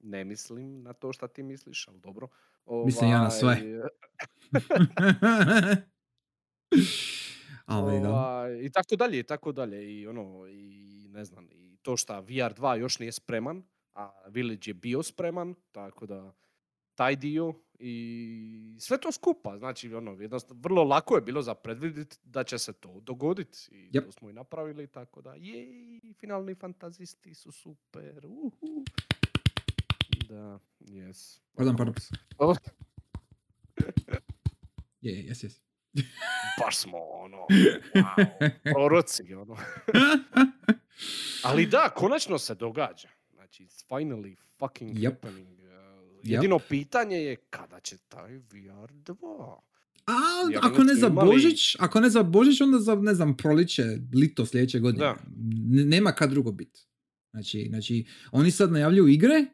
ne 0.00 0.24
mislim 0.24 0.82
na 0.82 0.92
to 0.92 1.12
šta 1.12 1.28
ti 1.28 1.42
misliš, 1.42 1.88
ali 1.88 2.00
dobro. 2.00 2.28
Mislim 2.84 3.10
ja 3.10 3.18
na 3.18 3.30
sve. 3.30 3.56
Ovaj, 3.56 3.84
Ali 7.66 8.00
da. 8.00 8.10
ovaj, 8.10 8.60
I 8.60 8.70
tako 8.70 8.96
dalje, 8.96 9.18
i 9.18 9.22
tako 9.22 9.52
dalje. 9.52 9.94
I 9.94 10.06
ono, 10.06 10.46
i 10.46 10.70
ne 11.08 11.24
znam, 11.24 11.48
i 11.52 11.76
to 11.76 11.96
šta 11.96 12.20
VR 12.20 12.26
2 12.54 12.74
još 12.74 12.98
nije 12.98 13.12
spreman, 13.12 13.62
a 13.94 14.10
Village 14.28 14.62
je 14.64 14.74
bio 14.74 15.02
spreman, 15.02 15.54
tako 15.72 16.06
da 16.06 16.32
taj 16.94 17.16
dio 17.16 17.54
i 17.78 18.76
sve 18.78 18.98
to 19.00 19.12
skupa, 19.12 19.58
znači 19.58 19.94
ono, 19.94 20.12
jednostavno, 20.12 20.60
vrlo 20.62 20.84
lako 20.84 21.14
je 21.14 21.22
bilo 21.22 21.42
za 21.42 21.54
predvidjeti 21.54 22.16
da 22.24 22.44
će 22.44 22.58
se 22.58 22.72
to 22.72 23.00
dogoditi 23.00 23.58
i 23.70 23.90
Yep. 23.90 24.04
to 24.04 24.12
smo 24.12 24.30
i 24.30 24.32
napravili, 24.32 24.86
tako 24.86 25.22
da 25.22 25.34
jej, 25.34 25.68
finalni 26.12 26.54
fantazisti 26.54 27.34
su 27.34 27.52
super, 27.52 28.26
uhu. 28.26 28.84
Da, 30.28 30.58
yes. 30.80 31.40
Pardon, 31.54 31.76
pardon. 31.76 31.94
O, 32.38 32.54
Je, 35.00 35.20
jes, 35.20 35.42
jes. 35.42 35.60
baš 36.60 36.78
smo 36.78 36.98
ono, 36.98 37.36
wow, 37.94 38.50
proroci, 38.64 39.34
ono. 39.34 39.56
Ali 41.44 41.66
da, 41.66 41.88
konačno 41.90 42.38
se 42.38 42.54
događa. 42.54 43.08
Znači, 43.30 43.64
it's 43.64 43.88
finally 43.88 44.36
fucking 44.58 44.90
Yep. 44.92 45.10
happening. 45.10 45.63
Uh, 46.24 46.30
Jedino 46.30 46.58
pitanje 46.58 47.16
je 47.16 47.36
kada 47.36 47.80
će 47.80 47.96
taj 47.98 48.36
VR 48.36 48.92
2? 48.94 49.56
A 50.06 50.12
ako 50.60 50.84
ne 50.84 50.94
za 50.94 51.06
imali- 51.06 51.26
Božić, 51.26 51.76
ako 51.78 52.00
ne 52.00 52.10
za 52.10 52.22
Božić, 52.22 52.60
onda 52.60 52.78
za, 52.78 52.94
ne 52.94 53.14
znam, 53.14 53.36
proliče, 53.36 53.82
lito 54.14 54.46
sljedeće 54.46 54.78
godine. 54.78 55.04
Da. 55.04 55.16
N- 55.72 55.88
nema 55.88 56.12
kad 56.12 56.30
drugo 56.30 56.52
biti. 56.52 56.80
Znači, 57.30 57.66
znači, 57.68 58.04
oni 58.32 58.50
sad 58.50 58.72
najavljuju 58.72 59.08
igre, 59.08 59.44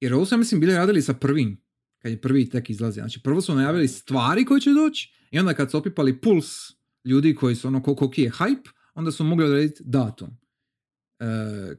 jer 0.00 0.14
ovo 0.14 0.24
su, 0.24 0.34
ja 0.34 0.38
mislim, 0.38 0.60
bili 0.60 0.74
radili 0.74 1.02
sa 1.02 1.14
prvim, 1.14 1.62
kad 1.98 2.12
je 2.12 2.20
prvi 2.20 2.48
tek 2.48 2.70
izlazio. 2.70 3.00
Znači, 3.00 3.20
prvo 3.22 3.40
su 3.40 3.54
najavili 3.54 3.88
stvari 3.88 4.44
koje 4.44 4.60
će 4.60 4.70
doći, 4.72 5.12
i 5.30 5.38
onda 5.38 5.54
kad 5.54 5.70
su 5.70 5.78
opipali 5.78 6.20
puls 6.20 6.46
ljudi 7.04 7.34
koji 7.34 7.54
su 7.54 7.68
ono, 7.68 7.82
ko- 7.82 7.96
koliki 7.96 8.22
je 8.22 8.30
hype, 8.30 8.68
onda 8.94 9.12
su 9.12 9.24
mogli 9.24 9.44
odrediti 9.44 9.82
datum. 9.86 10.28
E, 11.18 11.24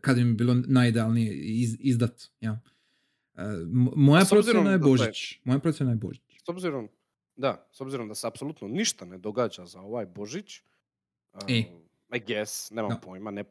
kad 0.01 0.17
im 0.17 0.27
je 0.27 0.33
bilo 0.33 0.53
najidealnije 0.67 1.33
iz, 1.35 1.75
izdat. 1.79 2.21
Ja. 2.41 2.61
E, 3.39 3.65
moja 3.95 4.25
procjena 4.29 4.71
je 4.71 4.77
da 4.77 4.87
Božić. 4.87 5.39
Moja 5.43 5.59
procjena 5.59 5.91
je 5.91 5.95
Božić. 5.97 6.21
S 6.45 6.49
obzirom, 6.49 6.89
da, 7.35 7.67
s 7.71 7.81
obzirom 7.81 8.07
da 8.07 8.15
se 8.15 8.27
apsolutno 8.27 8.67
ništa 8.67 9.05
ne 9.05 9.17
događa 9.17 9.65
za 9.65 9.81
ovaj 9.81 10.05
Božić, 10.05 10.61
uh, 11.33 11.41
E. 11.47 11.63
I 12.15 12.19
guess, 12.27 12.71
nemam 12.71 12.89
Da. 12.89 12.97
pojma, 12.97 13.31
ne, 13.31 13.43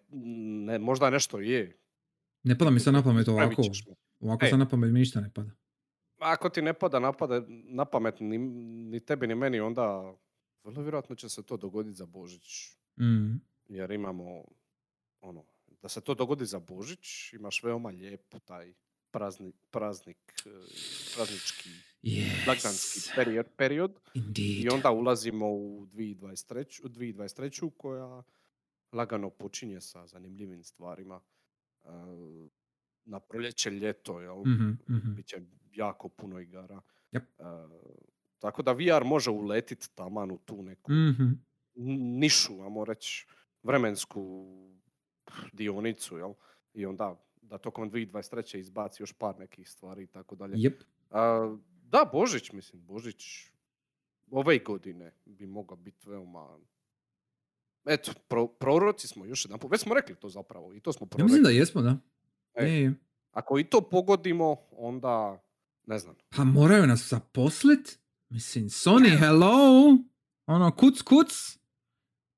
ne, 0.66 0.78
možda 0.78 1.10
nešto 1.10 1.40
je. 1.40 1.78
Ne 2.42 2.58
pada 2.58 2.70
mi 2.70 2.80
sad 2.80 2.94
na 2.94 3.02
pamet 3.02 3.28
ovako. 3.28 3.62
Ovako 4.20 4.46
E. 4.46 4.48
sad 4.50 4.58
na 4.58 4.68
pamet 4.68 4.92
mi 4.92 4.98
ništa 4.98 5.20
ne 5.20 5.30
pada. 5.34 5.50
Ako 6.18 6.48
ti 6.48 6.62
ne 6.62 6.72
pada 6.74 6.98
napada, 6.98 7.42
na 7.48 7.84
pamet 7.84 8.20
ni, 8.20 8.38
ni 8.38 9.00
tebi 9.00 9.26
ni 9.26 9.34
meni, 9.34 9.60
onda 9.60 10.14
vrlo 10.64 10.82
vjerojatno 10.82 11.16
će 11.16 11.28
se 11.28 11.42
to 11.42 11.56
dogoditi 11.56 11.96
za 11.96 12.06
Božić. 12.06 12.76
Mm. 13.00 13.40
Jer 13.68 13.90
imamo, 13.90 14.44
ono, 15.20 15.44
da 15.82 15.88
se 15.88 16.00
to 16.00 16.14
dogodi 16.14 16.46
za 16.46 16.58
Božić, 16.58 17.32
imaš 17.32 17.62
veoma 17.62 17.88
lijep 17.90 18.34
taj 18.44 18.72
prazni, 19.10 19.52
praznik, 19.70 20.16
eh, 20.38 20.50
praznički, 21.16 21.68
Yes. 22.02 22.44
blagdanski 22.44 23.10
period, 23.14 23.46
period 23.48 24.00
Indeed. 24.14 24.64
i 24.64 24.68
onda 24.68 24.90
ulazimo 24.92 25.46
u 25.48 25.86
2023, 25.86 26.80
u 26.80 26.88
2023 26.88 27.70
koja 27.70 28.22
lagano 28.92 29.30
počinje 29.30 29.80
sa 29.80 30.06
zanimljivim 30.06 30.62
stvarima. 30.64 31.20
Eh, 31.84 31.88
Na 33.04 33.20
proljeće, 33.20 33.70
ljeto, 33.70 34.20
jel? 34.20 34.36
Mhm, 34.38 34.70
mhm. 34.88 35.14
Biće 35.14 35.36
jako 35.72 36.08
puno 36.08 36.40
igara. 36.40 36.80
Yep. 37.12 37.22
Eh, 37.38 37.68
tako 38.38 38.62
da 38.62 38.72
VR 38.72 39.04
može 39.04 39.30
uletit 39.30 39.90
taman 39.94 40.30
u 40.30 40.38
tu 40.38 40.62
neku 40.62 40.92
Mhm. 40.92 41.22
n- 41.76 42.18
nišu, 42.18 42.62
ajmo 42.62 42.84
reći, 42.84 43.26
vremensku 43.62 44.46
dionicu, 45.52 46.18
jel? 46.18 46.32
I 46.74 46.86
onda 46.86 47.16
da 47.50 47.58
tokom 47.58 47.90
2023. 47.90 48.58
izbaci 48.58 49.02
još 49.02 49.12
par 49.12 49.38
nekih 49.38 49.70
stvari 49.70 50.02
i 50.02 50.06
tako 50.06 50.36
dalje. 50.36 50.56
Yep. 50.56 50.74
A, 51.10 51.56
da, 51.82 52.10
Božić, 52.12 52.52
mislim, 52.52 52.82
Božić 52.86 53.24
ove 54.30 54.58
godine 54.58 55.12
bi 55.24 55.46
mogao 55.46 55.76
biti 55.76 56.10
veoma... 56.10 56.58
Eto, 57.84 58.12
pro, 58.28 58.46
proroci 58.46 59.08
smo 59.08 59.24
još 59.24 59.44
jedan 59.44 59.58
Već 59.70 59.80
smo 59.80 59.94
rekli 59.94 60.14
to 60.14 60.28
zapravo 60.28 60.74
i 60.74 60.80
to 60.80 60.92
smo 60.92 61.04
Ja 61.04 61.08
prorekli. 61.08 61.24
mislim 61.24 61.42
da 61.42 61.50
jesmo, 61.50 61.82
da. 61.82 61.96
E. 62.54 62.64
Je, 62.64 62.82
je. 62.82 62.94
Ako 63.32 63.58
i 63.58 63.64
to 63.64 63.80
pogodimo, 63.80 64.56
onda 64.70 65.42
ne 65.86 65.98
znam. 65.98 66.14
Pa 66.36 66.44
moraju 66.44 66.86
nas 66.86 67.08
zaposlit? 67.08 67.98
Mislim, 68.28 68.64
Sony, 68.64 69.18
hello? 69.18 69.96
Ono, 70.46 70.76
kuc, 70.76 71.02
kuc. 71.02 71.58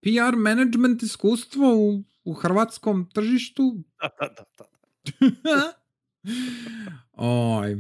PR 0.00 0.36
management 0.36 1.02
iskustvo 1.02 1.74
u, 1.76 2.02
u 2.24 2.32
hrvatskom 2.32 3.10
tržištu. 3.14 3.84
Da, 4.00 4.08
da, 4.20 4.26
da, 4.28 4.44
da. 4.58 4.64
Oj, 7.12 7.76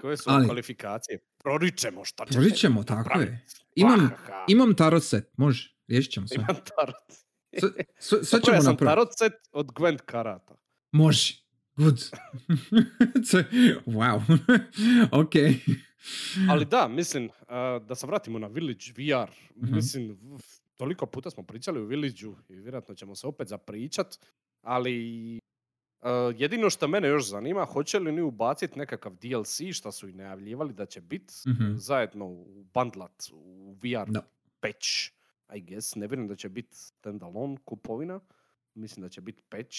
Koje 0.00 0.16
su 0.16 0.30
Ali- 0.30 0.46
kvalifikacije? 0.46 1.18
Proričemo 1.38 2.04
šta 2.04 2.24
ćete 2.24 2.34
Proričemo, 2.38 2.82
tako 2.84 2.98
je. 3.00 3.04
napraviti. 3.04 3.42
Imam, 3.74 4.10
imam 4.48 4.74
tarot 4.74 5.02
set, 5.04 5.38
može, 5.38 5.76
riješit 5.88 6.12
ćemo 6.12 6.26
sve. 6.26 6.36
Imam 6.36 6.56
tarot. 6.66 6.94
Sve, 7.98 8.18
ćemo 8.40 8.42
sam 8.42 8.54
napraviti. 8.64 8.78
tarot 8.84 9.08
set 9.18 9.32
od 9.52 9.66
Gwent 9.66 9.98
karata. 9.98 10.54
Može. 10.92 11.34
Good. 11.76 11.98
Wow. 13.86 14.20
ok. 15.22 15.32
Ali 16.50 16.64
da, 16.64 16.88
mislim, 16.88 17.30
a, 17.48 17.78
da 17.78 17.94
se 17.94 18.06
vratimo 18.06 18.38
na 18.38 18.46
Village 18.46 18.84
VR. 18.88 19.30
Mhm. 19.56 19.74
Mislim, 19.74 20.18
toliko 20.76 21.06
puta 21.06 21.30
smo 21.30 21.42
pričali 21.42 21.80
o 21.80 21.84
Villageu 21.84 22.36
i 22.48 22.54
vjerojatno 22.54 22.94
ćemo 22.94 23.14
se 23.14 23.26
opet 23.26 23.48
zapričat, 23.48 24.18
ali 24.62 25.38
a, 26.00 26.10
jedino 26.36 26.70
što 26.70 26.88
mene 26.88 27.08
još 27.08 27.28
zanima, 27.28 27.64
hoće 27.64 27.98
li 27.98 28.08
oni 28.08 28.20
ubaciti 28.22 28.78
nekakav 28.78 29.12
DLC, 29.14 29.46
što 29.72 29.92
su 29.92 30.08
i 30.08 30.14
najavljivali 30.14 30.72
da 30.72 30.86
će 30.86 31.00
biti 31.00 31.34
Mhm. 31.48 31.74
zajedno 31.74 32.26
u 32.26 32.64
bundlat, 32.64 33.22
u 33.32 33.72
VR 33.74 34.08
Da. 34.08 34.22
patch, 34.60 34.88
I 35.50 35.62
guess. 35.62 35.94
Ne 35.94 36.06
vjerujem 36.06 36.28
da 36.28 36.36
će 36.36 36.48
biti 36.48 36.68
standalone 36.72 37.56
kupovina, 37.64 38.20
mislim 38.74 39.02
da 39.02 39.08
će 39.08 39.20
biti 39.20 39.42
patch 39.44 39.76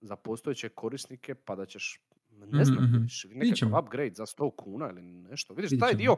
za 0.00 0.16
postojeće 0.16 0.68
korisnike, 0.68 1.34
pa 1.36 1.56
da 1.56 1.66
ćeš, 1.66 2.00
ne 2.30 2.64
znam, 2.64 2.84
Mhm, 2.84 2.96
Vidit 3.30 3.56
ćemo. 3.56 3.70
nekakav 3.70 3.78
upgrade 3.78 4.14
za 4.14 4.26
100 4.26 4.50
kuna 4.52 4.88
ili 4.88 5.02
nešto. 5.02 5.54
Vidiš, 5.54 5.70
taj 5.78 5.94
dio, 5.94 6.16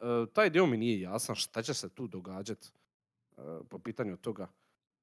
e, 0.00 0.04
taj 0.28 0.50
dio 0.50 0.66
mi 0.66 0.76
nije 0.76 1.00
jasan 1.00 1.36
šta 1.36 1.62
će 1.62 1.74
se 1.74 1.88
tu 1.88 2.06
događati 2.08 2.68
po 3.62 3.78
pitanju 3.78 4.16
toga. 4.16 4.48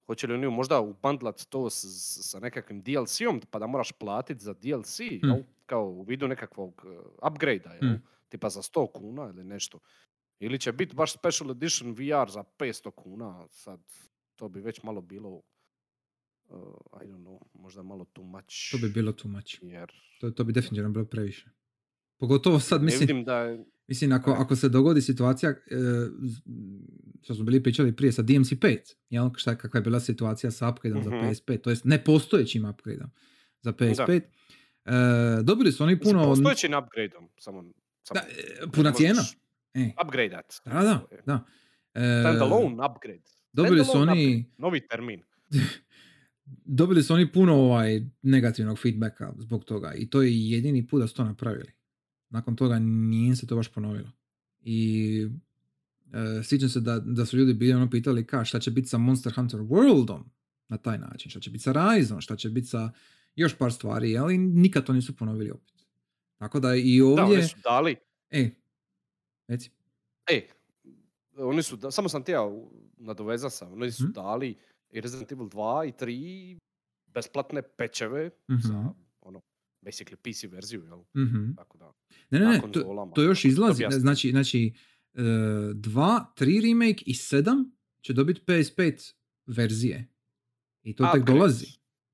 Hoće 0.06 0.28
li 0.28 0.34
oni 0.34 0.48
možda 0.50 0.80
ubandlat 0.82 1.42
to 1.44 1.70
s, 1.70 1.76
s- 1.76 2.20
sa 2.22 2.40
nekakvim 2.40 2.82
DLC-om, 2.82 3.42
pa 3.42 3.60
da 3.60 3.68
moraš 3.68 3.92
platiti 3.92 4.44
za 4.44 4.54
DLC, 4.56 4.98
Hmm. 4.98 5.30
jel? 5.30 5.44
kao 5.66 5.86
u 5.86 6.02
vidu 6.02 6.28
nekakvog 6.28 6.86
uh, 6.86 6.92
upgrade-a, 7.24 7.72
jel? 7.72 7.80
Hmm. 7.82 8.02
tipa 8.30 8.50
za 8.50 8.62
100 8.62 8.88
kuna 8.90 9.24
ili 9.26 9.44
nešto. 9.44 9.80
Ili 10.40 10.60
će 10.60 10.72
biti 10.72 10.96
baš 10.96 11.14
special 11.14 11.52
edition 11.52 11.92
VR 11.92 12.30
za 12.30 12.44
500 12.54 12.92
kuna, 12.92 13.48
sad 13.50 13.80
to 14.36 14.50
bi 14.50 14.62
već 14.62 14.84
malo 14.84 15.02
bilo, 15.02 15.30
uh, 15.30 15.42
I 16.96 17.06
don't 17.06 17.18
know, 17.18 17.40
možda 17.54 17.84
malo 17.84 18.06
too 18.06 18.24
much. 18.26 18.72
To 18.72 18.78
bi 18.78 18.90
bilo 18.90 19.12
too 19.14 19.28
much. 19.28 19.64
Jer 19.64 19.92
To, 20.20 20.32
to 20.32 20.44
bi 20.44 20.54
definitivno 20.54 20.90
bilo 20.90 21.06
previše. 21.06 21.50
Pogotovo 22.18 22.60
sad, 22.60 22.82
ne 22.82 22.86
mislim, 22.86 23.00
vidim 23.02 23.24
da 23.24 23.38
je... 23.38 23.66
mislim 23.88 24.12
ako, 24.12 24.32
ako 24.32 24.56
se 24.56 24.70
dogodi 24.70 25.02
situacija, 25.02 25.50
e, 25.50 25.56
što 27.22 27.36
smo 27.36 27.44
bili 27.44 27.64
pričali 27.64 27.96
prije 27.96 28.12
sa 28.12 28.24
DMC5, 28.24 28.78
jel? 29.10 29.30
Šta, 29.36 29.56
kakva 29.56 29.78
je 29.78 29.82
bila 29.82 30.00
situacija 30.00 30.52
sa 30.52 30.70
upgradeom 30.70 31.04
za 31.04 31.10
Mhm. 31.10 31.20
PS5, 31.20 31.62
to 31.62 31.70
jest 31.70 31.86
nepostojećim 31.86 32.66
upgradeom 32.66 33.10
za 33.62 33.74
PS5. 33.74 34.22
E, 34.86 34.92
dobili 35.44 35.72
su 35.72 35.84
oni 35.84 36.00
Puno... 36.00 36.24
Postojećim 36.24 36.74
upgrade-om, 36.74 37.30
samo... 37.38 37.64
samo 38.04 38.20
Da, 38.22 38.28
e, 38.64 38.72
puna 38.72 38.92
cijena. 38.92 39.22
E, 39.74 39.90
Upgrade-at. 40.06 40.62
da, 40.66 40.84
da, 40.84 41.08
da. 41.26 41.46
E, 41.94 42.22
Standalone 42.22 42.86
upgrade. 42.92 43.24
Dobili 43.54 43.86
su 43.86 43.92
oni... 43.92 44.12
upgrade. 44.12 44.44
Novi 44.58 44.88
termin. 44.88 45.22
dobili 46.80 47.04
su 47.04 47.14
oni 47.14 47.32
puno 47.32 47.54
ovaj 47.56 48.02
negativnog 48.22 48.80
feedbacka 48.80 49.34
zbog 49.38 49.66
toga 49.66 49.94
i 49.94 50.10
to 50.10 50.22
je 50.22 50.50
jedini 50.50 50.88
put 50.88 51.02
da 51.02 51.08
su 51.08 51.16
to 51.16 51.24
napravili. 51.24 51.72
Nakon 52.30 52.56
toga 52.56 52.80
nije 52.80 53.36
se 53.36 53.48
to 53.48 53.56
baš 53.56 53.68
ponovilo. 53.68 54.12
I 54.62 55.28
e, 56.14 56.44
sjećam 56.44 56.70
se 56.70 56.80
da, 56.80 57.00
da 57.00 57.26
su 57.26 57.38
ljudi 57.38 57.54
bili 57.54 57.74
ono 57.74 57.90
pitali 57.90 58.28
ka 58.28 58.46
šta 58.46 58.60
će 58.60 58.72
biti 58.72 58.88
sa 58.88 58.98
Monster 58.98 59.34
Hunter 59.34 59.60
Worldom 59.60 60.24
na 60.68 60.78
taj 60.78 60.98
način, 60.98 61.30
šta 61.32 61.40
će 61.40 61.50
biti 61.50 61.64
sa 61.64 61.74
Ryzom, 61.74 62.22
šta 62.22 62.36
će 62.36 62.50
biti 62.50 62.68
sa 62.68 62.92
još 63.36 63.58
par 63.58 63.74
stvari, 63.74 64.18
ali 64.18 64.38
nikad 64.38 64.86
to 64.86 64.94
nisu 64.94 65.16
ponovili 65.16 65.52
opet. 65.52 65.74
Tako 66.38 66.60
da 66.60 66.76
i 66.76 67.00
Da, 67.00 67.06
ovdje... 67.06 67.24
oni 67.34 67.44
su 67.44 67.56
dali... 67.64 67.96
E, 68.32 68.50
reci. 69.48 69.72
E, 70.28 70.48
oni 71.38 71.64
su, 71.64 71.76
da, 71.76 71.92
samo 71.92 72.10
sam 72.10 72.24
tijela 72.24 72.52
nadovezao 72.98 73.50
sam, 73.50 73.74
oni 73.74 73.92
su 73.92 74.04
Mhm. 74.04 74.12
dali 74.14 74.56
i 74.92 75.02
Resident 75.02 75.32
Evil 75.32 75.46
2 75.46 75.88
i 75.88 75.92
3 75.92 76.58
besplatne 77.08 77.62
pečeve 77.78 78.30
Mhm. 78.52 78.60
za 78.60 78.94
basically 79.86 80.16
PC 80.18 80.52
verziju, 80.52 80.84
jel? 80.84 81.26
Mhm. 81.26 81.52
Tako 81.56 81.78
da, 81.78 81.94
Ne, 82.30 82.40
ne, 82.40 82.46
ne, 82.48 82.62
to, 82.72 83.12
to 83.16 83.22
još 83.22 83.46
izlazi. 83.46 83.84
Objasni. 83.84 84.00
Znači, 84.00 84.32
znači 84.32 84.74
e, 85.14 85.22
2, 85.22 85.74
3 86.36 86.62
remake 86.64 87.04
i 87.06 87.14
7 87.14 87.70
će 88.02 88.14
dobiti 88.14 88.42
PS5 88.42 89.14
verzije. 89.48 90.08
I 90.84 90.96
to 90.96 91.04
tek 91.04 91.14
Upgrade. 91.14 91.32
dolazi. 91.34 91.66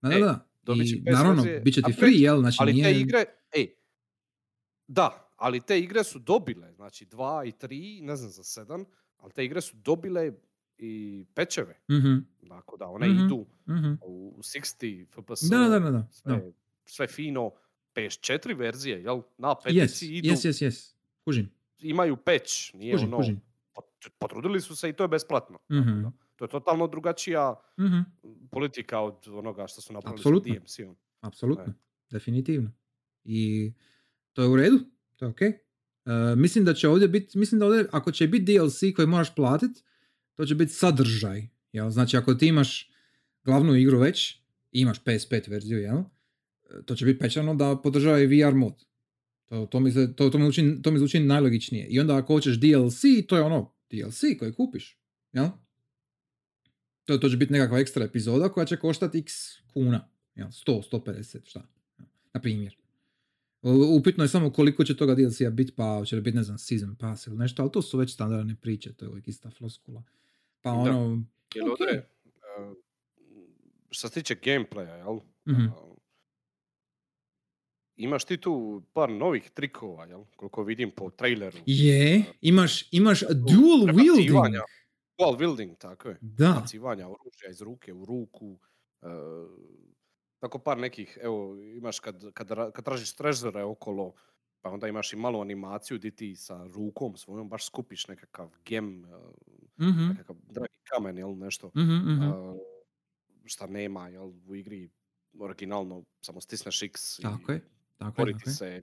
Da, 0.02 0.10
da, 0.10 0.16
E, 0.16 0.20
da. 0.20 0.48
I 0.76 1.02
naravno, 1.02 1.42
verzije, 1.44 1.60
bit 1.60 1.74
će 1.74 1.82
ti 1.82 1.94
free, 1.94 2.12
jel? 2.12 2.40
Znači, 2.40 2.58
ali 2.60 2.74
nije... 2.74 2.84
te 2.86 3.00
igre, 3.00 3.26
ej, 3.52 3.68
da, 4.88 5.32
ali 5.36 5.62
te 5.62 5.80
igre 5.80 6.04
su 6.04 6.20
dobile, 6.20 6.74
znači 6.74 7.06
2 7.06 7.48
i 7.48 7.52
3, 7.52 8.04
ne 8.04 8.16
znam 8.16 8.30
za 8.30 8.44
7, 8.44 8.86
ali 9.18 9.32
te 9.32 9.46
igre 9.46 9.62
su 9.62 9.76
dobile 9.76 10.32
i 10.78 11.26
pečeve. 11.34 11.80
Mhm, 11.92 12.18
Tako 12.50 12.78
da 12.78 12.88
one 12.88 13.10
Mhm. 13.10 13.26
idu 13.26 13.46
mhm. 13.70 13.94
u 14.02 14.40
60 14.40 15.06
FPS, 15.08 15.50
Da, 15.50 15.58
da, 15.60 15.80
da, 15.80 15.92
da. 15.92 16.08
sve, 16.12 16.52
sve 16.86 17.08
fino, 17.08 17.52
PS4 17.96 18.58
verzije, 18.58 19.02
jel? 19.02 19.22
Na 19.38 19.48
Yes, 19.50 19.64
petici 19.64 20.08
idu, 20.08 20.30
yes, 20.30 20.48
yes, 20.48 20.68
yes. 20.68 20.94
Kužim, 21.26 21.50
imaju 21.80 22.18
patch, 22.18 22.52
nije 22.76 22.94
kužim, 22.94 23.08
ono 23.08 23.18
kužim. 23.18 23.42
po 23.74 23.82
potrudili 24.20 24.62
su 24.62 24.76
se 24.76 24.90
i 24.90 24.94
to 24.94 25.04
je 25.04 25.08
besplatno. 25.08 25.60
Mhm. 25.72 26.02
da. 26.02 26.12
To 26.36 26.46
je 26.46 26.50
totalno 26.50 26.88
drugačija 26.88 27.56
Mhm. 27.80 28.00
politika 28.52 29.00
od 29.00 29.28
onoga 29.28 29.68
što 29.68 29.82
su 29.82 29.94
napravili 29.94 30.20
Apsolutno. 30.20 30.54
sa 30.54 30.60
DMC-om. 30.60 30.96
Apsolutno, 31.22 31.74
definitivno. 32.10 32.72
I 33.24 33.72
to 34.34 34.42
je 34.42 34.48
u 34.48 34.56
redu, 34.56 34.80
to 35.16 35.26
je 35.26 35.30
ok. 35.30 35.40
mislim 36.38 36.66
da 36.66 36.74
će 36.74 36.88
ovdje 36.88 37.08
biti, 37.08 37.38
mislim 37.38 37.60
da 37.60 37.66
ovdje, 37.66 37.86
ako 37.92 38.12
će 38.12 38.28
biti 38.28 38.46
DLC 38.48 38.94
koji 38.96 39.08
moraš 39.08 39.36
platit, 39.36 39.72
to 40.34 40.46
će 40.46 40.56
biti 40.56 40.74
sadržaj. 40.74 41.48
Jel? 41.72 41.90
Znači, 41.90 42.18
ako 42.18 42.34
ti 42.34 42.48
imaš 42.48 42.92
glavnu 43.44 43.76
igru 43.76 44.00
već, 44.00 44.38
imaš 44.72 45.00
PS5 45.00 45.50
verziju, 45.50 45.80
jel? 45.80 45.98
To 46.86 46.96
će 46.96 47.06
biti 47.06 47.20
pečano 47.20 47.56
da 47.56 47.78
podržava 47.78 48.20
i 48.20 48.28
VR 48.28 48.54
mod. 48.54 48.86
To, 49.46 49.66
to, 49.66 49.80
mi, 49.80 49.92
se- 49.92 50.16
to, 50.16 50.30
to, 50.30 50.38
mi 50.38 50.44
zvuči, 50.44 50.82
to 50.82 50.92
mi 50.92 50.98
zvuči 50.98 51.20
najlogičnije. 51.20 51.88
I 51.88 52.00
onda 52.00 52.18
ako 52.18 52.34
hoćeš 52.34 52.56
DLC, 52.56 53.02
to 53.28 53.38
je 53.38 53.44
ono 53.44 53.74
DLC 53.90 54.22
koji 54.40 54.54
kupiš. 54.54 55.00
Jel? 55.34 55.48
To, 57.06 57.18
to 57.18 57.30
će 57.30 57.38
biti 57.38 57.54
nekakva 57.54 57.80
ekstra 57.80 58.06
epizoda 58.06 58.50
koja 58.50 58.66
će 58.66 58.78
koštati 58.78 59.18
x 59.18 59.34
kuna. 59.64 60.08
Jel? 60.36 60.48
100, 60.48 60.82
150, 60.92 61.40
šta? 61.46 61.68
Na 62.34 62.42
primjer. 62.42 62.78
Upitno 63.98 64.24
je 64.24 64.28
samo 64.28 64.50
koliko 64.50 64.84
će 64.84 64.98
toga 64.98 65.16
DLC-a 65.16 65.50
biti, 65.50 65.72
pa 65.72 66.02
će 66.06 66.16
li 66.16 66.22
biti, 66.22 66.38
ne 66.38 66.44
znam, 66.44 66.58
season 66.58 66.96
pass 66.96 67.28
ili 67.28 67.38
nešto, 67.38 67.62
ali 67.62 67.72
to 67.72 67.82
su 67.82 67.98
već 67.98 68.14
standardne 68.14 68.56
priče, 68.56 68.94
to 68.94 69.06
je 69.06 69.10
uvijek 69.10 69.28
ista 69.28 69.50
floskula. 69.50 70.04
Pa 70.62 70.70
Da. 70.70 70.76
ono, 70.76 71.24
Jel 71.56 71.66
Ok. 71.66 71.72
ovdje, 71.72 71.98
e, 71.98 72.06
što 73.90 74.08
se 74.08 74.14
tiče 74.14 74.36
gameplaya, 74.36 74.96
jel? 74.96 75.20
Mhm. 75.48 75.62
A, 75.62 75.91
Imaš 78.02 78.26
ti 78.26 78.38
tu 78.38 78.82
par 78.94 79.10
novih 79.10 79.50
trikova, 79.50 80.06
jel? 80.06 80.24
Koliko 80.36 80.64
vidim 80.64 80.92
po 80.96 81.10
traileru. 81.10 81.58
je, 81.66 82.24
imaš, 82.42 82.88
imaš 82.92 83.22
dual 83.22 83.86
wielding. 83.86 83.94
prebacivanja. 83.94 84.62
Dual 85.20 85.38
wielding, 85.38 85.78
tako 85.78 86.10
je. 86.10 86.18
Da, 86.22 86.58
Bacivanja 86.62 87.08
oružja 87.08 87.50
iz 87.50 87.62
ruke 87.62 87.94
u 87.94 88.06
ruku. 88.06 88.60
e, 89.02 89.08
tako 90.40 90.60
par 90.60 90.78
nekih, 90.78 91.18
evo, 91.22 91.56
imaš 91.78 92.00
kad, 92.00 92.34
kad, 92.34 92.48
kad 92.74 92.86
tražiš 92.86 93.14
trezore 93.16 93.64
okolo, 93.64 94.14
pa 94.62 94.70
onda 94.70 94.88
imaš 94.88 95.14
i 95.14 95.16
malu 95.16 95.42
animaciju 95.42 95.98
di 95.98 96.12
ti 96.12 96.36
sa 96.36 96.68
rukom 96.68 97.18
svojom 97.18 97.50
baš 97.50 97.66
skupiš 97.66 98.08
nekakav 98.08 98.50
gem, 98.66 99.06
mhm, 99.82 100.08
nekakav 100.10 100.36
dragi 100.50 100.74
kamen, 100.84 101.18
jel, 101.18 101.38
nešto. 101.38 101.72
mhm, 101.78 102.14
mhm. 102.14 102.22
a, 102.24 102.56
šta 103.46 103.68
nema, 103.68 104.08
jel, 104.08 104.32
u 104.48 104.56
igri 104.56 104.90
originalno 105.40 106.04
samo 106.22 106.42
stisneš 106.42 106.82
X 106.82 107.20
i 107.20 107.22
Tako 107.22 107.38
tako 107.38 107.52
je, 107.52 107.62
tako 108.02 108.22
je. 108.22 108.40
se 108.48 108.82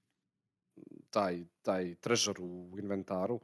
taj, 1.10 1.44
taj 1.62 1.94
treasure 1.94 2.42
u 2.42 2.78
inventaru 2.78 3.34
uh, 3.34 3.40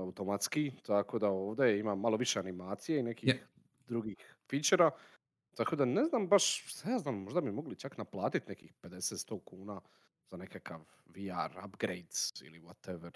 automatski, 0.00 0.72
tako 0.82 1.18
da 1.18 1.28
ovdje 1.28 1.78
ima 1.78 1.94
malo 1.94 2.16
više 2.16 2.38
animacije 2.38 3.00
i 3.00 3.02
nekih 3.02 3.28
Je. 3.28 3.46
drugih 3.86 4.16
featura. 4.50 4.90
Tako 5.54 5.76
da 5.76 5.84
ne 5.84 6.04
znam 6.04 6.28
baš, 6.28 6.44
šta 6.66 6.90
ja 6.90 6.98
znam, 6.98 7.14
možda 7.14 7.40
bi 7.40 7.52
mogli 7.52 7.76
čak 7.76 7.98
naplatiti 7.98 8.48
nekih 8.48 8.74
50-100 8.74 9.40
kuna 9.40 9.80
za 10.24 10.36
nekakav 10.36 10.80
VR 11.06 11.64
upgrades 11.66 12.42
ili 12.42 12.60
whatever. 12.60 13.10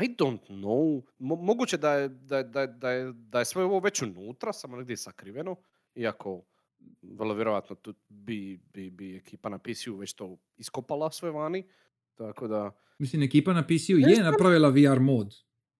I 0.00 0.08
don't 0.08 0.46
know. 0.48 1.02
Mo- 1.18 1.42
moguće 1.42 1.76
da 1.76 1.92
je, 1.92 2.08
da, 2.08 2.36
je- 2.36 2.44
da, 2.44 2.60
je- 2.60 2.66
da, 2.66 2.90
je, 2.90 3.12
da 3.12 3.38
je 3.38 3.44
sve 3.44 3.64
ovo 3.64 3.80
već 3.80 4.02
unutra, 4.02 4.52
samo 4.52 4.76
negdje 4.76 4.96
sakriveno, 4.96 5.56
iako 5.94 6.42
vrlo 7.02 7.34
vjerojatno 7.34 7.76
tu 7.76 7.94
bi, 8.08 8.60
bi, 8.64 8.90
bi 8.90 9.16
ekipa 9.16 9.48
na 9.48 9.58
PC-u 9.58 9.96
već 9.96 10.12
to 10.12 10.38
iskopala 10.56 11.10
sve 11.10 11.30
vani. 11.30 11.64
Tako 12.14 12.48
da, 12.48 12.76
Mislim, 12.98 13.22
ekipa 13.22 13.52
na 13.52 13.62
PC-u 13.62 13.98
je 13.98 14.22
napravila 14.22 14.68
VR 14.68 15.00
mod. 15.00 15.34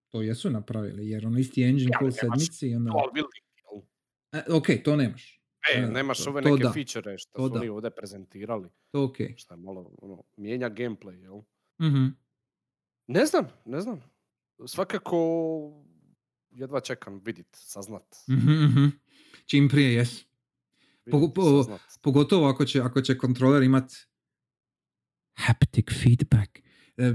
To 0.09 0.23
jesu 0.23 0.51
napravili, 0.51 1.09
jer 1.09 1.27
ono 1.27 1.39
isti 1.39 1.63
engine 1.63 1.91
Ja, 1.93 1.99
ko 1.99 2.05
u 2.05 2.09
ali 2.09 2.15
nemaš 2.23 2.39
sedmici. 2.41 2.75
Onda... 2.75 2.93
E, 4.33 4.53
ok, 4.53 4.67
to 4.85 4.97
nemaš. 4.97 5.41
E, 5.75 5.79
E, 5.79 5.87
nemaš 5.87 6.25
to- 6.25 6.31
ove 6.31 6.43
neke 6.43 6.63
da. 6.63 6.73
feature 6.73 7.19
što 7.19 7.33
To 7.33 7.43
su 7.43 7.49
da. 7.49 7.59
oni 7.59 7.69
ovdje 7.69 7.91
prezentirali. 7.91 8.69
To 8.91 9.05
ok. 9.05 9.17
Šta 9.37 9.55
je 9.55 9.59
malo, 9.59 9.95
ono, 9.99 10.23
mijenja 10.37 10.71
gameplay, 10.71 11.15
jel? 11.15 11.41
Mhm. 11.83 12.07
Ne 13.07 13.27
znam, 13.27 13.45
ne 13.65 13.81
znam. 13.81 14.01
Svakako, 14.67 15.19
jedva 16.51 16.81
čekam 16.81 17.21
vidit, 17.25 17.47
saznat. 17.53 18.17
Mhm, 18.29 18.51
mhm. 18.65 18.85
Čim 19.47 19.69
prije, 19.69 19.95
jes. 19.95 20.25
Pogotovo 22.03 22.49
ako 22.49 22.65
će, 22.65 22.81
ako 22.81 23.01
će 23.01 23.19
kontroler 23.19 23.63
imat 23.63 23.93
haptic 25.35 25.87
feedback. 26.03 26.59
E, 26.97 27.13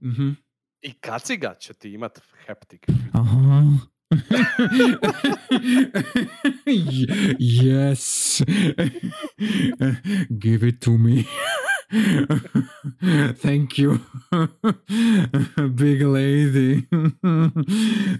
mhm. 0.00 0.30
I 0.82 0.92
kaciga 0.92 1.54
će 1.60 1.74
ti 1.74 1.92
imat 1.92 2.18
haptic. 2.46 2.80
Aha. 3.12 3.62
Y- 6.66 7.06
yes. 7.64 8.42
Give 10.42 10.68
it 10.68 10.80
to 10.80 10.90
me. 10.98 11.24
Thank 13.42 13.78
you. 13.78 13.98
Big 15.74 16.02
lady. 16.02 16.86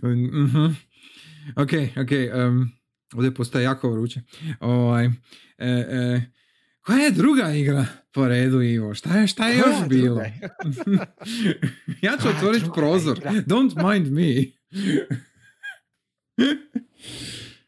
Mhm. 0.02 0.76
Ok, 1.56 1.72
ok. 1.96 2.10
Um, 2.34 2.72
ovdje 3.14 3.34
postaje 3.34 3.64
jako 3.64 3.90
vruće. 3.90 4.20
Ovaj, 4.60 5.06
e, 5.06 5.10
e, 5.58 6.20
koja 6.80 6.98
je 6.98 7.10
druga 7.10 7.52
igra 7.52 7.86
po 8.12 8.28
redu, 8.28 8.62
Ivo? 8.62 8.94
Šta 8.94 9.18
je, 9.18 9.26
šta 9.26 9.48
je 9.48 9.62
Koja 9.62 9.72
još 9.72 9.82
je 9.82 9.88
bilo? 9.88 10.20
ja 12.02 12.16
ću 12.22 12.28
otvoriti 12.28 12.66
prozor. 12.74 13.18
igra? 13.18 13.30
Don't 13.32 13.92
mind 13.92 14.12
me. 14.12 14.44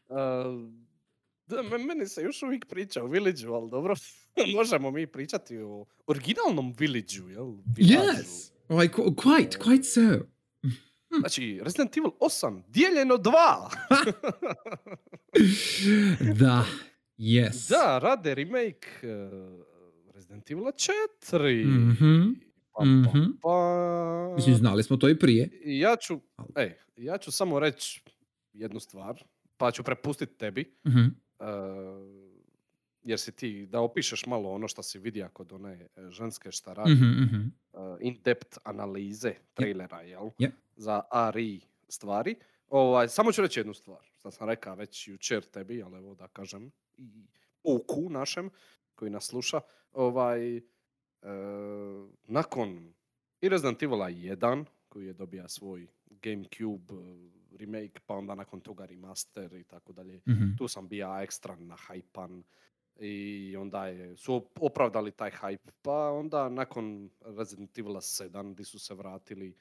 Uh, 0.09 0.71
da, 1.47 1.61
me- 1.61 1.85
meni 1.85 2.07
se 2.07 2.21
još 2.21 2.43
uvijek 2.43 2.65
priča 2.65 3.03
o 3.03 3.07
Villageu, 3.07 3.53
ali 3.53 3.71
dobro, 3.71 3.95
možemo 4.57 4.91
mi 4.91 5.07
pričati 5.07 5.57
o 5.57 5.85
originalnom 6.07 6.75
Villageu, 6.79 7.29
jel? 7.29 7.45
Villageu. 7.77 8.13
Yes. 8.13 8.49
Like, 8.81 8.95
qu- 8.95 9.15
quite, 9.15 9.57
quite 9.59 9.83
so. 9.83 10.25
Znači, 11.19 11.59
Resident 11.63 11.97
Evil 11.97 12.11
8, 12.19 12.61
dijeljeno 12.67 13.15
2! 13.15 13.33
da. 16.39 16.65
Yes. 17.17 17.69
da, 17.69 17.99
rade 17.99 18.35
remake 18.35 18.87
uh, 19.03 19.65
Resident 20.13 20.51
Evil 20.51 20.63
4. 20.65 21.65
Mhm. 21.65 22.33
Pa, 22.71 22.79
pa, 22.79 22.85
Mhm. 22.85 23.23
pa. 23.41 24.33
Mislim, 24.35 24.55
znali 24.55 24.83
smo 24.83 24.97
to 24.97 25.09
i 25.09 25.19
prije. 25.19 25.49
Ja 25.63 25.95
ću, 25.95 26.19
ej, 26.55 26.73
ja 26.97 27.17
ću 27.17 27.31
samo 27.31 27.59
reći 27.59 28.01
jednu 28.53 28.79
stvar, 28.79 29.23
pa 29.57 29.71
ću 29.71 29.83
prepustiti 29.83 30.37
tebi. 30.37 30.75
Mhm. 30.87 30.99
Uh, 31.39 31.47
jer 33.03 33.19
si 33.19 33.31
ti, 33.31 33.65
da 33.65 33.79
opišeš 33.81 34.25
malo 34.25 34.51
ono 34.51 34.67
što 34.67 34.83
si 34.83 34.99
vidio 34.99 35.29
kod 35.29 35.51
one 35.53 35.71
e, 35.73 36.09
ženske 36.09 36.51
šta 36.51 36.73
radi, 36.73 36.91
Mhm, 36.91 37.05
mhm. 37.05 37.41
uh, 37.73 37.97
in-depth 37.99 38.57
analize 38.63 39.33
trailera, 39.53 40.01
jel? 40.01 40.29
Je. 40.37 40.51
Za 40.75 41.01
RE 41.33 41.59
stvari. 41.87 42.35
Ovaj, 42.69 43.07
samo 43.09 43.31
ću 43.31 43.41
reći 43.41 43.59
jednu 43.59 43.73
stvar, 43.73 43.99
što 44.11 44.31
sam 44.31 44.49
rekao 44.49 44.75
već 44.75 45.07
jučer 45.07 45.43
tebi, 45.43 45.83
ali 45.83 45.97
evo 45.97 46.15
da 46.15 46.27
kažem 46.27 46.71
i 46.97 47.25
oku 47.63 48.09
našem 48.09 48.49
koji 48.95 49.11
nas 49.11 49.25
sluša. 49.25 49.61
Ovaj, 49.93 50.57
e, 50.57 50.61
nakon 52.23 52.93
i 53.41 53.49
Resident 53.49 53.83
Evila 53.83 54.09
1, 54.09 54.65
koji 54.89 55.05
je 55.05 55.13
dobija 55.13 55.47
svoj 55.47 55.87
Gamecube 56.05 56.93
e, 56.93 57.29
remake, 57.57 57.99
pa 58.05 58.15
onda 58.15 58.35
nakon 58.35 58.61
toga 58.61 58.85
remaster 58.85 59.53
i 59.53 59.63
tako 59.63 59.93
dalje. 59.93 60.21
Mhm. 60.27 60.55
Tu 60.57 60.67
sam 60.67 60.87
bio 60.87 61.19
ekstra 61.21 61.55
nahajpan 61.55 62.43
i 62.99 63.55
onda 63.57 63.87
je, 63.87 64.17
su 64.17 64.33
op- 64.33 64.59
opravdali 64.59 65.11
taj 65.11 65.31
hype. 65.31 65.71
Pa 65.81 66.11
onda 66.11 66.49
nakon 66.49 67.09
Resident 67.21 67.77
Evil 67.77 67.93
7 67.93 68.55
di 68.55 68.63
su 68.63 68.79
se 68.79 68.93
vratili 68.93 69.55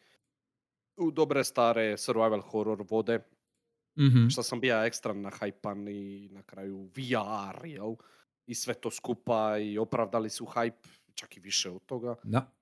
u 0.97 1.10
dobre 1.10 1.44
stare 1.44 1.97
survival 1.98 2.40
horror 2.40 2.85
vode, 2.90 3.20
Mhm. 3.98 4.28
što 4.28 4.43
sam 4.43 4.60
bio 4.60 4.85
ekstra 4.85 5.12
nahajpan 5.12 5.89
i 5.89 6.28
na 6.28 6.43
kraju 6.43 6.90
VR, 6.97 7.66
jel? 7.66 7.94
I 8.47 8.55
sve 8.55 8.74
to 8.74 8.90
skupa 8.90 9.59
i 9.59 9.78
opravdali 9.78 10.31
su 10.31 10.44
hype, 10.47 10.89
čak 11.14 11.36
i 11.36 11.40
više 11.40 11.70
od 11.70 11.86
toga. 11.86 12.14
Da. 12.24 12.52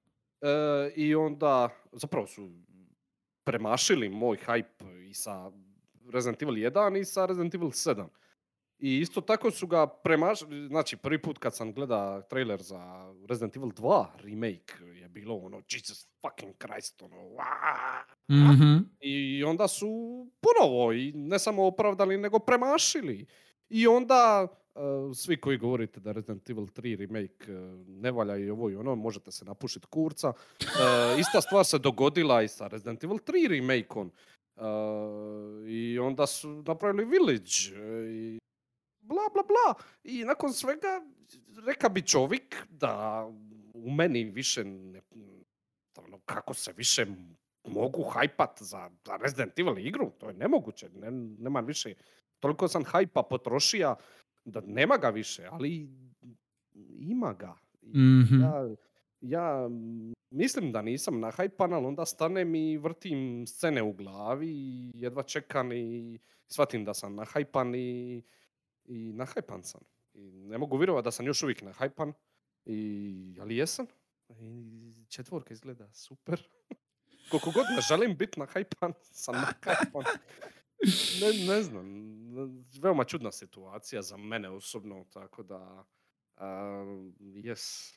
E, 0.40 0.48
I 0.97 1.15
onda, 1.15 1.69
zapravo 1.93 2.27
su 2.27 2.51
premašili 3.44 4.09
moj 4.09 4.36
hype 4.36 5.09
i 5.11 5.15
sa 5.15 5.52
Resident 6.12 6.43
Evil 6.43 6.55
1 6.55 6.97
i 6.97 7.05
sa 7.05 7.27
Resident 7.27 7.55
Evil 7.55 7.69
7. 7.70 8.09
I 8.81 8.98
isto 8.98 9.20
tako 9.20 9.51
su 9.51 9.66
ga 9.66 9.86
premašili, 9.86 10.69
znači 10.69 10.97
prvi 10.97 11.23
put 11.23 11.39
kad 11.39 11.57
sam 11.57 11.73
gleda 11.73 12.23
trailer 12.23 12.62
za 12.62 13.12
Resident 13.28 13.57
Evil 13.57 13.69
2 13.69 14.07
remake 14.19 14.74
je 15.01 15.09
bilo 15.09 15.35
ono 15.35 15.62
Jesus 15.70 16.07
fucking 16.20 16.55
Christ, 16.59 17.02
ono! 17.02 17.16
Mhm. 18.31 18.77
I 19.01 19.44
onda 19.44 19.69
su 19.69 19.89
ponovo 20.40 20.93
i 20.93 21.12
ne 21.12 21.39
samo 21.39 21.66
opravdali 21.66 22.19
nego 22.19 22.39
premašili. 22.39 23.27
I 23.69 23.86
onda 23.86 24.48
e, 24.74 24.81
svi 25.15 25.36
koji 25.36 25.59
govorite 25.59 26.01
da 26.01 26.12
Resident 26.12 26.51
Evil 26.51 26.65
3 26.66 26.98
remake 26.98 27.52
e, 27.52 27.85
ne 27.86 28.11
valja 28.11 28.36
i 28.36 28.51
ovo 28.51 28.70
i 28.70 28.77
ono, 28.77 28.94
možete 28.94 29.32
se 29.32 29.44
napušiti 29.44 29.86
kurca. 29.86 30.32
E, 30.61 30.65
ista 31.20 31.40
stvar 31.40 31.65
se 31.65 31.78
dogodila 31.78 32.43
i 32.43 32.48
sa 32.48 32.66
Resident 32.66 33.05
Evil 33.05 33.19
3 33.19 33.48
remakeom. 33.48 34.12
Uh, 34.57 35.69
I 35.69 35.98
onda 35.98 36.27
su 36.27 36.62
napravili 36.66 37.05
Village 37.05 37.81
i 38.11 38.39
bla 39.11 39.23
bla 39.35 39.43
bla. 39.43 39.85
I 40.05 40.24
nakon 40.24 40.53
svega 40.53 41.03
reka 41.66 41.89
bi 41.89 42.03
čovjek 42.03 42.57
da 42.70 43.24
u 43.74 43.91
meni 43.91 44.24
više 44.24 44.65
ne, 44.65 45.01
ono, 45.97 46.19
kako 46.24 46.55
se 46.55 46.73
više 46.77 47.07
mogu 47.65 48.03
hajpat 48.03 48.62
za, 48.62 48.91
za 49.05 49.16
Resident 49.16 49.59
Evil 49.59 49.78
igru, 49.78 50.11
to 50.19 50.28
je 50.28 50.35
nemoguće, 50.35 50.89
ne, 50.95 51.11
nema 51.39 51.61
više, 51.61 51.95
toliko 52.41 52.69
sam 52.69 52.85
hajpa 52.85 53.23
potrošio 53.23 53.97
da 54.45 54.61
nema 54.61 54.97
ga 54.97 55.09
više, 55.09 55.49
ali 55.51 55.89
ima 56.99 57.32
ga. 57.32 57.55
Mhm. 57.82 58.41
Ja, 58.41 58.69
ja 59.20 59.69
mislim 60.31 60.73
da 60.73 60.82
nisam 60.82 61.20
na 61.20 61.31
hajpan, 61.31 61.73
ali 61.73 61.87
onda 61.87 62.05
stanem 62.05 62.55
i 62.55 62.77
vrtim 62.77 63.47
scene 63.47 63.82
u 63.82 63.93
glavi 63.93 64.51
i 64.51 64.91
jedva 64.95 65.23
čekam 65.23 65.73
i 65.73 66.19
shvatim 66.49 66.85
da 66.85 66.95
sam 66.95 67.15
na 67.15 67.24
hajpan 67.24 67.74
i, 67.74 68.23
i 68.91 69.12
na 69.12 69.25
hajpan 69.25 69.62
sam. 69.62 69.81
I 70.15 70.21
ne 70.33 70.59
mogu 70.59 70.77
vjerovati 70.77 71.05
da 71.05 71.11
sam 71.11 71.27
još 71.27 71.43
uvijek 71.43 71.62
na 71.62 71.73
hajpan, 71.73 72.12
i, 72.65 73.37
ali 73.41 73.57
jesam. 73.57 73.87
I 74.41 75.05
četvorka 75.09 75.55
izgleda 75.55 75.93
super. 75.93 76.43
Koliko 77.31 77.51
god 77.51 77.65
ne 77.77 77.81
želim 77.89 78.17
biti 78.17 78.41
na 78.41 78.47
hajpan, 78.47 78.93
sam 79.03 79.35
na 79.35 79.47
hajpan. 79.62 80.03
Ne, 81.21 81.47
ne 81.55 81.62
znam, 81.62 81.85
veoma 82.83 83.05
čudna 83.05 83.33
situacija 83.33 84.03
za 84.03 84.17
mene 84.17 84.49
osobno, 84.49 85.05
tako 85.12 85.43
da, 85.43 85.85
uh, 86.37 86.43
yes. 87.21 87.95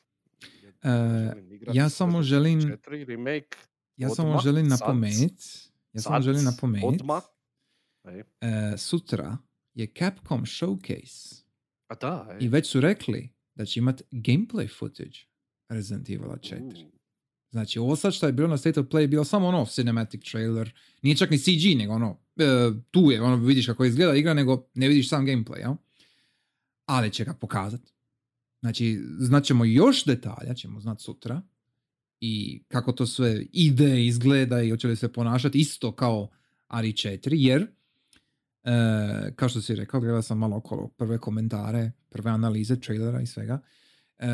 E, 0.82 1.72
ja 1.72 1.88
samo 1.88 2.22
želim- 2.22 2.60
4 2.60 3.04
remake, 3.04 3.56
Ja 3.96 4.08
samo 4.08 4.38
želim 4.38 4.70
sad, 4.70 4.80
napomenut, 4.80 5.40
ja 5.92 6.00
samo 6.00 6.20
želim 6.20 6.44
napomenut, 6.44 6.94
odmah. 6.94 7.22
E, 8.40 8.76
sutra 8.78 9.36
je 9.74 9.92
Capcom 9.98 10.44
Showcase 10.44 11.42
A 11.86 11.94
da, 11.94 12.28
ej. 12.32 12.44
i 12.44 12.48
već 12.48 12.70
su 12.70 12.80
rekli 12.80 13.28
da 13.54 13.64
će 13.64 13.80
imat 13.80 14.02
gameplay 14.10 14.78
footage 14.78 15.18
Resident 15.68 16.10
Evil 16.10 16.28
4. 16.28 16.84
U, 16.86 16.94
Znači, 17.54 17.78
ovo 17.78 17.96
sad 17.96 18.14
što 18.14 18.26
je 18.26 18.32
bilo 18.32 18.48
na 18.48 18.58
State 18.58 18.80
of 18.80 18.86
Play 18.86 19.00
je 19.00 19.08
bilo 19.08 19.24
samo 19.24 19.48
ono 19.48 19.66
cinematic 19.66 20.30
trailer, 20.30 20.72
nije 21.02 21.16
čak 21.16 21.30
ni 21.30 21.38
CG, 21.38 21.78
nego 21.78 21.92
ono, 21.92 22.18
e, 22.36 22.44
tu 22.90 23.10
je, 23.10 23.22
ono, 23.22 23.36
vidiš 23.36 23.66
kako 23.66 23.84
izgleda 23.84 24.14
igra, 24.14 24.34
nego 24.34 24.68
ne 24.74 24.88
vidiš 24.88 25.08
sam 25.08 25.26
gameplay, 25.26 25.58
jel? 25.58 25.74
Ali 26.86 27.10
će 27.10 27.24
ga 27.24 27.34
pokazat. 27.34 27.80
Znači, 28.60 29.00
znaćemo 29.18 29.64
još 29.64 30.04
detalja, 30.04 30.54
ćemo 30.54 30.80
znat 30.80 31.00
sutra, 31.00 31.42
i 32.20 32.62
kako 32.68 32.92
to 32.92 33.06
sve 33.06 33.46
ide, 33.52 34.06
izgleda 34.06 34.62
i 34.62 34.70
hoće 34.70 34.88
li 34.88 34.96
se 34.96 35.12
ponašati 35.12 35.58
isto 35.58 35.92
kao 35.92 36.30
Ari 36.66 36.92
4, 36.92 37.28
jer, 37.32 37.66
e, 38.64 39.32
kao 39.36 39.48
što 39.48 39.60
si 39.60 39.74
rekao, 39.74 40.00
gledao 40.00 40.22
sam 40.22 40.38
malo 40.38 40.56
okolo 40.56 40.88
prve 40.88 41.18
komentare, 41.18 41.92
prve 42.10 42.30
analize 42.30 42.80
trailera 42.80 43.20
i 43.20 43.26
svega, 43.26 43.60
e, 44.18 44.26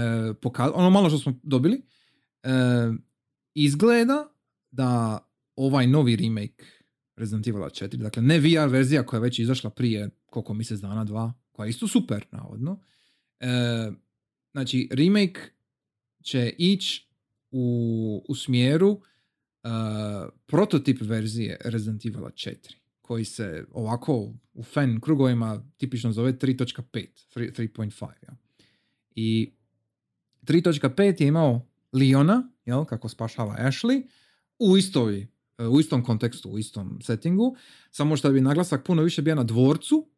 poka- 0.43 0.73
ono 0.75 0.91
malo 0.91 1.09
što 1.09 1.19
smo 1.19 1.41
dobili, 1.43 1.83
e, 2.43 2.51
izgleda 3.55 4.29
da 4.71 5.19
ovaj 5.57 5.87
novi 5.87 6.17
remake 6.17 6.65
Resident 7.17 7.47
Evil 7.47 7.63
4, 7.63 7.97
dakle 7.97 8.23
ne 8.23 8.39
VR 8.39 8.69
verzija 8.69 9.07
koja 9.07 9.19
je 9.19 9.23
već 9.23 9.39
izašla 9.39 9.71
prije 9.71 10.11
koliko 10.27 10.55
mjesec 10.55 10.81
dana, 10.81 11.05
dva, 11.05 11.33
koja 11.53 11.67
je 11.67 11.71
isto 11.71 11.89
super, 11.89 12.27
navodno. 12.31 12.81
E, 13.41 13.47
znači, 14.53 14.89
remake 14.93 15.41
će 16.23 16.55
ići 16.59 17.09
u, 17.51 18.25
u 18.29 18.35
smjeru 18.35 19.01
e, 19.65 19.69
prototip 20.47 21.01
verzije 21.01 21.59
Resident 21.65 22.07
Evil 22.07 22.21
4, 22.21 22.80
koji 23.11 23.25
se 23.25 23.65
ovako 23.73 24.33
u 24.55 24.63
fan 24.63 25.01
krugovima 25.01 25.63
tipično 25.77 26.13
zove 26.13 26.33
3.5, 26.33 26.83
3- 27.35 27.69
3.5, 27.75 28.07
ja. 28.23 28.37
I 29.15 29.53
3.5 30.43 31.23
je 31.23 31.29
imao 31.29 31.67
Leona, 31.93 32.51
jel, 32.65 32.85
kako 32.85 33.09
spašava 33.09 33.57
Ashley, 33.59 34.03
u 34.59 34.77
istoj, 34.77 35.27
u 35.59 35.81
istom 35.81 36.05
kontekstu, 36.05 36.51
u 36.51 36.59
istom 36.59 37.01
settingu, 37.03 37.57
samo 37.91 38.17
što 38.17 38.31
bi 38.33 38.41
naglasak 38.41 38.85
puno 38.85 39.03
više 39.03 39.23
bio 39.23 39.35
na 39.35 39.45
dvorcu, 39.45 40.09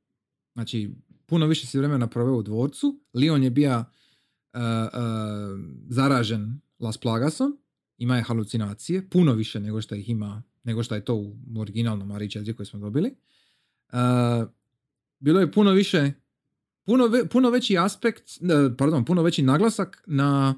znači 0.55 0.94
puno 1.27 1.47
više 1.47 1.66
si 1.66 1.78
vremena 1.78 2.06
proveo 2.06 2.36
u 2.36 2.43
dvorcu, 2.43 3.01
Leon 3.14 3.43
je 3.43 3.51
bio 3.51 3.78
uh, 3.78 3.85
uh, 4.55 4.60
zaražen 5.89 6.60
Las 6.78 6.98
Plagasom, 6.98 7.59
ima 7.98 8.16
je 8.16 8.23
halucinacije, 8.23 9.09
puno 9.10 9.32
više 9.32 9.60
nego 9.60 9.82
što 9.82 9.94
ih 9.94 10.09
ima, 10.09 10.43
nego 10.64 10.82
što 10.82 10.94
je 10.94 11.05
to 11.05 11.14
u 11.14 11.36
originalnom 11.56 12.12
Ari 12.12 12.28
4 12.28 12.55
koji 12.55 12.66
smo 12.66 12.78
dobili. 12.80 13.14
Uh, 13.93 13.98
bilo 15.18 15.40
je 15.40 15.52
puno 15.52 15.70
više, 15.70 16.12
puno, 16.84 17.06
ve- 17.06 17.28
puno 17.28 17.51
veći 17.51 17.78
aspekt, 17.78 18.22
e, 18.22 18.76
pardon, 18.78 19.05
puno 19.05 19.22
veći 19.22 19.43
naglasak 19.43 20.02
na 20.06 20.55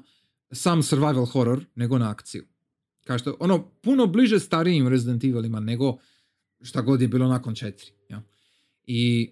sam 0.51 0.83
survival 0.83 1.25
horror 1.25 1.65
nego 1.75 1.97
na 1.97 2.09
akciju. 2.09 2.43
Kao 3.03 3.17
što, 3.17 3.37
ono, 3.39 3.71
puno 3.81 4.07
bliže 4.07 4.39
starijim 4.39 4.87
Resident 4.87 5.23
Evilima 5.23 5.59
nego 5.59 5.97
šta 6.61 6.81
god 6.81 7.01
je 7.01 7.07
bilo 7.07 7.27
nakon 7.27 7.55
četiri. 7.55 7.91
Ja. 8.09 8.21
I 8.83 9.31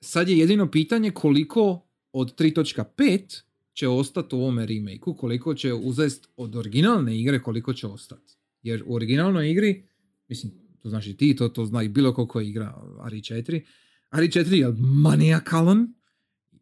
sad 0.00 0.28
je 0.28 0.38
jedino 0.38 0.70
pitanje 0.70 1.10
koliko 1.10 1.86
od 2.12 2.40
3.5 2.40 3.42
će 3.72 3.88
ostati 3.88 4.36
u 4.36 4.38
ovome 4.38 4.66
remake 4.66 5.18
koliko 5.18 5.54
će 5.54 5.74
uzest 5.74 6.28
od 6.36 6.56
originalne 6.56 7.20
igre, 7.20 7.42
koliko 7.42 7.72
će 7.74 7.86
ostati. 7.86 8.36
Jer 8.62 8.82
u 8.86 8.94
originalnoj 8.94 9.50
igri, 9.50 9.84
mislim, 10.30 10.52
to 10.82 10.88
znaš 10.88 11.06
i 11.06 11.16
ti, 11.16 11.36
to, 11.36 11.48
to 11.48 11.66
zna 11.66 11.82
i 11.82 11.88
bilo 11.88 12.14
ko 12.14 12.26
ko 12.26 12.40
igra 12.40 12.74
Ari 13.00 13.20
4, 13.20 13.64
Ari 14.10 14.28
4 14.28 14.52
je 14.52 14.74
manijakalan 14.78 15.94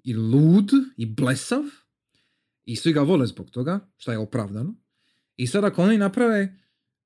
i 0.05 0.15
lud 0.15 0.71
i 0.97 1.07
blesav 1.07 1.63
i 2.65 2.77
svi 2.77 2.93
ga 2.93 3.01
vole 3.01 3.27
zbog 3.27 3.51
toga, 3.51 3.81
što 3.97 4.13
je 4.13 4.19
opravdano. 4.19 4.75
I 5.37 5.47
sad 5.47 5.65
ako 5.65 5.83
oni 5.83 5.99
naprave 5.99 6.43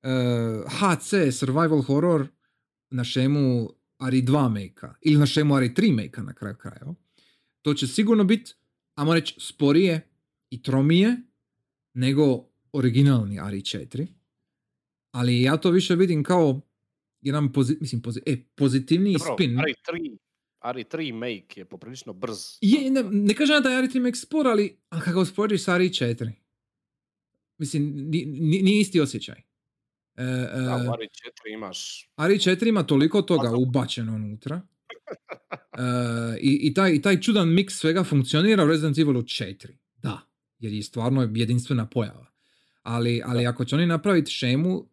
uh, 0.03 0.73
HC 0.73 1.39
survival 1.39 1.83
horror 1.83 2.27
na 2.91 3.05
šemu 3.05 3.71
Ari 3.99 4.23
2 4.23 4.49
make 4.49 4.97
ili 5.01 5.19
na 5.19 5.27
šemu 5.27 5.55
Ari 5.55 5.69
3 5.69 5.97
make 5.97 6.23
na 6.23 6.35
kraju 6.35 6.57
krajeva, 6.57 6.95
to 7.63 7.75
će 7.75 7.87
sigurno 7.87 8.25
biti, 8.25 8.55
ajmo 8.95 9.15
reći, 9.15 9.35
sporije 9.39 10.09
i 10.51 10.63
tromije 10.63 11.17
nego 11.95 12.49
originalni 12.73 13.41
Ari 13.41 13.61
4. 13.61 14.07
Ali 15.13 15.43
ja 15.43 15.57
to 15.57 15.71
više 15.71 15.95
vidim 15.95 16.23
kao 16.23 16.61
jedan 17.21 17.49
pozi- 17.49 17.77
mislim, 17.81 18.03
pozi- 18.03 18.23
e, 18.27 18.37
pozitivniji 18.55 19.17
Dobro, 19.19 19.35
spin. 19.35 19.59
Ari 19.59 19.75
3, 19.85 20.17
Ari 20.61 20.85
3 20.85 21.13
make 21.13 21.61
je 21.61 21.65
poprilično 21.65 22.13
brz. 22.13 22.39
Je, 22.61 22.91
ne, 22.91 23.03
ne 23.03 23.35
kažem 23.35 23.63
da 23.63 23.69
je 23.69 23.79
Ari 23.79 23.89
3 23.89 24.01
make 24.01 24.17
spor, 24.17 24.47
ali, 24.47 24.77
ali 24.89 25.03
kako 25.03 25.21
usporediš 25.21 25.65
sa 25.65 25.75
Ari 25.75 25.89
4. 25.89 26.33
Mislim, 27.59 27.83
ni- 27.87 28.25
ni- 28.27 28.63
nije 28.63 28.81
isti 28.81 29.01
osjećaj. 29.01 29.37
E, 30.17 30.23
e, 30.23 30.27
Da, 30.57 30.77
u 30.79 30.93
Ari 30.93 31.07
4 31.07 31.09
imaš... 31.49 32.11
Ari 32.17 32.35
4 32.35 32.69
ima 32.69 32.83
toliko 32.83 33.23
toga 33.23 33.43
Puzzle. 33.43 33.59
ubačeno 33.59 34.15
unutra. 34.15 34.61
E, 35.73 35.83
i, 36.41 36.61
i, 36.63 36.75
taj, 36.75 36.93
I 36.93 37.03
taj 37.03 37.21
čudan 37.21 37.49
miks 37.49 37.75
svega 37.75 38.05
funkcionira 38.05 38.65
u 38.65 38.69
Resident 38.69 38.99
Evilu 38.99 39.23
4. 39.23 39.67
Da, 39.97 40.21
jer 40.59 40.73
je 40.73 40.83
stvarno 40.83 41.31
jedinstvena 41.35 41.87
pojava. 41.87 42.27
Ali, 42.83 43.23
ali 43.25 43.47
ako 43.47 43.65
će 43.65 43.77
oni 43.77 43.87
napraviti 43.87 44.31
šemu 44.31 44.89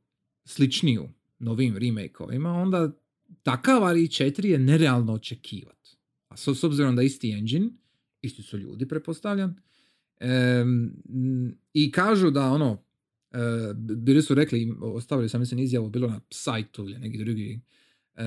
sličniju 0.50 1.10
novim 1.40 1.78
remake-ovima, 1.78 2.54
onda 2.54 2.92
takav 3.44 3.86
Ari 3.86 4.08
4 4.08 4.46
je 4.46 4.60
nerealno 4.60 5.14
očekivati. 5.14 5.98
A 6.28 6.38
s, 6.38 6.48
s 6.48 6.64
obzirom 6.64 6.96
da 6.96 7.02
isti 7.02 7.32
engine, 7.32 7.70
isti 8.22 8.44
su 8.44 8.58
ljudi, 8.58 8.88
pretpostavljam, 8.88 9.56
em, 10.20 10.94
m, 11.10 11.58
i 11.74 11.92
kažu 11.92 12.32
da 12.32 12.52
ono, 12.52 12.84
e, 13.32 13.38
bili 13.76 14.22
su 14.22 14.36
rekli, 14.36 14.74
ostavili 14.82 15.30
sam 15.30 15.40
mislim 15.40 15.60
izjavu, 15.60 15.90
bilo 15.90 16.08
na 16.08 16.22
sajtu 16.30 16.84
ili 16.84 17.00
neki 17.00 17.18
drugi, 17.18 17.62
e, 18.16 18.24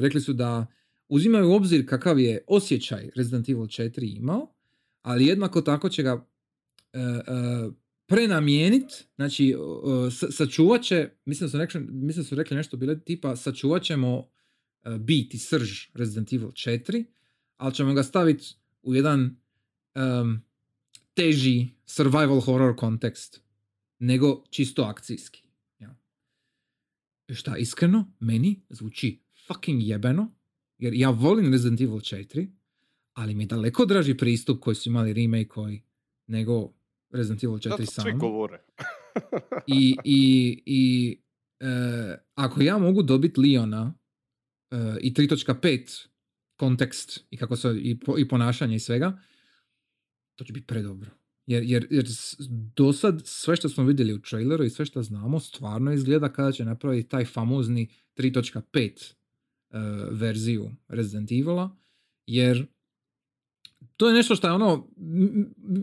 rekli 0.00 0.20
su 0.20 0.32
da 0.32 0.66
uzimaju 1.08 1.48
u 1.48 1.54
obzir 1.54 1.88
kakav 1.88 2.18
je 2.18 2.44
osjećaj 2.46 3.10
Resident 3.14 3.48
Evil 3.48 3.66
4 3.66 4.16
imao, 4.16 4.54
ali 5.02 5.26
jednako 5.26 5.60
tako 5.60 5.88
će 5.88 6.02
ga 6.02 6.26
e, 6.92 6.98
e, 7.00 7.70
prenamijenit, 8.06 9.04
znači 9.16 9.50
e, 9.50 10.10
sa- 10.10 10.30
sačuvat 10.30 10.82
će, 10.82 11.10
mislim 11.24 11.46
da 11.46 11.50
su 11.50 11.58
rekli, 11.58 11.80
mislim 11.80 12.24
su 12.24 12.34
rekli 12.34 12.56
nešto 12.56 12.76
bile 12.76 13.00
tipa 13.00 13.36
sačuvat 13.36 13.82
ćemo 13.82 14.28
e, 14.84 14.98
bit 14.98 15.34
i 15.34 15.38
srž 15.38 15.86
Resident 15.94 16.32
Evil 16.32 16.48
4, 16.48 17.04
ali 17.56 17.74
ćemo 17.74 17.94
ga 17.94 18.02
staviti 18.02 18.54
u 18.82 18.94
jedan 18.94 19.36
em, 19.94 20.42
teži 21.14 21.68
survival 21.86 22.40
horror 22.40 22.76
kontekst 22.76 23.40
nego 23.98 24.44
čisto 24.50 24.82
akcijski. 24.82 25.42
Ja. 25.78 25.96
I 27.28 27.34
Šta, 27.34 27.56
iskreno, 27.56 28.12
meni 28.20 28.62
zvuči 28.68 29.20
fucking 29.46 29.82
jebeno, 29.82 30.32
jer 30.78 30.94
ja 30.94 31.10
volim 31.10 31.52
Resident 31.52 31.80
Evil 31.80 31.98
4, 31.98 32.48
ali 33.12 33.34
mi 33.34 33.42
je 33.42 33.46
daleko 33.46 33.84
draži 33.86 34.16
pristup 34.16 34.60
koji 34.60 34.74
su 34.74 34.88
imali 34.88 35.12
remake 35.12 35.48
koji 35.48 35.82
nego 36.26 36.72
Resident 37.16 37.44
Evil 37.44 37.58
4 37.58 37.68
Zato 37.68 37.76
svi 37.76 37.86
sam. 37.86 38.18
govore. 38.18 38.64
I, 39.66 39.96
i, 40.04 40.62
i 40.66 41.16
e, 41.60 42.16
ako 42.34 42.62
ja 42.62 42.78
mogu 42.78 43.02
dobiti 43.02 43.40
Liona 43.40 43.94
e, 44.70 44.76
i 45.00 45.12
3.5 45.12 46.06
kontekst 46.58 47.26
i 47.30 47.36
kako 47.36 47.56
se 47.56 47.74
i, 47.78 48.00
po, 48.00 48.18
i 48.18 48.28
ponašanje 48.28 48.76
i 48.76 48.80
svega, 48.80 49.18
to 50.38 50.44
će 50.44 50.52
biti 50.52 50.66
predobro. 50.66 51.10
Jer, 51.46 51.62
jer, 51.62 51.86
jer 51.90 52.06
do 52.76 52.92
sad 52.92 53.22
sve 53.24 53.56
što 53.56 53.68
smo 53.68 53.84
vidjeli 53.84 54.14
u 54.14 54.22
traileru 54.22 54.64
i 54.64 54.70
sve 54.70 54.84
što 54.84 55.02
znamo 55.02 55.40
stvarno 55.40 55.92
izgleda 55.92 56.32
kada 56.32 56.52
će 56.52 56.64
napraviti 56.64 57.08
taj 57.08 57.24
famozni 57.24 57.88
3.5 58.16 59.12
e, 59.12 59.78
verziju 60.10 60.70
Resident 60.88 61.32
Evila, 61.32 61.76
jer 62.26 62.66
to 63.96 64.08
je 64.08 64.14
nešto 64.14 64.36
što 64.36 64.46
je 64.46 64.52
ono, 64.52 64.88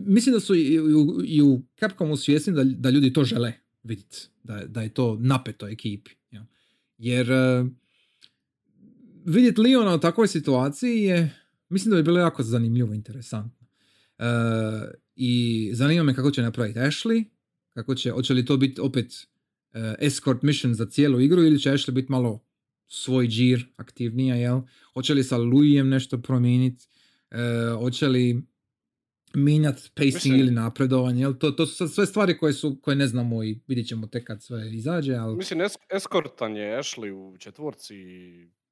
mislim 0.06 0.32
da 0.32 0.40
su 0.40 0.54
i, 0.54 0.80
u, 0.80 1.22
i 1.24 1.42
u 1.42 1.62
Capcomu 1.80 2.16
svjesni 2.16 2.52
da, 2.52 2.64
da 2.64 2.90
ljudi 2.90 3.12
to 3.12 3.24
žele 3.24 3.52
vidjeti, 3.82 4.28
da, 4.42 4.62
da 4.66 4.82
je 4.82 4.94
to 4.94 5.16
napeto 5.20 5.68
ekipi. 5.68 6.10
Ja. 6.30 6.46
Jer 6.98 7.30
e, 7.30 7.64
vidjeti 9.24 9.60
Leona 9.60 9.94
u 9.94 10.00
takvoj 10.00 10.28
situaciji 10.28 11.02
je, 11.02 11.34
mislim 11.68 11.90
da 11.90 11.96
bi 11.96 12.02
bilo 12.02 12.18
jako 12.18 12.42
zanimljivo 12.42 12.94
interesantno. 12.94 13.66
E, 14.18 14.24
I 15.16 15.70
zanima 15.74 16.02
me 16.02 16.14
kako 16.14 16.30
će 16.30 16.42
napraviti 16.42 16.78
Ashley, 16.78 17.24
kako 17.72 17.94
će, 17.94 18.10
hoće 18.10 18.34
li 18.34 18.44
to 18.44 18.56
biti 18.56 18.80
opet 18.80 19.12
e, 19.72 19.94
escort 20.00 20.42
mission 20.42 20.74
za 20.74 20.86
cijelu 20.86 21.20
igru 21.20 21.42
ili 21.42 21.58
će 21.58 21.70
Ashley 21.70 21.90
biti 21.90 22.12
malo 22.12 22.44
svoj 22.86 23.28
džir 23.28 23.66
aktivnija, 23.76 24.34
jel? 24.34 24.60
Hoće 24.94 25.14
li 25.14 25.24
sa 25.24 25.36
Louijem 25.36 25.88
nešto 25.88 26.22
promijeniti? 26.22 26.86
E, 27.34 27.38
hoće 27.72 28.08
li 28.08 28.42
mijenjati 29.34 29.90
pacing 29.94 30.14
Mislim- 30.14 30.34
ili 30.36 30.50
napredovanje, 30.50 31.20
jel? 31.20 31.34
To, 31.34 31.50
to 31.50 31.66
su 31.66 31.74
sad 31.74 31.92
sve 31.92 32.06
stvari 32.06 32.38
koje, 32.38 32.52
su, 32.52 32.78
koje 32.82 32.96
ne 32.96 33.06
znamo 33.06 33.44
i 33.44 33.60
vidjet 33.66 33.86
ćemo 33.86 34.06
tek 34.06 34.24
kad 34.24 34.42
sve 34.42 34.70
izađe, 34.72 35.14
ali... 35.14 35.36
Mislim, 35.36 35.58
es- 35.60 35.76
eskortan 35.90 36.56
je 36.56 36.78
Ashley 36.78 37.10
u 37.10 37.36
četvorci 37.38 37.94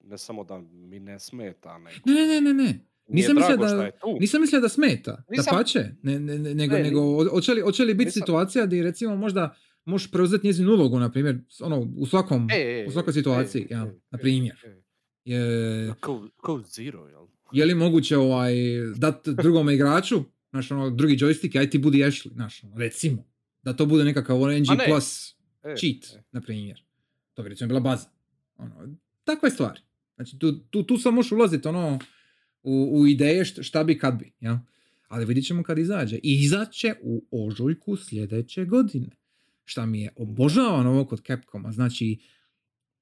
ne 0.01 0.18
samo 0.18 0.44
da 0.44 0.59
mi 0.62 1.01
ne 1.01 1.18
smeta, 1.18 1.78
nego 1.78 1.97
Ne, 2.06 2.26
ne, 2.26 2.40
ne, 2.43 2.55
ne, 2.55 2.78
Nisam 3.09 3.36
mislio 3.36 3.56
da-. 3.56 3.90
Nisam 4.20 4.40
mislio 4.40 4.60
da 4.60 4.68
smeta, 4.68 5.12
da 5.12 5.24
Nisam- 5.30 5.56
pače, 5.56 5.90
ne, 6.02 6.20
ne, 6.20 6.39
ne, 6.39 6.55
nego, 6.55 6.74
Ne, 6.74 6.82
nego 6.82 7.01
ho- 7.01 7.30
hoće 7.30 7.55
li, 7.55 7.60
hoće 7.60 7.84
li 7.84 7.94
biti 7.94 8.06
nisam- 8.06 8.20
situacija 8.20 8.66
gdje 8.66 8.82
recimo 8.82 9.16
možda 9.16 9.55
možeš 9.84 10.10
preuzeti 10.10 10.47
njezinu 10.47 10.72
ulogu, 10.72 10.98
na 10.98 11.10
primjer, 11.10 11.39
ono, 11.60 11.93
u 11.97 12.06
svakom, 12.06 12.48
E, 12.51 12.55
e, 12.56 12.86
u 12.89 12.90
svakoj 12.90 13.10
e, 13.10 13.14
situaciji, 13.14 13.62
e, 13.62 13.66
ja, 13.70 13.78
e, 13.78 13.84
na 14.10 14.18
e, 14.18 14.22
primjer. 14.22 14.56
e. 14.64 14.82
Je, 15.24 15.94
Kao, 16.01 16.28
kao 16.36 16.60
Zero, 16.60 17.09
jel? 17.09 17.26
Je 17.53 17.65
li 17.65 17.74
moguće 17.74 18.16
ovaj, 18.16 18.55
dat 18.97 19.29
drugom 19.29 19.70
igraču, 19.70 20.24
znaš, 20.51 20.70
ono, 20.70 20.91
drugi 20.91 21.16
joystick, 21.16 21.59
aj 21.59 21.70
ti 21.70 21.79
budi 21.79 21.99
Ashley, 21.99 22.33
znaš, 22.33 22.65
ono, 22.65 22.77
recimo, 22.77 23.24
da 23.62 23.77
to 23.77 23.87
bude 23.87 24.05
nekakav 24.05 24.39
NG 24.39 24.79
ne. 24.79 24.85
plus 24.89 25.35
E, 25.65 25.74
cheat, 25.77 26.05
e. 26.20 26.23
na 26.33 26.41
primjer. 26.41 26.85
To 27.35 27.43
bi 27.43 27.49
recimo 27.49 27.69
bila 27.69 27.81
baza. 27.81 28.09
Ono, 28.57 28.97
takve 29.24 29.51
stvari. 29.51 29.81
Znači, 30.15 30.39
tu, 30.39 30.59
tu, 30.59 30.83
tu 30.83 30.99
sam 30.99 31.15
možeš 31.15 31.33
ulaziti 31.33 31.69
ono, 31.69 31.99
u, 32.62 32.89
u 32.93 33.07
ideje 33.07 33.45
št- 33.45 33.62
šta 33.62 33.85
bi 33.85 33.99
kad 33.99 34.19
bi. 34.19 34.33
Ja? 34.41 34.65
Ali 35.09 35.24
vidit 35.24 35.47
ćemo 35.47 35.62
kad 35.62 35.79
izađe. 35.79 36.16
I 36.16 36.43
izaće 36.43 36.95
u 37.03 37.27
ožujku 37.47 37.97
sljedeće 37.97 38.65
godine. 38.65 39.09
Šta 39.65 39.87
mi 39.87 40.03
je 40.03 40.12
obožavan 40.16 40.87
ovo 40.87 41.05
kod 41.05 41.23
Capcoma. 41.27 41.73
Znači, 41.73 42.19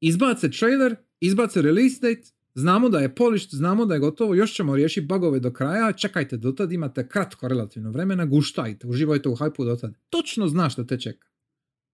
izbace 0.01 0.51
trailer, 0.51 0.97
izbace 1.21 1.63
release 1.63 1.97
date, 2.01 2.31
znamo 2.55 2.89
da 2.89 2.99
je 2.99 3.15
polished, 3.15 3.51
znamo 3.51 3.87
da 3.87 3.95
je 3.95 4.01
gotovo, 4.01 4.35
još 4.35 4.55
ćemo 4.55 4.77
riješiti 4.77 5.07
bugove 5.07 5.41
do 5.41 5.53
kraja, 5.53 5.93
čekajte 5.93 6.37
do 6.37 6.53
tad, 6.53 6.73
imate 6.73 7.09
kratko 7.09 7.49
relativno 7.49 7.91
vremena, 7.91 8.27
guštajte, 8.27 8.87
uživajte 8.87 9.29
u 9.29 9.35
hajpu 9.35 9.65
do 9.65 9.77
tad. 9.77 9.95
Točno 10.11 10.49
zna 10.49 10.71
što 10.71 10.85
te 10.85 11.01
čeka. 11.01 11.29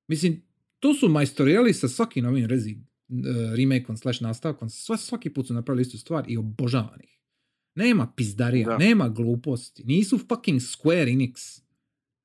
Mislim, 0.09 0.43
to 0.81 0.95
su 0.95 1.09
majstorijali 1.09 1.73
sa 1.75 1.89
svakim 1.89 2.25
novim 2.25 2.47
rezi, 2.47 2.77
uh, 3.09 3.17
remakeom 3.57 3.97
slash 3.97 4.23
nastavkom, 4.23 4.71
sve, 4.71 4.97
svaki 4.97 5.31
put 5.31 5.47
su 5.47 5.55
napravili 5.55 5.83
istu 5.83 5.99
stvar 5.99 6.25
i 6.29 6.37
obožavan 6.37 7.01
ih. 7.05 7.17
Nema 7.75 8.13
pizdarija, 8.17 8.69
Da. 8.69 8.79
nema 8.79 9.09
gluposti, 9.09 9.85
nisu 9.85 10.19
fucking 10.19 10.61
Square 10.61 11.07
Enix. 11.13 11.63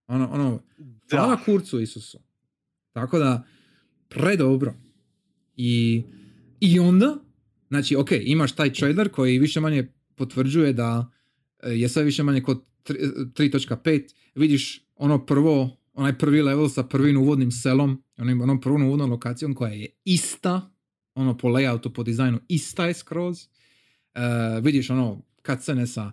Ono, 0.08 0.30
ono, 0.32 0.64
hvala 1.10 1.36
Da. 1.36 1.44
kurcu 1.45 1.80
Isusu. 1.80 2.20
Tako 2.91 3.20
da, 3.20 3.44
predobro. 4.08 4.74
I, 5.56 6.03
I 6.60 6.80
onda, 6.80 7.18
znači, 7.72 7.95
ok, 7.95 8.11
imaš 8.11 8.52
taj 8.52 8.73
trailer 8.73 9.10
koji 9.10 9.39
više 9.39 9.60
manje 9.60 9.88
potvrđuje 10.15 10.73
da 10.73 11.11
e, 11.64 11.69
je 11.69 11.89
sve 11.89 12.03
više 12.03 12.23
manje 12.23 12.41
kod 12.41 12.64
tri- 12.84 12.99
3.5, 13.34 14.14
vidiš 14.35 14.85
ono 14.95 15.26
prvo, 15.26 15.77
onaj 15.93 16.18
prvi 16.18 16.41
level 16.41 16.69
sa 16.69 16.84
prvim 16.84 17.18
uvodnim 17.18 17.52
selom, 17.52 18.03
onim, 18.18 18.41
onom 18.41 18.61
prvom 18.61 18.84
uvodnom 18.84 19.11
lokacijom 19.11 19.56
koja 19.56 19.73
je 19.73 19.88
ista, 20.06 20.72
ono 21.15 21.38
po 21.38 21.48
layoutu, 21.48 21.93
po 21.93 22.03
dizajnu, 22.03 22.39
ista 22.48 22.85
je 22.85 22.93
skroz. 22.93 23.48
E, 24.14 24.22
vidiš 24.61 24.89
ono 24.89 25.22
cutscene 25.45 25.88
sa 25.88 26.11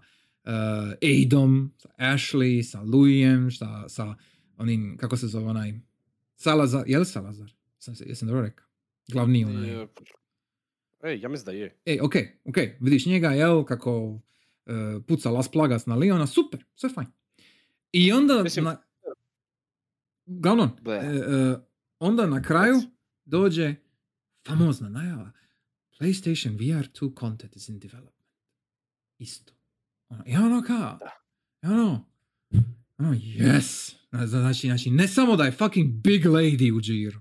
uh, 0.49 0.97
Aidom, 1.03 1.73
sa 1.77 1.89
Ashley, 1.99 2.63
sa 2.63 2.81
Louijem, 2.83 3.51
sa, 3.51 3.89
sa 3.89 4.15
onim, 4.57 4.97
kako 4.97 5.17
se 5.17 5.27
zove 5.27 5.47
onaj, 5.47 5.75
Salazar, 6.37 6.85
je 6.87 6.99
li 6.99 7.07
Salazar? 7.07 7.53
Sam 7.79 7.95
se, 7.95 8.05
jesam 8.09 8.29
dobro 8.29 8.43
rekao? 8.43 8.67
Glavni 9.09 9.45
onaj. 9.45 9.87
Ej, 11.03 11.21
ja 11.21 11.29
mislim 11.29 11.47
da 11.47 11.53
je. 11.53 11.81
Ej, 11.85 12.01
ok, 12.01 12.15
ok, 12.45 12.57
vidiš 12.81 13.07
njega, 13.07 13.29
jel, 13.29 13.65
kako 13.65 14.01
uh, 14.07 14.21
puca 15.07 15.31
Las 15.31 15.49
Plagas 15.51 15.87
na 15.87 15.95
Leona, 15.95 16.27
super, 16.27 16.65
sve 16.75 16.91
fajn. 16.91 17.09
I 17.93 18.13
onda, 18.13 18.43
Mislim- 18.43 18.65
na, 18.65 18.83
glavno, 20.27 20.77
e, 20.87 20.91
e, 20.91 21.57
onda 21.99 22.27
na 22.27 22.43
kraju 22.43 22.81
dođe 23.25 23.75
famozna 24.47 24.89
najava. 24.89 25.33
PlayStation 26.01 26.57
VR 26.57 26.89
2 27.01 27.19
content 27.21 27.57
is 27.57 27.69
in 27.69 27.79
development. 27.79 28.29
Isto. 29.19 29.53
Ono, 30.09 30.25
I 30.27 30.37
ono 30.37 30.63
kao, 30.63 30.99
i 31.63 31.67
ono, 31.67 32.11
ono, 32.99 33.15
yes. 33.15 33.95
Znači, 34.11 34.67
znači, 34.67 34.91
ne 34.91 35.09
samo 35.09 35.37
da 35.37 35.45
je 35.45 35.53
fucking 35.53 35.93
big 35.93 36.25
lady 36.25 36.73
u 36.77 36.81
džiru, 36.81 37.21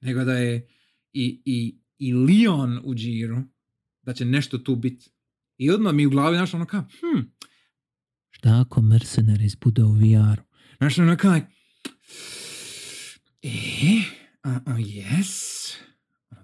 nego 0.00 0.24
da 0.24 0.32
je 0.32 0.68
i, 1.12 1.42
i, 1.44 1.78
i 1.98 2.12
Leon 2.14 2.80
u 2.84 2.94
džiru, 2.94 3.42
da 4.02 4.12
će 4.12 4.24
nešto 4.24 4.58
tu 4.58 4.76
biti. 4.76 5.10
I 5.56 5.70
odmah 5.70 5.94
mi 5.94 6.06
u 6.06 6.10
glavi 6.10 6.36
našlo 6.36 6.56
ono 6.56 6.66
kao, 6.66 6.80
hm, 6.80 7.20
šta 8.30 8.64
ako 8.66 8.82
Mercenaries 8.82 9.56
bude 9.56 9.82
u 9.84 9.92
VR-u? 9.92 10.42
Znaš, 10.78 10.98
ono 10.98 11.16
kao, 11.16 11.34
e, 11.34 11.40
a, 14.42 14.60
a, 14.66 14.74
yes. 14.76 15.74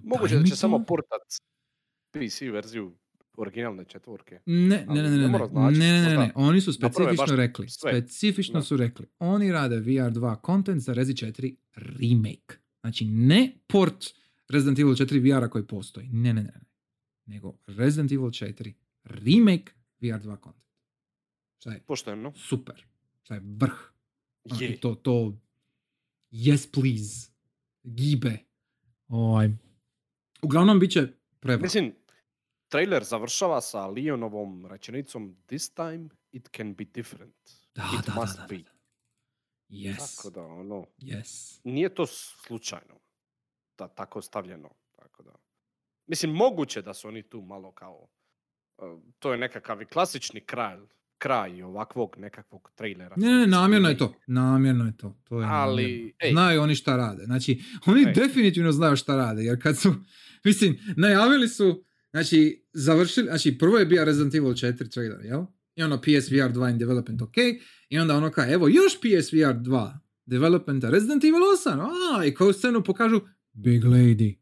Moguće 0.02 0.38
da 0.38 0.44
će 0.44 0.56
samo 0.56 0.78
to. 0.78 0.84
portat 0.84 1.22
PC 2.10 2.40
verziju 2.52 2.96
originalne 3.36 3.84
četvorke. 3.84 4.40
Ne, 4.46 4.86
ne, 4.88 5.02
ne, 5.02 5.02
ne, 5.02 5.10
ne 5.10 5.16
ne, 5.16 5.28
ne, 5.28 5.70
ne, 5.70 6.02
ne, 6.02 6.08
ne, 6.08 6.16
ne, 6.16 6.32
oni 6.34 6.60
su 6.60 6.72
specifično 6.72 7.36
rekli, 7.36 7.68
sve. 7.68 7.90
specifično 7.92 8.60
Da. 8.60 8.64
su 8.64 8.76
rekli, 8.76 9.06
oni 9.18 9.52
rade 9.52 9.76
VR2 9.76 10.46
content 10.46 10.82
za 10.82 10.92
Rezi 10.92 11.12
4 11.12 11.56
remake. 11.76 12.56
Znači, 12.80 13.04
ne 13.04 13.52
port 13.66 14.04
Resident 14.48 14.78
Evil 14.78 14.94
4 14.94 15.20
VR-a 15.20 15.48
koji 15.50 15.66
postoji, 15.66 16.08
ne, 16.08 16.32
ne, 16.32 16.42
ne, 16.42 16.52
ne, 16.52 16.64
nego 17.26 17.58
Resident 17.66 18.12
Evil 18.12 18.30
4 18.30 18.74
remake 19.04 19.72
VR2 20.00 20.42
content. 20.44 20.64
Šta 21.58 21.70
je 21.72 21.80
Pošteno. 21.86 22.32
super, 22.36 22.86
šta 23.22 23.34
je 23.34 23.40
vrh. 23.44 23.92
Ono, 24.44 24.60
Je. 24.60 24.80
to, 24.80 24.94
to, 24.94 25.36
yes 26.30 26.72
please, 26.72 27.30
gibe. 27.82 28.38
Ovaj. 29.08 29.50
Uglavnom, 30.42 30.78
bit 30.78 30.90
će 30.90 31.08
prevar. 31.40 31.62
Mislim, 31.62 31.94
trailer 32.68 33.04
završava 33.04 33.60
sa 33.60 33.86
Leonovom 33.86 34.66
rečenicom 34.66 35.36
This 35.46 35.74
time 35.74 36.08
it 36.32 36.48
can 36.56 36.74
be 36.74 36.84
different. 36.84 37.50
Da, 37.74 37.90
it 37.98 38.06
da, 38.06 38.14
must 38.20 38.36
da, 38.36 38.42
da, 38.42 38.46
be. 38.48 38.62
Yes, 39.68 40.16
Tako 40.16 40.30
da, 40.30 40.42
ono, 40.42 40.86
yes. 40.98 41.60
nije 41.64 41.94
to 41.94 42.06
slučajno 42.06 43.03
da 43.78 43.88
tako 43.88 44.22
stavljeno. 44.22 44.70
Tako 44.96 45.22
da. 45.22 45.32
Mislim, 46.06 46.32
moguće 46.32 46.82
da 46.82 46.94
su 46.94 47.08
oni 47.08 47.22
tu 47.22 47.40
malo 47.40 47.72
kao, 47.72 48.06
uh, 48.78 49.00
to 49.18 49.32
je 49.32 49.38
nekakav 49.38 49.82
i 49.82 49.86
klasični 49.86 50.40
kraj, 50.40 50.78
kraj 51.18 51.62
ovakvog 51.62 52.16
nekakvog 52.18 52.70
trailera. 52.74 53.14
Ne, 53.16 53.32
ne, 53.32 53.46
namjerno 53.46 53.88
je 53.88 53.98
to. 53.98 54.14
Namjerno 54.26 54.84
je 54.84 54.96
to. 54.96 55.16
to 55.24 55.40
je 55.40 55.46
Ali, 55.50 56.14
ej. 56.18 56.30
Znaju 56.30 56.62
oni 56.62 56.74
šta 56.74 56.96
rade. 56.96 57.24
Znači, 57.24 57.62
oni 57.86 58.00
Ej. 58.00 58.12
definitivno 58.12 58.72
znaju 58.72 58.96
šta 58.96 59.16
rade. 59.16 59.42
Jer 59.42 59.62
kad 59.62 59.78
su, 59.78 59.94
mislim, 60.44 60.78
najavili 60.96 61.48
su, 61.48 61.84
znači, 62.10 62.66
završili, 62.72 63.26
znači, 63.26 63.58
prvo 63.58 63.78
je 63.78 63.86
bio 63.86 64.04
Resident 64.04 64.34
Evil 64.34 64.52
4 64.52 64.92
trailer, 64.92 65.24
jel? 65.24 65.44
I 65.76 65.82
ono 65.82 66.00
PSVR 66.00 66.52
2 66.52 66.70
in 66.70 66.78
development, 66.78 67.22
ok. 67.22 67.36
I 67.88 67.98
onda 67.98 68.16
ono 68.16 68.30
kao, 68.30 68.52
evo, 68.52 68.68
još 68.68 69.00
PSVR 69.00 69.54
2 69.54 69.98
developmenta 70.26 70.90
Resident 70.90 71.24
Evil 71.24 71.40
8. 71.66 72.18
A, 72.18 72.24
i 72.24 72.34
koju 72.34 72.52
scenu 72.52 72.84
pokažu 72.84 73.20
Big 73.54 73.84
Lady. 73.84 74.34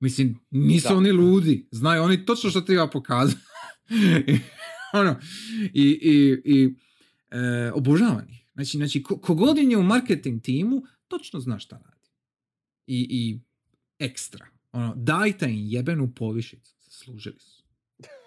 Mislim, 0.00 0.38
nisu 0.50 0.88
Da. 0.88 0.96
oni 0.96 1.12
ludi. 1.12 1.68
Znaju 1.70 2.02
oni 2.02 2.26
točno 2.26 2.50
što 2.50 2.60
treba 2.60 2.90
pokazati. 2.90 3.40
ono, 5.00 5.16
i, 5.72 5.82
i, 6.02 6.42
i 6.44 6.74
e, 7.30 7.72
obožavam 7.72 8.26
ih. 8.30 8.44
Znači, 8.54 8.76
znači 8.76 9.02
ko, 9.02 9.18
kogod 9.18 9.58
je 9.58 9.78
u 9.78 9.82
marketing 9.82 10.42
timu, 10.42 10.82
točno 11.08 11.40
zna 11.40 11.58
šta 11.58 11.76
radi. 11.76 12.10
I, 12.86 13.06
i 13.10 13.40
ekstra. 13.98 14.46
Ono, 14.72 14.94
dajte 14.96 15.46
im 15.46 15.66
jebenu 15.66 16.14
povišicu. 16.14 16.74
Služili 16.80 17.38
su. 17.38 17.64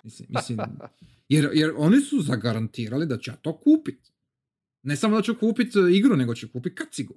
Mislim, 0.04 0.28
mislim, 0.30 0.60
jer, 1.30 1.50
jer 1.54 1.74
oni 1.78 2.02
su 2.02 2.22
zagarantirali 2.22 3.06
da 3.06 3.18
će 3.18 3.32
ja 3.32 3.36
to 3.36 3.58
kupit. 3.58 4.12
Ne 4.84 4.96
samo 4.96 5.16
da 5.16 5.22
ću 5.22 5.36
kupit 5.40 5.76
e, 5.76 5.80
igru, 5.92 6.16
nego 6.16 6.36
ću 6.36 6.50
kupit 6.52 6.78
kacigu. 6.78 7.14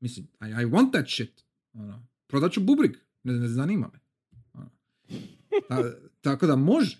Mislim, 0.00 0.26
I, 0.26 0.46
I 0.46 0.64
want 0.64 0.92
that 0.92 1.08
shit. 1.08 1.44
Ono, 1.72 2.06
prodat 2.32 2.52
ću 2.52 2.60
bubrig. 2.60 2.96
Ne, 3.22 3.32
ne 3.32 3.48
zanima 3.48 3.90
me. 3.92 4.00
Ono. 4.52 4.70
Ta- 5.68 5.94
tako 6.20 6.46
da 6.46 6.56
može. 6.56 6.98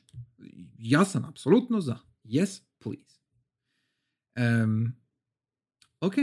Ja 0.79 1.05
sam 1.05 1.25
apsolutno 1.25 1.81
za. 1.81 1.99
Yes, 2.25 2.63
please. 2.79 3.21
Em, 4.35 4.97
ok. 6.01 6.15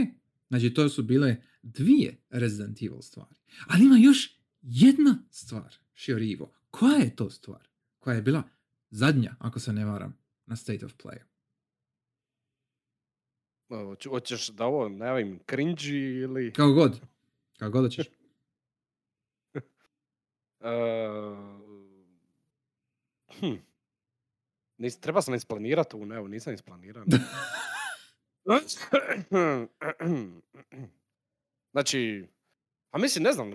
Znači, 0.48 0.74
to 0.74 0.88
su 0.88 1.02
bile 1.02 1.36
dvije 1.62 2.22
Resident 2.28 2.82
Evil 2.82 3.02
stvari. 3.02 3.36
Ali 3.66 3.84
ima 3.84 3.96
još 3.96 4.40
jedna 4.62 5.22
stvar, 5.30 5.74
Shiorivo. 5.94 6.52
Koja 6.70 6.96
je 6.96 7.16
to 7.16 7.30
stvar? 7.30 7.68
Koja 7.98 8.14
je 8.14 8.22
bila 8.22 8.42
zadnja, 8.90 9.36
ako 9.38 9.60
se 9.60 9.72
ne 9.72 9.84
varam, 9.84 10.18
na 10.46 10.56
State 10.56 10.86
of 10.86 10.92
Play. 10.92 11.18
Hoćeš 14.08 14.48
da 14.48 14.64
ovo 14.64 14.88
najavim 14.88 15.40
cringe 15.50 15.88
ili... 16.22 16.52
Kao 16.52 16.72
god. 16.72 17.00
Kao 17.58 17.70
god 17.70 17.84
hoćeš. 17.84 18.06
Uh, 20.60 21.38
hm. 23.40 23.54
Nis, 24.78 25.00
treba 25.00 25.22
sam 25.22 25.34
isplanirati 25.34 25.96
ovo, 25.96 26.04
ne, 26.04 26.16
evo, 26.16 26.28
nisam 26.28 26.54
isplanirao. 26.54 27.04
znači, 31.72 32.26
a 32.90 32.98
mislim, 32.98 33.24
ne 33.24 33.32
znam, 33.32 33.50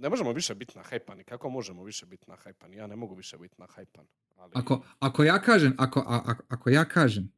ne 0.00 0.08
možemo 0.08 0.32
više 0.32 0.54
biti 0.54 0.78
nahajpani. 0.78 1.24
Kako 1.24 1.50
možemo 1.50 1.84
više 1.84 2.06
biti 2.06 2.30
nahajpani? 2.30 2.76
Ja 2.76 2.86
ne 2.86 2.96
mogu 2.96 3.14
više 3.14 3.38
biti 3.38 3.54
nahajpan. 3.58 4.06
Ali... 4.36 4.52
Ako, 4.54 4.84
ako 5.00 5.24
ja 5.24 5.42
kažem, 5.42 5.74
ako, 5.78 6.00
a- 6.00 6.22
a- 6.26 6.36
ako 6.48 6.70
ja 6.70 6.84
kažem 6.84 7.32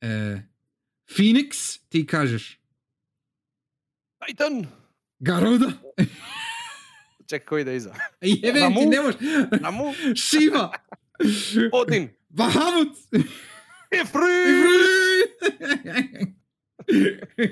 e, 0.00 0.42
Phoenix, 1.06 1.80
ti 1.88 2.06
kažeš 2.06 2.60
Titan! 4.26 4.66
Garuda. 5.18 5.66
Čekaj, 7.26 7.46
koji 7.46 7.62
ide 7.62 7.76
iza? 7.76 7.94
Jebem 8.42 8.74
ti, 8.74 8.86
ne 8.86 9.00
možeš. 9.00 9.20
Namu? 9.60 9.84
Shiva. 10.16 10.72
Odin! 11.80 12.08
Bahamut. 12.28 12.88
Ifrit! 13.92 15.32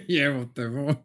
Jevo 0.08 0.48
te 0.54 0.68
Bog. 0.68 0.96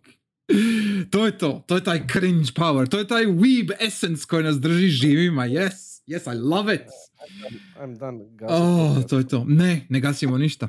To 1.10 1.26
je 1.26 1.38
to. 1.38 1.64
To 1.68 1.76
je 1.76 1.84
taj 1.84 2.08
cringe 2.12 2.52
power. 2.56 2.88
To 2.88 3.00
je 3.00 3.08
taj 3.08 3.26
weeb 3.26 3.72
essence 3.80 4.26
koji 4.30 4.44
nas 4.44 4.60
drži 4.60 4.88
živima. 4.88 5.48
Yes. 5.48 6.02
Yes, 6.08 6.28
I 6.34 6.38
love 6.38 6.76
it. 6.76 6.82
I'm 7.80 7.98
done. 7.98 8.20
Oh, 8.48 9.08
to 9.10 9.18
je 9.18 9.28
to. 9.28 9.46
Ne, 9.48 9.86
ne 9.90 10.00
gasimo 10.00 10.38
ništa. 10.38 10.68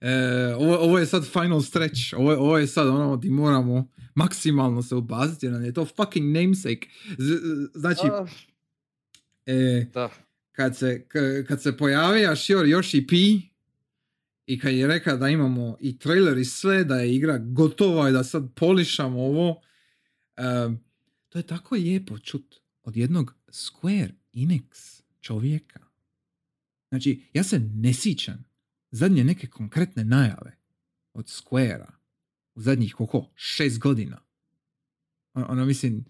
E, 0.00 0.14
ovo, 0.54 0.76
ovo 0.76 0.98
je 0.98 1.06
sad 1.06 1.26
final 1.26 1.62
stretch. 1.62 2.14
Ovo, 2.14 2.32
je- 2.32 2.38
ovo 2.38 2.58
je 2.58 2.66
sad 2.66 2.88
ono 2.88 3.16
di 3.16 3.30
moramo 3.30 3.88
maksimalno 4.14 4.82
se 4.82 4.94
ubaziti 4.94 5.46
jer 5.46 5.52
nam 5.52 5.64
je 5.64 5.72
to 5.72 5.84
fucking 5.86 6.32
namesake. 6.32 6.88
Z- 7.18 7.40
znači, 7.74 8.06
Ah, 8.12 8.28
e, 9.46 9.86
da. 9.94 10.10
kad 10.52 10.76
se, 10.76 11.04
k- 11.04 11.14
kad 11.48 11.62
se 11.62 11.76
pojavio 11.76 12.36
Shior 12.36 12.66
Yoshi 12.66 13.06
P 13.08 13.16
i 14.46 14.58
kad 14.58 14.72
je 14.72 14.86
rekao 14.86 15.16
da 15.16 15.28
imamo 15.28 15.76
i 15.80 15.98
trailer 15.98 16.38
i 16.38 16.44
sve, 16.44 16.84
da 16.84 16.96
je 16.96 17.14
igra 17.14 17.38
gotova 17.38 18.08
i 18.08 18.12
da 18.12 18.24
sad 18.24 18.54
polišamo 18.54 19.20
ovo, 19.20 19.60
em, 20.36 20.80
to 21.28 21.38
je 21.38 21.42
tako 21.42 21.74
lijepo 21.74 22.18
čut 22.18 22.54
od 22.82 22.96
jednog 22.96 23.34
Square 23.48 24.10
Enix 24.34 24.62
čovjeka. 25.20 25.80
Znači, 26.88 27.22
ja 27.32 27.44
se 27.44 27.58
ne 27.58 27.92
sjećam 27.92 28.44
zadnje 28.90 29.24
neke 29.24 29.46
konkretne 29.46 30.04
najave 30.04 30.56
od 31.12 31.24
Squarea 31.26 31.86
u 32.54 32.60
zadnjih 32.60 32.94
koliko? 32.94 33.30
Šest 33.34 33.78
godina. 33.78 34.20
Ono, 35.34 35.64
mislim, 35.64 36.04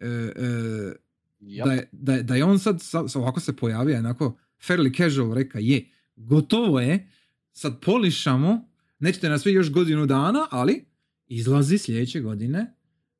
e, 0.00 0.06
e, 0.06 0.92
Jap. 1.40 1.66
da, 1.66 1.72
je, 1.72 1.88
da, 1.92 2.14
je, 2.14 2.22
da 2.22 2.34
je 2.34 2.44
on 2.44 2.58
sad, 2.58 2.80
sa- 2.82 3.04
ovako 3.14 3.40
se 3.40 3.56
pojavio, 3.56 3.98
onako 3.98 4.36
fairly 4.58 4.96
casual 4.96 5.34
reka, 5.34 5.58
je, 5.58 5.88
gotovo 6.16 6.80
je, 6.80 7.08
sad 7.52 7.80
polišamo, 7.80 8.68
nećete 8.98 9.28
nas 9.28 9.42
svi 9.42 9.52
još 9.52 9.72
godinu 9.72 10.06
dana, 10.06 10.46
ali 10.50 10.84
izlazi 11.26 11.78
sljedeće 11.78 12.20
godine, 12.20 12.74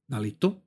da 0.08 0.18
li 0.18 0.30
to? 0.30 0.62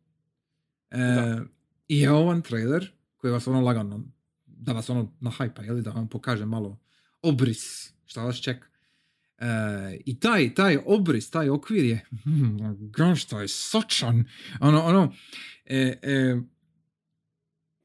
E, 0.91 0.97
Da. 0.97 1.45
I 1.88 1.99
je 1.99 2.11
ovan 2.11 2.41
trailer 2.41 2.91
koji 3.18 3.34
vas 3.34 3.47
ono 3.47 3.61
lagano, 3.61 4.03
da 4.45 4.73
vas 4.73 4.89
ono 4.89 5.15
nahajpa, 5.19 5.61
jeli, 5.64 5.81
da 5.81 5.91
vam 5.91 6.07
pokaže 6.10 6.45
malo 6.45 6.80
obris, 7.22 7.93
šta 8.10 8.23
vas 8.23 8.41
čeka. 8.41 8.68
E, 9.38 9.45
I 10.06 10.19
taj, 10.19 10.53
taj 10.53 10.77
obris, 10.86 11.30
taj 11.30 11.49
okvir 11.49 11.86
je, 11.86 12.06
hmm, 12.23 12.57
gosh, 12.98 13.27
to 13.30 13.41
je 13.41 13.48
sočan. 13.48 14.23
Ono, 14.60 14.81
ono, 14.81 15.14
e, 15.65 15.99
e, 16.02 16.38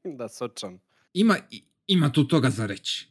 Da, 0.03 0.29
sočan. 0.29 0.79
ima, 1.13 1.35
ima 1.87 2.11
tu 2.11 2.27
toga 2.27 2.49
za 2.49 2.65
reći. 2.65 3.07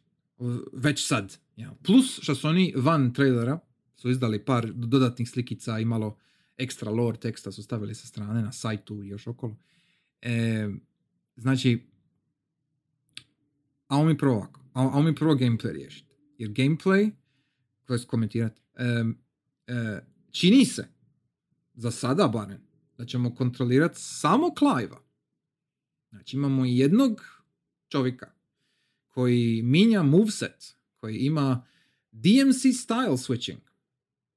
Već 0.72 1.06
sad. 1.06 1.38
Ja. 1.56 1.74
Plus 1.82 2.18
što 2.22 2.34
su 2.34 2.48
oni 2.48 2.72
van 2.76 3.12
trailera 3.14 3.58
su 3.96 4.10
izdali 4.10 4.44
par 4.44 4.72
dodatnih 4.72 5.30
slikica 5.30 5.78
i 5.78 5.84
malo 5.84 6.18
ekstra 6.56 6.90
lore 6.90 7.18
teksta 7.18 7.52
su 7.52 7.62
stavili 7.62 7.94
sa 7.94 8.06
strane 8.06 8.42
na 8.42 8.52
sajtu 8.52 9.02
i 9.04 9.08
još 9.08 9.26
okolo. 9.26 9.56
E, 10.22 10.68
znači, 11.36 11.86
a 13.88 14.04
mi 14.04 14.18
prvo 14.18 14.34
ovako. 14.34 14.60
A, 14.72 14.90
a 14.94 15.02
mi 15.02 15.14
prvo 15.14 15.34
gameplay 15.34 15.72
riješiti. 15.72 16.13
Jer 16.38 16.50
gameplay, 16.50 17.10
ću 18.02 18.06
komentirati, 18.06 18.60
em, 18.76 19.18
e, 19.66 20.00
čini 20.30 20.64
se, 20.64 20.88
za 21.74 21.90
sada 21.90 22.28
barem, 22.28 22.60
da 22.98 23.04
ćemo 23.04 23.34
kontrolirati 23.34 23.94
samo 23.98 24.50
Clive-a. 24.58 24.98
Znači 26.10 26.36
imamo 26.36 26.64
jednog 26.64 27.20
čovjeka 27.88 28.32
koji 29.08 29.62
minja 29.62 30.02
moveset, 30.02 30.76
koji 30.96 31.16
ima 31.16 31.66
DMC 32.10 32.62
style 32.62 33.16
switching 33.16 33.60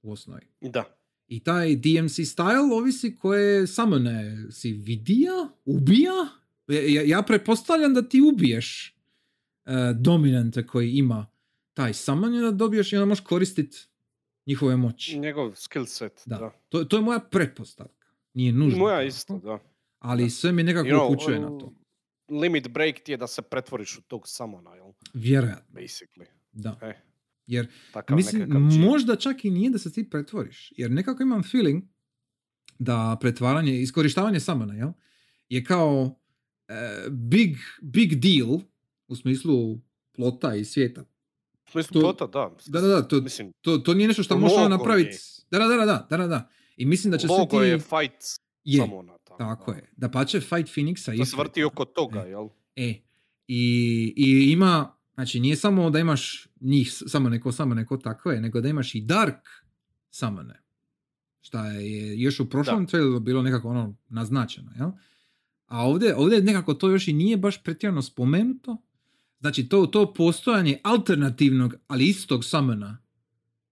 u 0.02 0.12
osnovi. 0.12 0.48
Da. 0.62 0.84
I 1.28 1.40
taj 1.40 1.76
DMC 1.76 2.20
style 2.20 2.74
ovisi 2.74 3.16
koje 3.16 3.68
samone 3.68 4.46
si 4.52 4.72
vidija, 4.72 5.50
ubija. 5.66 6.28
Ja, 6.68 7.02
ja 7.06 7.22
pretpostavljam 7.22 7.94
da 7.94 8.10
ti 8.10 8.22
ubiješ 8.22 8.96
uh, 9.66 9.74
dominante 10.00 10.68
koji 10.68 10.92
ima 10.92 11.28
taj 11.78 11.94
summon 11.94 12.36
i 12.36 12.42
da 12.42 12.52
dobiješ 12.52 12.94
i 12.94 12.96
onda 12.96 13.06
možeš 13.06 13.24
koristiti 13.24 13.78
njihove 14.46 14.78
moći. 14.78 15.20
Njegov 15.20 15.56
skill 15.56 15.86
set. 15.86 16.22
Da. 16.26 16.38
Da. 16.38 16.52
To, 16.70 16.84
to 16.84 16.96
je 16.98 17.02
moja 17.02 17.20
pretpostavka. 17.20 18.08
Nije 18.34 18.52
nužno. 18.52 18.80
Moja 18.80 19.04
isto, 19.04 19.40
da. 19.40 19.60
Ali 20.00 20.30
sve 20.30 20.52
mi 20.52 20.64
nekako 20.64 20.88
You 20.88 20.94
know, 20.94 21.14
upućuje 21.14 21.40
na 21.40 21.48
to. 21.48 21.74
Limit 22.30 22.68
break 22.68 23.00
ti 23.00 23.12
je 23.12 23.18
da 23.18 23.28
se 23.28 23.42
pretvoriš 23.42 23.98
u 23.98 24.02
tog 24.02 24.28
samona, 24.28 24.76
jel? 24.76 24.92
Vjerojatno, 25.14 25.80
Basically. 25.80 26.26
da. 26.52 26.80
E, 26.82 26.94
Jer 27.48 27.68
takav 27.92 28.18
Mislim, 28.18 28.50
možda 28.80 29.16
čak 29.16 29.46
i 29.46 29.50
nije 29.50 29.70
da 29.70 29.78
se 29.78 29.92
ti 29.92 30.10
pretvoriš. 30.10 30.74
Jer 30.78 30.92
nekako 30.92 31.24
imam 31.24 31.44
feeling 31.44 31.84
da 32.80 33.18
pretvaranje, 33.22 33.82
iskorištavanje 33.82 34.40
samana, 34.40 34.74
jel? 34.74 34.90
Je 35.50 35.64
kao 35.64 36.20
e, 36.68 37.10
big, 37.10 37.58
big 37.82 38.16
deal 38.16 38.60
u 39.08 39.16
smislu 39.16 39.80
plota 40.16 40.56
i 40.56 40.66
svijeta. 40.66 41.06
U 41.68 41.72
smislu 41.72 41.94
to- 41.94 42.00
plota, 42.00 42.28
da. 42.28 42.56
Da, 42.66 42.82
da, 42.82 42.88
da, 42.88 43.08
to, 43.08 43.22
Mislim, 43.22 43.52
to, 43.62 43.78
to 43.78 43.94
nije 43.94 44.08
nešto 44.08 44.24
što 44.24 44.38
možeš 44.38 44.58
ono 44.58 44.70
napraviti. 44.70 45.18
Da, 45.52 45.60
da, 45.60 45.68
da, 45.68 45.76
da, 45.76 46.08
da, 46.10 46.18
da, 46.18 46.28
da. 46.28 46.50
I 46.78 46.86
mislim 46.86 47.12
da 47.12 47.18
će 47.18 47.28
logo 47.28 47.60
svi 47.60 47.66
ti... 47.66 47.70
je 47.70 47.80
fight 47.80 48.24
je, 48.64 48.80
samona. 48.80 49.18
Tako, 49.18 49.38
tako 49.38 49.72
da. 49.72 49.78
je. 49.78 49.90
Da 49.98 50.10
pa 50.10 50.26
će 50.26 50.40
Fight 50.40 50.76
Phoenixa 50.76 51.06
To 51.06 51.22
i 51.22 51.26
se 51.26 51.38
vrti 51.38 51.64
oko 51.64 51.86
toga, 51.86 52.20
jel? 52.20 52.48
E, 52.76 52.94
i, 53.48 54.14
i 54.18 54.52
ima, 54.52 54.96
znači 55.14 55.40
nije 55.40 55.56
samo 55.56 55.90
da 55.90 56.00
imaš 56.00 56.48
njih 56.62 56.90
samo 57.08 57.30
neko, 57.30 57.52
samo 57.52 57.76
neko 57.76 57.98
tako 57.98 58.32
je, 58.32 58.42
nego 58.42 58.62
da 58.62 58.70
imaš 58.70 58.96
i 58.96 59.02
Dark 59.02 59.48
samone. 60.10 60.64
Šta 61.42 61.68
je 61.68 62.22
još 62.22 62.40
u 62.40 62.50
prošlom 62.50 62.86
Da. 62.86 62.90
traileru 62.90 63.20
bilo 63.20 63.42
nekako 63.42 63.70
ono 63.70 63.96
naznačeno, 64.10 64.72
jel? 64.78 64.90
A 65.66 65.88
ovdje, 65.88 66.16
ovdje 66.16 66.42
nekako 66.42 66.74
to 66.74 66.90
još 66.90 67.08
i 67.08 67.14
nije 67.14 67.38
baš 67.38 67.64
pretjerano 67.64 68.02
spomenuto. 68.02 68.78
Znači 69.40 69.70
to, 69.70 69.86
to 69.86 70.14
postojanje 70.14 70.80
alternativnog, 70.84 71.76
ali 71.88 72.08
istog 72.08 72.46
samona. 72.46 72.98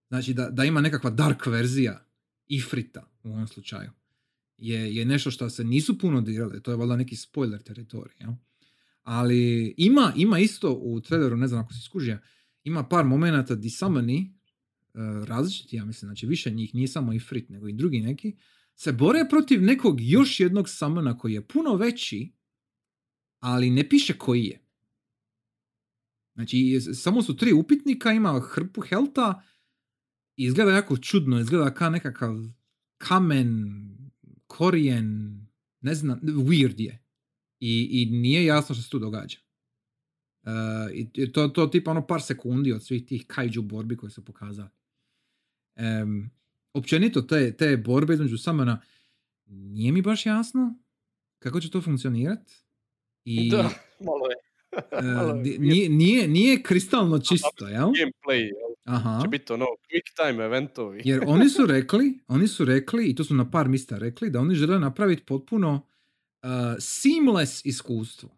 Znači 0.08 0.34
da, 0.34 0.50
da 0.50 0.64
ima 0.64 0.82
nekakva 0.82 1.10
dark 1.10 1.46
verzija 1.46 2.06
Ifrita 2.48 3.10
u 3.24 3.30
ovom 3.30 3.48
slučaju. 3.48 3.92
Je, 4.58 4.96
je 4.96 5.06
nešto 5.06 5.32
što 5.32 5.50
se 5.50 5.64
nisu 5.64 6.00
puno 6.00 6.22
dirali. 6.22 6.64
To 6.64 6.72
je 6.72 6.78
valjda 6.78 6.96
neki 6.96 7.16
spoiler 7.16 7.62
teritorij. 7.62 8.16
Jel? 8.20 8.32
Ali 9.04 9.74
ima, 9.78 10.14
ima 10.16 10.40
isto 10.40 10.74
u 10.74 11.02
traileru, 11.02 11.38
ne 11.38 11.48
znam 11.48 11.62
ako 11.62 11.74
si 11.74 11.82
skužio, 11.82 12.20
ima 12.64 12.84
par 12.84 13.06
momenata 13.06 13.56
di 13.56 13.70
samani, 13.70 14.34
e, 14.94 15.00
različiti, 15.26 15.76
ja 15.76 15.86
mislim, 15.86 16.08
znači 16.08 16.26
više 16.26 16.52
njih, 16.52 16.76
nije 16.76 16.88
samo 16.88 17.14
Ifrit, 17.14 17.50
nego 17.50 17.68
i 17.68 17.74
drugi 17.74 18.02
neki, 18.02 18.36
se 18.76 18.92
bore 18.92 19.26
protiv 19.30 19.62
nekog 19.62 20.02
još 20.02 20.40
jednog 20.40 20.70
samana 20.70 21.18
koji 21.18 21.34
je 21.34 21.48
puno 21.48 21.76
veći 21.76 22.32
ali 23.40 23.70
ne 23.70 23.90
piše 23.90 24.14
koji 24.18 24.44
je. 24.44 24.65
Znači, 26.36 26.80
samo 26.94 27.22
su 27.22 27.38
tri 27.38 27.54
upitnika, 27.54 28.12
ima 28.12 28.40
hrpu 28.40 28.82
helta, 28.82 29.42
izgleda 30.36 30.72
jako 30.72 30.98
čudno, 30.98 31.40
izgleda 31.40 31.74
kao 31.74 31.90
nekakav 31.90 32.36
kamen, 32.98 33.72
korijen, 34.48 35.40
ne 35.82 35.96
znam, 35.96 36.20
weird 36.22 36.82
je. 36.82 37.02
I, 37.60 37.90
i 37.92 38.06
nije 38.06 38.46
jasno 38.46 38.76
što 38.76 38.84
se 38.84 38.90
tu 38.90 39.00
događa. 39.00 39.38
Uh, 40.44 40.52
i 40.94 41.32
to, 41.32 41.48
to 41.48 41.68
tipa 41.68 41.92
ono 41.92 42.08
par 42.08 42.22
sekundi 42.22 42.74
od 42.74 42.84
svih 42.84 43.06
tih 43.06 43.26
kaiju 43.28 43.62
borbi 43.62 43.98
koje 43.98 44.10
su 44.10 44.26
pokazali. 44.26 44.70
Um, 45.76 46.30
općenito 46.74 47.22
te, 47.22 47.58
te 47.58 47.78
borbe 47.78 48.14
između 48.14 48.38
samana 48.38 48.82
nije 49.46 49.92
mi 49.92 50.02
baš 50.02 50.26
jasno 50.26 50.80
kako 51.40 51.60
će 51.60 51.70
to 51.70 51.82
funkcionirati. 51.82 52.54
I, 53.24 53.50
da, 53.52 53.70
malo 54.00 54.26
je. 54.30 54.45
Uh, 54.92 55.60
nije, 55.60 55.90
nije, 55.90 56.28
nije 56.28 56.64
kristalno 56.64 57.20
čisto, 57.20 57.68
jel? 57.68 57.88
Gameplay, 57.88 58.40
jel? 58.40 58.76
Aha. 58.86 59.20
Će 59.22 59.28
biti 59.28 59.54
ono 59.54 59.66
quick 59.66 60.32
time 60.32 60.44
eventovi. 60.44 61.02
Jer 61.06 61.24
oni 61.28 61.50
su 61.50 61.66
rekli, 61.76 62.20
oni 62.28 62.48
su 62.48 62.66
rekli, 62.66 63.06
i 63.06 63.16
to 63.16 63.24
su 63.24 63.36
na 63.36 63.52
par 63.52 63.68
mista 63.68 63.98
rekli, 63.98 64.30
da 64.30 64.40
oni 64.40 64.56
žele 64.56 64.80
napraviti 64.80 65.24
potpuno 65.24 65.74
uh, 66.44 66.50
seamless 66.80 67.66
iskustvo. 67.66 68.30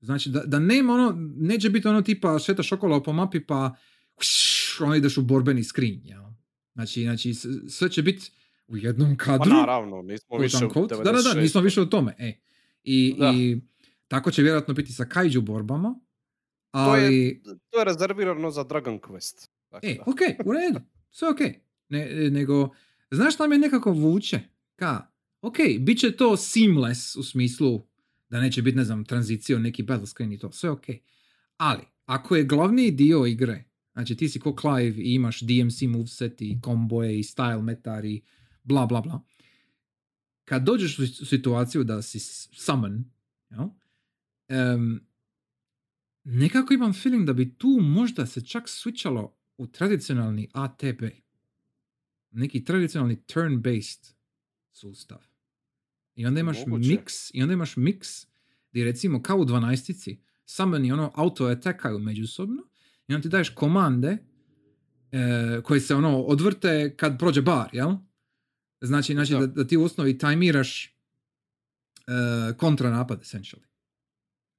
Znači, 0.00 0.30
da, 0.30 0.40
da 0.40 0.58
nema 0.58 0.92
ono, 0.94 1.14
neće 1.36 1.70
biti 1.70 1.88
ono 1.88 2.02
tipa 2.02 2.38
šeta 2.38 2.62
šokola 2.62 3.02
po 3.02 3.12
mapi 3.12 3.40
pa 3.40 3.74
uš, 4.20 4.80
ono 4.80 4.94
ideš 4.94 5.16
u 5.16 5.22
borbeni 5.22 5.64
screen, 5.64 6.00
jel? 6.04 6.22
Znači, 6.74 7.02
znači 7.02 7.34
sve 7.68 7.90
će 7.90 8.02
biti 8.02 8.30
u 8.66 8.76
jednom 8.76 9.16
pa 9.16 9.24
kadru. 9.24 9.50
Pa 9.50 9.56
naravno, 9.56 10.02
nismo 10.02 10.38
više 10.38 10.66
u 10.66 10.86
Da, 10.86 11.12
da, 11.12 11.22
da, 11.22 11.40
nismo 11.40 11.60
više 11.60 11.80
u 11.80 11.86
tome. 11.86 12.14
E. 12.18 12.32
I, 12.84 13.14
i 13.34 13.60
tako 14.08 14.30
će 14.30 14.42
vjerojatno 14.42 14.74
biti 14.74 14.92
sa 14.92 15.04
kaiju 15.04 15.42
borbama. 15.42 16.00
Ali... 16.70 17.40
To, 17.44 17.50
je, 17.50 17.58
to 17.70 17.78
je 17.78 17.84
rezervirano 17.84 18.50
za 18.50 18.64
Dragon 18.64 19.00
Quest. 19.00 19.48
Dakle, 19.70 19.90
e, 19.90 19.98
ok, 20.06 20.46
u 20.46 20.52
redu. 20.52 20.80
Sve 21.10 21.28
ok. 21.28 21.40
Ne, 21.88 22.30
nego, 22.30 22.74
znaš 23.10 23.34
šta 23.34 23.46
me 23.46 23.58
nekako 23.58 23.92
vuče? 23.92 24.40
Ka, 24.76 25.06
ok, 25.40 25.56
bit 25.80 25.98
će 25.98 26.16
to 26.16 26.36
seamless 26.36 27.16
u 27.16 27.22
smislu 27.22 27.86
da 28.28 28.40
neće 28.40 28.62
biti, 28.62 28.76
ne 28.76 28.84
znam, 28.84 29.04
tranzicija 29.04 29.58
neki 29.58 29.82
battle 29.82 30.06
screen 30.06 30.32
i 30.32 30.38
to. 30.38 30.52
Sve 30.52 30.70
ok. 30.70 30.84
Ali, 31.56 31.82
ako 32.06 32.36
je 32.36 32.44
glavni 32.44 32.90
dio 32.90 33.26
igre, 33.26 33.64
znači 33.92 34.16
ti 34.16 34.28
si 34.28 34.40
ko 34.40 34.56
Clive 34.60 35.02
i 35.02 35.14
imaš 35.14 35.40
DMC 35.40 35.82
moveset 35.82 36.42
i 36.42 36.58
komboje 36.60 37.18
i 37.18 37.22
style 37.22 37.62
metar 37.62 38.04
i 38.04 38.22
bla 38.62 38.86
bla 38.86 39.00
bla. 39.00 39.20
Kad 40.44 40.62
dođeš 40.62 40.98
u 40.98 41.26
situaciju 41.26 41.84
da 41.84 42.02
si 42.02 42.18
summon, 42.52 43.04
you 43.50 43.77
um, 44.48 45.00
nekako 46.24 46.74
imam 46.74 46.92
feeling 46.92 47.26
da 47.26 47.32
bi 47.32 47.54
tu 47.54 47.78
možda 47.82 48.26
se 48.26 48.44
čak 48.44 48.64
switchalo 48.64 49.32
u 49.56 49.66
tradicionalni 49.66 50.48
ATB. 50.52 51.02
Neki 52.30 52.64
tradicionalni 52.64 53.16
turn-based 53.16 54.12
sustav. 54.72 55.18
I 56.14 56.26
onda 56.26 56.40
imaš 56.40 56.66
Moguće. 56.66 56.88
mix, 56.90 57.30
i 57.34 57.42
onda 57.42 57.52
imaš 57.52 57.74
mix 57.74 58.26
gdje 58.70 58.84
recimo 58.84 59.22
kao 59.22 59.36
u 59.36 59.44
12 59.44 60.16
summoni 60.46 60.92
ono 60.92 61.12
auto 61.14 61.44
atakaju 61.44 61.98
međusobno 61.98 62.62
i 63.08 63.14
onda 63.14 63.22
ti 63.22 63.28
daješ 63.28 63.48
komande 63.48 64.18
e, 65.12 65.60
koje 65.64 65.80
se 65.80 65.94
ono 65.94 66.20
odvrte 66.22 66.94
kad 66.96 67.18
prođe 67.18 67.42
bar, 67.42 67.68
jel? 67.72 67.94
Znači, 68.80 69.12
znači 69.12 69.32
da. 69.32 69.46
da, 69.46 69.66
ti 69.66 69.76
u 69.76 69.84
osnovi 69.84 70.18
tajmiraš 70.18 70.86
e, 70.86 70.92
kontra 72.56 72.90
napad, 72.90 73.20
essentially. 73.20 73.67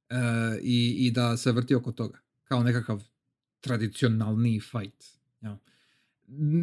E, 0.10 0.15
i, 0.61 1.07
I 1.07 1.11
da 1.11 1.38
se 1.38 1.52
vrti 1.52 1.76
oko 1.76 1.91
toga. 1.91 2.19
Kao 2.44 2.64
nekakav 2.64 3.03
tradicionalni 3.61 4.60
fight. 4.60 5.06
Ja. 5.41 5.57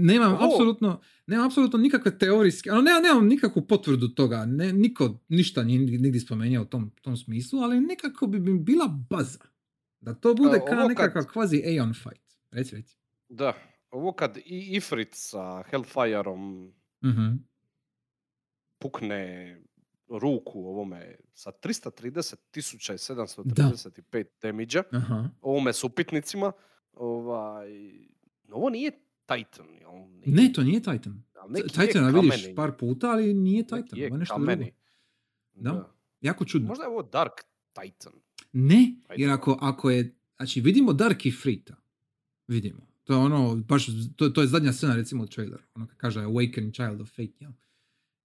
Nemam 0.04 0.32
oh. 0.32 0.44
apsolutno, 0.44 1.00
nemam 1.26 1.46
apsolutno 1.46 1.78
nikakve 1.78 2.18
teorijske, 2.18 2.72
ono, 2.72 2.82
nemam, 2.82 3.02
nemam 3.02 3.26
nikakvu 3.26 3.66
potvrdu 3.66 4.08
toga, 4.08 4.44
ne, 4.44 4.72
niko 4.72 5.20
ništa 5.28 5.62
nije 5.62 5.78
nigdje 5.78 6.20
spomenuo 6.20 6.62
u 6.62 6.66
tom, 6.66 6.90
tom 7.02 7.16
smislu, 7.16 7.60
ali 7.60 7.80
nekako 7.80 8.26
bi 8.26 8.40
mi 8.40 8.58
bila 8.58 8.88
baza. 9.10 9.38
Da 10.00 10.14
to 10.14 10.34
bude 10.34 10.60
kao 10.68 10.88
nekakav 10.88 11.22
kad... 11.22 11.32
kvazi 11.32 11.62
Aeon 11.66 11.94
fight. 11.94 12.38
Reci, 12.50 12.76
reci. 12.76 12.96
Da, 13.28 13.52
ovo 13.90 14.12
kad 14.12 14.36
i 14.36 14.76
Ifrit 14.76 15.08
sa 15.12 15.62
Hellfireom 15.62 16.72
mm 17.04 17.56
pukne 18.78 19.56
ruku 20.08 20.66
ovome 20.66 21.16
sa 21.34 21.52
330.735 21.62 24.24
damage 24.42 24.82
ovome 25.40 25.72
s 25.72 25.84
upitnicima, 25.84 26.52
ovaj, 26.92 27.70
ovo 28.52 28.70
nije 28.70 28.90
Titan. 29.26 29.66
Jel? 29.80 29.92
Ne, 30.26 30.52
to 30.52 30.62
nije 30.62 30.80
Titan. 30.80 31.22
Titan 31.72 32.14
vidiš 32.14 32.54
par 32.56 32.72
puta, 32.78 33.10
ali 33.10 33.34
nije 33.34 33.62
Titan. 33.62 33.98
Je 33.98 34.06
ovo 34.06 34.14
je 34.14 34.18
nešto 34.18 34.34
kameni. 34.34 34.64
drugo. 34.64 34.76
Da. 35.54 35.70
da. 35.70 35.92
Jako 36.20 36.44
čudno. 36.44 36.68
Možda 36.68 36.84
je 36.84 36.88
ovo 36.88 37.02
Dark 37.02 37.32
Titan. 37.72 38.12
Ne, 38.52 38.94
jer 39.16 39.30
ako, 39.30 39.58
ako 39.60 39.90
je, 39.90 40.14
znači 40.36 40.60
vidimo 40.60 40.92
Dark 40.92 41.26
i 41.26 41.30
Frita. 41.30 41.76
Vidimo. 42.48 42.86
To 43.04 43.12
je 43.12 43.18
ono, 43.18 43.56
baš, 43.56 43.86
to, 44.16 44.28
to 44.28 44.40
je 44.40 44.46
zadnja 44.46 44.72
scena 44.72 44.96
recimo 44.96 45.24
u 45.24 45.26
traileru. 45.26 45.62
Ono 45.74 45.86
kaže 45.96 46.20
Awakening 46.20 46.72
Child 46.72 47.00
of 47.00 47.08
Fate, 47.08 47.32
jel? 47.40 47.52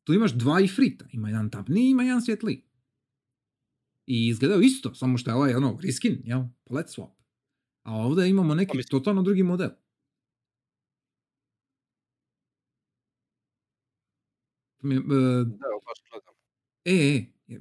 Tu 0.04 0.14
imaš 0.14 0.34
dva 0.34 0.62
Ifrita. 0.62 1.06
Ima 1.12 1.30
jedan 1.30 1.50
tamni, 1.50 1.90
ima 1.90 2.04
jedan 2.04 2.22
svjetli. 2.22 2.64
I 4.06 4.28
izgledaju 4.28 4.62
isto, 4.62 4.94
samo 4.94 5.18
što 5.18 5.30
je 5.30 5.36
ovaj 5.36 5.56
ono, 5.56 5.78
riskin, 5.82 6.22
jel? 6.24 6.42
Palet 6.64 6.88
swap. 6.88 7.12
A 7.84 7.96
ovdje 7.96 8.30
imamo 8.30 8.56
neki 8.56 8.78
pa 8.78 8.84
totalno 8.90 9.22
drugi 9.22 9.44
model. 9.44 9.70
Uh, 14.84 15.48
e, 16.86 17.26
e, 17.48 17.58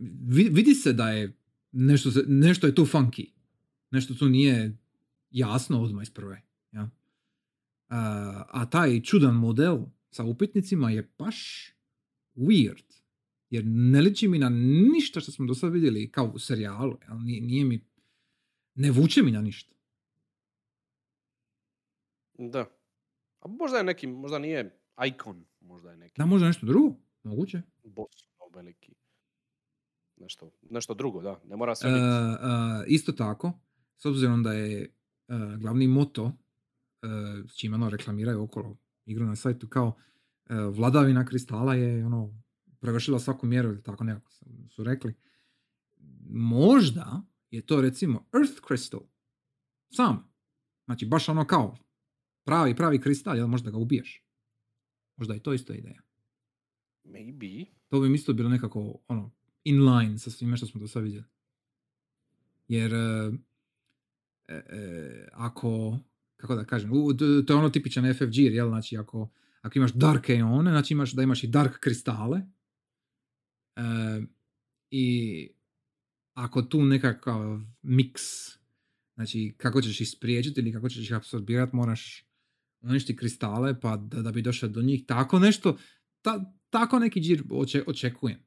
vidi 0.51 0.75
se 0.75 0.93
da 0.93 1.11
je 1.11 1.37
nešto, 1.73 2.11
nešto 2.27 2.67
je 2.67 2.75
tu 2.75 2.83
funky. 2.83 3.31
Nešto 3.91 4.15
tu 4.15 4.29
nije 4.29 4.79
jasno 5.31 5.83
odmah 5.83 6.03
iz 6.03 6.11
prve. 6.11 6.43
Ja? 6.73 6.83
Uh, 6.83 6.91
a 8.49 8.67
taj 8.71 9.01
čudan 9.03 9.35
model 9.35 9.79
sa 10.11 10.25
upitnicima 10.25 10.91
je 10.91 11.13
baš 11.19 11.71
weird. 12.41 12.85
Jer 13.51 13.65
ne 13.67 14.01
liči 14.01 14.29
mi 14.29 14.39
na 14.39 14.49
ništa 14.95 15.21
što 15.21 15.33
smo 15.33 15.47
do 15.47 15.55
sada 15.55 15.73
vidjeli 15.73 16.11
kao 16.11 16.33
u 16.35 16.39
serijalu. 16.39 16.99
Ja? 17.09 17.15
Nije, 17.15 17.41
nije 17.41 17.65
mi, 17.65 17.87
ne 18.75 18.91
vuče 18.91 19.23
mi 19.23 19.31
na 19.31 19.41
ništa. 19.41 19.75
Da. 22.39 22.67
A 23.41 23.49
možda 23.49 23.79
je 23.79 23.85
neki, 23.85 24.07
možda 24.07 24.39
nije 24.39 24.81
Icon, 25.07 25.45
možda 25.61 25.91
je 25.91 25.97
neki. 25.97 26.15
Da, 26.19 26.27
možda 26.27 26.47
nešto 26.47 26.67
drugo, 26.67 26.95
moguće. 27.23 27.63
Boss, 27.85 28.31
veliki. 28.55 28.95
Nešto, 30.17 30.51
nešto 30.71 30.95
drugo, 30.95 31.23
da, 31.23 31.41
ne 31.45 31.57
mora 31.57 31.75
sve 31.75 31.91
uh, 31.91 31.97
uh, 31.97 32.85
isto 32.87 33.13
tako, 33.13 33.53
s 33.97 34.05
obzirom 34.07 34.43
da 34.43 34.53
je 34.53 34.95
uh, 35.29 35.61
glavni 35.61 35.87
moto 35.87 36.25
uh, 36.25 36.33
s 37.49 37.57
čim 37.57 37.75
ono 37.75 37.91
reklamiraju 37.91 38.43
okolo 38.43 38.77
igru 39.07 39.27
na 39.27 39.37
sajtu 39.37 39.69
kao 39.69 39.97
vladavina 40.73 41.25
kristala 41.25 41.75
je 41.75 42.07
ono 42.07 42.35
prevršila 42.81 43.19
svaku 43.19 43.47
mjeru 43.47 43.69
ili 43.69 43.83
tako 43.83 44.05
nekako 44.05 44.31
su 44.69 44.85
rekli. 44.85 45.15
Možda 46.31 47.23
je 47.51 47.67
to 47.67 47.81
recimo 47.81 48.27
Earth 48.35 48.63
Crystal. 48.69 49.03
Sam. 49.91 50.33
Znači 50.85 51.07
baš 51.07 51.29
ono 51.29 51.45
kao 51.45 51.77
pravi, 52.45 52.77
pravi 52.77 53.01
kristal, 53.01 53.37
jel 53.37 53.47
možda 53.47 53.71
ga 53.71 53.77
ubiješ? 53.77 54.25
Možda 55.17 55.35
je 55.35 55.43
to 55.43 55.53
isto 55.53 55.73
ideja. 55.73 56.03
Maybe. 57.05 57.67
To 57.89 58.01
bi 58.01 58.15
isto 58.15 58.33
bilo 58.33 58.49
nekako 58.49 58.95
ono, 59.09 59.31
in 59.65 59.89
line 59.89 60.19
sa 60.19 60.31
svime 60.31 60.57
što 60.57 60.67
smo 60.67 60.81
do 60.81 60.89
sada 60.89 61.05
vidjeli. 61.05 61.27
Jer 62.69 62.95
e, 62.95 63.33
e, 64.49 65.29
ako, 65.33 65.99
kako 66.37 66.55
da 66.55 66.65
kažem, 66.65 66.91
to 67.47 67.53
je 67.53 67.59
ono 67.59 67.71
tipičan 67.71 68.15
FFG, 68.15 68.37
jel? 68.37 68.69
Znači 68.69 68.97
ako, 68.97 69.29
ako 69.63 69.79
imaš 69.79 69.93
dark 69.93 70.31
eone, 70.31 70.71
znači 70.71 70.95
imaš 70.95 71.13
da 71.13 71.23
imaš 71.23 71.45
i 71.45 71.47
dark 71.47 71.81
kristale. 71.81 72.41
E, 73.77 73.83
I 74.91 75.49
ako 76.35 76.63
tu 76.63 76.85
nekakav 76.85 77.61
miks, 77.83 78.23
znači 79.15 79.55
kako 79.57 79.83
ćeš 79.83 80.01
ih 80.01 80.09
spriječiti 80.09 80.61
ili 80.61 80.73
kako 80.73 80.89
ćeš 80.89 81.11
ih 81.11 81.17
apsorbirati, 81.17 81.77
moraš 81.77 82.27
uništi 82.81 83.17
kristale 83.17 83.81
pa 83.81 83.97
da, 83.97 84.23
da 84.23 84.33
bi 84.33 84.43
došao 84.43 84.69
do 84.69 84.83
njih. 84.83 85.05
Tako 85.07 85.39
nešto, 85.39 85.77
ta, 86.23 86.55
tako 86.71 86.99
neki 86.99 87.21
džir 87.21 87.43
oče, 87.51 87.85
očekujem. 87.87 88.39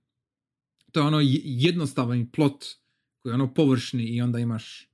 To 0.91 0.99
je 0.99 1.05
ono 1.05 1.19
jednostavan 1.43 2.31
plot 2.31 2.65
koji 3.19 3.31
je 3.31 3.33
ono 3.33 3.53
površni 3.53 4.03
i 4.03 4.21
onda 4.21 4.39
imaš 4.39 4.89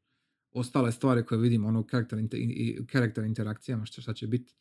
ostale 0.52 0.92
stvari 0.92 1.26
koje 1.26 1.42
vidimo, 1.42 1.68
ono 1.68 1.84
karakter, 1.84 2.20
karakter 2.88 3.24
interakcijama, 3.24 3.86
što 3.86 4.02
šta 4.02 4.14
će 4.14 4.28
biti. 4.28 4.54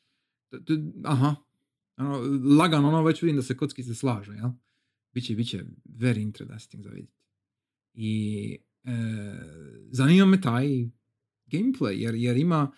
Aha, 1.04 1.36
ono, 1.98 2.18
lagano 2.56 2.88
ono 2.88 3.02
već 3.02 3.22
vidim 3.22 3.36
da 3.36 3.42
se 3.42 3.56
kocki 3.56 3.82
se 3.82 3.94
slažu, 3.94 4.32
jel? 4.32 4.50
Biće, 5.12 5.34
biće 5.34 5.64
very 5.84 6.22
interesting 6.22 6.82
za 6.82 6.90
vidjeti. 6.90 7.18
I 7.94 8.58
zanima 9.90 10.26
me 10.26 10.40
taj 10.40 10.66
gameplay, 11.46 11.92
jer, 11.92 12.14
jer 12.14 12.36
ima, 12.36 12.72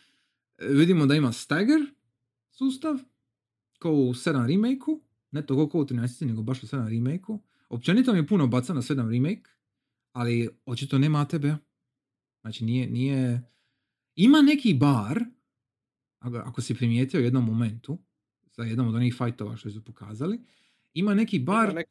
vidimo 0.71 1.07
da 1.07 1.15
ima 1.15 1.33
stagger 1.33 1.81
sustav, 2.51 2.99
kao 3.79 3.93
u 3.93 4.15
7 4.15 4.47
remake-u, 4.47 5.03
ne 5.31 5.47
to 5.47 5.55
koliko 5.55 5.81
u 5.81 5.85
13, 5.85 6.27
nego 6.27 6.43
baš 6.43 6.63
u 6.63 6.67
7 6.67 6.89
remake-u. 6.89 7.43
Općenito 7.69 8.13
mi 8.13 8.19
je 8.19 8.27
puno 8.27 8.47
baca 8.47 8.75
na 8.75 8.83
7 8.83 9.11
remake, 9.11 9.51
ali 10.13 10.49
očito 10.67 10.99
nema 10.99 11.21
ATB. 11.21 11.45
Znači 12.41 12.65
nije, 12.65 12.91
nije... 12.91 13.43
Ima 14.15 14.43
neki 14.43 14.75
bar, 14.75 15.25
ako 16.21 16.61
si 16.61 16.75
primijetio 16.75 17.21
u 17.21 17.23
jednom 17.23 17.45
momentu, 17.45 17.99
za 18.63 18.69
jednom 18.69 18.89
od 18.89 18.95
onih 18.95 19.15
fightova 19.19 19.57
što 19.57 19.71
su 19.71 19.85
pokazali, 19.85 20.41
ima 20.95 21.15
neki 21.15 21.39
bar... 21.39 21.65
Ima 21.65 21.73
neki, 21.73 21.91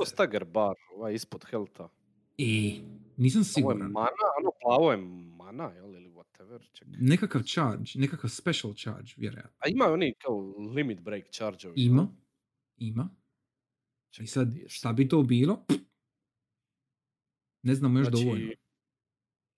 uh, 0.00 0.06
stagger 0.06 0.44
bar, 0.44 0.74
ovaj 0.96 1.14
ispod 1.14 1.44
helta. 1.44 1.88
I 2.38 2.80
nisam 3.16 3.44
siguran. 3.44 3.76
Ovo 3.76 3.84
je 3.84 3.92
mana, 3.92 4.26
ono 4.40 4.50
plavo 4.62 4.90
je 4.90 4.96
mana, 5.36 5.64
jel, 5.64 5.94
ili 5.94 6.10
whatever. 6.10 6.60
Čekaj. 6.72 6.94
Nekakav 6.98 7.42
charge, 7.42 7.90
nekakav 7.94 8.30
special 8.30 8.74
charge, 8.74 9.12
vjerojatno. 9.16 9.56
A 9.58 9.68
ima 9.68 9.84
oni 9.84 10.14
kao 10.22 10.54
limit 10.74 11.00
break 11.00 11.24
charge 11.30 11.68
Ima, 11.76 12.08
ima. 12.76 13.08
I 14.20 14.26
sad, 14.26 14.48
šta 14.66 14.92
bi 14.92 15.08
to 15.08 15.22
bilo? 15.22 15.64
Ne 17.62 17.74
znamo 17.74 17.98
još 17.98 18.08
znači, 18.08 18.24
dovoljno. 18.24 18.52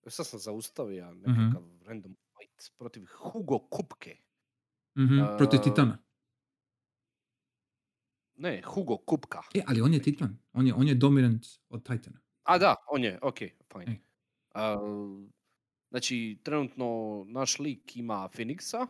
Sad 0.06 0.26
sam 0.26 0.38
zaustavio 0.40 1.14
mhm. 1.14 1.18
nekakav 1.18 1.62
uh-huh. 1.62 1.86
random 1.86 2.16
fight 2.38 2.78
protiv 2.78 3.06
Hugo 3.18 3.58
Kupke. 3.58 4.16
Uh-huh. 4.94 5.32
Uh, 5.32 5.36
protiv 5.38 5.60
Titana. 5.60 6.05
Ne, 8.36 8.62
Hugo 8.64 8.96
Kupka. 8.96 9.42
E, 9.54 9.62
ali 9.66 9.80
on 9.80 9.94
je 9.94 10.02
Titan. 10.02 10.38
On 10.52 10.66
je, 10.66 10.74
on 10.74 10.88
je 10.88 10.94
dominant 10.94 11.46
od 11.68 11.82
Titana. 11.82 12.20
A 12.42 12.58
da, 12.58 12.74
on 12.90 13.04
je, 13.04 13.18
ok, 13.22 13.38
fine. 13.72 13.92
E. 13.92 14.00
Uh, 14.54 15.28
znači, 15.90 16.38
trenutno 16.42 17.24
naš 17.28 17.58
lik 17.58 17.96
ima 17.96 18.28
Phoenixa, 18.34 18.82
uh, 18.82 18.88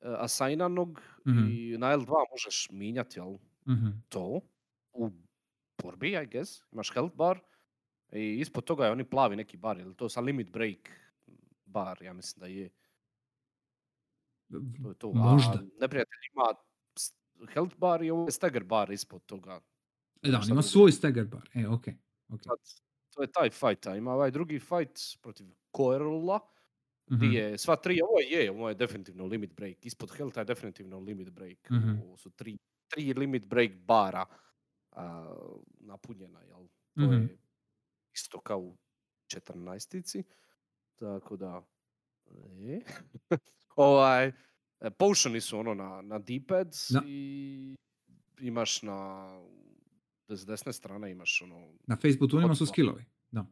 asajnanog 0.00 1.00
mm-hmm. 1.26 1.50
i 1.50 1.78
na 1.78 1.96
L2 1.96 2.24
možeš 2.30 2.68
minjati, 2.70 3.18
jel? 3.18 3.32
Mm-hmm. 3.68 4.02
To 4.08 4.40
u 4.92 5.10
borbi, 5.82 6.08
I 6.08 6.26
guess. 6.26 6.62
Imaš 6.72 6.92
health 6.92 7.16
bar 7.16 7.40
i 8.12 8.40
ispod 8.40 8.64
toga 8.64 8.84
je 8.84 8.92
oni 8.92 9.04
plavi 9.04 9.36
neki 9.36 9.56
bar, 9.56 9.78
ili 9.78 9.94
to 9.94 10.08
sa 10.08 10.20
limit 10.20 10.50
break 10.50 10.90
bar, 11.64 12.02
ja 12.02 12.12
mislim 12.12 12.40
da 12.40 12.46
je. 12.46 12.70
To 14.82 14.88
je 14.88 14.94
to. 14.94 15.12
Možda. 15.12 15.52
A 15.52 15.62
neprijatelj 15.80 16.18
ima 16.34 16.54
health 17.48 17.76
bar 17.76 18.02
i 18.02 18.10
ovo 18.10 18.26
je 18.26 18.32
stagger 18.32 18.64
bar 18.64 18.90
ispod 18.90 19.26
toga. 19.26 19.60
E 20.22 20.30
da, 20.30 20.38
on 20.38 20.50
ima 20.50 20.62
svoj 20.62 20.92
stagger 20.92 21.24
bar. 21.24 21.50
E, 21.54 21.66
ok. 21.66 21.86
okay. 22.28 22.48
to 23.14 23.22
je 23.22 23.32
taj 23.32 23.50
fight, 23.50 23.86
a 23.86 23.96
ima 23.96 24.12
ovaj 24.12 24.30
drugi 24.30 24.58
fight 24.58 24.98
protiv 25.22 25.46
Coerla, 25.76 26.40
mm-hmm. 27.10 27.32
je 27.32 27.58
sva 27.58 27.76
tri, 27.76 28.00
ovo 28.02 28.20
je, 28.20 28.50
ovo 28.50 28.68
je 28.68 28.74
definitivno 28.74 29.26
limit 29.26 29.54
break, 29.54 29.86
ispod 29.86 30.10
health 30.16 30.38
je 30.38 30.44
definitivno 30.44 30.98
limit 30.98 31.30
break. 31.30 31.70
Mm-hmm. 31.70 32.02
Ovo 32.04 32.16
su 32.16 32.30
tri, 32.30 32.58
tri 32.88 33.14
limit 33.14 33.46
break 33.46 33.72
bara 33.72 34.26
uh, 34.96 35.00
napunjena, 35.80 36.42
jel? 36.42 36.66
To 36.94 37.00
mm-hmm. 37.00 37.22
je 37.22 37.38
isto 38.14 38.40
kao 38.40 38.58
u 38.58 38.76
14 39.26 40.24
Tako 40.98 41.36
da, 41.36 41.62
e. 42.58 42.80
ovaj, 43.76 44.32
potioni 44.90 45.40
su 45.40 45.58
ono 45.58 45.74
na, 45.74 46.02
na 46.02 46.18
D-pad 46.18 46.74
i 47.06 47.74
imaš 48.40 48.82
na 48.82 49.28
s 50.28 50.46
desne 50.46 50.72
strane 50.72 51.10
imaš 51.10 51.42
ono... 51.42 51.68
Na 51.86 51.96
Facebooku 51.96 52.40
ima 52.40 52.54
su 52.54 52.66
skillovi, 52.66 53.04
da. 53.30 53.46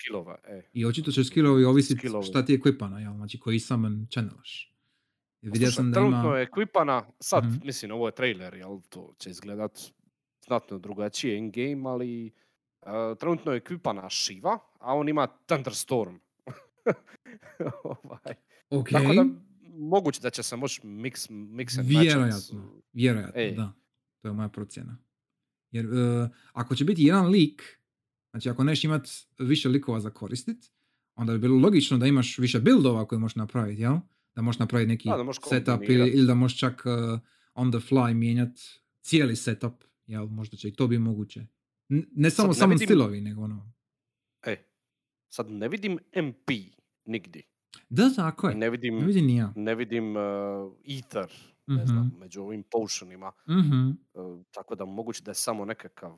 Skillova, 0.00 0.38
e. 0.44 0.62
I 0.72 0.86
očito 0.86 1.10
će 1.10 1.24
skillovi 1.24 1.64
ovisiti 1.64 1.98
skillovi. 1.98 2.26
šta 2.26 2.44
ti 2.44 2.52
je 2.52 2.58
equipana, 2.58 2.98
jel? 2.98 3.14
Znači 3.14 3.40
koji 3.40 3.58
summon 3.58 4.06
channelaš. 4.10 4.74
Vidio 5.42 5.70
sam 5.70 5.92
da 5.92 6.00
ima... 6.00 6.38
je 6.38 6.46
equipana, 6.46 7.02
sad, 7.20 7.44
mm-hmm. 7.44 7.60
mislim, 7.64 7.90
ovo 7.90 8.08
je 8.08 8.14
trailer, 8.14 8.54
jel? 8.54 8.80
To 8.88 9.14
će 9.18 9.30
izgledat 9.30 9.78
znatno 10.46 10.78
drugačije 10.78 11.38
in-game, 11.38 11.88
ali 11.88 12.30
uh, 12.82 13.18
trenutno 13.18 13.52
je 13.52 13.56
ekvipana 13.56 14.10
Shiva, 14.10 14.58
a 14.80 14.94
on 14.94 15.08
ima 15.08 15.26
Thunderstorm. 15.26 16.14
ovaj. 17.84 18.34
Ok. 18.70 18.88
Tako 18.88 19.14
da, 19.14 19.24
moguće 19.78 20.20
da 20.20 20.30
će 20.30 20.42
se 20.42 20.56
moći 20.56 20.80
mix, 20.82 21.30
mix 21.30 21.78
and 21.78 21.88
Vjerojatno, 21.88 22.82
vjerojatno, 22.92 23.40
e. 23.40 23.52
da. 23.56 23.72
To 24.22 24.28
je 24.28 24.34
moja 24.34 24.48
procjena. 24.48 24.98
Jer 25.70 25.86
uh, 25.86 26.28
ako 26.52 26.74
će 26.74 26.84
biti 26.84 27.02
jedan 27.02 27.26
lik, 27.26 27.80
znači 28.30 28.50
ako 28.50 28.64
neš 28.64 28.84
imat 28.84 29.08
više 29.38 29.68
likova 29.68 30.00
za 30.00 30.10
koristit, 30.10 30.72
onda 31.14 31.32
bi 31.32 31.38
bilo 31.38 31.58
logično 31.58 31.98
da 31.98 32.06
imaš 32.06 32.38
više 32.38 32.60
buildova 32.60 33.06
koje 33.06 33.18
možeš 33.18 33.36
napraviti, 33.36 33.82
jel? 33.82 33.96
Da 34.34 34.42
možeš 34.42 34.58
napraviti 34.58 34.88
neki 34.88 35.08
da, 35.08 35.32
setup 35.48 35.82
ili, 35.88 36.10
ili 36.10 36.26
da 36.26 36.34
možeš 36.34 36.58
čak 36.58 36.82
uh, 36.86 37.20
on 37.54 37.72
the 37.72 37.78
fly 37.78 38.14
mijenjat 38.14 38.58
cijeli 39.00 39.36
setup, 39.36 39.84
jel? 40.06 40.26
Možda 40.26 40.56
će 40.56 40.68
i 40.68 40.72
to 40.72 40.86
biti 40.86 40.98
moguće. 40.98 41.46
N- 41.88 42.08
ne 42.12 42.30
samo 42.30 42.54
samo 42.54 42.72
vidim... 42.72 42.86
stilovi, 42.86 43.20
nego 43.20 43.42
ono... 43.42 43.72
E, 44.46 44.56
sad 45.28 45.50
ne 45.50 45.68
vidim 45.68 45.98
MP 46.16 46.50
nigdje. 47.04 47.42
Da, 47.88 48.10
tako 48.16 48.48
je. 48.48 48.54
Ne 48.54 48.70
vidim, 48.70 48.98
ne 48.98 49.06
vidim, 49.06 49.28
ja. 49.28 49.52
ne 49.56 49.74
vidim 49.74 50.16
uh, 50.16 50.22
Ether 50.84 51.28
ne 51.68 51.74
mm-hmm. 51.74 51.86
znam, 51.86 52.12
među 52.20 52.42
ovim 52.42 52.62
potionima. 52.70 53.32
Mm-hmm. 53.48 53.98
Uh, 54.14 54.42
tako 54.50 54.74
da 54.74 54.84
moguće 54.84 55.22
da 55.22 55.30
je 55.30 55.34
samo 55.34 55.64
nekakav 55.64 56.16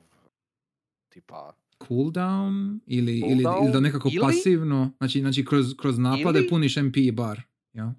tipa 1.09 1.53
cooldown 1.87 2.79
ili, 2.85 3.21
cooldown, 3.21 3.31
ili, 3.31 3.43
ili 3.63 3.71
da 3.73 3.79
nekako 3.79 4.09
ili, 4.13 4.21
pasivno, 4.21 4.91
znači, 4.97 5.19
znači 5.19 5.45
kroz, 5.45 5.75
kroz 5.77 5.97
napade 5.97 6.39
ili, 6.39 6.49
puniš 6.49 6.75
MP 6.75 6.95
bar. 7.13 7.41
Ja? 7.73 7.93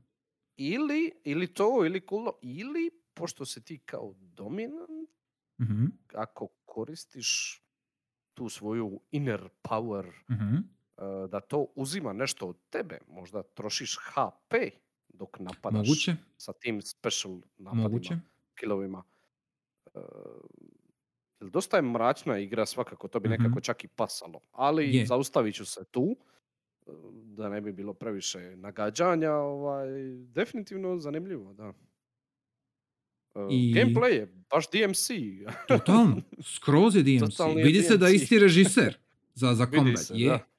Ili, 0.56 1.12
ili 1.24 1.46
to, 1.46 1.86
ili 1.86 2.00
cooldown, 2.00 2.38
ili 2.42 2.90
pošto 3.14 3.44
se 3.44 3.60
ti 3.60 3.78
kao 3.78 4.14
dominant, 4.18 5.10
mm-hmm. 5.60 5.92
ako 6.14 6.48
koristiš 6.64 7.60
tu 8.34 8.48
svoju 8.48 9.00
inner 9.10 9.48
power, 9.62 10.06
mm-hmm. 10.30 10.68
Uh, 11.02 11.30
da 11.30 11.40
to 11.40 11.66
uzima 11.74 12.12
nešto 12.12 12.46
od 12.46 12.56
tebe, 12.70 12.98
možda 13.08 13.42
trošiš 13.42 13.98
HP 13.98 14.54
dok 15.08 15.38
napadaš 15.38 15.88
Moguće. 15.88 16.16
sa 16.36 16.52
tim 16.52 16.82
special 16.82 17.40
napadima, 17.58 17.82
Moguće. 17.82 18.14
killovima. 18.54 19.02
Uh, 19.94 20.02
dosta 21.40 21.76
je 21.76 21.82
mračna 21.82 22.38
igra 22.38 22.66
svakako, 22.66 23.08
to 23.08 23.20
bi 23.20 23.28
mm-hmm. 23.28 23.42
nekako 23.42 23.60
čak 23.60 23.84
i 23.84 23.88
pasalo. 23.88 24.40
Ali 24.52 24.96
je. 24.96 25.06
zaustavit 25.06 25.54
ću 25.54 25.64
se 25.64 25.84
tu, 25.90 26.16
e, 26.86 26.90
da 27.12 27.48
ne 27.48 27.60
bi 27.60 27.72
bilo 27.72 27.94
previše 27.94 28.56
nagađanja. 28.56 29.32
Ovaj, 29.32 29.88
definitivno 30.34 30.98
zanimljivo, 30.98 31.52
da. 31.52 31.72
I... 33.50 33.74
Gameplay 33.74 34.12
je 34.12 34.32
baš 34.50 34.70
DMC. 34.70 35.08
Totalno, 35.68 36.16
skroz 36.42 36.96
je 36.96 37.02
DMC. 37.02 37.40
Vidi 37.56 37.78
DMC. 37.78 37.86
se 37.86 37.96
da 37.96 38.08
je 38.08 38.14
isti 38.14 38.38
režiser 38.38 38.98
za, 39.34 39.54
za 39.54 39.66
combat. 39.66 39.98
Se, 39.98 40.14
je. 40.16 40.28
Da. 40.28 40.51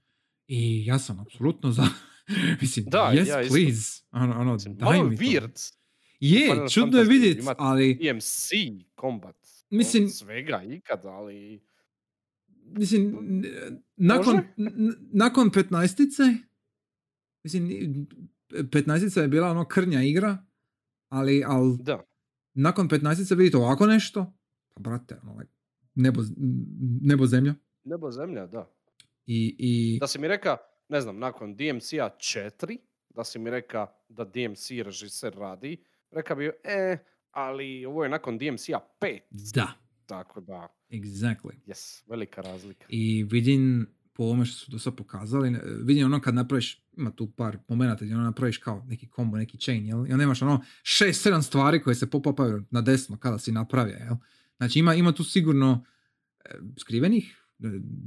I 0.48 0.86
ja 0.86 1.00
sam 1.00 1.20
apsolutno 1.20 1.72
za, 1.72 1.84
Mislim, 2.62 2.86
da, 2.86 3.12
yes, 3.14 3.28
ja 3.28 3.48
please. 3.50 4.04
Ono, 4.12 4.40
ono, 4.40 4.58
daj 4.68 5.04
mi 5.04 5.18
weird. 5.18 5.74
Je, 6.20 6.50
Final 6.50 6.70
čudno 6.70 6.98
je 6.98 7.06
vidjeti, 7.06 7.48
ali... 7.58 8.00
EMC 8.02 8.50
combat. 9.00 9.36
Mislim... 9.70 10.10
Svega 10.10 10.64
ikad, 10.64 11.06
ali... 11.06 11.64
Mislim, 12.66 13.18
nakon, 13.96 14.42
nakon 15.12 15.50
15 15.50 16.38
mislim, 17.44 17.68
15 18.50 19.22
je 19.22 19.28
bila 19.28 19.52
ono 19.52 19.68
krnja 19.68 20.04
igra, 20.04 20.38
ali, 21.10 21.44
ali 21.48 21.78
da. 21.82 22.04
nakon 22.54 22.90
15 22.90 23.36
vidite 23.36 23.58
ovako 23.58 23.86
nešto, 23.86 24.34
pa 24.74 24.82
brate, 24.82 25.20
ono, 25.24 25.42
nebo, 25.96 26.22
nebo 27.02 27.26
zemlja. 27.26 27.56
Nebo 27.84 28.12
zemlja, 28.12 28.48
da. 28.48 28.70
I, 29.26 29.56
i... 29.60 29.98
Da 30.00 30.08
si 30.08 30.20
mi 30.20 30.28
reka, 30.28 30.58
ne 30.90 31.02
znam, 31.02 31.20
nakon 31.20 31.56
DMC-a 31.56 32.10
4, 32.18 32.78
da 33.10 33.24
si 33.24 33.40
mi 33.40 33.50
reka 33.50 33.88
da 34.10 34.26
DMC 34.26 34.70
režiser 34.84 35.34
radi, 35.34 35.84
reka 36.12 36.36
bi, 36.36 36.52
e, 36.64 36.98
ali 37.32 37.86
ovo 37.86 38.04
je 38.04 38.10
nakon 38.10 38.38
DMC-a 38.38 38.80
5. 39.02 39.20
Da. 39.54 39.74
Tako 40.06 40.42
da. 40.42 40.68
Exactly. 40.90 41.52
Yes, 41.68 42.04
velika 42.10 42.42
razlika. 42.42 42.86
I 42.90 43.24
vidim 43.24 43.88
po 44.14 44.24
ovome 44.24 44.46
što 44.46 44.66
su 44.66 44.72
do 44.72 44.80
sad 44.80 44.96
pokazali, 44.96 45.56
vidim 45.84 46.06
ono 46.06 46.22
kad 46.22 46.36
napraviš, 46.36 46.84
ima 46.98 47.12
tu 47.12 47.32
par 47.32 47.58
momenata 47.68 48.06
gdje 48.06 48.16
ono 48.16 48.24
napraviš 48.24 48.58
kao 48.58 48.86
neki 48.88 49.08
kombo, 49.08 49.38
neki 49.38 49.58
chain, 49.58 49.86
jel? 49.86 50.08
I 50.08 50.12
onda 50.12 50.24
imaš 50.24 50.42
ono 50.42 50.64
šest, 50.84 51.22
sedam 51.22 51.42
stvari 51.42 51.82
koje 51.82 51.96
se 51.96 52.10
popapaju 52.10 52.64
na 52.72 52.82
desno 52.82 53.18
kada 53.18 53.40
si 53.40 53.52
napravio, 53.52 53.96
jel? 53.96 54.16
Znači 54.58 54.80
ima, 54.80 54.96
ima 54.96 55.12
tu 55.12 55.24
sigurno 55.24 55.86
e, 56.46 56.50
skrivenih, 56.80 57.43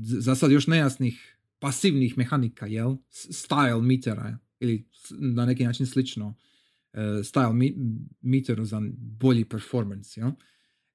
za 0.00 0.34
sad 0.34 0.50
još 0.50 0.66
nejasnih 0.66 1.36
pasivnih 1.58 2.18
mehanika, 2.18 2.66
jel? 2.66 2.96
Style 3.10 3.82
metera 3.82 4.38
ili 4.60 4.88
na 5.10 5.46
neki 5.46 5.64
način 5.64 5.86
slično 5.86 6.26
uh, 6.26 6.34
style 7.00 7.52
mi, 7.52 7.74
meteru 8.20 8.64
za 8.64 8.82
bolji 8.98 9.44
performance, 9.44 10.20
jel? 10.20 10.30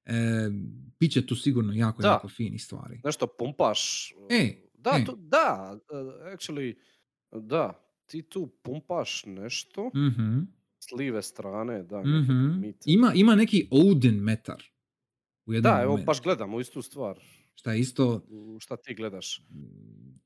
E, 0.04 0.50
Biće 1.00 1.26
tu 1.26 1.36
sigurno 1.36 1.72
jako, 1.72 2.02
da. 2.02 2.08
jako 2.08 2.28
fini 2.28 2.58
stvari. 2.58 3.00
Nešto 3.04 3.26
pumpaš 3.28 4.12
e, 4.30 4.54
Da, 4.74 4.90
E. 4.92 5.04
to, 5.04 5.16
da, 5.16 5.78
uh, 5.90 5.98
actually, 6.28 6.74
da, 7.32 7.72
ti 8.06 8.22
tu 8.22 8.46
pumpaš 8.62 9.24
nešto 9.26 9.90
Mhm. 9.96 10.40
s 10.78 10.92
live 10.92 11.22
strane, 11.22 11.82
da, 11.82 12.00
Mhm. 12.00 12.60
mit. 12.60 12.76
Ima, 12.86 13.12
ima 13.14 13.34
neki 13.34 13.68
Odin 13.70 14.14
metar. 14.14 14.62
U 15.46 15.52
jednom 15.52 15.72
Da, 15.72 15.82
evo, 15.82 15.90
momentu. 15.90 16.06
baš 16.06 16.22
gledamo 16.22 16.60
istu 16.60 16.82
stvar. 16.82 17.18
Šta 17.62 17.72
je 17.72 17.80
isto, 17.80 18.20
Šta 18.60 18.76
ti 18.76 18.94
gledaš? 18.94 19.42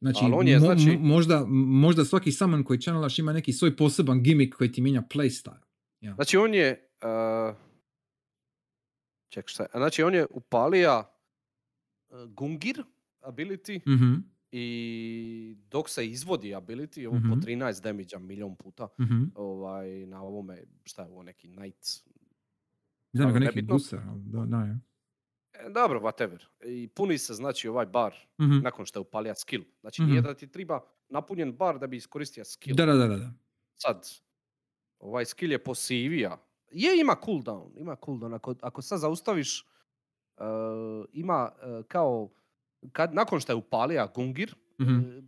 znači, 0.01 0.19
Ali 0.23 0.35
on 0.35 0.49
je, 0.49 0.57
mo- 0.57 0.61
znači- 0.61 0.83
mo- 0.83 0.99
možda, 0.99 1.45
možda 1.49 2.05
svaki 2.05 2.33
summon 2.33 2.65
koji 2.65 2.81
channelaš 2.81 3.19
ima 3.19 3.33
neki 3.33 3.53
svoj 3.53 3.77
poseban 3.77 4.23
gimmick 4.23 4.55
koji 4.55 4.73
ti 4.73 4.81
mijenja 4.81 5.03
playstyle. 5.05 5.59
Znači, 6.15 6.37
on 6.37 6.55
je... 6.55 6.89
Uh, 6.99 7.57
ček, 9.29 9.49
šta 9.49 9.63
je? 9.63 9.69
Znači, 9.73 10.03
on 10.03 10.15
je 10.15 10.27
upalija 10.31 11.15
uh, 12.09 12.17
Gungir 12.27 12.83
ability 13.23 13.81
Mhm, 13.89 14.15
i 14.53 15.57
dok 15.69 15.89
se 15.89 16.07
izvodi 16.07 16.49
ability, 16.51 17.07
ovo 17.07 17.17
Mhm. 17.17 17.31
po 17.31 17.37
13 17.37 17.83
damage 17.83 18.19
milion 18.19 18.57
puta, 18.57 18.89
mhm. 19.01 19.23
ovaj, 19.35 20.07
na 20.07 20.23
ovome, 20.23 20.63
šta 20.85 21.03
je 21.03 21.09
ovo, 21.09 21.23
neki 21.23 21.49
Knight, 21.49 21.85
Znam 23.13 23.33
ga 23.33 23.39
neki 23.39 23.63
guser, 23.63 23.99
ali 24.01 24.23
da, 24.23 24.45
da, 24.47 24.59
je. 24.59 24.79
E, 25.57 25.71
Dobro, 25.71 26.01
whatever. 26.01 26.39
I 26.65 26.89
puni 26.89 27.19
se 27.19 27.35
znači 27.35 27.69
ovaj 27.69 27.87
bar 27.87 28.15
Mhm. 28.41 28.59
nakon 28.63 28.87
što 28.87 28.99
je 28.99 29.03
upalija 29.03 29.35
skill. 29.35 29.63
Znači 29.81 30.03
nije 30.03 30.21
Mhm. 30.21 30.27
da 30.29 30.35
ti 30.35 30.47
treba 30.47 30.81
napunjen 31.09 31.53
bar 31.53 31.79
da 31.79 31.87
bi 31.87 31.97
iskoristio 31.97 32.45
skill. 32.45 32.77
Da, 32.77 32.87
da, 32.87 32.95
da, 32.95 33.07
da. 33.07 33.31
Sad, 33.75 34.09
ovaj 34.99 35.25
skill 35.25 35.53
je 35.53 35.65
posivija. 35.65 36.39
Je, 36.71 37.01
ima 37.01 37.17
cooldown. 37.25 37.71
Ima 37.77 37.97
cooldown. 37.97 38.35
Ako, 38.35 38.55
ako 38.61 38.83
sad 38.83 38.99
zaustaviš, 38.99 39.67
uh, 40.37 40.45
ima 41.13 41.53
uh, 41.53 41.85
kao, 41.87 42.31
kad, 42.93 43.15
nakon 43.15 43.41
što 43.41 43.53
je 43.53 43.57
upalija 43.57 44.13
Gungir, 44.15 44.55
Mhm. 44.81 44.95
uh, 44.95 45.25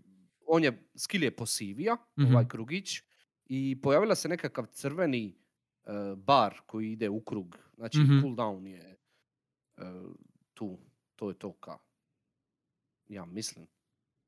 on 0.46 0.64
je, 0.64 0.88
skill 0.96 1.22
je 1.24 1.36
posivija, 1.36 1.96
Mhm. 2.18 2.30
ovaj 2.32 2.48
krugić, 2.48 3.02
i 3.46 3.80
pojavila 3.82 4.14
se 4.14 4.28
nekakav 4.28 4.66
crveni 4.66 5.38
uh, 5.84 6.18
bar 6.18 6.60
koji 6.66 6.92
ide 6.92 7.08
u 7.08 7.20
krug. 7.20 7.58
Znači, 7.74 7.98
Mhm. 7.98 8.12
cooldown 8.12 8.66
je 8.66 8.96
tu. 10.54 10.78
To 11.16 11.28
je 11.28 11.34
to 11.34 11.52
ka. 11.52 11.78
Ja 13.08 13.24
mislim. 13.24 13.66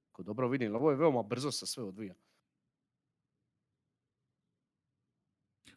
Ako 0.04 0.22
dobro 0.22 0.48
vidim, 0.48 0.74
ovo 0.74 0.90
je 0.90 0.96
veoma 0.96 1.22
brzo 1.22 1.50
se 1.50 1.66
sve 1.66 1.84
odvija. 1.84 2.14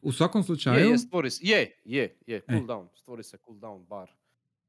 U 0.02 0.12
svakom 0.12 0.40
Je, 0.40 0.44
slučaju, 0.44 0.90
je, 0.90 0.98
stvori 0.98 1.30
se, 1.32 1.40
je, 1.44 1.72
je, 1.86 2.18
je, 2.28 2.36
E. 2.38 2.41
cooldown, 2.50 2.88
stvori 2.95 3.24
se 3.24 3.38
cooldown 3.40 3.86
bar. 3.86 4.12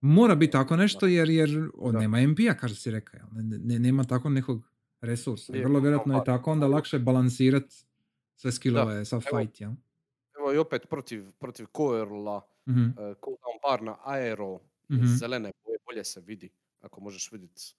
mora 0.00 0.34
biti 0.34 0.52
tako 0.52 0.76
nešto 0.76 1.06
jer, 1.06 1.30
jer 1.30 1.70
o, 1.74 1.92
Da. 1.92 1.98
nema 1.98 2.18
MP-a, 2.20 2.54
kaže 2.54 2.74
si 2.74 2.90
rekao. 2.90 3.20
Ne, 3.32 3.58
ne- 3.58 3.78
nema 3.78 4.04
tako 4.04 4.28
nekog 4.30 4.62
resursa. 5.00 5.52
Je, 5.52 5.62
vrlo 5.62 5.80
vjerojatno 5.80 6.14
je 6.14 6.18
bar. 6.18 6.26
tako 6.26 6.52
onda 6.52 6.66
lakše 6.66 6.98
balansirat 6.98 7.64
sve 8.36 8.52
skillove, 8.52 9.04
sav 9.04 9.22
evo. 9.26 9.38
fight, 9.38 9.60
jel? 9.60 9.70
Evo 10.38 10.52
i 10.52 10.58
opet 10.58 10.86
protiv, 10.90 11.30
protiv 11.32 11.66
Coerla, 11.66 12.40
Mhm, 12.66 12.80
uh, 12.80 12.94
cooldown 12.96 13.58
bar 13.62 13.82
na 13.82 13.96
aero, 14.04 14.60
Mhm. 14.92 15.06
zelene 15.06 15.52
boje, 15.64 15.78
bolje 15.86 16.04
se 16.04 16.20
vidi. 16.20 16.52
Ako 16.80 17.00
možeš 17.00 17.32
vidjeti, 17.32 17.74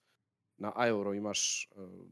na 0.58 0.72
aero 0.76 1.14
imaš 1.14 1.68
uh, 1.76 2.06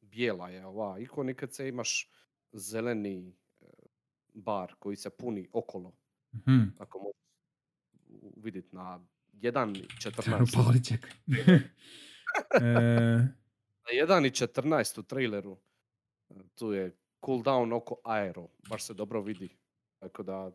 bijela 0.00 0.48
je 0.48 0.66
ova 0.66 0.98
ikonika, 0.98 1.46
se 1.48 1.68
imaš 1.68 2.10
zeleni 2.52 3.36
uh, 3.60 3.68
bar 4.34 4.74
koji 4.78 4.96
se 4.96 5.10
puni 5.10 5.48
okolo. 5.52 5.92
mhm. 6.32 6.62
Ako 6.78 6.98
možeš 6.98 7.16
vidjeti 8.36 8.76
na 8.76 9.00
1.14. 9.32 10.22
Treba 10.22 10.44
pali, 10.54 10.84
čekaj. 10.84 11.10
e, 12.60 12.62
Na 13.86 13.92
1 13.92 14.26
i 14.26 14.30
14 14.30 15.00
u 15.00 15.02
traileru 15.02 15.58
tu 16.54 16.72
je 16.72 16.96
cooldown 17.26 17.72
oko 17.72 18.00
aero, 18.04 18.48
baš 18.68 18.86
se 18.86 18.94
dobro 18.94 19.20
vidi. 19.20 19.56
Tako 19.98 20.22
da... 20.22 20.50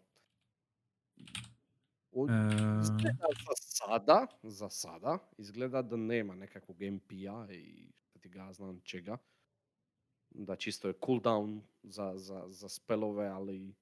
E, 2.14 2.34
Izgleda 2.82 3.28
za 3.48 3.56
sada, 3.56 4.28
za 4.44 4.70
sada, 4.70 5.18
izgleda 5.38 5.82
da 5.82 5.96
nema 5.96 6.36
nekakvog 6.36 6.78
MP-a 6.82 7.48
i 7.54 7.92
ti 8.20 8.30
ga 8.30 8.54
znam 8.54 8.80
čega. 8.84 9.18
Da 10.30 10.56
čisto 10.56 10.88
je 10.88 10.94
cooldown 10.94 11.62
za, 11.84 12.14
za, 12.16 12.46
za 12.48 12.70
spelove, 12.70 13.28
ali 13.28 13.76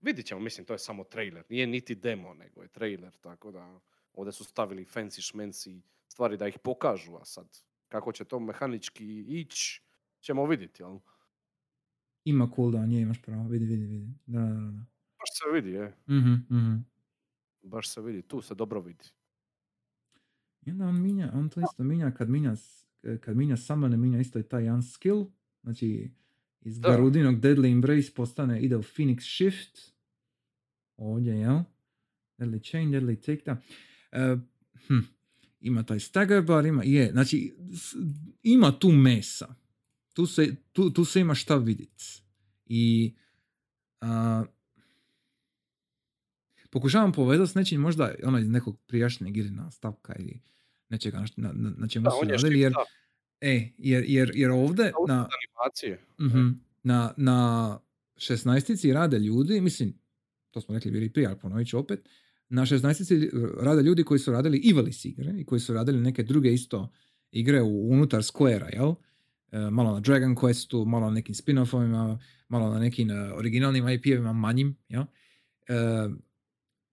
vidit 0.00 0.26
ćemo, 0.26 0.40
mislim, 0.40 0.66
to 0.66 0.72
je 0.72 0.78
samo 0.78 1.04
trailer. 1.04 1.44
Nije 1.48 1.66
niti 1.66 1.94
demo, 1.94 2.34
nego 2.34 2.62
je 2.62 2.68
trailer, 2.68 3.16
tako 3.20 3.50
da 3.50 3.80
ovdje 4.12 4.32
su 4.32 4.44
stavili 4.44 4.84
fancy 4.84 5.20
šmenci 5.30 5.82
stvari 6.08 6.36
da 6.36 6.48
ih 6.48 6.58
pokažu, 6.58 7.16
a 7.16 7.24
sad 7.24 7.46
kako 7.88 8.12
će 8.12 8.24
to 8.24 8.40
mehanički 8.40 9.24
ići, 9.40 9.82
ćemo 10.20 10.46
vidjeti, 10.46 10.82
jel? 10.82 10.98
ima 12.24 12.46
cooldown, 12.56 12.92
je, 12.92 13.00
imaš 13.00 13.22
pravo, 13.22 13.48
vidi, 13.48 13.64
vidi, 13.64 13.86
vidi. 13.86 14.14
Da, 14.26 14.40
da, 14.40 14.46
da. 14.46 14.84
Baš 15.18 15.30
se 15.38 15.52
vidi, 15.54 15.70
je. 15.70 15.96
Mhm, 16.08 16.34
mhm. 16.50 16.91
Baš 17.62 17.88
se 17.88 18.00
vidi, 18.00 18.22
tu 18.22 18.40
se 18.40 18.54
dobro 18.54 18.80
vidi. 18.80 19.04
I 20.66 20.70
onda 20.70 20.84
on 20.86 21.02
minja, 21.02 21.30
on 21.34 21.48
to 21.48 21.60
isto 21.60 21.84
minja 21.84 22.10
kad 22.10 22.30
minja, 22.30 22.54
kad 23.20 23.36
minja 23.36 23.56
summon, 23.56 24.00
minja 24.00 24.20
isto 24.20 24.38
i 24.38 24.42
taj 24.42 24.64
jedan 24.64 24.82
skill. 24.82 25.24
Znači, 25.62 26.10
iz 26.60 26.80
Da. 26.80 26.88
Garudinog 26.90 27.40
Deadly 27.40 27.72
Embrace 27.72 28.14
postane, 28.14 28.62
ide 28.62 28.76
u 28.76 28.82
Phoenix 28.82 29.20
Shift. 29.36 29.92
Ovdje, 30.96 31.34
jel? 31.34 31.58
Deadly 32.38 32.70
Chain, 32.70 32.90
Deadly 32.90 33.16
Takedown. 33.16 33.56
E, 34.12 34.36
hm, 34.86 34.98
ima 35.60 35.82
taj 35.82 36.00
stagger 36.00 36.42
bar, 36.42 36.66
ima, 36.66 36.82
je, 36.84 37.10
znači, 37.12 37.54
s- 37.74 37.96
ima 38.42 38.78
tu 38.78 38.88
mesa. 38.92 39.54
Tu 40.14 40.26
se, 40.26 40.56
tu, 40.72 40.90
tu 40.90 41.04
se 41.04 41.20
ima 41.20 41.34
šta 41.34 41.56
vidjeti. 41.56 42.04
I 42.66 43.14
a, 44.00 44.44
pokušavam 46.72 47.12
povezati 47.12 47.50
s 47.50 47.54
nečim 47.54 47.80
možda 47.80 48.14
ono 48.24 48.38
iz 48.38 48.48
nekog 48.48 48.78
prijašnjeg 48.86 49.36
ili 49.36 49.50
nastavka 49.50 50.14
ili 50.18 50.40
nečega 50.88 51.18
na, 51.36 51.52
na, 51.52 51.72
na- 51.76 51.88
čemu 51.88 52.04
Da, 52.04 52.10
su 52.10 52.16
radili, 52.28 52.60
jer, 52.60 52.72
e, 53.40 53.68
jer, 53.78 54.04
jer, 54.08 54.30
jer 54.34 54.50
ovdje 54.50 54.92
na, 55.08 55.28
mhm, 56.20 56.48
na, 56.82 57.14
na 57.16 57.78
16 58.16 58.92
rade 58.92 59.18
ljudi, 59.18 59.60
mislim, 59.60 59.94
to 60.50 60.60
smo 60.60 60.74
rekli 60.74 60.90
bili 60.90 61.10
prije, 61.12 61.28
ali 61.28 61.38
ponovit 61.38 61.68
ću 61.68 61.78
opet, 61.78 62.08
na 62.48 62.62
16 62.66 63.60
rade 63.60 63.82
ljudi 63.82 64.04
koji 64.04 64.18
su 64.18 64.32
radili 64.32 64.58
Ivalice 64.58 65.08
igre 65.08 65.32
i 65.40 65.44
koji 65.44 65.60
su 65.60 65.74
radili 65.74 66.00
neke 66.00 66.22
druge 66.22 66.52
isto 66.52 66.92
igre 67.30 67.62
u, 67.62 67.90
unutar 67.90 68.20
Square-a, 68.20 68.68
jel? 68.72 68.94
E, 69.52 69.70
malo 69.70 69.92
na 69.92 70.00
Dragon 70.00 70.36
Questu, 70.36 70.84
malo 70.86 71.06
na 71.06 71.14
nekim 71.14 71.34
spin-offovima, 71.34 72.18
malo 72.48 72.70
na 72.70 72.78
nekim 72.78 73.10
e, 73.10 73.32
originalnim 73.32 73.84
IP-evima, 73.88 74.32
manjim, 74.32 74.76
jel? 74.88 75.04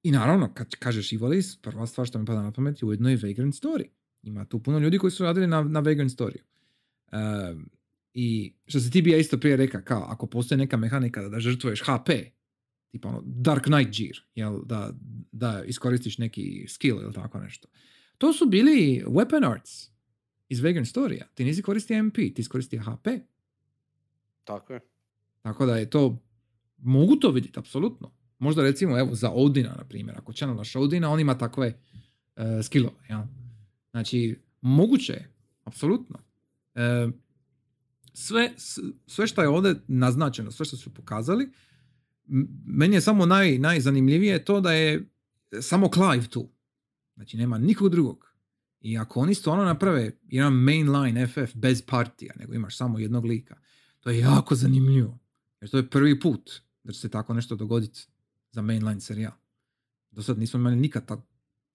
I 0.03 0.11
naravno, 0.11 0.53
kad 0.53 0.75
kažeš 0.75 1.11
Ivalice, 1.11 1.57
prva 1.61 1.87
stvar 1.87 2.07
što 2.07 2.19
mi 2.19 2.25
pada 2.25 2.41
na 2.41 2.51
pamet 2.51 2.81
je 2.81 2.85
ujedno 2.85 3.11
i 3.11 3.15
Vagrant 3.15 3.55
Story. 3.55 3.85
Ima 4.23 4.45
tu 4.45 4.59
puno 4.59 4.79
ljudi 4.79 4.97
koji 4.97 5.11
su 5.11 5.23
radili 5.23 5.47
na, 5.47 5.63
na 5.63 5.79
Vagrant 5.79 6.11
Story. 6.11 6.37
E, 7.11 7.17
I 8.13 8.53
što 8.65 8.79
se 8.79 8.91
ti 8.91 9.01
bi 9.01 9.11
ja 9.11 9.17
isto 9.17 9.37
prije 9.37 9.57
rekao, 9.57 9.81
kao 9.81 10.05
ako 10.09 10.27
postoji 10.27 10.57
neka 10.57 10.77
mehanika 10.77 11.21
da, 11.21 11.29
da 11.29 11.39
žrtvuješ 11.39 11.81
HP, 11.81 12.09
tipa 12.91 13.09
ono 13.09 13.21
Dark 13.25 13.63
Knight 13.63 13.97
Gear, 13.97 14.17
jel, 14.35 14.61
da, 14.65 14.93
da 15.31 15.63
iskoristiš 15.65 16.17
neki 16.17 16.65
skill 16.67 17.01
ili 17.01 17.13
tako 17.13 17.39
nešto. 17.39 17.67
To 18.17 18.33
su 18.33 18.45
bili 18.45 19.03
weapon 19.07 19.51
arts 19.51 19.89
iz 20.49 20.59
Vagrant 20.59 20.87
Storya. 20.87 21.23
Ti 21.33 21.45
nisi 21.45 21.61
koristio 21.61 22.03
MP, 22.03 22.15
ti 22.15 22.33
iskoristi 22.37 22.77
HP. 22.77 23.07
Tako 24.43 24.73
je. 24.73 24.79
Tako 25.41 25.65
da 25.65 25.77
je 25.77 25.89
to, 25.89 26.21
mogu 26.77 27.15
to 27.15 27.31
vidjeti, 27.31 27.59
apsolutno. 27.59 28.18
Možda 28.39 28.61
recimo, 28.61 28.99
evo, 28.99 29.15
za 29.15 29.29
Odina, 29.29 29.75
na 29.77 29.83
primjer, 29.83 30.17
ako 30.17 30.33
channelaš 30.33 30.75
Odina, 30.75 31.09
on 31.09 31.19
ima 31.19 31.37
takve 31.37 31.67
uh, 32.35 32.43
skillove, 32.63 32.97
jel? 33.09 33.21
Znači, 33.91 34.39
moguće 34.61 35.13
je, 35.13 35.33
apsolutno. 35.63 36.19
E, 36.75 37.07
sve, 38.13 38.53
sve 39.07 39.27
što 39.27 39.41
je 39.41 39.49
ovdje 39.49 39.75
naznačeno, 39.87 40.51
sve 40.51 40.65
što 40.65 40.77
su 40.77 40.93
pokazali, 40.93 41.49
meni 42.65 42.95
je 42.95 43.01
samo 43.01 43.25
naj, 43.25 43.57
najzanimljivije 43.57 44.45
to 44.45 44.61
da 44.61 44.71
je 44.71 45.09
samo 45.61 45.89
Clive 45.93 46.27
tu. 46.27 46.49
Znači, 47.15 47.37
nema 47.37 47.57
nikog 47.57 47.89
drugog. 47.89 48.29
I 48.81 48.97
ako 48.97 49.19
oni 49.19 49.35
stvarno 49.35 49.63
naprave 49.63 50.11
jedan 50.27 50.53
mainline 50.53 51.27
FF 51.27 51.55
bez 51.55 51.81
partija, 51.81 52.33
nego 52.39 52.53
imaš 52.53 52.77
samo 52.77 52.99
jednog 52.99 53.25
lika, 53.25 53.57
to 53.99 54.09
je 54.09 54.19
jako 54.19 54.55
zanimljivo. 54.55 55.19
Jer 55.61 55.69
to 55.69 55.77
je 55.77 55.89
prvi 55.89 56.19
put 56.19 56.51
da 56.83 56.93
će 56.93 56.99
se 56.99 57.09
tako 57.09 57.33
nešto 57.33 57.55
dogoditi 57.55 58.07
za 58.51 58.61
mainline 58.61 59.01
serijal. 59.01 59.31
Do 60.11 60.23
sad 60.23 60.39
nismo 60.39 60.59
imali 60.59 60.75
nikad 60.75 61.05
ta- 61.05 61.25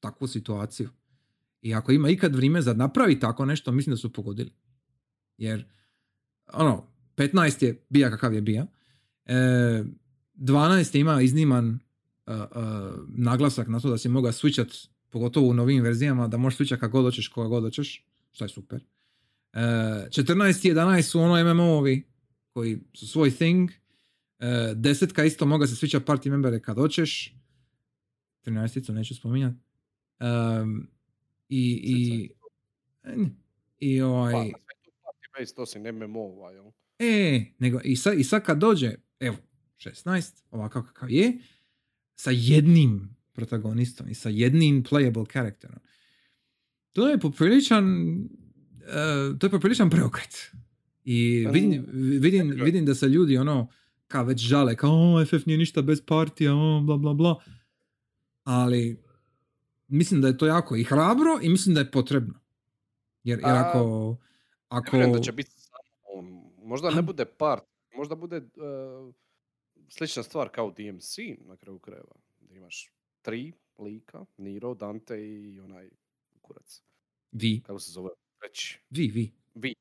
takvu 0.00 0.26
situaciju. 0.26 0.88
I 1.62 1.74
ako 1.74 1.92
ima 1.92 2.08
ikad 2.08 2.34
vrijeme 2.34 2.62
za 2.62 2.74
napravi 2.74 3.20
tako 3.20 3.44
nešto, 3.44 3.72
mislim 3.72 3.92
da 3.92 3.96
su 3.96 4.12
pogodili. 4.12 4.52
Jer, 5.36 5.64
ono, 6.52 6.86
15 7.16 7.64
je 7.64 7.86
bija 7.88 8.10
kakav 8.10 8.34
je 8.34 8.40
bija. 8.40 8.66
E, 9.24 9.84
12 10.34 11.00
ima 11.00 11.22
izniman 11.22 11.78
uh, 12.26 12.34
uh, 12.34 12.44
naglasak 13.08 13.68
na 13.68 13.80
to 13.80 13.90
da 13.90 13.98
si 13.98 14.08
moga 14.08 14.32
switchat, 14.32 14.88
pogotovo 15.10 15.48
u 15.48 15.54
novim 15.54 15.82
verzijama, 15.82 16.28
da 16.28 16.36
možeš 16.36 16.58
switchat 16.58 16.80
kako 16.80 16.92
god 16.92 17.04
hoćeš, 17.04 17.28
koga 17.28 17.48
god 17.48 17.62
hoćeš, 17.62 18.04
što 18.32 18.44
je 18.44 18.48
super. 18.48 18.84
Uh, 19.52 19.60
14 19.60 20.68
i 20.68 20.72
11 20.72 21.02
su 21.02 21.20
ono 21.20 21.54
MMO-ovi 21.54 22.02
koji 22.52 22.80
su 22.94 23.08
svoj 23.08 23.30
thing. 23.30 23.70
Uh, 24.44 24.76
desetka 24.76 25.24
isto 25.24 25.46
moga 25.46 25.66
se 25.66 25.76
svića 25.76 26.00
party 26.00 26.30
membere 26.30 26.60
kad 26.60 26.76
hoćeš. 26.76 27.34
13 28.46 28.92
neću 28.92 29.14
spominjati. 29.14 29.56
Um, 30.20 30.88
I, 31.48 31.80
i, 31.84 32.30
i 33.78 34.00
ovaj... 34.00 34.32
Pa, 34.32 34.38
party 34.38 35.38
base, 35.38 35.54
to 35.54 35.66
si 35.66 35.78
ne 35.78 35.92
MMO-ova, 35.92 36.50
jel? 36.50 36.64
E, 36.98 37.44
nego 37.58 37.80
i 37.84 37.96
sad, 37.96 38.18
i 38.18 38.24
sad 38.24 38.44
kad 38.44 38.58
dođe, 38.58 38.94
evo, 39.20 39.36
16, 39.76 40.42
ovakav 40.50 40.82
kakav 40.82 41.10
je, 41.10 41.38
sa 42.14 42.30
jednim 42.30 43.16
protagonistom 43.32 44.08
i 44.08 44.14
sa 44.14 44.28
jednim 44.28 44.84
playable 44.84 45.26
karakterom. 45.26 45.78
To 46.92 47.08
je 47.08 47.18
popriličan, 47.18 48.16
uh, 48.16 49.38
to 49.38 49.46
je 49.46 49.50
popriličan 49.50 49.90
preokret. 49.90 50.50
I 51.04 51.46
vidim, 51.52 51.86
vidim, 52.20 52.50
vidim 52.50 52.86
da 52.86 52.94
se 52.94 53.08
ljudi 53.08 53.38
ono, 53.38 53.68
kao 54.14 54.24
već 54.24 54.40
žale, 54.40 54.76
kao 54.76 54.90
o, 54.90 55.24
FF 55.24 55.46
nije 55.46 55.58
ništa 55.58 55.82
bez 55.82 56.02
partija, 56.06 56.54
o, 56.54 56.80
bla 56.80 56.96
bla 56.96 57.14
bla. 57.14 57.42
Ali 58.44 59.02
mislim 59.88 60.20
da 60.20 60.28
je 60.28 60.38
to 60.38 60.46
jako 60.46 60.76
i 60.76 60.84
hrabro 60.84 61.38
i 61.42 61.48
mislim 61.48 61.74
da 61.74 61.80
je 61.80 61.90
potrebno. 61.90 62.34
Jer, 63.24 63.38
jer 63.38 63.56
ako... 63.56 64.16
ako... 64.68 64.96
da 64.96 65.20
će 65.20 65.32
biti 65.32 65.50
možda 66.62 66.90
ne 66.90 67.02
bude 67.02 67.24
part, 67.24 67.64
možda 67.96 68.14
bude 68.14 68.36
uh, 68.36 69.14
slična 69.88 70.22
stvar 70.22 70.48
kao 70.48 70.70
DMC 70.70 71.16
na 71.38 71.56
kraju 71.56 71.78
krajeva. 71.78 72.14
Da 72.40 72.54
imaš 72.54 72.92
tri 73.22 73.52
lika, 73.78 74.24
Niro, 74.36 74.74
Dante 74.74 75.16
i 75.26 75.60
onaj 75.60 75.90
kurac. 76.40 76.82
Vi. 77.32 77.62
Kako 77.66 77.78
se 77.78 77.92
zove? 77.92 78.10
Reći. 78.42 78.80
Vi, 78.90 79.08
vi. 79.08 79.32
Vi. 79.54 79.74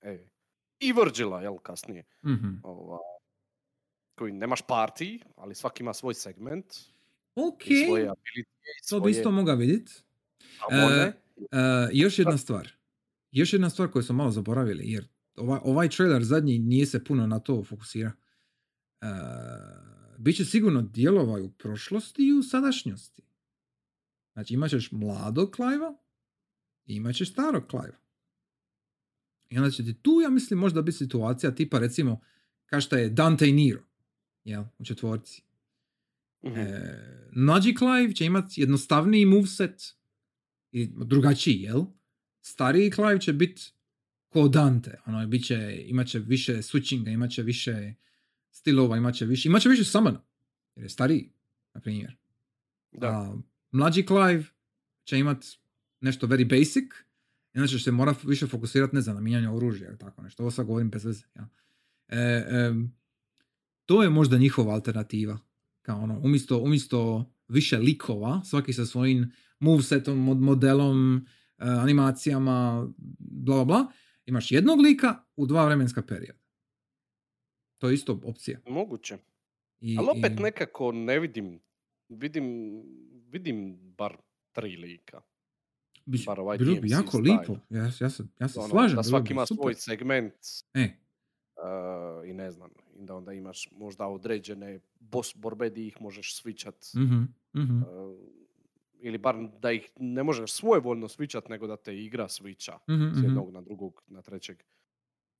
E. 0.00 0.28
I 0.80 0.92
Virgila, 0.92 1.42
jel, 1.42 1.58
kasnije. 1.58 2.04
Mm-hmm. 2.26 2.60
Ova, 2.62 2.98
koji 4.20 4.32
nemaš 4.32 4.60
party, 4.62 5.22
ali 5.36 5.54
svaki 5.54 5.82
ima 5.82 5.94
svoj 5.94 6.14
segment. 6.14 6.66
Ok. 7.34 7.66
I 7.66 7.84
svoje 7.86 8.08
ability, 8.08 8.48
i 8.80 8.84
svoje... 8.84 9.00
To 9.00 9.04
bi 9.04 9.10
isto 9.10 9.30
moga 9.30 9.54
vidjeti. 9.54 9.92
Uh, 10.70 11.12
uh, 11.36 11.44
još 11.92 12.18
jedna 12.18 12.38
stvar. 12.38 12.68
Još 13.30 13.52
jedna 13.52 13.70
stvar 13.70 13.90
koju 13.90 14.02
smo 14.02 14.14
malo 14.14 14.30
zaboravili, 14.30 14.92
jer 14.92 15.08
ovaj, 15.36 15.60
ovaj 15.64 15.88
trailer 15.88 16.24
zadnji 16.24 16.58
nije 16.58 16.86
se 16.86 17.04
puno 17.04 17.26
na 17.26 17.38
to 17.38 17.64
fokusira. 17.64 18.12
Uh, 19.02 19.08
Biće 20.18 20.44
sigurno 20.44 20.82
dijelova 20.82 21.40
u 21.40 21.50
prošlosti 21.50 22.28
i 22.28 22.32
u 22.32 22.42
sadašnjosti. 22.42 23.22
Znači 24.32 24.54
imat 24.54 24.70
ćeš 24.70 24.92
mladog 24.92 25.50
Klajva 25.50 25.94
i 26.86 26.94
imat 26.94 27.14
ćeš 27.14 27.32
starog 27.32 27.66
Klajva. 27.66 27.98
I 29.48 29.58
onda 29.58 29.70
će 29.70 29.84
ti 29.84 29.94
tu, 30.02 30.20
ja 30.22 30.30
mislim, 30.30 30.58
možda 30.58 30.82
biti 30.82 30.98
situacija 30.98 31.54
tipa 31.54 31.78
recimo 31.78 32.20
kao 32.66 32.80
što 32.80 32.96
je 32.96 33.08
Dante 33.08 33.48
i 33.48 33.52
Nero 33.52 33.89
jel, 34.44 34.64
u 34.78 34.84
četvorci. 34.84 35.42
Mm-hmm. 36.44 36.58
E, 36.58 37.28
mlađi 37.32 37.74
Clive 37.74 38.14
će 38.14 38.24
imati 38.24 38.60
jednostavniji 38.60 39.24
moveset 39.24 39.94
i 40.72 40.90
drugačiji, 41.04 41.62
jel? 41.62 41.84
Stariji 42.40 42.90
Clive 42.90 43.20
će 43.20 43.32
biti 43.32 43.72
ko 44.28 44.48
Dante, 44.48 45.00
ono, 45.06 45.26
bit 45.26 45.46
će, 45.46 45.84
imat 45.86 46.06
će 46.06 46.18
više 46.18 46.56
switchinga, 46.56 47.12
imat 47.12 47.30
će 47.30 47.42
više 47.42 47.94
stilova, 48.50 48.96
imat 48.96 49.14
će 49.14 49.26
više, 49.26 49.48
imat 49.48 49.62
će 49.62 49.68
više 49.68 49.84
summona, 49.84 50.22
jer 50.76 50.84
je 50.84 50.88
stariji, 50.88 51.32
na 51.74 51.80
primjer. 51.80 52.16
Da. 52.92 53.08
A, 53.08 53.36
mlađi 53.70 54.06
Clive 54.06 54.44
će 55.04 55.18
imat 55.18 55.44
nešto 56.00 56.26
very 56.26 56.48
basic, 56.48 56.84
inače 57.54 57.72
će 57.78 57.84
se 57.84 57.90
mora 57.90 58.14
više 58.24 58.46
fokusirati, 58.46 58.94
ne 58.96 59.00
znam, 59.00 59.16
na 59.16 59.20
mijenjanje 59.22 59.56
oružja 59.56 59.88
ili 59.88 59.98
tako 59.98 60.22
nešto. 60.22 60.42
Ovo 60.42 60.50
sad 60.50 60.66
govorim 60.66 60.90
bez 60.90 61.04
veze. 61.04 61.24
Ja. 61.34 61.48
E, 62.08 62.18
e, 62.18 62.74
to 63.90 64.02
je 64.02 64.10
možda 64.10 64.38
njihova 64.38 64.74
alternativa. 64.74 65.38
Kao 65.82 66.00
ono, 66.00 66.20
umjesto, 66.24 66.58
umjesto 66.58 67.30
više 67.48 67.78
likova, 67.78 68.40
svaki 68.44 68.72
sa 68.72 68.86
svojim 68.86 69.32
movesetom, 69.58 70.18
modelom, 70.40 71.16
uh, 71.16 71.22
animacijama, 71.82 72.88
bla 73.18 73.54
bla 73.54 73.64
bla, 73.64 73.86
imaš 74.26 74.52
jednog 74.52 74.80
lika 74.80 75.24
u 75.36 75.46
dva 75.46 75.66
vremenska 75.66 76.02
perioda. 76.02 76.38
To 77.78 77.88
je 77.88 77.94
isto 77.94 78.20
opcija. 78.24 78.60
Moguće. 78.68 79.18
I, 79.80 79.96
Ali 79.98 80.08
opet 80.18 80.32
i... 80.38 80.42
nekako 80.42 80.92
ne 80.92 81.18
vidim, 81.18 81.60
vidim, 82.08 82.46
vidim 83.28 83.78
bar 83.98 84.16
tri 84.52 84.76
lika. 84.76 85.20
Bi, 86.06 86.18
bar 86.26 86.40
ovaj 86.40 86.58
bilo 86.58 86.80
bi 86.80 86.90
jako 86.90 87.18
style. 87.18 87.40
lipo. 87.40 87.56
Ja, 87.70 87.82
ja 88.00 88.10
se, 88.10 88.24
ja 88.40 88.48
se 88.48 88.58
ono, 88.58 88.68
slažem. 88.68 88.96
Da 88.96 89.02
svaki 89.02 89.32
ima 89.32 89.46
svoj 89.46 89.74
segment. 89.74 90.34
E. 90.74 90.88
Uh, 91.60 92.28
I 92.28 92.32
ne 92.32 92.50
znam, 92.50 92.70
i 92.96 93.04
da 93.04 93.14
onda 93.14 93.32
imaš 93.32 93.68
možda 93.72 94.06
određene 94.06 94.80
boss 95.00 95.36
borbe 95.36 95.70
di 95.70 95.86
ih 95.86 96.00
možeš 96.00 96.36
svičat. 96.36 96.74
Mm-hmm, 96.96 97.34
mm-hmm. 97.56 97.82
Uh, 97.82 98.18
ili 99.00 99.18
bar 99.18 99.36
da 99.62 99.72
ih 99.72 99.90
ne 99.98 100.22
možeš 100.22 100.52
svojevoljno 100.52 101.08
svičat, 101.08 101.48
nego 101.48 101.66
da 101.66 101.76
te 101.76 101.98
igra 101.98 102.28
sviča 102.28 102.78
mm-hmm. 102.90 103.12
s 103.14 103.22
jednog 103.22 103.52
na 103.52 103.60
drugog, 103.60 104.02
na 104.06 104.22
trećeg. 104.22 104.62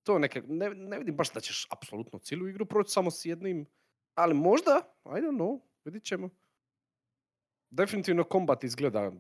To 0.03 0.19
neke, 0.19 0.43
ne, 0.49 0.75
ne 0.75 0.99
vidim 0.99 1.17
baš 1.17 1.33
da 1.33 1.41
ćeš 1.41 1.67
apsolutno 1.71 2.19
cijelu 2.19 2.49
igru 2.49 2.67
proći 2.67 2.93
samo 2.93 3.11
s 3.11 3.25
jednim, 3.25 3.67
ali 4.15 4.35
možda, 4.35 4.81
I 5.05 5.09
don't 5.09 5.37
know, 5.37 5.61
vidit 5.85 6.05
ćemo. 6.05 6.29
Definitivno 7.71 8.25
kombat 8.25 8.65
izgleda 8.65 9.13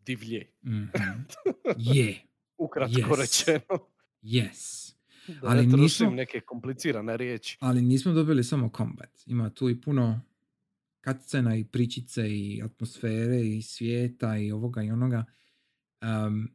divlje. 0.00 0.52
Mm-hmm. 0.66 1.26
Je. 1.94 2.16
Ukratko 2.58 3.00
yes. 3.00 3.20
rečeno. 3.20 3.78
Yes. 4.22 4.87
Da 5.32 5.48
ali 5.48 5.66
ne 5.66 5.76
nismo, 5.76 6.10
neke 6.10 6.40
komplicirane 6.40 7.16
riječi. 7.16 7.56
Ali 7.60 7.82
nismo 7.82 8.12
dobili 8.12 8.44
samo 8.44 8.70
kombat. 8.70 9.10
Ima 9.26 9.50
tu 9.50 9.68
i 9.68 9.80
puno 9.80 10.20
cutscena 11.08 11.56
i 11.56 11.64
pričice 11.64 12.30
i 12.30 12.62
atmosfere 12.64 13.40
i 13.40 13.62
svijeta 13.62 14.38
i 14.38 14.52
ovoga 14.52 14.82
i 14.82 14.90
onoga. 14.90 15.24
Um, 16.02 16.50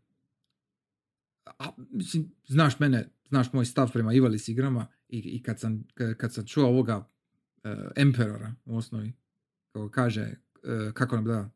a, 1.46 1.72
mislim, 1.90 2.32
znaš 2.48 2.80
mene, 2.80 3.10
znaš 3.30 3.54
moj 3.54 3.66
stav 3.66 3.92
prema 3.92 4.14
Ivalis 4.14 4.48
igrama 4.48 4.88
i, 5.10 5.18
i 5.20 5.44
kad, 5.44 5.60
sam, 5.60 5.84
kad 6.18 6.34
sam 6.34 6.46
čuo 6.46 6.68
ovoga 6.68 6.98
uh, 6.98 7.72
Emperora 7.96 8.56
u 8.66 8.78
osnovi, 8.78 9.14
kako 9.72 9.90
kaže, 9.90 10.36
uh, 10.64 10.94
kako 10.94 11.16
nam 11.16 11.26
da 11.26 11.50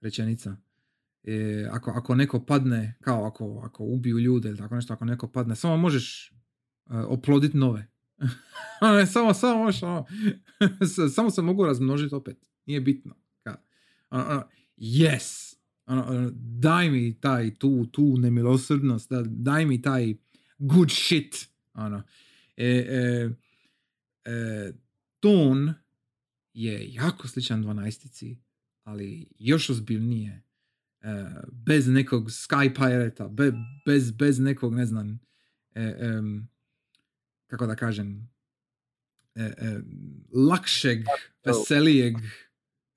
rečenica, 0.00 0.56
e, 1.24 1.68
ako, 1.70 1.90
ako 1.90 2.14
neko 2.14 2.44
padne, 2.44 2.94
kao 3.00 3.24
ako, 3.24 3.62
ako 3.64 3.84
ubiju 3.84 4.18
ljude 4.18 4.48
ili 4.48 4.58
tako 4.58 4.74
nešto, 4.74 4.92
ako 4.92 5.04
neko 5.04 5.28
padne, 5.28 5.56
samo 5.56 5.76
možeš 5.76 6.32
uh, 6.88 7.04
oploditi 7.08 7.56
nove. 7.56 7.86
samo, 9.12 9.34
samo, 9.34 9.70
ono, 9.82 10.06
samo 11.14 11.30
se 11.30 11.42
mogu 11.42 11.64
razmnožiti 11.64 12.14
opet. 12.14 12.48
Nije 12.66 12.80
bitno. 12.80 13.14
Ono, 14.10 14.24
ono, 14.24 14.48
yes! 14.76 15.54
Ono, 15.86 16.04
ono, 16.08 16.30
daj 16.34 16.90
mi 16.90 17.20
taj 17.20 17.54
tu, 17.54 17.86
tu 17.86 18.16
nemilosrdnost, 18.18 19.10
da, 19.10 19.22
daj 19.26 19.66
mi 19.66 19.82
taj 19.82 20.14
good 20.58 20.90
shit. 20.90 21.48
Ono. 21.74 22.02
E, 22.56 22.66
e, 22.66 23.30
e, 24.24 24.72
ton 25.20 25.74
je 26.52 26.92
jako 26.92 27.28
sličan 27.28 27.62
dvanaestici, 27.62 28.38
ali 28.82 29.26
još 29.38 29.70
ozbiljnije. 29.70 30.42
E, 31.00 31.24
bez 31.52 31.88
nekog 31.88 32.24
Sky 32.24 32.74
Pirata, 32.74 33.28
be, 33.28 33.52
bez, 33.86 34.10
bez 34.10 34.38
nekog, 34.38 34.74
ne 34.74 34.86
znam, 34.86 35.20
um, 36.18 36.48
kako 37.48 37.66
da 37.66 37.76
kažem, 37.76 38.30
e, 39.34 39.42
e, 39.42 39.80
lakšeg, 40.32 41.04
veselijeg 41.44 42.16
e, 42.16 42.22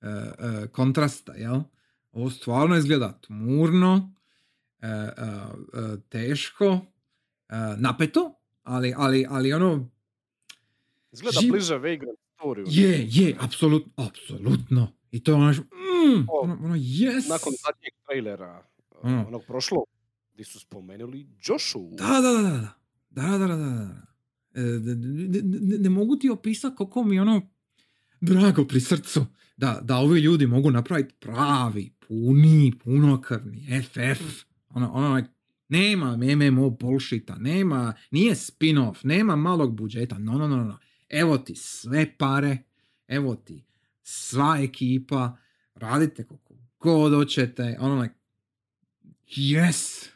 e, 0.06 0.66
kontrasta, 0.72 1.34
jel? 1.34 1.60
Ovo 2.12 2.30
stvarno 2.30 2.76
izgleda 2.76 3.18
tmurno, 3.20 4.14
e, 4.80 4.86
e, 4.86 4.90
e 4.92 6.00
teško, 6.08 6.80
napeto, 7.76 8.34
ali, 8.62 8.94
ali, 8.96 9.26
ali 9.28 9.52
ono... 9.52 9.90
Izgleda 11.12 11.40
živ... 11.40 11.50
bliže 11.50 11.74
Vagrant 11.78 12.18
Story. 12.38 12.64
Je, 12.66 13.06
je, 13.10 13.36
apsolutno, 13.40 13.92
apsolutno. 13.96 14.92
I 15.10 15.24
to 15.24 15.30
je 15.30 15.34
ono, 15.34 15.50
mm, 15.52 16.26
ono, 16.42 16.58
ono, 16.64 16.74
yes. 16.74 17.28
Nakon 17.28 17.52
zadnjeg 17.64 17.92
trailera, 18.06 18.66
ono. 19.02 19.26
onog 19.26 19.42
prošlog, 19.46 19.84
gdje 20.34 20.44
su 20.44 20.60
spomenuli 20.60 21.28
Joshu. 21.42 21.90
Da, 21.92 22.20
da, 22.20 22.32
da, 22.32 22.42
da. 22.42 22.82
Da, 23.10 23.38
da, 23.38 23.46
da, 23.46 23.56
da. 23.56 23.66
Ne, 23.66 24.11
ne, 24.54 25.78
ne 25.78 25.90
mogu 25.90 26.16
ti 26.16 26.30
opisati 26.30 26.76
kako 26.76 27.04
mi 27.04 27.20
ono 27.20 27.50
drago 28.20 28.64
pri 28.64 28.80
srcu 28.80 29.26
da, 29.56 29.80
da 29.82 29.96
ovi 29.96 30.20
ljudi 30.20 30.46
mogu 30.46 30.70
napraviti 30.70 31.14
pravi, 31.20 31.92
puni, 32.08 32.72
punokrvni 32.84 33.82
FF. 33.82 34.44
Ono, 34.68 34.92
ono, 34.92 35.24
nema 35.68 36.16
MMO 36.16 36.70
bullshita, 36.70 37.36
nema, 37.38 37.94
nije 38.10 38.34
spin-off, 38.34 38.96
nema 39.02 39.36
malog 39.36 39.76
budžeta, 39.76 40.18
no, 40.18 40.32
no, 40.32 40.48
no, 40.48 40.56
no. 40.56 40.78
Evo 41.08 41.38
ti 41.38 41.54
sve 41.54 42.14
pare, 42.18 42.58
evo 43.08 43.34
ti 43.34 43.64
sva 44.02 44.58
ekipa, 44.62 45.36
radite 45.74 46.24
koliko 46.24 46.54
god 46.80 47.14
hoćete, 47.14 47.76
ono, 47.80 48.02
like, 48.02 48.14
yes, 49.26 50.12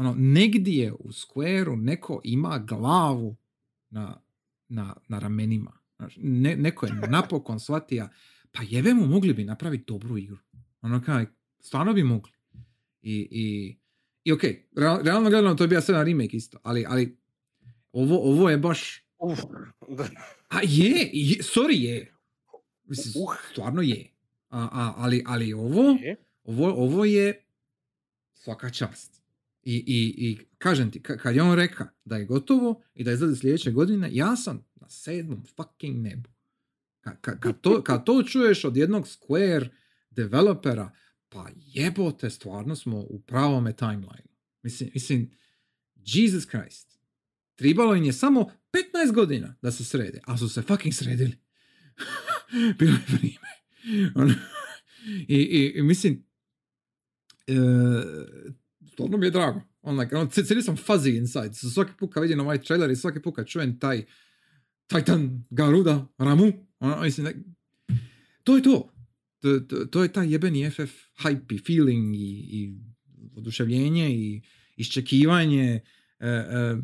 Ono, 0.00 0.14
negdje 0.18 0.92
u 0.92 1.08
Squareu 1.08 1.76
neko 1.76 2.20
ima 2.24 2.58
glavu 2.58 3.36
na, 3.90 4.20
na, 4.68 4.96
na 5.08 5.18
ramenima. 5.18 5.72
Znaš, 5.96 6.14
ne, 6.18 6.56
neko 6.56 6.86
je 6.86 6.92
napokon 7.08 7.60
shvatio, 7.60 8.08
pa 8.52 8.62
jebe 8.62 8.94
mu 8.94 9.06
mogli 9.06 9.34
bi 9.34 9.44
napraviti 9.44 9.84
dobru 9.86 10.18
igru. 10.18 10.38
Ono 10.82 11.02
kaj, 11.02 11.26
stvarno 11.60 11.92
bi 11.92 12.02
mogli. 12.02 12.32
I, 13.02 13.28
i, 13.30 13.76
i 14.24 14.32
ok, 14.32 14.42
real- 14.72 15.02
realno 15.02 15.30
gledano 15.30 15.54
to 15.54 15.64
je 15.64 15.68
bio 15.68 15.80
sada 15.80 16.02
remake 16.02 16.36
isto, 16.36 16.58
ali, 16.62 16.84
ali 16.88 17.18
ovo, 17.92 18.18
ovo 18.22 18.50
je 18.50 18.58
baš, 18.58 19.04
Uf, 19.18 19.38
da. 19.88 20.08
a 20.48 20.60
je, 20.62 21.10
je 21.12 21.36
sorry 21.36 21.76
je. 21.76 22.14
Mislim, 22.84 23.24
Uh. 23.24 23.34
stvarno 23.52 23.82
je. 23.82 24.10
A, 24.48 24.58
a, 24.62 24.94
ali, 24.96 25.22
ali 25.26 25.52
ovo, 25.52 25.98
Je. 26.02 26.16
ovo, 26.44 26.72
ovo 26.74 27.04
je 27.04 27.42
svaka 28.34 28.70
čast. 28.70 29.19
I, 29.62 29.74
i, 29.74 30.30
i 30.30 30.38
kažem 30.58 30.90
ti, 30.90 31.00
ka- 31.00 31.18
kad 31.18 31.36
je 31.36 31.42
on 31.42 31.56
rekao 31.56 31.86
da 32.04 32.16
je 32.16 32.24
gotovo 32.24 32.82
i 32.94 33.04
da 33.04 33.12
izlazi 33.12 33.36
sljedeće 33.36 33.70
godine, 33.70 34.08
ja 34.12 34.36
sam 34.36 34.64
na 34.74 34.88
sedmom 34.88 35.44
fucking 35.56 36.02
nebu. 36.02 36.28
Ka, 37.00 37.16
ka- 37.22 37.40
kad, 37.40 37.60
to, 37.60 37.82
kad 37.82 38.04
to 38.04 38.22
čuješ 38.22 38.64
od 38.64 38.76
jednog 38.76 39.06
Square 39.06 39.68
developera, 40.10 40.90
pa 41.28 41.48
jebote, 41.56 42.30
stvarno 42.30 42.76
smo 42.76 42.98
u 42.98 43.20
pravome 43.26 43.76
timeline. 43.76 44.30
Mislim, 44.62 44.90
mislim, 44.94 45.30
Jesus 45.96 46.46
Christ. 46.46 46.98
Tribalo 47.54 47.94
im 47.94 48.04
je 48.04 48.12
samo 48.12 48.50
15 48.72 49.12
godina 49.14 49.56
da 49.62 49.72
se 49.72 49.84
srede, 49.84 50.20
a 50.26 50.38
su 50.38 50.48
se 50.48 50.62
fucking 50.62 50.94
sredili. 50.94 51.38
Bilo 52.78 52.92
je 52.92 53.04
vrijeme. 53.08 53.48
Ono, 54.22 54.34
i, 55.28 55.34
i, 55.36 55.72
I 55.76 55.82
mislim, 55.82 56.24
e, 57.46 57.52
stvarno 59.00 59.18
mi 59.18 59.26
je 59.26 59.30
drago. 59.30 59.60
On, 59.82 59.98
like, 59.98 60.16
ono, 60.16 60.30
cijeli 60.30 60.62
sam 60.62 60.76
fuzzy 60.76 61.16
inside. 61.18 61.50
Svaki 61.74 61.92
put 61.98 62.14
kad 62.14 62.22
vidim 62.22 62.40
ovaj 62.40 62.62
trailer 62.62 62.90
i 62.90 62.96
svaki 62.96 63.22
put 63.22 63.36
kad 63.36 63.46
čujem 63.46 63.78
taj 63.78 64.04
Titan, 64.86 65.44
Garuda, 65.50 66.06
Ramu, 66.18 66.52
ono, 66.78 67.02
mislim, 67.02 67.26
like, 67.26 67.40
to 68.44 68.56
je 68.56 68.62
to. 68.62 68.92
To, 69.40 69.60
to, 69.60 69.84
to 69.84 70.02
je 70.02 70.12
taj 70.12 70.32
jebeni 70.32 70.70
FF 70.70 70.92
hype 71.22 71.54
i 71.54 71.58
feeling 71.58 72.16
i, 72.16 72.48
i 72.50 72.74
oduševljenje 73.36 74.10
i 74.10 74.42
iščekivanje. 74.76 75.80
E, 76.20 76.28
e, 76.28 76.76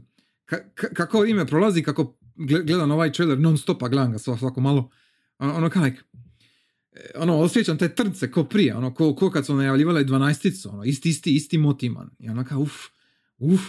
ka- 0.47 0.65
ka- 0.75 0.95
kako 0.95 1.25
ime 1.25 1.47
prolazi, 1.47 1.83
kako 1.83 2.19
gle- 2.37 2.65
gledam 2.67 2.91
ovaj 2.91 3.13
trailer 3.13 3.39
non 3.39 3.59
stopa, 3.59 3.89
gledam 3.89 4.13
ga 4.13 4.19
svako, 4.19 4.61
malo. 4.61 4.91
Ono, 5.39 5.55
ono 5.55 5.71
like, 5.85 6.01
ono, 7.15 7.39
osjećam 7.39 7.79
te 7.79 7.95
trnce 7.95 8.31
ko 8.31 8.45
prije, 8.45 8.77
ono, 8.77 8.95
ko, 8.95 9.15
ko 9.15 9.31
kad 9.31 9.47
su 9.47 9.55
najavljivali 9.55 10.05
12 10.05 10.69
ono, 10.69 10.85
isti, 10.85 11.09
isti, 11.09 11.35
isti 11.35 11.59
motiman. 11.59 12.11
I 12.19 12.29
ono 12.29 12.45
kao, 12.45 12.61
uf, 12.61 12.75
uf. 13.39 13.61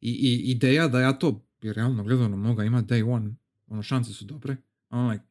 I, 0.00 0.10
i 0.10 0.50
ideja 0.50 0.88
da 0.88 1.00
ja 1.00 1.18
to, 1.18 1.44
bi 1.60 1.72
realno 1.72 2.04
gledano, 2.04 2.36
moga 2.36 2.64
ima 2.64 2.82
day 2.82 3.10
one, 3.10 3.34
ono, 3.66 3.82
šanse 3.82 4.12
su 4.12 4.24
dobre. 4.24 4.56
Ono, 4.90 5.10
like, 5.10 5.24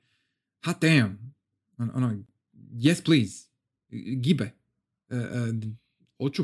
hot 0.65 0.81
damn. 0.81 1.33
Ono, 1.77 1.91
ono, 1.95 2.23
yes 2.71 3.03
please. 3.05 3.47
Gibe. 4.21 4.51
E, 5.09 5.15
e, 5.15 5.53
hoću. 6.17 6.43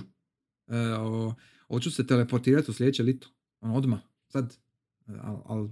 E, 1.79 1.91
se 1.91 2.07
teleportirati 2.07 2.71
u 2.71 2.73
sljedeće 2.73 3.03
lito. 3.03 3.27
Ono, 3.61 3.75
odmah. 3.75 3.99
Sad. 4.27 4.57
Al, 5.07 5.41
al, 5.45 5.69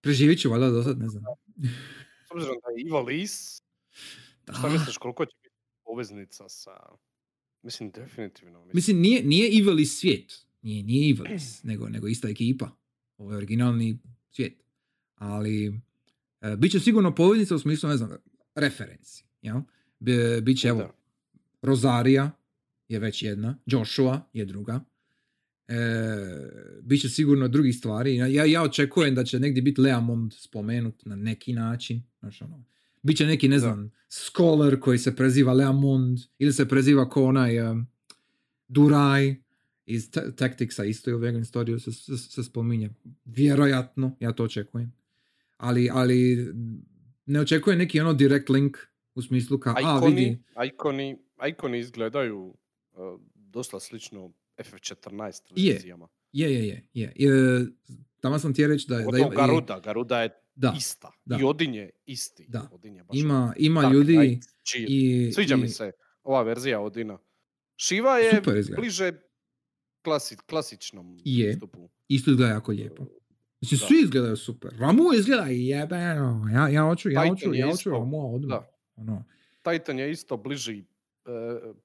preživit 0.00 0.40
ću 0.40 0.50
valjda 0.50 0.70
do 0.70 0.82
sad, 0.82 0.98
ne 0.98 1.08
znam. 1.08 1.24
S 2.28 2.30
obzirom 2.30 2.56
da 2.64 2.70
je 2.70 2.86
Ivalice, 2.86 3.61
Da. 4.46 4.52
šta 4.52 4.68
misliš 4.68 4.96
koliko 4.96 5.26
će 5.26 5.36
biti 5.42 5.56
poveznica 5.84 6.48
sa... 6.48 6.70
Mislim, 7.62 7.90
definitivno. 7.90 8.58
Mislim, 8.58 8.74
Mislim, 8.74 9.00
nije, 9.00 9.22
nije 9.22 9.48
Ivelis 9.48 10.00
svijet. 10.00 10.46
Nije, 10.62 10.82
nije 10.82 11.08
Ivelis, 11.08 11.62
nego, 11.70 11.88
nego 11.88 12.08
ista 12.08 12.28
ekipa. 12.28 12.70
Ovo 13.16 13.30
je 13.32 13.36
originalni 13.36 13.98
svijet. 14.30 14.62
Ali, 15.14 15.80
e, 16.40 16.56
bit 16.56 16.72
će 16.72 16.80
sigurno 16.80 17.14
poveznica 17.14 17.54
u 17.54 17.58
smislu, 17.58 17.88
ne 17.88 17.96
znam, 17.96 18.10
referenci. 18.54 19.24
Jel? 19.42 19.60
B, 19.98 20.40
biće, 20.40 20.68
evo. 20.68 20.94
Rosaria 21.62 22.30
je 22.88 22.98
već 22.98 23.22
jedna, 23.22 23.58
Joshua 23.66 24.20
je 24.32 24.44
druga. 24.44 24.84
E, 25.68 25.76
Biće 26.82 27.08
sigurno 27.08 27.48
drugih 27.48 27.76
stvari. 27.76 28.16
Ja, 28.16 28.44
ja 28.44 28.62
očekujem 28.62 29.14
da 29.14 29.24
će 29.24 29.40
negdje 29.40 29.62
biti 29.62 29.80
Leamond 29.80 30.32
spomenut 30.34 31.04
na 31.04 31.16
neki 31.16 31.52
način. 31.52 32.02
Znaš, 32.20 32.42
ono, 32.42 32.64
Biće 33.02 33.26
neki, 33.26 33.48
ne 33.48 33.56
Da. 33.56 33.60
znam, 33.60 33.90
scholar 34.08 34.80
koji 34.80 34.98
se 34.98 35.16
preziva 35.16 35.52
Leamond 35.52 36.18
ili 36.38 36.52
se 36.52 36.68
preziva 36.68 37.08
ko 37.08 37.24
onaj 37.24 37.60
um, 37.60 37.86
Duraj 38.68 39.34
iz 39.86 40.10
Ta- 40.10 40.30
Tacticsa 40.30 40.84
isto 40.84 41.10
je 41.10 41.14
u 41.16 41.18
Vegan 41.18 41.42
Story 41.42 41.78
se, 41.78 41.92
se, 41.92 42.18
se 42.18 42.44
spominje. 42.44 42.90
Vjerojatno, 43.24 44.16
ja 44.20 44.32
to 44.32 44.44
očekujem. 44.44 44.92
Ali, 45.56 45.88
ali 45.92 46.46
ne 47.26 47.40
očekujem 47.40 47.78
neki 47.78 48.00
ono 48.00 48.12
direct 48.14 48.48
link 48.48 48.76
u 49.14 49.22
smislu 49.22 49.58
kao, 49.58 49.74
a 49.84 50.06
vidi, 50.06 50.38
ikoni, 50.66 51.18
ikoni 51.48 51.78
izgledaju 51.78 52.38
uh, 52.92 53.20
dosta 53.34 53.80
slično 53.80 54.32
FF14 54.58 55.40
Je. 55.56 55.72
verzijama. 55.72 56.08
Je, 56.32 56.54
je, 56.54 56.66
je. 56.68 56.88
je. 56.94 57.06
E, 57.06 57.66
tamo 58.20 58.38
sam 58.38 58.54
ti 58.54 58.66
reći 58.66 58.86
da, 58.88 58.96
da 58.96 59.04
Pogotovo 59.04 59.32
ima, 59.32 59.46
Garuda, 59.46 59.80
Garuda 59.80 60.22
je 60.22 60.30
da, 60.54 60.74
ista. 60.76 61.12
da. 61.24 61.38
I 61.40 61.44
Odin 61.44 61.74
je 61.74 61.90
isti. 62.06 62.46
Da. 62.48 62.68
Odin 62.72 62.96
je 62.96 63.04
baš 63.04 63.18
ima, 63.18 63.54
ima 63.56 63.80
Dark 63.82 63.94
ljudi 63.94 64.16
Knight, 64.16 64.48
i... 64.78 65.32
Sviđa 65.32 65.54
i, 65.54 65.58
mi 65.58 65.68
se 65.68 65.92
ova 66.22 66.42
verzija 66.42 66.80
Odina. 66.80 67.18
Shiva 67.78 68.18
je 68.18 68.30
Super 68.34 68.62
bliže 68.76 69.12
klasi, 70.02 70.36
klasičnom 70.38 71.18
Je. 71.24 71.46
pristupu. 71.46 71.90
Isto 72.08 72.30
izgleda 72.30 72.52
jako 72.52 72.72
lijepo. 72.72 73.06
Mislim, 73.60 73.80
Da. 73.80 73.86
svi 73.86 74.00
izgledaju 74.02 74.36
super. 74.36 74.70
Ramu 74.74 75.02
izgleda 75.14 75.42
jebeno. 75.44 76.48
Ja, 76.52 76.68
ja 76.68 76.82
hoću, 76.82 77.10
ja 77.10 77.28
hoću, 77.28 77.54
ja 77.54 77.66
hoću 77.66 77.90
Ramu 77.90 78.34
odmah. 78.34 78.48
da. 78.50 78.68
Ono. 78.96 79.24
Titan 79.62 79.98
je 79.98 80.10
isto 80.10 80.36
bliži 80.36 80.84
uh, 81.24 81.32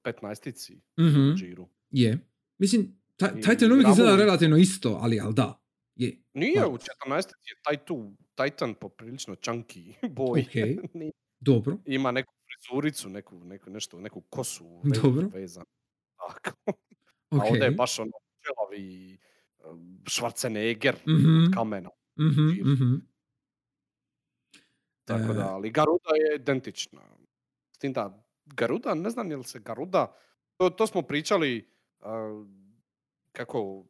15-ici 0.03 0.81
Mhm, 0.99 1.35
Džiru. 1.35 1.69
je. 1.91 2.17
Mislim, 2.57 2.97
ta, 3.15 3.27
Titan 3.35 3.71
uvijek 3.71 3.87
izgleda 3.89 4.15
relativno 4.15 4.57
isto, 4.57 4.99
ali, 5.01 5.19
ali 5.19 5.33
da. 5.33 5.61
Je. 5.95 6.21
Nije, 6.33 6.55
Pa- 6.55 6.67
u 6.67 6.77
14 6.77 6.85
je 7.27 7.55
taj 7.63 7.85
tu 7.85 8.15
Titan 8.37 8.73
poprilično 8.73 9.35
chunky 9.35 9.93
boy. 10.15 10.41
Ok. 10.41 10.53
Nije- 10.93 11.11
Dobro. 11.39 11.77
Ima 11.85 12.11
neku 12.11 12.33
frizuricu, 12.45 13.09
neku, 13.09 13.35
neku, 13.37 13.69
nešto, 13.69 13.99
neku 13.99 14.21
kosu 14.21 14.81
Dobro. 14.95 15.27
vezanu. 15.29 15.65
Tako. 16.17 16.71
Ok. 17.31 17.41
A 17.41 17.45
ovdje 17.45 17.63
je 17.63 17.71
baš 17.71 17.99
ono 17.99 18.11
čelavi 18.39 19.17
um, 19.61 19.99
Schwarzenegger 20.05 20.93
Mhm, 21.07 21.43
od 21.43 21.53
kamena. 21.53 21.89
mhm, 22.19 22.49
živ. 22.49 22.65
mhm. 22.65 22.93
Tako 25.05 25.31
E, 25.31 25.35
da, 25.35 25.47
ali 25.47 25.71
Garuda 25.71 26.09
je 26.17 26.35
identična. 26.35 27.01
S 27.71 27.77
tim 27.77 27.93
da, 27.93 28.23
Garuda, 28.45 28.93
ne 28.93 29.09
znam 29.09 29.31
je 29.31 29.37
li 29.37 29.43
se 29.43 29.59
Garuda, 29.59 30.15
to, 30.57 30.69
to 30.69 30.87
smo 30.87 31.01
pričali 31.01 31.69
a, 31.99 32.43
kako 33.31 33.85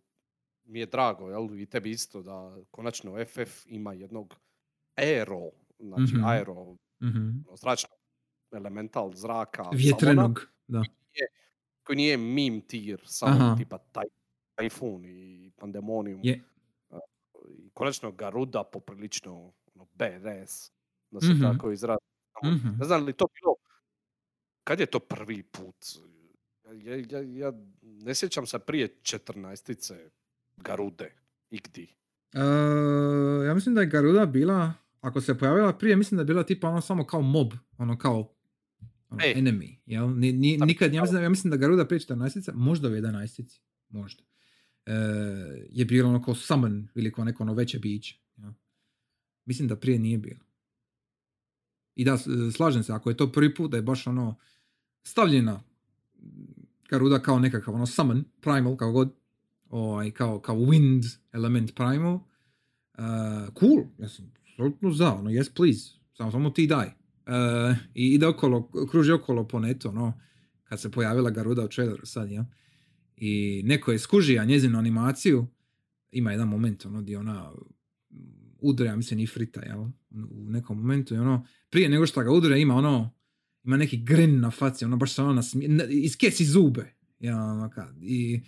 mi 0.67 0.79
je 0.79 0.85
drago, 0.85 1.29
jel, 1.29 1.59
i 1.59 1.65
tebi 1.65 1.91
isto, 1.91 2.21
da 2.21 2.57
konačno 2.71 3.25
FF 3.25 3.65
ima 3.65 3.93
jednog 3.93 4.35
aero, 4.95 5.49
znači 5.79 6.13
Mhm. 6.15 6.23
aero, 6.25 6.53
mhm. 7.03 7.17
ono, 7.47 7.55
zračnog 7.55 7.91
elemental 8.51 9.13
zraka, 9.13 9.63
Vjetrenog, 9.73 10.47
da. 10.67 10.83
koji 11.83 11.95
nije 11.97 12.17
meme 12.17 12.61
tier, 12.61 13.01
samo 13.05 13.35
Aha. 13.35 13.55
tipa 13.57 13.77
taj, 13.77 14.05
Typhoon 14.57 15.05
i 15.05 15.51
Pandemonium. 15.51 16.19
Je. 16.23 16.43
I 17.49 17.69
konačno 17.69 18.11
Garuda 18.11 18.63
poprilično 18.63 19.35
ono, 19.75 19.87
badass, 19.93 20.71
da 21.11 21.21
se 21.21 21.27
Mhm. 21.27 21.41
tako 21.41 21.71
izrazi. 21.71 21.99
Mhm. 22.45 22.67
Ne 22.79 22.85
znam 22.85 23.05
li 23.05 23.13
to 23.13 23.25
bilo, 23.33 23.55
kad 24.63 24.79
je 24.79 24.85
to 24.85 24.99
prvi 24.99 25.43
put? 25.43 25.75
Ja, 26.75 26.95
ja, 26.95 27.21
ja 27.21 27.53
ne 27.81 28.15
sjećam 28.15 28.45
se 28.45 28.59
prije 28.59 28.87
14 29.01 29.93
Garude, 30.57 31.11
igdi. 31.49 31.87
E, 32.33 32.39
ja 33.47 33.53
mislim 33.53 33.75
da 33.75 33.81
je 33.81 33.87
Garuda 33.87 34.25
bila, 34.25 34.73
ako 35.01 35.21
se 35.21 35.37
pojavila 35.37 35.77
prije, 35.77 35.95
mislim 35.95 36.17
da 36.17 36.21
je 36.21 36.25
bila 36.25 36.43
tipa 36.43 36.69
ono 36.69 36.81
samo 36.81 37.05
kao 37.05 37.21
mob, 37.21 37.53
ono 37.77 37.97
kao 37.97 38.33
ono, 39.09 39.21
E. 39.23 39.33
enemy, 39.37 39.75
jel? 39.85 40.09
Ni, 40.19 40.31
ni- 40.33 40.57
nikad, 40.57 40.93
ja 40.93 41.01
mislim, 41.01 41.15
da, 41.17 41.23
ja 41.23 41.29
mislim 41.29 41.51
da 41.51 41.57
Garuda 41.57 41.85
prije 41.87 41.99
14 41.99 42.51
možda 42.53 42.87
u 42.87 42.91
11 42.91 43.59
možda, 43.89 44.23
e, 44.85 44.93
je 45.69 45.85
bilo 45.85 46.09
ono 46.09 46.23
kao 46.23 46.35
summon 46.35 46.87
ili 46.95 47.11
kao 47.11 47.23
neko 47.25 47.43
ono 47.43 47.53
veće 47.53 47.79
biće. 47.79 48.19
Jel? 48.37 48.51
Mislim 49.45 49.67
da 49.67 49.75
prije 49.75 49.99
nije 49.99 50.17
bilo. 50.17 50.39
I 51.95 52.05
da, 52.05 52.17
slažem 52.55 52.83
se, 52.83 52.93
ako 52.93 53.09
je 53.09 53.17
to 53.17 53.31
prvi 53.31 53.55
put 53.55 53.71
da 53.71 53.77
je 53.77 53.83
baš 53.83 54.07
ono 54.07 54.35
stavljena 55.03 55.63
Garuda 56.89 57.19
kao 57.19 57.39
nekakav 57.39 57.75
ono 57.75 57.85
summon, 57.85 58.23
primal, 58.41 58.77
kao 58.77 58.91
god, 58.91 59.13
ovaj, 59.69 60.11
kao, 60.11 60.39
kao 60.39 60.55
wind 60.55 61.17
element 61.31 61.75
primal, 61.75 62.13
uh, 62.13 62.23
cool, 63.59 63.83
ja 63.97 64.09
sam 64.09 64.31
apsolutno 64.51 64.91
za, 64.91 65.13
ono, 65.13 65.29
yes 65.29 65.49
please, 65.55 65.89
samo, 66.13 66.31
samo 66.31 66.49
ti 66.49 66.67
daj. 66.67 66.87
Uh, 66.87 67.77
I 67.93 68.13
ide 68.13 68.27
okolo, 68.27 68.71
kruži 68.91 69.11
okolo 69.11 69.47
po 69.47 69.59
netu, 69.59 69.89
ono, 69.89 70.19
kad 70.63 70.81
se 70.81 70.91
pojavila 70.91 71.29
Garuda 71.29 71.63
u 71.65 71.67
traileru 71.67 72.05
sad, 72.05 72.31
ja. 72.31 72.45
I 73.15 73.61
neko 73.65 73.91
je 73.91 73.99
skužija 73.99 74.45
njezinu 74.45 74.79
animaciju, 74.79 75.47
ima 76.11 76.31
jedan 76.31 76.47
moment 76.47 76.85
ono 76.85 77.01
gdje 77.01 77.17
ona 77.17 77.51
udre, 78.59 78.87
ja 78.87 78.95
mislim 78.95 79.19
i 79.19 79.27
frita, 79.27 79.61
jel? 79.61 79.79
U 80.31 80.49
nekom 80.49 80.77
momentu 80.77 81.15
i 81.15 81.17
ono, 81.17 81.45
prije 81.69 81.89
nego 81.89 82.05
što 82.05 82.23
ga 82.23 82.31
udre 82.31 82.61
ima 82.61 82.75
ono, 82.75 83.13
ima 83.63 83.77
neki 83.77 83.97
grin 83.97 84.39
na 84.39 84.51
faci, 84.51 84.85
ono 84.85 84.97
baš 84.97 85.13
se 85.13 85.21
ono 85.21 85.33
nasmije, 85.33 85.87
iskesi 85.89 86.45
zube, 86.45 86.93
jel? 87.19 87.37
Ono 87.37 87.69
kad, 87.69 87.95
I 88.01 88.41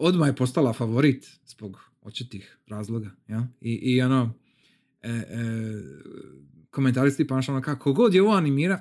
odmah 0.00 0.28
je 0.28 0.36
postala 0.36 0.72
favorit 0.72 1.38
zbog 1.46 1.80
očitih 2.02 2.58
razloga, 2.66 3.10
jel? 3.28 3.40
I, 3.60 3.74
i 3.74 4.02
ono, 4.02 4.34
e, 5.02 5.10
e, 5.10 5.24
komentaristi 6.70 7.26
pa 7.26 7.34
ono 7.48 7.62
kao, 7.62 7.76
kogod 7.76 8.14
je 8.14 8.22
ovo 8.22 8.32
animira, 8.32 8.80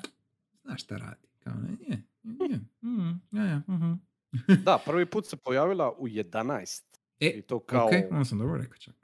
znaš 0.64 0.84
šta 0.84 0.98
radi. 0.98 1.28
Kao, 1.40 1.54
ne, 1.54 1.70
je, 1.82 2.04
je, 2.50 2.60
mm, 2.82 3.10
ja, 3.32 3.44
ja, 3.46 3.62
mhm. 3.68 3.94
Da, 4.66 4.80
prvi 4.86 5.06
put 5.06 5.26
se 5.26 5.38
pojavila 5.38 5.92
u 5.92 6.08
11. 6.08 6.84
E, 7.20 7.28
I 7.30 7.42
to 7.42 7.60
kao, 7.60 7.86
ok, 7.86 7.92
ono 8.12 8.26
sam 8.26 8.40
dobro 8.40 8.58
rekao 8.58 8.78
čak. 8.78 8.96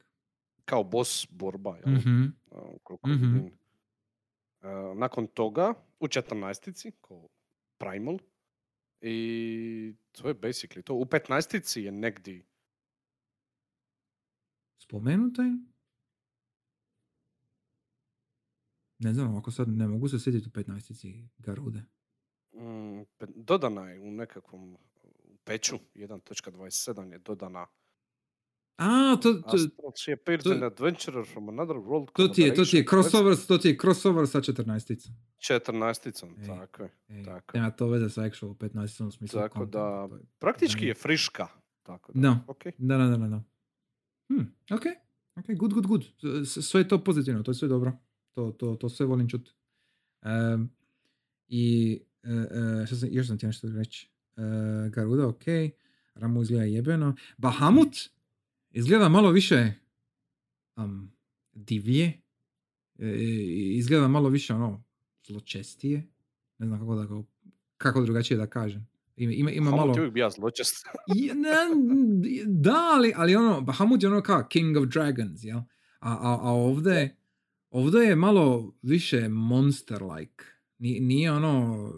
kao 0.65 0.83
boss 0.83 1.27
borba. 1.29 1.77
Jel? 1.77 1.93
Mhm. 1.95 2.23
Uh, 2.51 2.99
Mhm. 3.07 3.25
vidim. 3.25 3.45
Uh, 4.61 4.97
nakon 4.97 5.27
toga 5.27 5.73
u 5.99 6.07
14. 6.07 6.91
kao 7.01 7.27
Primal. 7.77 8.17
I 9.01 9.95
to 10.11 10.27
je 10.27 10.33
basically 10.33 10.83
to. 10.83 10.93
U 10.93 11.05
15. 11.05 11.79
je 11.79 11.91
negdje 11.91 12.45
Spomenuta 14.77 15.41
je? 15.41 15.57
Ne 18.99 19.13
znam, 19.13 19.35
ako 19.35 19.51
sad 19.51 19.67
ne 19.67 19.87
mogu 19.87 20.07
se 20.07 20.19
sjetiti 20.19 20.47
u 20.47 20.51
15. 20.51 21.27
Garude. 21.37 21.83
mm, 22.53 23.03
dodana 23.35 23.89
je 23.89 23.99
u 23.99 24.11
nekakvom 24.11 24.77
u 25.23 25.37
peću 25.43 25.75
1.27 25.95 27.11
je 27.11 27.19
dodana 27.19 27.67
A, 28.77 29.15
to, 29.15 29.33
to, 29.33 29.55
Astral 29.55 29.91
she 29.95 30.13
appears 30.13 30.43
to- 30.43 30.51
an 30.51 30.63
adventurer 30.63 31.25
from 31.25 31.49
another 31.49 31.75
world 31.77 32.11
to 32.13 32.27
ti 32.27 32.41
je, 32.41 32.55
to 32.55 32.65
ti 32.65 32.77
je 32.77 32.85
crossover, 32.85 33.35
to 33.37 33.57
ti 33.57 33.67
je 33.67 33.77
crossover 33.77 34.27
sa 34.27 34.39
14. 34.39 35.09
14. 35.39 36.07
Ej, 36.39 36.47
tako 36.47 36.83
je. 36.83 36.89
Ej, 37.09 37.23
Tako. 37.23 37.57
nema 37.57 37.71
to 37.71 37.87
veze 37.87 38.09
sa 38.09 38.23
actual 38.23 38.53
15. 38.53 39.01
u 39.01 39.11
smislu 39.11 39.39
Tako 39.39 39.65
da, 39.65 40.07
to 40.09 40.15
je- 40.15 40.21
praktički 40.39 40.81
Da. 40.81 40.87
je 40.87 40.93
friška. 40.93 41.47
Tako 41.83 42.11
da, 42.13 42.21
Da. 42.21 42.39
ok. 42.47 42.63
Da, 42.77 42.97
da, 42.97 43.05
da, 43.05 43.17
da, 43.17 43.27
da. 43.27 43.43
Hm, 44.29 44.41
ok, 44.71 44.85
ok, 45.35 45.45
good, 45.49 45.73
good, 45.73 45.87
good. 45.87 46.03
Sve 46.45 46.81
je 46.81 46.87
to 46.87 46.97
pozitivno, 46.99 47.43
to 47.43 47.51
je 47.51 47.55
sve 47.55 47.67
dobro. 47.67 47.91
To, 48.31 48.51
to, 48.51 48.75
to 48.75 48.89
sve 48.89 49.05
volim 49.05 49.29
čuti. 49.29 49.51
Um, 50.53 50.69
I 51.47 51.93
e, 52.23 52.29
e, 52.81 52.85
što 52.85 52.95
sam, 52.95 53.09
još 53.11 53.27
sam 53.27 53.37
ti 53.37 53.45
nešto 53.45 53.67
reći. 53.69 54.09
E, 54.37 54.41
Garuda, 54.89 55.27
ok. 55.27 55.43
Ramu 56.15 56.41
izgleda 56.41 56.63
jebeno. 56.63 57.15
Bahamut 57.37 57.95
izgleda 58.75 59.09
malo 59.09 59.31
više 59.31 59.73
um, 60.75 61.11
divlje. 61.53 62.13
E, 62.99 63.15
izgleda 63.75 64.07
malo 64.07 64.29
više 64.29 64.53
ono 64.53 64.83
zločestije. 65.27 66.07
Ne 66.57 66.67
znam 66.67 66.79
kako 66.79 66.95
da 66.95 67.05
ga, 67.05 67.23
kako 67.77 68.01
drugačije 68.01 68.37
da 68.37 68.47
kažem. 68.47 68.87
Ima, 69.15 69.33
ima, 69.33 69.51
ima 69.51 69.71
malo... 69.71 69.93
je 69.93 69.99
uvijek 69.99 70.13
bija 70.13 70.29
zločest. 70.29 70.85
Da, 72.45 72.91
ali, 72.95 73.13
ali 73.15 73.35
ono, 73.35 73.61
Bahamut 73.61 74.03
je 74.03 74.09
ono 74.09 74.21
kao 74.21 74.47
King 74.49 74.77
of 74.77 74.85
Dragons, 74.85 75.43
jel? 75.43 75.57
A, 75.57 75.63
a, 75.99 76.39
a 76.41 76.51
ovdje, 76.51 77.17
ovdje 77.69 78.01
je 78.01 78.15
malo 78.15 78.75
više 78.81 79.29
monster-like. 79.29 80.43
Ni- 80.77 80.99
Nije 80.99 81.31
ono... 81.31 81.91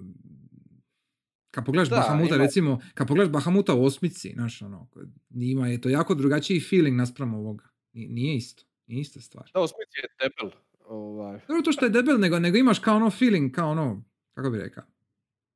Kad 1.58 1.66
pogledaš 1.66 1.90
Da, 1.90 1.96
Bahamuta, 1.96 2.36
ima- 2.36 2.44
recimo, 2.44 2.80
kad 2.94 3.08
pogledaš 3.08 3.32
Bahamuta 3.32 3.74
u 3.74 3.84
osmici, 3.84 4.32
znaš, 4.34 4.62
ono, 4.62 4.88
ima 5.32 5.68
je 5.68 5.82
to 5.82 5.90
jako 5.90 6.16
drugačiji 6.16 6.60
feeling 6.60 6.98
naspram 6.98 7.34
ovoga. 7.34 7.66
Ni- 7.94 8.08
Nije 8.08 8.36
isto, 8.36 8.64
nije 8.88 9.02
ista 9.02 9.22
stvar. 9.22 9.52
Da, 9.54 9.62
u 9.62 9.68
Smith 9.68 9.92
je 9.96 10.10
debel. 10.20 10.60
Ovaj, 10.82 11.40
Dobro 11.48 11.62
to 11.62 11.72
što 11.72 11.86
je 11.86 11.92
debel, 11.92 12.18
nego, 12.18 12.40
nego 12.40 12.58
imaš 12.58 12.80
kao 12.80 12.96
ono 12.96 13.10
feeling, 13.10 13.52
kao 13.52 13.70
ono, 13.72 14.04
kako 14.34 14.50
bi 14.50 14.58
rekao? 14.58 14.84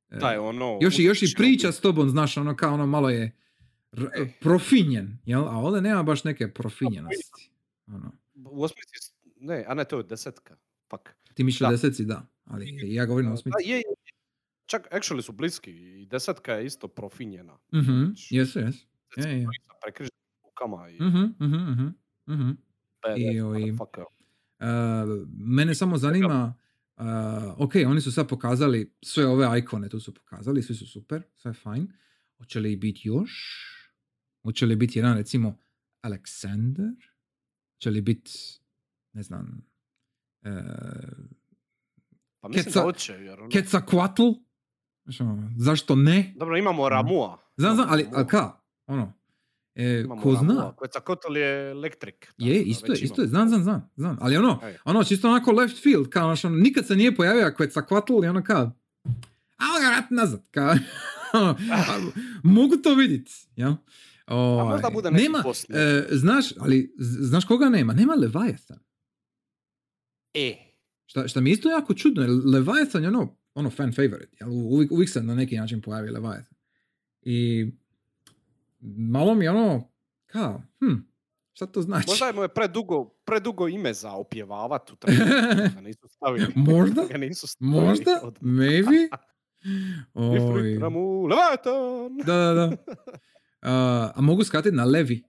E, 0.09 0.17
da 0.17 0.29
je 0.29 0.39
ono... 0.39 0.77
još, 0.81 0.99
i, 0.99 1.03
još 1.03 1.21
i 1.21 1.33
priča 1.37 1.71
s 1.71 1.79
tobom, 1.79 2.09
znaš, 2.09 2.37
ono 2.37 2.55
kao 2.55 2.73
ono 2.73 2.85
malo 2.85 3.09
je 3.09 3.31
r- 3.93 4.09
profinjen, 4.41 5.17
jel? 5.25 5.43
A 5.43 5.57
ovdje 5.57 5.81
nema 5.81 6.03
baš 6.03 6.23
neke 6.23 6.47
profinjenosti. 6.49 7.51
Ono. 7.87 8.11
U 8.35 8.63
osmici, 8.63 9.13
ne, 9.35 9.65
a 9.67 9.73
ne, 9.73 9.83
to 9.85 9.97
je 9.97 10.03
desetka. 10.03 10.55
Pak. 10.87 11.15
Ti 11.33 11.43
misliš 11.43 11.59
Da. 11.59 11.69
deseci, 11.69 12.05
da, 12.05 12.27
ali 12.45 12.65
ja 12.85 13.05
govorim 13.05 13.27
o 13.27 13.29
Da, 13.29 13.33
osmici. 13.33 13.55
je, 13.63 13.75
je. 13.75 13.83
Čak, 14.71 14.87
actually 14.91 15.21
su 15.21 15.31
bliski 15.31 15.71
i 15.71 16.05
desetka 16.05 16.53
je 16.53 16.65
isto 16.65 16.87
profinjena. 16.87 17.57
Mhm, 17.73 18.03
Znači, 18.05 18.35
jesu, 18.35 18.59
jesu. 18.59 18.87
Je, 19.17 19.39
je. 19.39 19.45
sa 19.67 19.73
prekriženim 19.81 20.21
rukama 20.43 20.89
i 20.89 20.95
Mhm, 20.95 21.23
mhm, 21.39 21.71
mhm, 21.71 21.87
mhm. 22.29 22.51
i 23.17 23.41
ovi-. 23.41 23.71
Uh, 23.71 23.77
mene 25.37 25.75
samo 25.75 25.97
zanima, 25.97 26.53
uh, 26.97 27.03
ok, 27.57 27.71
oni 27.87 28.01
su 28.01 28.11
sad 28.11 28.29
pokazali 28.29 28.93
sve 29.01 29.27
ove 29.27 29.59
ikone, 29.59 29.89
tu 29.89 29.99
su 29.99 30.13
pokazali, 30.13 30.63
svi 30.63 30.75
su 30.75 30.87
super, 30.87 31.23
sve 31.35 31.49
je 31.49 31.53
fajn. 31.53 31.93
Hoće 32.37 32.59
li 32.59 32.75
biti 32.75 33.01
još? 33.03 33.31
Hoće 34.43 34.65
li 34.65 34.75
biti 34.75 34.99
jedan, 34.99 35.17
recimo, 35.17 35.57
Alexander? 36.01 36.95
Hoće 37.73 37.89
li 37.89 38.01
biti, 38.01 38.31
ne 39.13 39.23
znam, 39.23 39.67
uh, 40.41 40.51
Pa 42.39 42.47
mislim 42.47 42.65
Keca- 42.65 42.73
da 42.73 42.81
hoće, 42.81 43.13
jer 43.13 43.39
ono... 43.39 43.49
Znaš, 43.51 43.73
ono, 44.19 44.50
Zašto 45.57 45.95
ne? 45.95 46.33
Dobro, 46.37 46.57
imamo 46.57 46.89
Ramua. 46.89 47.37
Znam, 47.57 47.75
znam, 47.75 47.87
ali, 47.89 48.07
ali 48.13 48.27
ka? 48.27 48.51
Ono, 48.87 49.13
e, 49.75 50.01
Imamo 50.05 50.21
ko 50.21 50.35
zna? 50.35 50.53
Ramua. 50.53 50.75
Quetzalcoatl 50.75 51.37
je 51.37 51.71
elektrik. 51.71 52.33
Je, 52.37 52.61
isto 52.63 52.93
je, 52.93 52.99
isto 52.99 53.21
je, 53.21 53.27
znam, 53.27 53.49
znam, 53.49 53.63
znam, 53.63 53.89
znam. 53.95 54.17
Ali 54.21 54.37
ono, 54.37 54.59
Ej. 54.63 54.77
ono 54.85 55.03
čisto 55.03 55.29
onako 55.29 55.51
left 55.51 55.83
field, 55.83 56.09
kao 56.09 56.27
ono, 56.29 56.37
ono, 56.43 56.55
nikad 56.55 56.87
se 56.87 56.95
nije 56.95 57.15
pojavio 57.15 57.53
Quetzalcoatl 57.57 58.25
i 58.25 58.27
ono 58.27 58.43
kao, 58.43 58.71
ajmo 59.57 59.79
ga 59.81 59.87
vrat 59.87 60.09
nazad, 60.09 60.43
kao, 60.51 60.75
ono, 61.41 61.57
a, 61.71 62.11
mogu 62.43 62.77
to 62.77 62.95
vidjeti, 62.95 63.31
jel? 63.55 63.73
Ovaj, 64.27 64.71
možda 64.73 64.89
bude 64.89 65.11
neki 65.11 65.23
nema, 65.23 65.43
e, 65.69 66.07
znaš, 66.11 66.45
ali 66.59 66.95
znaš 66.97 67.45
koga 67.45 67.69
nema? 67.69 67.93
Nema 67.93 68.13
Leviathan. 68.13 68.79
E, 70.33 70.71
Šta, 71.05 71.27
šta 71.27 71.41
mi 71.41 71.51
isto 71.51 71.69
jako 71.69 71.93
čudno, 71.93 72.21
jer 72.21 72.31
Leviathan 72.45 73.03
je 73.03 73.07
ono, 73.07 73.37
ono 73.53 73.69
fan 73.69 73.93
favorite, 73.93 74.37
jel? 74.39 74.49
Uvijek, 74.49 74.91
uvijek 74.91 75.09
se 75.09 75.23
na 75.23 75.35
neki 75.35 75.57
način 75.57 75.81
pojavi 75.81 76.09
Leviathan. 76.09 76.55
I 77.21 77.67
malo 78.81 79.35
mi 79.35 79.47
ono, 79.47 79.91
kao, 80.25 80.61
hm, 80.79 80.95
šta 81.53 81.65
to 81.65 81.81
znači? 81.81 82.09
možda 82.09 82.31
mu 82.35 82.41
je 82.41 82.47
predugo, 82.47 83.09
predugo 83.25 83.67
ime 83.67 83.93
za 83.93 84.11
opjevavat 84.11 84.91
u 84.91 84.95
ga 85.75 85.81
nisu 85.81 86.07
stavili. 86.07 86.53
Možda? 86.55 87.17
Nisu 87.17 87.47
stavili 87.47 87.81
Možda? 87.81 88.19
odmah. 88.23 88.53
Maybe? 88.53 89.07
Oj. 90.13 90.61
Leviathan! 91.29 92.17
Da, 92.25 92.35
da, 92.35 92.53
da. 92.53 92.77
A, 93.61 94.11
a 94.15 94.21
mogu 94.21 94.43
skratiti 94.43 94.75
na 94.75 94.85
Levi. 94.85 95.23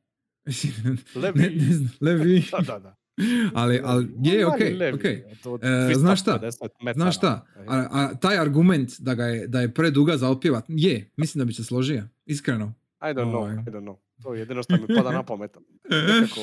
Levi. 1.15 1.41
Ne, 1.41 1.51
ne 1.51 1.73
znam, 1.73 1.91
Levi. 2.01 2.45
Da, 2.51 2.59
da, 2.59 2.79
da. 2.79 2.97
Ali, 3.55 3.81
ali 3.85 4.09
je, 4.19 4.47
ok, 4.47 4.61
Levi, 4.61 4.93
ok. 4.95 5.05
a 5.05 5.43
to 5.43 5.55
E, 5.57 5.67
250 5.67 5.95
znaš 5.95 6.21
šta? 6.21 6.51
Znaš 6.95 7.17
šta? 7.17 7.47
Ej. 7.57 7.65
A, 7.69 7.89
a 7.93 8.15
taj 8.15 8.39
argument 8.39 8.91
da, 8.99 9.15
ga 9.15 9.25
je, 9.25 9.49
da 9.49 9.61
je 9.61 9.75
preduga 9.75 10.17
za 10.17 10.29
opjevat, 10.29 10.65
je, 10.69 11.11
mislim 11.17 11.39
da 11.39 11.45
bi 11.45 11.53
se 11.53 11.65
složio. 11.65 12.05
Iskreno. 12.27 12.75
I 13.01 13.05
don't 13.05 13.15
know, 13.25 13.37
Ovaj. 13.37 13.55
I 13.55 13.59
don't 13.59 13.83
know. 13.83 13.97
To 14.23 14.35
je 14.35 14.41
jedino 14.41 14.63
što 14.63 14.73
mi 14.75 14.87
pada 14.89 15.13
na 15.13 15.23
pamet. 15.23 15.57
Nekako, 15.85 16.41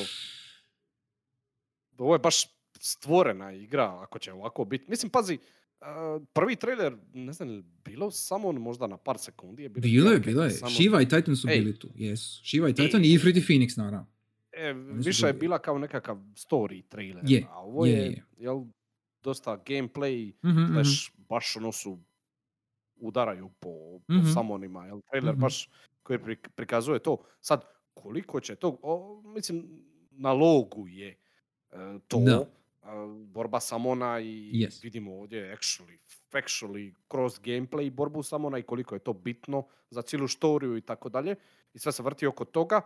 ovo 1.98 2.16
je 2.16 2.20
baš 2.20 2.36
stvorena 2.74 3.52
igra, 3.54 4.00
ako 4.02 4.20
će 4.20 4.34
ovako 4.34 4.66
biti. 4.66 4.86
Mislim, 4.88 5.10
pazi, 5.10 5.38
a, 5.82 6.20
prvi 6.34 6.56
trailer, 6.56 6.96
ne 7.14 7.34
znam, 7.34 7.64
bilo 7.86 8.12
samo 8.12 8.52
možda 8.52 8.88
na 8.88 8.98
par 8.98 9.18
sekundi. 9.18 9.64
Je 9.64 9.70
bilo, 9.70 9.82
Bilo 9.82 10.12
je, 10.12 10.20
bilo 10.20 10.44
je. 10.44 10.50
samo- 10.52 10.72
Shiva 10.72 11.02
i 11.02 11.08
Titan 11.08 11.36
su 11.36 11.48
Ej. 11.50 11.60
bili 11.60 11.80
tu. 11.80 11.90
Jesu. 11.96 12.42
Shiva 12.46 12.70
i 12.70 12.74
Titan 12.74 13.06
i 13.06 13.14
Ifrit 13.14 13.38
i 13.38 13.42
Phoenix, 13.42 13.78
naravno. 13.78 14.08
E, 14.60 14.74
više 14.74 15.28
je 15.28 15.34
bila 15.34 15.60
kao 15.60 15.78
nekakav 15.78 16.18
story 16.18 16.84
trailer. 16.84 17.24
Je, 17.28 17.46
A 17.50 17.60
ovo 17.60 17.86
je, 17.86 17.92
je, 17.92 18.06
je. 18.06 18.24
jel, 18.38 18.64
dosta 19.24 19.58
gameplay, 19.60 20.34
Mhm, 20.44 20.50
mhm. 20.54 20.74
slash, 20.74 20.90
baš 21.20 21.56
ono 21.56 21.72
su 21.72 22.00
udaraju 22.98 23.50
po, 23.50 23.70
po 24.08 24.14
Mhm. 24.14 24.26
samonima, 24.26 24.86
jel, 24.86 25.02
trailer 25.02 25.34
Mhm. 25.34 25.42
baš 25.42 25.70
koji 26.04 26.20
prik- 26.20 26.50
prikazuje 26.50 27.00
to. 27.00 27.18
Sad, 27.42 27.62
koliko 27.94 28.40
će 28.40 28.56
to, 28.56 28.80
o, 28.82 29.22
mislim, 29.26 29.68
na 30.12 30.34
logu 30.34 30.88
je 30.88 31.18
e, 31.72 31.76
to, 32.08 32.20
Da. 32.20 32.46
a, 32.82 32.96
borba 33.26 33.60
samona 33.60 34.20
i 34.20 34.52
Yes. 34.54 34.84
vidimo 34.84 35.14
ovdje 35.14 35.56
actually, 35.56 35.98
factually 36.32 36.94
kroz 37.08 37.40
gameplay 37.40 37.92
borbu 37.92 38.24
samona 38.24 38.58
i 38.58 38.64
koliko 38.64 38.96
je 38.96 39.00
to 39.00 39.14
bitno 39.14 39.58
za 39.90 40.02
cijelu 40.02 40.28
štoriju 40.28 40.78
i 40.78 40.82
tako 40.82 41.10
dalje. 41.10 41.36
I 41.74 41.80
sve 41.80 41.92
se 41.92 42.04
vrti 42.04 42.28
oko 42.28 42.46
toga, 42.46 42.82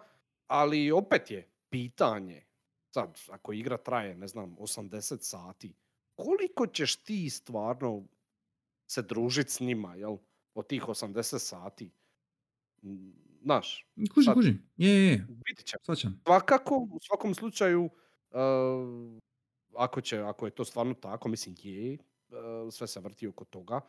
ali 0.47 0.91
opet 0.91 1.31
je 1.31 1.47
pitanje, 1.73 2.45
sad, 2.93 3.17
ako 3.29 3.53
igra 3.53 3.77
traje, 3.77 4.15
ne 4.15 4.27
znam, 4.27 4.55
80 4.57 5.17
sati, 5.21 5.73
koliko 6.15 6.67
ćeš 6.67 6.95
ti 7.03 7.29
stvarno 7.29 8.07
se 8.87 9.01
družit 9.01 9.49
s 9.49 9.59
njima, 9.59 9.95
jel? 9.95 10.17
Od 10.53 10.67
tih 10.67 10.83
80 10.83 11.39
sati. 11.39 11.91
Znaš, 13.41 13.87
Kužim, 14.13 14.25
Sad- 14.25 14.33
kužim. 14.33 14.69
Je, 14.77 14.89
je, 14.89 15.07
je. 15.11 15.27
vidit. 15.47 15.71
Svačam. 15.81 16.21
Svakako, 16.25 16.75
u 16.91 16.99
svakom 17.01 17.33
slučaju, 17.35 17.85
uh, 17.85 19.19
ako, 19.75 20.01
će, 20.01 20.19
ako 20.19 20.45
je 20.45 20.55
to 20.55 20.65
stvarno 20.65 20.93
tako, 20.93 21.29
mislim 21.29 21.55
je, 21.59 21.97
uh, 22.29 22.73
sve 22.73 22.87
se 22.87 22.99
vrti 22.99 23.27
oko 23.27 23.45
toga, 23.45 23.81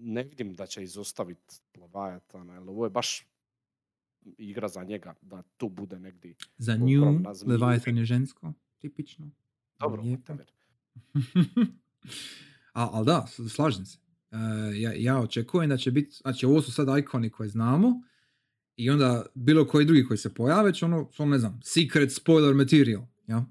ne 0.00 0.22
vidim 0.22 0.54
da 0.54 0.66
će 0.66 0.82
izostaviti 0.82 1.56
Leviathana, 1.76 2.54
jer 2.54 2.62
ovo 2.68 2.84
je 2.86 2.90
baš 2.90 3.26
igra 4.38 4.68
za 4.68 4.84
njega, 4.84 5.14
da 5.22 5.42
tu 5.42 5.68
bude 5.68 5.98
negdje. 5.98 6.34
Za 6.58 6.76
nju. 6.76 7.20
Leviathan 7.46 7.96
je 7.96 8.04
žensko, 8.04 8.52
tipično. 8.78 9.30
Dobro. 9.80 10.02
A, 12.72 12.88
ali 12.92 13.06
da, 13.06 13.26
slažem 13.48 13.86
se. 13.86 13.98
E, 14.30 14.36
ja, 14.74 14.92
ja 14.96 15.18
očekujem 15.18 15.70
da 15.70 15.76
će 15.76 15.90
biti, 15.90 16.16
znači 16.16 16.46
ovo 16.46 16.62
su 16.62 16.72
sad 16.72 16.98
ikoni 16.98 17.30
koje 17.30 17.48
znamo 17.48 18.02
i 18.76 18.90
onda 18.90 19.26
bilo 19.34 19.66
koji 19.66 19.86
drugi 19.86 20.04
koji 20.04 20.18
se 20.18 20.34
pojave 20.34 20.72
će 20.72 20.84
ono, 20.84 21.10
ono 21.18 21.30
ne 21.30 21.38
znam, 21.38 21.60
secret 21.64 22.12
spoiler 22.12 22.54
material, 22.54 23.06
ja? 23.26 23.44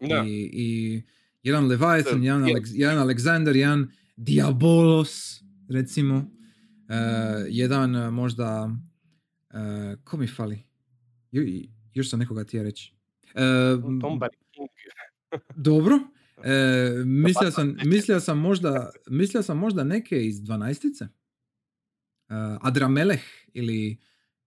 Da. 0.00 0.24
I, 0.26 0.50
i 0.52 1.02
jedan 1.42 1.66
Leviathan, 1.66 2.20
Da, 2.20 2.26
jedan, 2.26 2.48
je. 2.48 2.54
Alex, 2.54 2.70
jedan 2.74 3.08
Alexander, 3.08 3.56
jedan 3.56 3.90
Diabolos, 4.16 5.42
recimo. 5.68 6.30
E, 6.88 6.96
jedan 7.48 7.96
e, 7.96 8.10
možda, 8.10 8.76
e, 9.56 9.96
ko 10.04 10.16
mi 10.16 10.26
fali? 10.26 10.62
Ju- 11.32 11.68
još 11.94 12.10
sam 12.10 12.18
nekoga 12.18 12.44
ti 12.44 12.62
reći. 12.62 12.92
King. 14.54 14.68
dobro. 15.68 15.98
E, 16.44 16.90
mislio, 17.04 17.50
sam, 17.50 17.76
mislio 17.84 18.20
sam 18.20 18.38
možda, 18.38 18.90
mislio 19.08 19.42
sam 19.42 19.58
možda 19.58 19.84
neke 19.84 20.26
iz 20.26 20.42
dvanaestice. 20.42 21.04
E, 21.04 21.08
Adrameleh 22.60 23.20
ili 23.52 23.96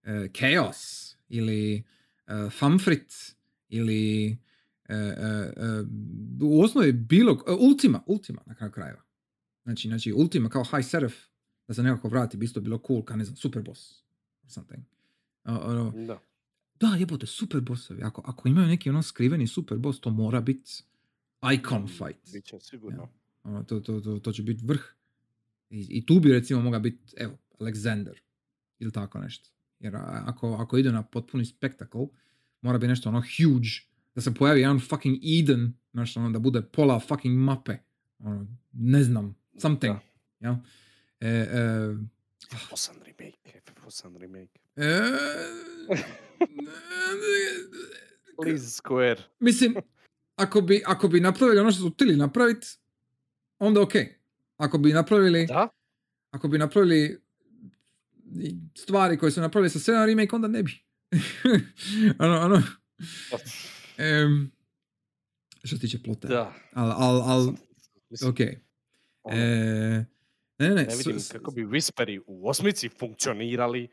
e, 0.03 0.27
Chaos 0.39 1.15
ili 1.29 1.83
e, 2.27 2.49
Famfrit 2.49 3.35
ili 3.69 4.37
u 6.41 6.61
osnovi 6.63 6.91
bilo, 6.91 7.43
Ultima, 7.59 8.03
Ultima 8.05 8.41
na 8.45 8.55
kraju 8.55 8.71
krajeva. 8.71 9.01
Znači, 9.63 9.87
znači 9.87 10.13
Ultima 10.13 10.49
kao 10.49 10.63
High 10.63 10.85
Seraph 10.85 11.15
da 11.67 11.73
se 11.73 11.83
nekako 11.83 12.07
vrati 12.07 12.37
bi 12.37 12.45
isto 12.45 12.61
bilo 12.61 12.81
cool 12.87 13.03
kao 13.03 13.17
ne 13.17 13.23
znam, 13.23 13.35
Superboss 13.35 14.03
or 14.43 14.51
something. 14.51 14.83
Ono, 15.43 15.91
Da. 15.97 16.19
da, 16.79 16.95
jebote, 16.95 17.25
super 17.25 17.61
bossovi. 17.61 18.03
Ako, 18.03 18.21
ako 18.25 18.47
imaju 18.49 18.67
neki 18.67 18.89
ono 18.89 19.01
skriveni 19.01 19.47
super 19.47 19.77
boss, 19.77 19.99
to 19.99 20.09
mora 20.09 20.41
biti 20.41 20.71
icon 21.53 21.87
fight. 21.87 22.33
Biće 22.33 22.59
sigurno. 22.59 23.09
Ono, 23.43 23.63
to, 23.63 23.79
to, 23.79 23.99
to, 24.01 24.19
to 24.19 24.31
će 24.31 24.43
biti 24.43 24.65
vrh. 24.65 24.81
I, 25.69 25.87
I 25.89 26.05
tu 26.05 26.19
bi 26.19 26.31
recimo 26.31 26.61
mogao 26.61 26.79
biti, 26.79 27.13
evo, 27.17 27.37
Alexander. 27.59 28.13
Ili 28.79 28.91
tako 28.91 29.19
nešto. 29.19 29.49
Jer 29.79 29.95
a- 29.95 30.23
ako, 30.25 30.53
ako 30.53 30.77
ide 30.77 30.91
na 30.91 31.03
potpuni 31.03 31.45
spektakl, 31.45 32.03
mora 32.61 32.77
biti 32.77 32.87
nešto 32.87 33.09
ono 33.09 33.19
huge. 33.21 33.69
Da 34.15 34.21
se 34.21 34.33
pojavi 34.33 34.61
jedan 34.61 34.79
fucking 34.79 35.17
Eden, 35.39 35.73
znaš, 35.91 36.17
ono, 36.17 36.29
da 36.29 36.39
bude 36.39 36.61
pola 36.61 36.99
fucking 36.99 37.37
mape. 37.37 37.77
Ono, 38.19 38.47
ne 38.71 39.03
znam, 39.03 39.35
something. 39.57 39.95
Ja? 40.39 40.61
E, 41.19 41.27
e, 41.29 41.95
FF8 42.47 42.89
remake, 43.05 43.37
FF8 43.45 44.17
remake. 44.17 44.59
Please 48.41 48.69
Square. 48.81 49.17
Mislim, 49.39 49.75
ako 50.35 50.61
bi, 50.61 50.81
ako 50.85 51.07
bi 51.07 51.19
napravili 51.19 51.59
ono 51.59 51.71
što 51.71 51.81
su 51.81 51.89
htjeli 51.93 52.15
napraviti, 52.15 52.67
onda 53.59 53.81
ok. 53.81 53.93
Ako 54.57 54.77
bi 54.77 54.93
napravili, 54.93 55.45
Da? 55.45 55.67
ako 56.31 56.47
bi 56.47 56.57
napravili 56.57 57.21
stvari 58.77 59.17
koje 59.17 59.31
su 59.31 59.41
napravili 59.41 59.69
sa 59.69 59.79
7 59.79 60.05
remake, 60.05 60.35
onda 60.35 60.47
ne 60.47 60.63
bi. 60.63 60.71
ono, 62.19 62.39
ono, 62.39 62.63
em, 63.97 64.51
što 65.63 65.75
se 65.75 65.79
tiče 65.79 66.03
plota. 66.03 66.27
Da. 66.27 66.53
Al, 66.73 66.91
al, 66.91 67.21
al, 67.21 67.47
ok. 68.29 68.39
E, 68.39 70.05
ne, 70.59 70.69
ne, 70.69 70.75
ne. 70.75 70.95
vidim 70.97 71.19
s- 71.19 71.31
kako 71.31 71.51
bi 71.51 71.63
Whisperi 71.63 72.21
u 72.27 72.49
osmici 72.49 72.89
funkcionirali 72.89 73.87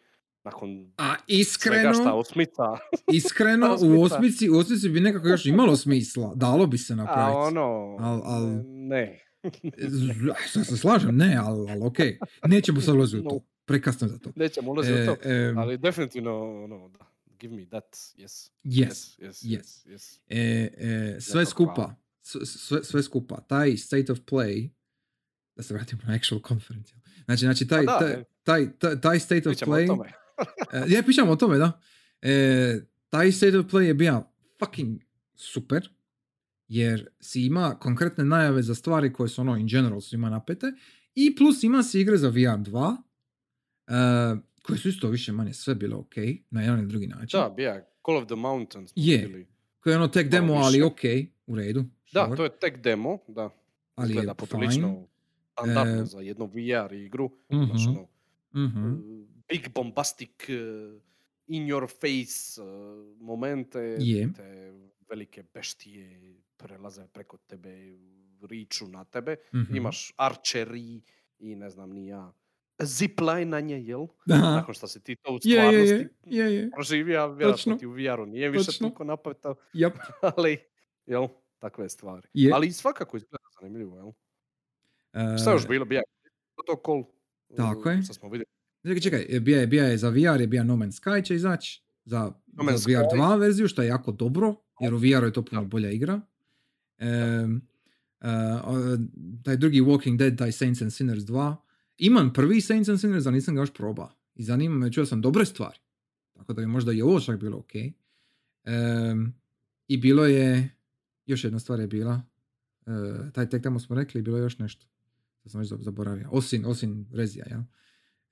nakon 0.44 0.92
A 0.96 1.04
svega 1.08 1.24
iskreno, 1.40 1.94
šta 1.94 2.14
osmica. 2.14 2.62
iskreno, 3.08 3.66
u 3.68 3.72
Osmica. 3.72 4.14
osmici, 4.16 4.50
u 4.50 4.56
osmici 4.56 4.88
bi 4.88 5.00
nekako 5.00 5.28
još 5.28 5.46
imalo 5.46 5.76
smisla. 5.76 6.32
Dalo 6.34 6.66
bi 6.66 6.78
se 6.78 6.92
A 6.92 6.96
napraviti. 6.96 7.38
ono, 7.38 7.96
Al- 8.00 8.22
al- 8.24 8.62
ne. 8.66 9.22
Z- 9.78 10.14
Sad 10.48 10.66
se 10.66 10.76
slažem, 10.76 11.16
ne, 11.16 11.36
ali 11.36 11.70
al, 11.70 11.86
ok. 11.86 11.96
Nećemo 12.44 12.80
sad 12.80 12.94
ulaziti 12.94 13.18
u 13.18 13.22
to. 13.22 13.40
Prekasno 13.64 14.08
za 14.08 14.18
to. 14.18 14.32
Nećemo 14.36 14.70
ulaziti 14.70 14.98
E, 14.98 15.02
u 15.02 15.06
to. 15.06 15.16
em, 15.24 15.58
Ali 15.58 15.78
definitivno, 15.78 16.64
ono, 16.64 16.88
da. 16.88 17.06
Give 17.30 17.56
me 17.56 17.66
that, 17.66 17.84
yes. 18.16 18.50
yes. 18.64 18.88
Yes, 18.88 19.20
yes, 19.20 19.44
yes. 19.48 19.86
yes. 19.88 20.18
E, 20.28 20.38
e, 21.16 21.20
sve 21.20 21.46
skupa, 21.46 21.94
sve, 22.22 22.40
sve 22.84 23.02
skupa, 23.02 23.40
taj 23.40 23.76
state 23.76 24.12
of 24.12 24.18
play, 24.20 24.68
da 25.56 25.62
se 25.62 25.74
vratimo 25.74 26.02
na 26.06 26.14
actual 26.14 26.40
conference. 26.48 26.94
Znači, 27.24 27.40
znači 27.40 27.68
taj, 27.68 27.86
Pa 27.86 27.92
da, 27.92 27.98
taj, 27.98 28.24
taj, 28.42 28.78
taj, 28.78 29.00
taj 29.00 29.18
state 29.18 29.48
of 29.48 29.56
Pričamo 29.56 29.72
play, 29.72 30.10
e, 30.72 30.84
ja 30.88 31.02
pričam 31.02 31.28
o 31.28 31.36
tome, 31.36 31.58
da. 31.58 31.80
E, 32.22 32.80
taj 33.10 33.32
state 33.32 33.58
of 33.58 33.66
play 33.66 33.80
je 33.80 33.94
bio 33.94 34.24
fucking 34.58 35.02
super, 35.34 35.88
jer 36.68 37.08
si 37.20 37.42
ima 37.42 37.78
konkretne 37.80 38.24
najave 38.24 38.62
za 38.62 38.74
stvari 38.74 39.12
koje 39.12 39.28
su 39.28 39.40
ono 39.40 39.56
in 39.56 39.66
general 39.66 40.00
su 40.00 40.14
ima 40.14 40.30
napete 40.30 40.72
i 41.14 41.36
plus 41.36 41.62
ima 41.62 41.82
si 41.82 42.00
igre 42.00 42.16
za 42.16 42.28
VR 42.28 42.34
2 42.34 42.96
e, 43.86 44.40
koje 44.62 44.78
su 44.78 44.88
isto 44.88 45.08
više 45.08 45.32
manje 45.32 45.52
sve 45.52 45.74
bilo 45.74 45.98
ok 45.98 46.14
na 46.50 46.60
jedan 46.60 46.78
ili 46.78 46.88
drugi 46.88 47.06
način. 47.06 47.40
Da, 47.40 47.48
bija, 47.56 47.86
Call 48.06 48.18
of 48.18 48.26
the 48.26 48.34
Mountains. 48.34 48.92
Je. 48.94 49.16
vidjeli. 49.16 49.46
Koje 49.80 49.92
je 49.92 49.96
ono 49.96 50.10
Malo 50.14 50.28
demo, 50.28 50.54
ali 50.54 50.82
ok, 50.82 51.00
u 51.46 51.56
redu. 51.56 51.84
Da, 52.12 52.24
sure. 52.24 52.36
to 52.36 52.44
je 52.44 52.50
tek 52.60 52.82
demo, 52.82 53.18
da. 53.28 53.50
ali 53.94 54.10
je 54.10 54.12
Izgleda 54.12 54.34
fine. 54.46 55.06
Standardno 55.58 56.02
E, 56.02 56.04
za 56.04 56.20
jednu 56.20 56.46
VR 56.46 56.92
igru. 56.94 57.30
Znaš, 57.50 57.82
Mhm, 57.82 57.88
ono, 57.88 58.08
mhm. 58.58 58.86
uh, 58.86 58.98
big 59.48 59.68
bombastic 59.70 60.30
uh, 60.42 61.00
in 61.46 61.62
your 61.64 61.88
face 61.90 62.62
uh, 62.62 62.66
momente 63.18 63.78
Je. 63.98 64.32
te 64.32 64.72
velike 65.10 65.44
beštije 65.44 66.20
prelaze 66.56 67.08
preko 67.08 67.36
tebe 67.38 67.98
riču 68.42 68.88
na 68.88 69.04
tebe 69.04 69.36
Mhm. 69.54 69.76
imaš 69.76 70.12
archery 70.14 71.00
i 71.38 71.56
ne 71.56 71.70
znam 71.70 71.90
ni 71.90 72.06
ja 72.06 72.32
ziplinanje 72.80 73.76
jel 73.78 74.06
Aha. 74.32 74.50
nakon 74.50 74.74
što 74.74 74.86
si 74.86 75.02
ti 75.02 75.16
to 75.16 75.30
u 75.30 75.34
Je, 75.34 75.54
je, 75.54 75.58
stvarnosti 75.58 75.94
je, 76.26 76.44
je, 76.44 76.54
je. 76.54 76.70
proživio 76.70 77.28
vjerojatno 77.28 77.52
Točno. 77.52 77.76
ti 77.76 77.86
u 77.86 77.92
VR-u 77.92 78.26
nije 78.26 78.50
više 78.50 78.66
Točno. 78.66 78.84
toliko 78.84 79.04
napeto 79.04 79.54
Yep. 79.74 79.92
ali 80.36 80.58
jel 81.06 81.28
takve 81.58 81.88
stvari 81.88 82.28
Je. 82.34 82.52
ali 82.52 82.72
svakako 82.72 83.16
izgleda 83.16 83.44
zanimljivo 83.52 83.96
jel 83.96 84.12
šta 85.40 85.50
je 85.50 85.54
još 85.54 85.68
bilo 85.68 85.84
bija 85.84 86.02
protokol 86.56 87.04
Tako 87.56 87.90
je. 87.90 88.02
što 88.02 88.14
smo 88.14 88.28
vidjeli 88.28 88.56
Čekaj, 88.86 89.00
čekaj, 89.00 89.40
bija 89.40 89.60
je, 89.60 89.66
bija 89.66 89.84
je 89.84 89.98
za 89.98 90.08
VR, 90.08 90.40
je 90.40 90.46
bija 90.46 90.64
No 90.64 90.76
Man's 90.76 91.02
Sky 91.02 91.24
će 91.24 91.34
izaći, 91.34 91.82
za, 92.04 92.32
No 92.46 92.64
Man's 92.64 92.76
za 92.76 92.90
VR 92.90 93.04
Sky. 93.04 93.18
2 93.18 93.40
verziju, 93.40 93.68
što 93.68 93.82
je 93.82 93.88
jako 93.88 94.12
dobro, 94.12 94.54
jer 94.80 94.94
u 94.94 94.96
VR-u 94.96 95.26
je 95.26 95.32
to 95.32 95.44
puno 95.44 95.64
bolja 95.64 95.90
igra. 95.90 96.20
E, 96.98 97.46
taj 99.44 99.56
drugi 99.56 99.80
Walking 99.80 100.16
Dead, 100.16 100.38
taj 100.38 100.52
Saints 100.52 100.82
and 100.82 100.92
Sinners 100.92 101.22
2, 101.24 101.56
imam 101.98 102.32
prvi 102.32 102.60
Saints 102.60 102.88
and 102.88 103.00
Sinners, 103.00 103.26
ali 103.26 103.34
nisam 103.34 103.54
ga 103.54 103.60
još 103.60 103.74
probao. 103.74 104.12
I 104.34 104.42
zanima 104.42 104.76
me, 104.76 104.92
čuo 104.92 105.06
sam 105.06 105.20
dobre 105.20 105.44
stvari. 105.44 105.78
Tako 106.32 106.52
da 106.52 106.60
bi 106.60 106.66
možda 106.66 106.92
i 106.92 107.02
ovo 107.02 107.20
čak 107.20 107.40
bilo 107.40 107.58
ok. 107.58 107.74
Em, 108.64 109.34
I 109.88 109.96
bilo 109.96 110.26
je, 110.26 110.68
još 111.26 111.44
jedna 111.44 111.58
stvar 111.58 111.80
je 111.80 111.86
bila, 111.86 112.22
e, 112.86 112.90
taj 113.32 113.48
tek 113.48 113.62
tamo 113.62 113.80
smo 113.80 113.96
rekli, 113.96 114.22
bilo 114.22 114.36
je 114.36 114.42
još 114.42 114.58
nešto. 114.58 114.86
Sad 115.46 115.52
sam 115.52 115.60
već 115.60 115.68
zab- 115.68 115.80
zaboravio. 115.80 116.28
Osim, 116.32 116.64
osim 116.66 117.06
Rezija, 117.12 117.44
jel? 117.50 117.60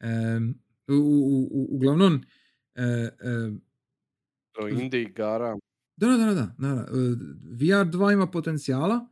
Em, 0.01 0.55
u, 0.89 0.93
u, 0.93 1.49
u, 1.51 1.69
uglavnom, 1.71 2.23
e, 2.75 3.11
To 4.53 4.67
je 4.67 4.75
indie 4.75 5.03
igara 5.03 5.57
da, 5.97 6.07
da, 6.07 6.17
da, 6.17 6.25
da, 6.27 6.55
da, 6.59 6.69
e, 6.69 6.95
VR 7.53 7.87
2 7.89 8.13
ima 8.13 8.27
potencijala, 8.27 9.07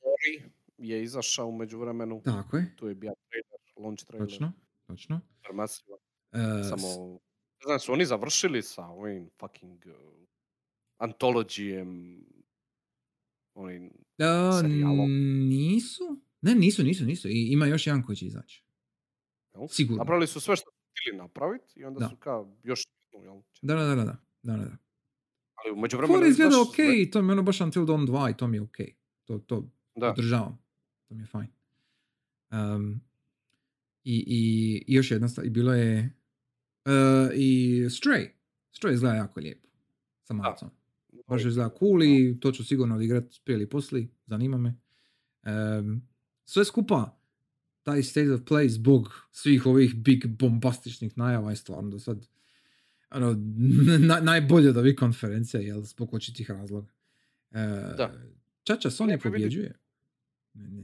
Ori 0.00 0.50
je 0.78 1.02
izašao 1.02 1.46
u 1.46 1.52
međuvremenu. 1.52 2.22
tako 2.24 2.56
je, 2.56 2.76
Tu 2.76 2.88
je 2.88 2.94
bio 2.94 3.12
trailer, 3.28 3.60
launch 3.76 4.04
trailer. 4.04 4.28
točno, 4.28 4.52
točno. 4.86 5.20
Supermassive. 5.36 5.96
E, 6.32 6.38
Samo, 6.64 7.12
ne 7.60 7.66
znam, 7.66 7.78
su 7.78 7.92
oni 7.92 8.04
završili 8.04 8.62
sa 8.62 8.86
ovim 8.86 9.30
fucking 9.40 9.84
uh, 9.86 9.92
antologijem, 10.98 12.20
ovim, 13.54 13.84
e, 14.18 14.24
serijalom. 14.60 15.10
nisu, 15.48 16.20
ne, 16.42 16.54
nisu, 16.54 16.84
nisu, 16.84 17.04
nisu, 17.04 17.28
I, 17.28 17.48
ima 17.50 17.66
još 17.66 17.86
jedan 17.86 18.02
koji 18.02 18.16
će 18.16 18.26
izaći. 18.26 18.64
jel? 19.54 19.68
Sigurno. 19.68 19.98
Napravili 19.98 20.26
su 20.26 20.40
sve 20.40 20.56
što 20.56 20.70
su 20.70 20.76
htjeli 20.92 21.18
napraviti 21.18 21.72
i 21.76 21.84
onda 21.84 21.98
Da. 22.00 22.08
su 22.08 22.16
kao 22.16 22.56
još 22.62 22.82
jednu, 23.12 23.24
jel? 23.26 23.42
Da, 23.62 23.74
da, 23.74 23.84
da, 23.84 23.94
da, 23.94 24.04
da, 24.04 24.16
da, 24.42 24.56
da. 24.56 24.76
Ali 25.54 25.72
u 25.72 25.76
međuvremenu... 25.76 26.14
Fora 26.14 26.26
je 26.26 26.30
izgleda 26.30 26.50
baš 26.50 26.68
ok, 26.68 26.74
sve- 26.74 27.10
to 27.10 27.22
mi 27.22 27.28
je 27.28 27.32
ono 27.32 27.42
baš 27.42 27.60
Until 27.60 27.82
Dawn 27.82 28.06
2 28.06 28.30
i 28.30 28.36
to 28.36 28.46
mi 28.46 28.56
je 28.56 28.60
ok. 28.62 28.76
To, 29.24 29.38
to 29.38 29.70
Da, 29.94 30.08
podržavam. 30.08 30.58
To 31.08 31.14
mi 31.14 31.22
je 31.22 31.26
fajn. 31.26 31.48
Um, 32.52 33.00
i, 34.04 34.16
i, 34.16 34.38
I 34.86 34.94
još 34.94 35.10
jedna 35.10 35.28
stvar, 35.28 35.46
i 35.46 35.50
bilo 35.50 35.74
je 35.74 36.14
i 37.34 37.48
Stray. 37.84 38.28
Stray 38.72 38.92
izgleda 38.92 39.14
jako 39.16 39.40
lijepo. 39.40 39.68
Sa 40.22 40.34
malcom. 40.34 40.70
Baš 41.26 41.44
izgleda 41.44 41.70
cool 41.78 42.02
i 42.02 42.40
to 42.40 42.52
ću 42.52 42.64
sigurno 42.64 42.94
odigrati 42.94 43.40
prije 43.44 43.56
ili 43.56 43.68
poslije. 43.68 44.08
Zanima 44.26 44.56
me. 44.58 44.74
Um, 45.78 46.02
sve 46.44 46.64
skupa, 46.64 47.18
taj 47.82 48.02
state 48.02 48.32
of 48.32 48.40
play 48.40 48.68
zbog 48.68 49.28
svih 49.30 49.66
ovih 49.66 49.94
big 49.94 50.26
bombastičnih 50.26 51.18
najava 51.18 51.50
je 51.50 51.56
stvarno 51.56 51.90
do 51.90 51.98
sad 51.98 52.28
ono, 53.10 53.36
na, 54.08 54.20
najbolje 54.20 54.70
od 54.70 54.76
ovih 54.76 54.96
konferencija, 54.98 55.60
jel, 55.60 55.82
zbog 55.82 56.14
očitih 56.14 56.50
razloga. 56.50 56.92
E, 57.50 57.58
da. 57.96 58.12
Čača 58.64 58.90
Sony 58.90 59.22
pobjeđuje. 59.22 59.78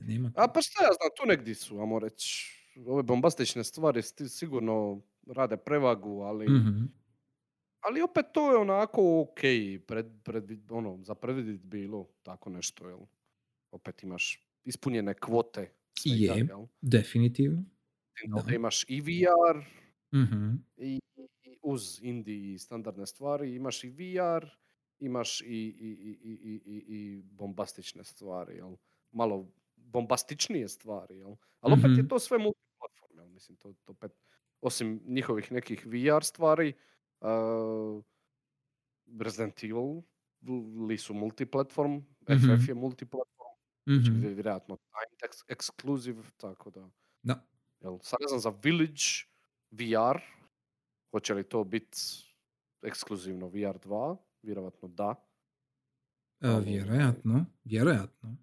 Nema 0.07 0.33
A 0.37 0.49
pa 0.55 0.61
šta 0.63 0.83
ja 0.83 0.89
znam, 0.89 1.11
tu 1.21 1.27
negdje 1.27 1.55
su, 1.55 1.81
amo 1.81 1.99
reći, 1.99 2.53
ove 2.87 3.03
bombastične 3.03 3.65
stvari 3.65 4.03
sigurno 4.29 5.03
rade 5.27 5.57
prevagu, 5.57 6.21
ali 6.21 6.51
mm 6.51 6.99
ali 7.81 8.03
opet 8.03 8.27
to 8.33 8.53
je 8.53 8.57
onako 8.57 9.21
ok, 9.21 9.41
pred, 9.87 10.07
pred, 10.25 10.71
ono, 10.71 10.99
za 11.03 11.15
predvidit 11.15 11.61
bilo 11.61 12.09
tako 12.23 12.51
nešto, 12.51 12.89
jel? 12.89 12.99
Opet 13.71 14.03
imaš 14.03 14.48
ispunjene 14.69 15.15
kvote. 15.15 15.71
Svega, 15.99 16.35
je, 16.35 16.47
jel? 16.49 16.67
definitivno. 16.81 17.65
Da. 18.27 18.55
imaš 18.55 18.85
i 18.89 19.01
VR, 19.01 19.59
mm 20.13 20.57
i, 20.77 21.01
i, 21.17 21.59
uz 21.63 21.99
indie 22.03 22.55
i 22.55 22.59
standardne 22.59 23.07
stvari, 23.07 23.55
imaš 23.55 23.85
i 23.85 23.91
VR, 23.91 24.47
imaš 24.99 25.41
i, 25.41 25.45
i, 25.47 25.89
i, 25.89 26.19
i, 26.23 26.61
i, 26.65 26.85
i 26.89 27.23
bombastične 27.23 28.05
stvari, 28.05 28.57
jel? 28.57 28.77
Malo 29.13 29.53
bombastičnije 29.77 30.69
stvari, 30.69 31.19
jel? 31.19 31.37
Ali 31.61 31.73
opet 31.73 31.91
je 31.91 32.03
mhm. 32.03 32.09
to 32.09 32.19
sve 32.19 32.39
multiplatform, 32.39 33.19
jel? 33.19 33.29
Mislim, 33.29 33.57
to, 33.57 33.73
to 33.85 33.93
opet, 33.93 34.13
osim 34.61 35.01
njihovih 35.07 35.53
nekih 35.53 35.87
VR 35.87 36.23
stvari, 36.23 36.73
uh, 37.21 38.05
Resident 39.21 39.65
Evil 39.65 40.03
li 40.89 40.99
su 40.99 41.15
multiplatform, 41.15 41.93
mm-hmm. 41.93 42.59
FF 42.59 42.69
je 42.69 42.75
multiplatform, 42.75 43.38
mm-hmm. 43.89 44.05
znači 44.05 44.35
vjerojatno 44.35 44.77
time 44.77 45.31
ex- 45.31 45.45
exclusive, 45.49 46.23
tako 46.37 46.71
da. 46.71 46.91
Da. 47.23 47.47
Jel, 47.81 47.99
sad 48.03 48.19
ne 48.21 48.29
znam 48.29 48.41
za 48.41 48.53
Village 48.63 49.05
VR, 49.71 50.21
hoće 51.11 51.35
li 51.35 51.49
to 51.49 51.65
biti 51.65 51.99
ekskluzivno 52.83 53.49
VR 53.49 53.79
2? 53.79 54.17
Vjerojatno 54.43 54.89
da. 54.89 55.15
E, 56.41 56.61
vjerojatno, 56.61 57.47
vjerojatno. 57.65 58.37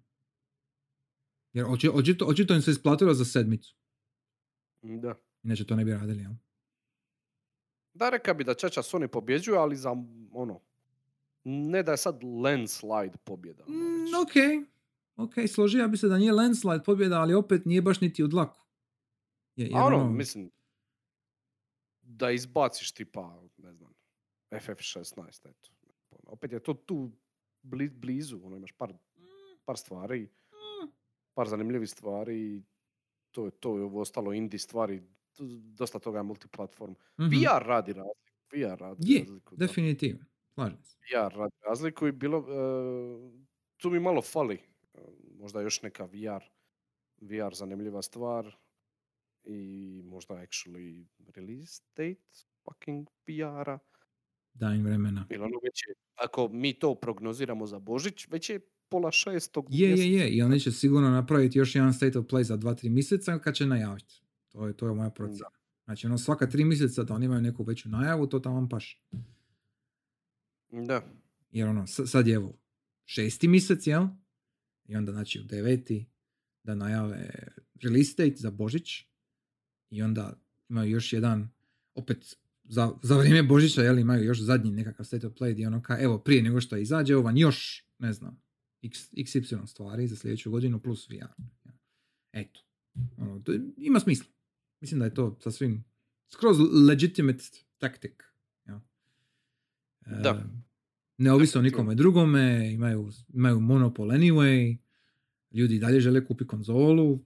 Jer 1.52 1.66
očito, 1.68 2.24
očito 2.26 2.54
im 2.54 2.62
se 2.62 2.70
isplatilo 2.70 3.14
za 3.14 3.24
sedmicu. 3.24 3.76
Da. 4.82 5.14
Inače 5.42 5.66
to 5.66 5.76
ne 5.76 5.84
bi 5.84 5.92
radili, 5.92 6.22
jel? 6.22 6.32
Da, 7.94 8.10
reka 8.10 8.34
bi 8.34 8.44
da 8.44 8.54
Čača 8.54 8.82
Sony 8.82 9.06
pobjeđuje, 9.06 9.58
ali 9.58 9.76
za 9.76 9.90
ono, 10.32 10.60
ne 11.44 11.82
da 11.82 11.90
je 11.90 11.96
sad 11.96 12.24
landslide 12.24 13.18
pobjeda. 13.24 13.64
Mm, 13.64 14.14
ok, 14.22 14.66
ok, 15.16 15.34
složio 15.48 15.88
bi 15.88 15.96
se 15.96 16.08
da 16.08 16.18
nije 16.18 16.32
landslide 16.32 16.84
pobjeda, 16.84 17.20
ali 17.20 17.34
opet 17.34 17.64
nije 17.64 17.82
baš 17.82 18.00
niti 18.00 18.24
u 18.24 18.28
dlaku. 18.28 18.60
Je, 19.56 19.70
A 19.74 19.84
ono, 19.84 19.96
ono, 19.96 20.10
mislim, 20.10 20.50
da 22.02 22.30
izbaciš 22.30 22.92
tipa, 22.92 23.42
ne 23.56 23.72
znam, 23.72 23.92
FF16, 24.50 25.48
eto. 25.48 25.70
Opet 26.10 26.52
je 26.52 26.62
to 26.62 26.74
tu 26.74 27.12
blizu, 27.90 28.40
ono, 28.44 28.56
imaš 28.56 28.72
par, 28.72 28.92
par 29.64 29.76
stvari, 29.76 30.28
par 31.34 31.48
zanimljivih 31.48 31.90
stvari, 31.90 32.62
to 33.30 33.44
je 33.44 33.50
to, 33.50 33.76
je 33.78 33.84
ovo 33.84 34.00
ostalo 34.00 34.32
indie 34.32 34.58
stvari, 34.58 35.02
dosta 35.74 35.98
toga 35.98 36.18
je 36.18 36.22
multiplatform. 36.22 36.92
Mm-hmm. 36.92 37.30
VR 37.30 37.66
radi 37.66 37.92
razliku. 37.92 38.32
VR 38.52 38.80
radi 38.80 39.12
je, 39.12 39.20
razliku. 39.20 39.56
definitivno. 39.56 40.24
Slažem 40.54 40.84
se. 40.84 40.96
VR 40.96 41.36
radi 41.36 41.56
razliku 41.68 42.06
i 42.06 42.12
bilo, 42.12 42.38
uh, 42.38 43.32
tu 43.76 43.90
mi 43.90 44.00
malo 44.00 44.22
fali. 44.22 44.75
Možda 45.38 45.60
još 45.60 45.82
neka 45.82 46.04
VR, 46.04 46.44
VR 47.20 47.54
zanimljiva 47.54 48.02
stvar 48.02 48.56
i 49.44 50.02
možda 50.04 50.34
actually 50.34 51.06
release 51.34 51.82
date 51.96 52.46
fucking 52.64 53.08
VR-a. 53.26 53.78
Da 54.54 54.74
im 54.74 54.84
vremena. 54.84 55.26
Ili 55.30 55.44
ono 55.44 55.58
već 55.62 55.82
je, 55.88 55.94
ako 56.14 56.48
mi 56.48 56.78
to 56.78 56.94
prognoziramo 56.94 57.66
za 57.66 57.78
Božić, 57.78 58.28
već 58.28 58.50
je 58.50 58.60
pola 58.88 59.10
šestog 59.10 59.66
Je, 59.70 59.90
je, 59.90 60.12
je. 60.12 60.30
I 60.30 60.42
oni 60.42 60.60
će 60.60 60.72
sigurno 60.72 61.10
napraviti 61.10 61.58
još 61.58 61.74
jedan 61.74 61.92
state 61.92 62.18
of 62.18 62.26
play 62.26 62.42
za 62.42 62.56
dva, 62.56 62.74
tri 62.74 62.88
mjeseca 62.88 63.38
kad 63.38 63.54
će 63.54 63.66
najaviti. 63.66 64.22
To 64.48 64.66
je, 64.66 64.76
to 64.76 64.88
je 64.88 64.94
moja 64.94 65.10
procjena. 65.10 65.50
Znači, 65.84 66.06
ono, 66.06 66.18
svaka 66.18 66.48
tri 66.48 66.64
mjeseca 66.64 67.02
da 67.02 67.14
oni 67.14 67.24
imaju 67.24 67.40
neku 67.40 67.62
veću 67.62 67.88
najavu, 67.88 68.26
to 68.26 68.38
tamo 68.38 68.68
paš. 68.68 69.02
Da. 70.70 71.02
Jer 71.50 71.68
ono, 71.68 71.86
sad 71.86 72.26
je 72.26 72.34
evo, 72.34 72.58
šesti 73.04 73.48
mjesec, 73.48 73.86
jel? 73.86 74.06
I 74.88 74.96
onda, 74.96 75.12
znači, 75.12 75.40
u 75.40 75.42
deveti 75.42 76.06
da 76.62 76.74
najave 76.74 77.30
release 77.82 78.14
date 78.16 78.36
za 78.36 78.50
Božić. 78.50 79.04
I 79.90 80.02
onda 80.02 80.40
imaju 80.68 80.90
još 80.90 81.12
jedan, 81.12 81.48
opet, 81.94 82.36
za, 82.64 82.92
za 83.02 83.16
vrijeme 83.18 83.42
Božića, 83.42 83.82
jel, 83.82 83.98
imaju 83.98 84.24
još 84.24 84.40
zadnji 84.40 84.70
nekakav 84.70 85.06
state 85.06 85.26
of 85.26 85.32
play 85.32 85.52
gdje 85.52 85.66
ono 85.66 85.82
ka, 85.82 85.98
evo, 86.00 86.18
prije 86.18 86.42
nego 86.42 86.60
što 86.60 86.76
izađe, 86.76 87.16
ovan 87.16 87.38
još, 87.38 87.86
ne 87.98 88.12
znam, 88.12 88.42
x, 88.82 89.12
XY 89.12 89.66
stvari 89.66 90.08
za 90.08 90.16
sljedeću 90.16 90.50
godinu 90.50 90.80
plus 90.80 91.08
VR. 91.08 91.42
Eto. 92.32 92.60
Ono, 93.16 93.40
to 93.40 93.52
ima 93.76 94.00
smisla. 94.00 94.26
Mislim 94.80 94.98
da 94.98 95.04
je 95.04 95.14
to 95.14 95.38
sasvim 95.40 95.84
skroz 96.28 96.56
legitimate 96.88 97.44
tactic. 97.78 98.12
Ja. 98.66 98.80
Da. 100.22 100.44
Ne 101.18 101.32
ovise 101.32 101.58
o 101.58 101.62
nikome 101.62 101.94
drugome, 101.94 102.72
imaju, 102.72 103.10
imaju 103.34 103.60
monopol 103.60 104.08
anyway, 104.08 104.76
ljudi 105.50 105.78
dalje 105.78 106.00
žele 106.00 106.24
kupiti 106.24 106.48
konzolu, 106.48 107.24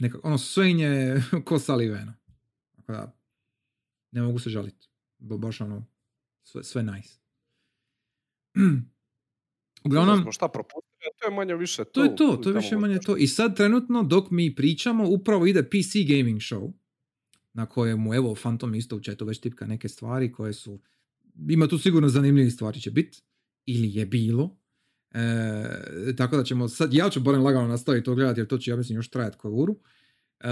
neka, 0.00 0.18
ono 0.22 0.38
sve 0.38 0.70
je 0.70 1.22
ko 1.44 1.58
saliveno. 1.58 2.14
Tako 2.76 2.92
da, 2.92 3.16
ne 4.12 4.22
mogu 4.22 4.38
se 4.38 4.50
žaliti. 4.50 4.88
Baš 5.18 5.60
ono, 5.60 5.86
sve, 6.42 6.64
sve 6.64 6.82
nice. 6.82 7.18
Uglavnom, 9.84 10.32
šta 10.32 10.48
propustili, 10.48 11.10
to 11.20 11.26
je 11.26 11.34
manje 11.34 11.54
više 11.54 11.84
to. 11.84 11.90
To 11.90 12.04
je 12.04 12.16
to, 12.16 12.36
to 12.36 12.48
je 12.48 12.54
više 12.54 12.76
manje 12.76 12.98
to. 12.98 13.16
I 13.16 13.26
sad 13.26 13.56
trenutno 13.56 14.02
dok 14.02 14.30
mi 14.30 14.54
pričamo, 14.54 15.08
upravo 15.08 15.46
ide 15.46 15.62
PC 15.62 15.92
gaming 16.08 16.40
show, 16.40 16.72
na 17.52 17.66
kojemu, 17.66 18.14
evo, 18.14 18.34
Phantom 18.34 18.74
isto 18.74 18.96
u 18.96 19.00
chatu 19.00 19.24
već 19.24 19.40
tipka 19.40 19.66
neke 19.66 19.88
stvari 19.88 20.32
koje 20.32 20.52
su, 20.52 20.80
ima 21.48 21.68
tu 21.68 21.78
sigurno 21.78 22.08
zanimljivih 22.08 22.54
stvari 22.54 22.80
će 22.80 22.90
biti, 22.90 23.22
ili 23.66 23.94
je 23.94 24.06
bilo. 24.06 24.56
E, 25.14 26.16
tako 26.16 26.36
da 26.36 26.44
ćemo 26.44 26.68
sad, 26.68 26.94
ja 26.94 27.10
ću 27.10 27.20
barem 27.20 27.42
lagano 27.42 27.68
nastaviti 27.68 28.04
to 28.04 28.14
gledati 28.14 28.40
jer 28.40 28.46
to 28.46 28.58
će, 28.58 28.70
ja 28.70 28.76
mislim, 28.76 28.96
još 28.96 29.10
trajati 29.10 29.38
koju 29.38 29.54
uru. 29.54 29.78
E, 30.40 30.48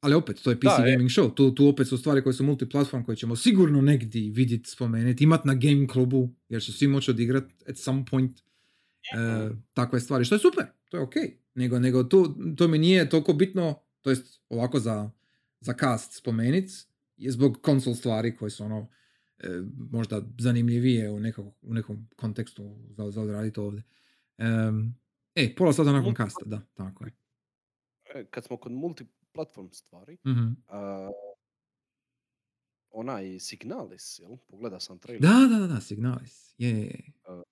ali 0.00 0.14
opet, 0.14 0.42
to 0.42 0.50
je 0.50 0.56
PC 0.56 0.64
da, 0.64 0.84
gaming 0.90 1.10
show. 1.10 1.34
Tu, 1.34 1.54
tu 1.54 1.68
opet 1.68 1.88
su 1.88 1.98
stvari 1.98 2.22
koje 2.22 2.32
su 2.32 2.44
multiplatform 2.44 3.04
koje 3.04 3.16
ćemo 3.16 3.36
sigurno 3.36 3.80
negdje 3.80 4.30
vidjeti, 4.30 4.70
spomenuti, 4.70 5.24
imati 5.24 5.48
na 5.48 5.54
game 5.54 5.86
klubu, 5.86 6.34
jer 6.48 6.62
će 6.62 6.72
svi 6.72 6.88
moći 6.88 7.10
odigrati 7.10 7.54
at 7.68 7.76
some 7.76 8.04
point 8.10 8.40
e, 8.40 9.50
takve 9.72 10.00
stvari, 10.00 10.24
što 10.24 10.34
je 10.34 10.38
super, 10.38 10.64
to 10.90 10.96
je 10.96 11.02
ok. 11.02 11.14
Nego, 11.54 11.78
nego 11.78 12.04
to, 12.04 12.34
to 12.56 12.68
mi 12.68 12.78
nije 12.78 13.08
toliko 13.08 13.32
bitno, 13.32 13.82
to 14.00 14.10
jest 14.10 14.40
ovako 14.48 14.80
za, 14.80 15.10
za 15.60 15.74
cast 15.80 16.18
spomenit, 16.18 16.70
je 17.16 17.32
zbog 17.32 17.58
konsol 17.62 17.94
stvari 17.94 18.36
koje 18.36 18.50
su 18.50 18.64
ono, 18.64 18.88
e, 19.40 19.62
možda 19.90 20.22
zanimljivije 20.38 21.10
u, 21.10 21.20
nekog, 21.20 21.54
u 21.62 21.74
nekom 21.74 22.08
kontekstu 22.16 22.76
za, 22.90 23.10
za 23.10 23.22
odraditi 23.22 23.60
ovdje. 23.60 23.82
E, 24.38 24.44
e, 25.34 25.54
pola 25.54 25.72
sata 25.72 25.92
nakon 25.92 26.14
kasta, 26.14 26.44
da, 26.44 26.60
tako 26.74 27.04
je. 27.04 27.12
E, 28.14 28.24
kad 28.24 28.44
smo 28.44 28.56
kod 28.56 28.72
multi 28.72 29.06
platform 29.32 29.68
stvari. 29.72 30.14
Mm-hmm. 30.14 30.56
Uh, 30.68 31.10
onaj 32.90 33.38
Signalis, 33.38 34.18
jel? 34.18 34.36
Pogleda 34.36 34.80
sam 34.80 34.98
trailer. 34.98 35.22
Da, 35.22 35.58
da, 35.58 35.66
da, 35.66 35.80
Signalis. 35.80 36.54
Je, 36.58 36.80
je. 36.80 37.12
Uh, 37.28 37.42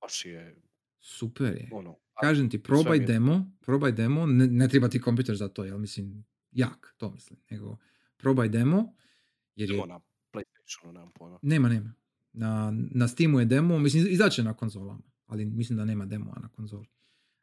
baš 0.00 0.24
je... 0.24 0.56
Super 1.00 1.46
je. 1.46 1.68
Ono, 1.72 1.96
Kažem 2.20 2.50
ti, 2.50 2.62
probaj 2.62 2.98
demo, 2.98 3.50
probaj 3.60 3.92
demo, 3.92 4.26
ne, 4.26 4.46
ne 4.46 4.68
treba 4.68 4.88
ti 4.88 5.00
kompjuter 5.00 5.36
za 5.36 5.48
to, 5.48 5.64
jel? 5.64 5.78
Mislim, 5.78 6.24
jak, 6.52 6.94
to 6.96 7.10
mislim. 7.10 7.40
Nego, 7.50 7.76
probaj 8.16 8.48
demo, 8.48 8.94
jer 9.56 9.70
je... 9.70 9.86
na 9.86 10.00
PlayStationu, 10.34 10.92
nemam 10.92 11.10
pojma. 11.14 11.38
Nema, 11.42 11.68
nema. 11.68 11.94
Na, 12.32 12.72
na 12.90 13.08
Steamu 13.08 13.40
je 13.40 13.46
demo, 13.46 13.78
mislim, 13.78 14.06
izaće 14.10 14.42
na 14.42 14.54
konzolama, 14.54 15.02
ali 15.26 15.44
mislim 15.44 15.76
da 15.76 15.84
nema 15.84 16.06
demo 16.06 16.34
na 16.42 16.48
konzoli. 16.48 16.86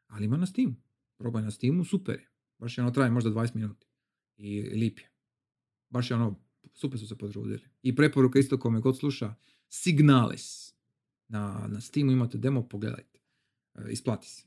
Ali 0.06 0.24
ima 0.24 0.36
na 0.36 0.46
Steamu. 0.46 0.74
Probaj 1.16 1.42
na 1.42 1.50
Steamu, 1.50 1.84
super 1.84 2.14
je. 2.14 2.28
Baš 2.58 2.78
je 2.78 2.82
ono 2.82 2.90
traje 2.90 3.10
možda 3.10 3.30
20 3.30 3.54
minuta. 3.54 3.86
I 4.36 4.62
lip 4.62 4.98
je. 4.98 5.10
Baš 5.90 6.10
je 6.10 6.16
ono, 6.16 6.40
super 6.74 6.98
su 6.98 7.06
se 7.06 7.18
potrudili. 7.18 7.68
I 7.82 7.96
preporuka 7.96 8.38
isto 8.38 8.58
kome 8.58 8.80
god 8.80 8.98
sluša, 8.98 9.34
Signalis. 9.68 10.74
Na, 11.28 11.66
na 11.68 11.80
Steamu 11.80 12.12
imate 12.12 12.38
demo, 12.38 12.68
pogledajte. 12.68 13.18
E, 13.74 13.92
isplati 13.92 14.28
se. 14.28 14.46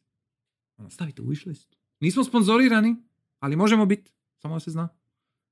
Ono, 0.77 0.89
stavite 0.89 1.21
u 1.21 1.25
wishlist. 1.25 1.75
Nismo 1.99 2.23
sponzorirani, 2.23 2.95
ali 3.39 3.55
možemo 3.55 3.85
biti. 3.85 4.11
Samo 4.37 4.55
da 4.55 4.59
se 4.59 4.71
zna. 4.71 4.89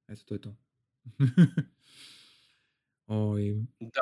Eto, 0.08 0.24
to 0.26 0.36
je 0.36 0.42
to. 0.42 0.56
Oj, 3.08 3.56
Da. 3.80 4.02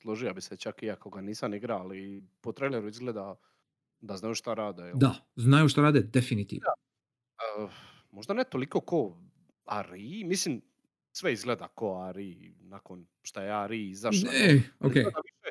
Složio 0.00 0.34
bi 0.34 0.40
se 0.40 0.56
čak 0.56 0.82
iako 0.82 1.10
ga 1.10 1.20
nisam 1.20 1.54
igrao, 1.54 1.78
ali 1.78 2.24
po 2.40 2.52
traileru 2.52 2.88
izgleda 2.88 3.36
da 4.00 4.16
znaju 4.16 4.34
šta 4.34 4.54
rade. 4.54 4.82
jel? 4.82 4.96
da, 4.96 5.14
znaju 5.36 5.68
što 5.68 5.82
rade, 5.82 6.00
definitivno. 6.00 6.66
Uh, 7.58 7.70
možda 8.10 8.34
ne 8.34 8.44
toliko 8.44 8.80
ko 8.80 9.16
Ari, 9.64 10.24
mislim 10.24 10.62
sve 11.12 11.32
izgleda 11.32 11.68
ko 11.68 12.00
Ari 12.00 12.54
nakon 12.60 13.06
šta 13.22 13.42
je 13.42 13.52
Ari 13.52 13.88
izašao. 13.88 14.30
Ne, 14.32 14.62
ok. 14.80 14.96
Izgleda 14.96 15.20
više, 15.24 15.50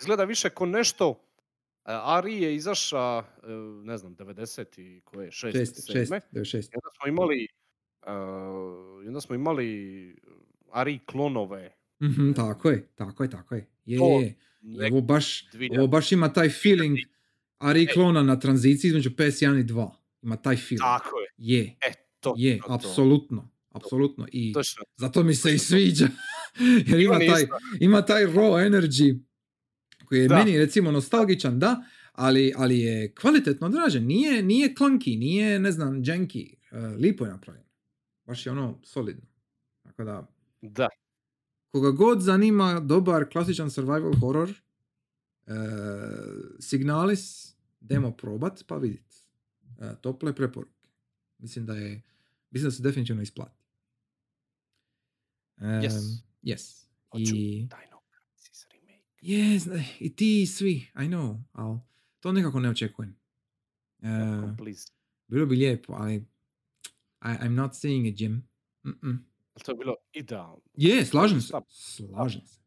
izgleda 0.00 0.24
više 0.24 0.50
ko 0.50 0.66
nešto, 0.66 1.08
uh, 1.10 1.16
Ari 1.84 2.42
je 2.42 2.54
izaša, 2.56 3.18
uh, 3.18 3.24
ne 3.84 3.98
znam, 3.98 4.16
90 4.16 4.80
i 4.80 5.00
koje, 5.00 5.30
6, 5.30 5.52
Šest, 5.52 5.92
šest, 5.92 6.12
7. 6.12 6.20
da 6.30 6.40
je 6.40 6.44
šest. 6.44 6.72
I 6.72 6.76
onda 6.76 6.90
smo 6.96 7.08
imali, 7.08 7.48
uh, 8.02 9.04
i 9.04 9.08
onda 9.08 9.20
smo 9.20 9.34
imali 9.34 10.16
Ari 10.72 10.98
klonove. 11.00 11.72
Mhm, 12.02 12.32
tako 12.32 12.70
je, 12.70 12.88
tako 12.88 13.22
je, 13.22 13.30
tako 13.30 13.54
je. 13.54 13.66
Je, 13.84 13.98
To 13.98 14.20
je, 14.20 14.34
nek- 14.62 14.92
Ovo 14.92 15.00
baš, 15.00 15.44
ovo 15.70 15.86
baš 15.86 16.12
ima 16.12 16.32
taj 16.32 16.48
feeling 16.50 16.98
Ari 17.58 17.80
Ej. 17.80 17.86
klona 17.86 18.22
na 18.22 18.38
tranziciji 18.38 18.88
između 18.88 19.10
PS1 19.10 19.60
i 19.60 19.64
2. 19.64 19.90
Ima 20.22 20.36
taj 20.36 20.56
feeling. 20.56 20.80
Tako 20.80 21.16
je, 21.18 21.28
Je, 21.38 21.76
e, 21.80 21.92
to, 22.20 22.34
je, 22.38 22.58
to, 22.58 22.66
to. 22.66 22.74
apsolutno. 22.74 23.50
Apsolutno. 23.70 24.26
I 24.32 24.52
Točno. 24.52 24.82
zato 24.96 25.22
mi 25.22 25.34
se 25.34 25.54
i 25.54 25.58
sviđa. 25.58 26.08
Jer 26.88 27.00
ima 27.00 27.18
taj, 27.18 27.46
ima 27.80 28.02
taj 28.02 28.24
raw 28.24 28.68
energy 28.68 29.20
koji 30.04 30.18
je 30.18 30.28
Da. 30.28 30.36
meni 30.36 30.58
recimo 30.58 30.90
nostalgičan, 30.90 31.58
da, 31.58 31.82
ali, 32.12 32.52
ali 32.56 32.78
je 32.78 33.14
kvalitetno 33.14 33.66
odražen. 33.66 34.06
Nije, 34.06 34.42
nije 34.42 34.74
clunky, 34.74 35.18
nije, 35.18 35.58
ne 35.58 35.72
znam, 35.72 35.94
janky. 35.96 36.54
Uh, 36.70 36.98
lipo 36.98 37.24
je 37.24 37.30
napravljen. 37.30 37.64
Baš 38.26 38.46
je 38.46 38.52
ono 38.52 38.80
solidno. 38.82 39.26
Tako 39.82 40.04
da, 40.04 40.26
Da, 40.62 40.88
koga 41.70 41.90
god 41.90 42.20
zanima 42.20 42.80
dobar 42.80 43.28
klasičan 43.28 43.70
survival 43.70 44.12
horror, 44.20 44.50
e, 45.46 45.52
Signalis, 46.60 47.54
demo 47.80 48.10
probat 48.16 48.64
pa 48.66 48.76
vidit. 48.76 49.14
E, 49.78 49.94
tople 50.00 50.34
preporuke. 50.34 50.88
Mislim 51.38 51.66
da 51.66 51.74
je, 51.74 52.02
mislim 52.50 52.66
da 52.66 52.70
se 52.70 52.82
definitivno 52.82 53.22
isplati. 53.22 53.56
E, 55.58 55.64
Yes. 55.64 56.22
Yes. 56.42 56.86
hoću 57.10 57.34
I, 57.36 57.60
Dino 57.60 58.00
Crisis 58.10 58.66
remake. 58.72 59.04
yes, 59.22 59.82
i 60.00 60.16
ti 60.16 60.46
svi, 60.46 60.72
I 60.94 61.06
know, 61.08 61.42
ali 61.52 61.78
to 62.20 62.32
nekako 62.32 62.60
ne 62.60 62.70
očekujem. 62.70 63.16
E, 64.02 64.08
Capcom, 64.08 64.56
please. 64.56 64.92
bilo 65.28 65.46
bi 65.46 65.56
lijepo, 65.56 65.92
ali 65.92 66.14
I, 66.14 66.24
I'm 67.22 67.54
not 67.54 67.74
seeing 67.74 68.06
it, 68.06 68.20
Jim. 68.20 68.48
Mm-mm. 68.84 69.18
To 69.64 69.72
je 69.72 69.76
bilo 69.76 69.94
idealno. 70.12 70.60
Je, 70.74 71.04
slažem 71.04 71.40
se. 71.40 71.52
Slažem 71.68 72.42
se. 72.46 72.60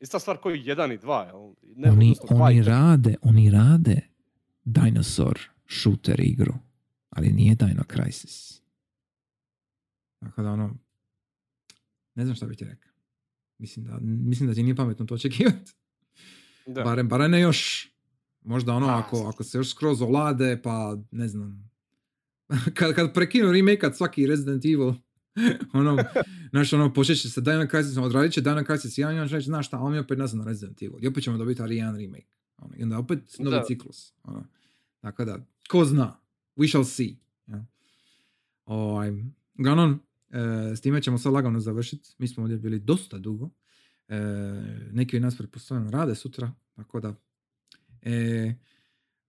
Ista 0.00 0.18
stvar 0.18 0.36
koji 0.36 0.62
jedan 0.64 0.92
i 0.92 0.98
dva, 0.98 1.24
jel? 1.24 1.52
Ne, 1.76 1.90
oni, 1.90 2.10
odnosno 2.10 2.36
dva 2.36 2.50
i 2.50 2.54
oni 2.54 2.62
rade, 2.62 3.14
oni 3.22 3.50
rade 3.50 4.00
dinosaur 4.64 5.38
shooter 5.68 6.20
igru, 6.20 6.54
ali 7.10 7.32
nije 7.32 7.54
Dino 7.54 7.82
Crisis. 7.92 8.62
Tako 10.18 10.42
da 10.42 10.50
ono, 10.50 10.76
ne 12.14 12.24
znam 12.24 12.36
šta 12.36 12.46
bi 12.46 12.56
ti 12.56 12.64
rekao. 12.64 12.92
Mislim 13.58 13.84
da, 13.84 13.98
mislim 14.00 14.48
da 14.48 14.54
ti 14.54 14.62
nije 14.62 14.76
pametno 14.76 15.06
to 15.06 15.14
očekivati. 15.14 15.72
Da. 16.66 16.82
Barem, 16.82 17.08
barem 17.08 17.30
ne 17.30 17.40
još. 17.40 17.90
Možda 18.42 18.74
ono, 18.74 18.86
A, 18.86 18.98
ako, 18.98 19.28
ako 19.28 19.44
se 19.44 19.58
još 19.58 19.70
skroz 19.70 20.02
ovlade, 20.02 20.60
pa 20.62 20.98
ne 21.10 21.28
znam. 21.28 21.70
kad, 22.76 22.94
kad 22.94 23.14
prekinu 23.14 23.52
remake 23.52 23.90
svaki 23.92 24.26
Resident 24.26 24.64
Evil, 24.64 24.94
ono, 25.72 26.04
znaš, 26.50 26.72
ono, 26.72 26.92
počet 26.92 27.20
će 27.20 27.30
se 27.30 27.40
Dino 27.40 27.66
Crisis, 27.66 27.96
odradit 27.96 28.32
će 28.32 28.40
Dino 28.40 28.64
Crisis 28.64 28.98
1 28.98 29.16
i 29.16 29.20
on 29.20 29.28
će 29.28 29.34
reći, 29.34 29.46
znaš 29.46 29.66
šta, 29.66 29.76
a 29.76 29.80
on 29.80 29.92
mi 29.92 29.98
opet 29.98 30.18
nazad 30.18 30.38
na 30.38 30.44
Resident 30.44 30.82
Evil. 30.82 31.04
I 31.04 31.08
opet 31.08 31.24
ćemo 31.24 31.38
dobiti 31.38 31.62
ali 31.62 31.76
jedan 31.76 31.96
remake. 31.96 32.26
Ono, 32.58 32.74
I 32.76 32.82
onda 32.82 32.98
opet 32.98 33.18
novi 33.38 33.56
Da. 33.56 33.64
ciklus. 33.64 34.12
Ono. 34.22 34.44
Tako 35.00 35.24
da, 35.24 35.38
ko 35.68 35.84
zna, 35.84 36.20
we 36.56 36.68
shall 36.68 36.84
see. 36.84 37.16
Ja. 37.46 37.64
Ovaj, 38.64 39.10
uglavnom, 39.58 40.00
e, 40.30 40.76
s 40.76 40.80
time 40.80 41.02
ćemo 41.02 41.18
sad 41.18 41.32
lagano 41.32 41.60
završiti. 41.60 42.10
Mi 42.18 42.28
smo 42.28 42.42
ovdje 42.42 42.56
bili 42.56 42.78
dosta 42.78 43.18
dugo. 43.18 43.50
E, 44.08 44.18
neki 44.92 45.16
od 45.16 45.22
nas 45.22 45.36
pretpostavljam 45.36 45.90
rade 45.90 46.14
sutra, 46.14 46.52
tako 46.76 47.00
da 47.00 47.14
e, 48.02 48.54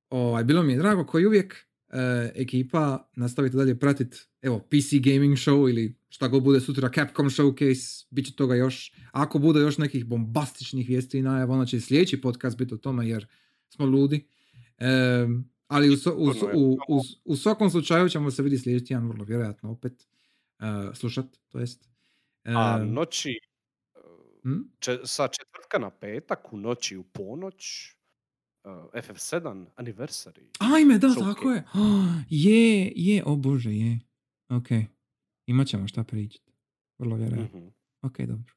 ovaj, 0.09 0.43
bilo 0.43 0.63
mi 0.63 0.73
je 0.73 0.77
drago 0.77 1.05
koji 1.05 1.25
uvijek 1.25 1.55
e, 1.89 2.31
ekipa 2.35 3.09
nastavite 3.15 3.57
dalje 3.57 3.79
pratiti 3.79 4.17
evo 4.41 4.59
PC 4.59 4.93
gaming 5.01 5.33
show 5.37 5.69
ili 5.69 5.95
šta 6.09 6.27
god 6.27 6.43
bude 6.43 6.59
sutra 6.59 6.89
Capcom 6.95 7.29
showcase, 7.29 8.05
bit 8.09 8.25
će 8.25 8.35
toga 8.35 8.55
još. 8.55 8.93
Ako 9.11 9.39
bude 9.39 9.59
još 9.59 9.77
nekih 9.77 10.05
bombastičnih 10.05 10.89
vijesti 10.89 11.17
i 11.17 11.21
najava, 11.21 11.53
onda 11.53 11.65
će 11.65 11.77
i 11.77 11.81
sljedeći 11.81 12.21
podcast 12.21 12.57
biti 12.57 12.73
o 12.73 12.77
tome 12.77 13.09
jer 13.09 13.27
smo 13.69 13.85
ludi. 13.85 14.27
E, 14.77 14.87
ali 15.67 15.89
u, 15.89 15.93
so- 15.93 16.13
u, 16.15 16.33
u, 16.53 16.77
u, 16.87 17.01
u 17.25 17.35
svakom 17.35 17.69
slučaju 17.69 18.09
ćemo 18.09 18.31
se 18.31 18.43
vidjeti 18.43 18.63
sljedeći 18.63 18.85
tjedan 18.85 19.07
vrlo 19.07 19.25
vjerojatno 19.25 19.71
opet 19.71 20.07
e, 20.59 20.65
slušat, 20.93 21.25
to 21.49 21.59
jest. 21.59 21.89
A 22.43 22.79
E, 22.81 22.85
noći, 22.85 23.39
hm? 24.43 24.59
če, 24.79 24.99
sa 25.03 25.27
četvrtka 25.27 25.79
na 25.79 25.89
petak, 25.89 26.53
u 26.53 26.57
noći 26.57 26.97
u 26.97 27.03
ponoć, 27.03 27.87
uh, 28.63 28.71
FF7 28.93 29.65
anniversary. 29.75 30.43
Ajme, 30.59 30.97
da, 30.97 31.07
Showcase. 31.07 31.33
tako 31.33 31.51
je. 31.51 31.63
Oh, 31.73 32.05
je, 32.29 32.93
je, 32.95 33.23
o 33.25 33.35
bože, 33.35 33.71
je. 33.75 33.99
Ok. 34.51 34.67
Imat 35.45 35.67
ćemo 35.67 35.87
šta 35.87 36.03
pričati. 36.03 36.51
Vrlo 36.99 37.15
vjerojatno. 37.15 37.59
Mhm. 37.59 37.67
Ok, 38.01 38.19
dobro. 38.19 38.53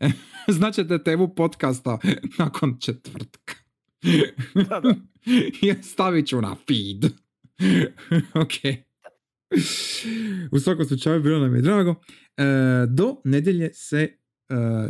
Znaćete 0.58 1.02
temu 1.02 1.34
podcasta 1.34 1.98
nakon 2.38 2.76
četvrtka. 2.80 3.54
Da, 4.54 4.80
da. 4.80 4.94
Stavit 5.92 6.26
ću 6.26 6.40
na 6.40 6.56
feed. 6.66 7.12
ok. 8.34 8.78
U 10.52 10.58
svakom 10.58 10.84
slučaju 10.84 11.22
bilo 11.22 11.38
nam 11.38 11.54
je 11.54 11.62
drago. 11.62 11.94
E, 12.36 12.44
do 12.88 13.16
nedjelje 13.24 13.74
se 13.74 13.98
e, 13.98 14.16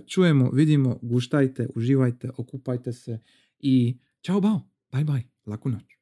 čujemo, 0.06 0.50
vidimo, 0.50 0.98
guštajte, 1.02 1.68
uživajte, 1.74 2.30
okupajte 2.36 2.92
se 2.92 3.18
i 3.58 3.98
čao 4.20 4.40
bao, 4.40 4.60
bye 4.92 5.04
bye, 5.04 5.22
laku 5.46 5.68
noć. 5.68 5.95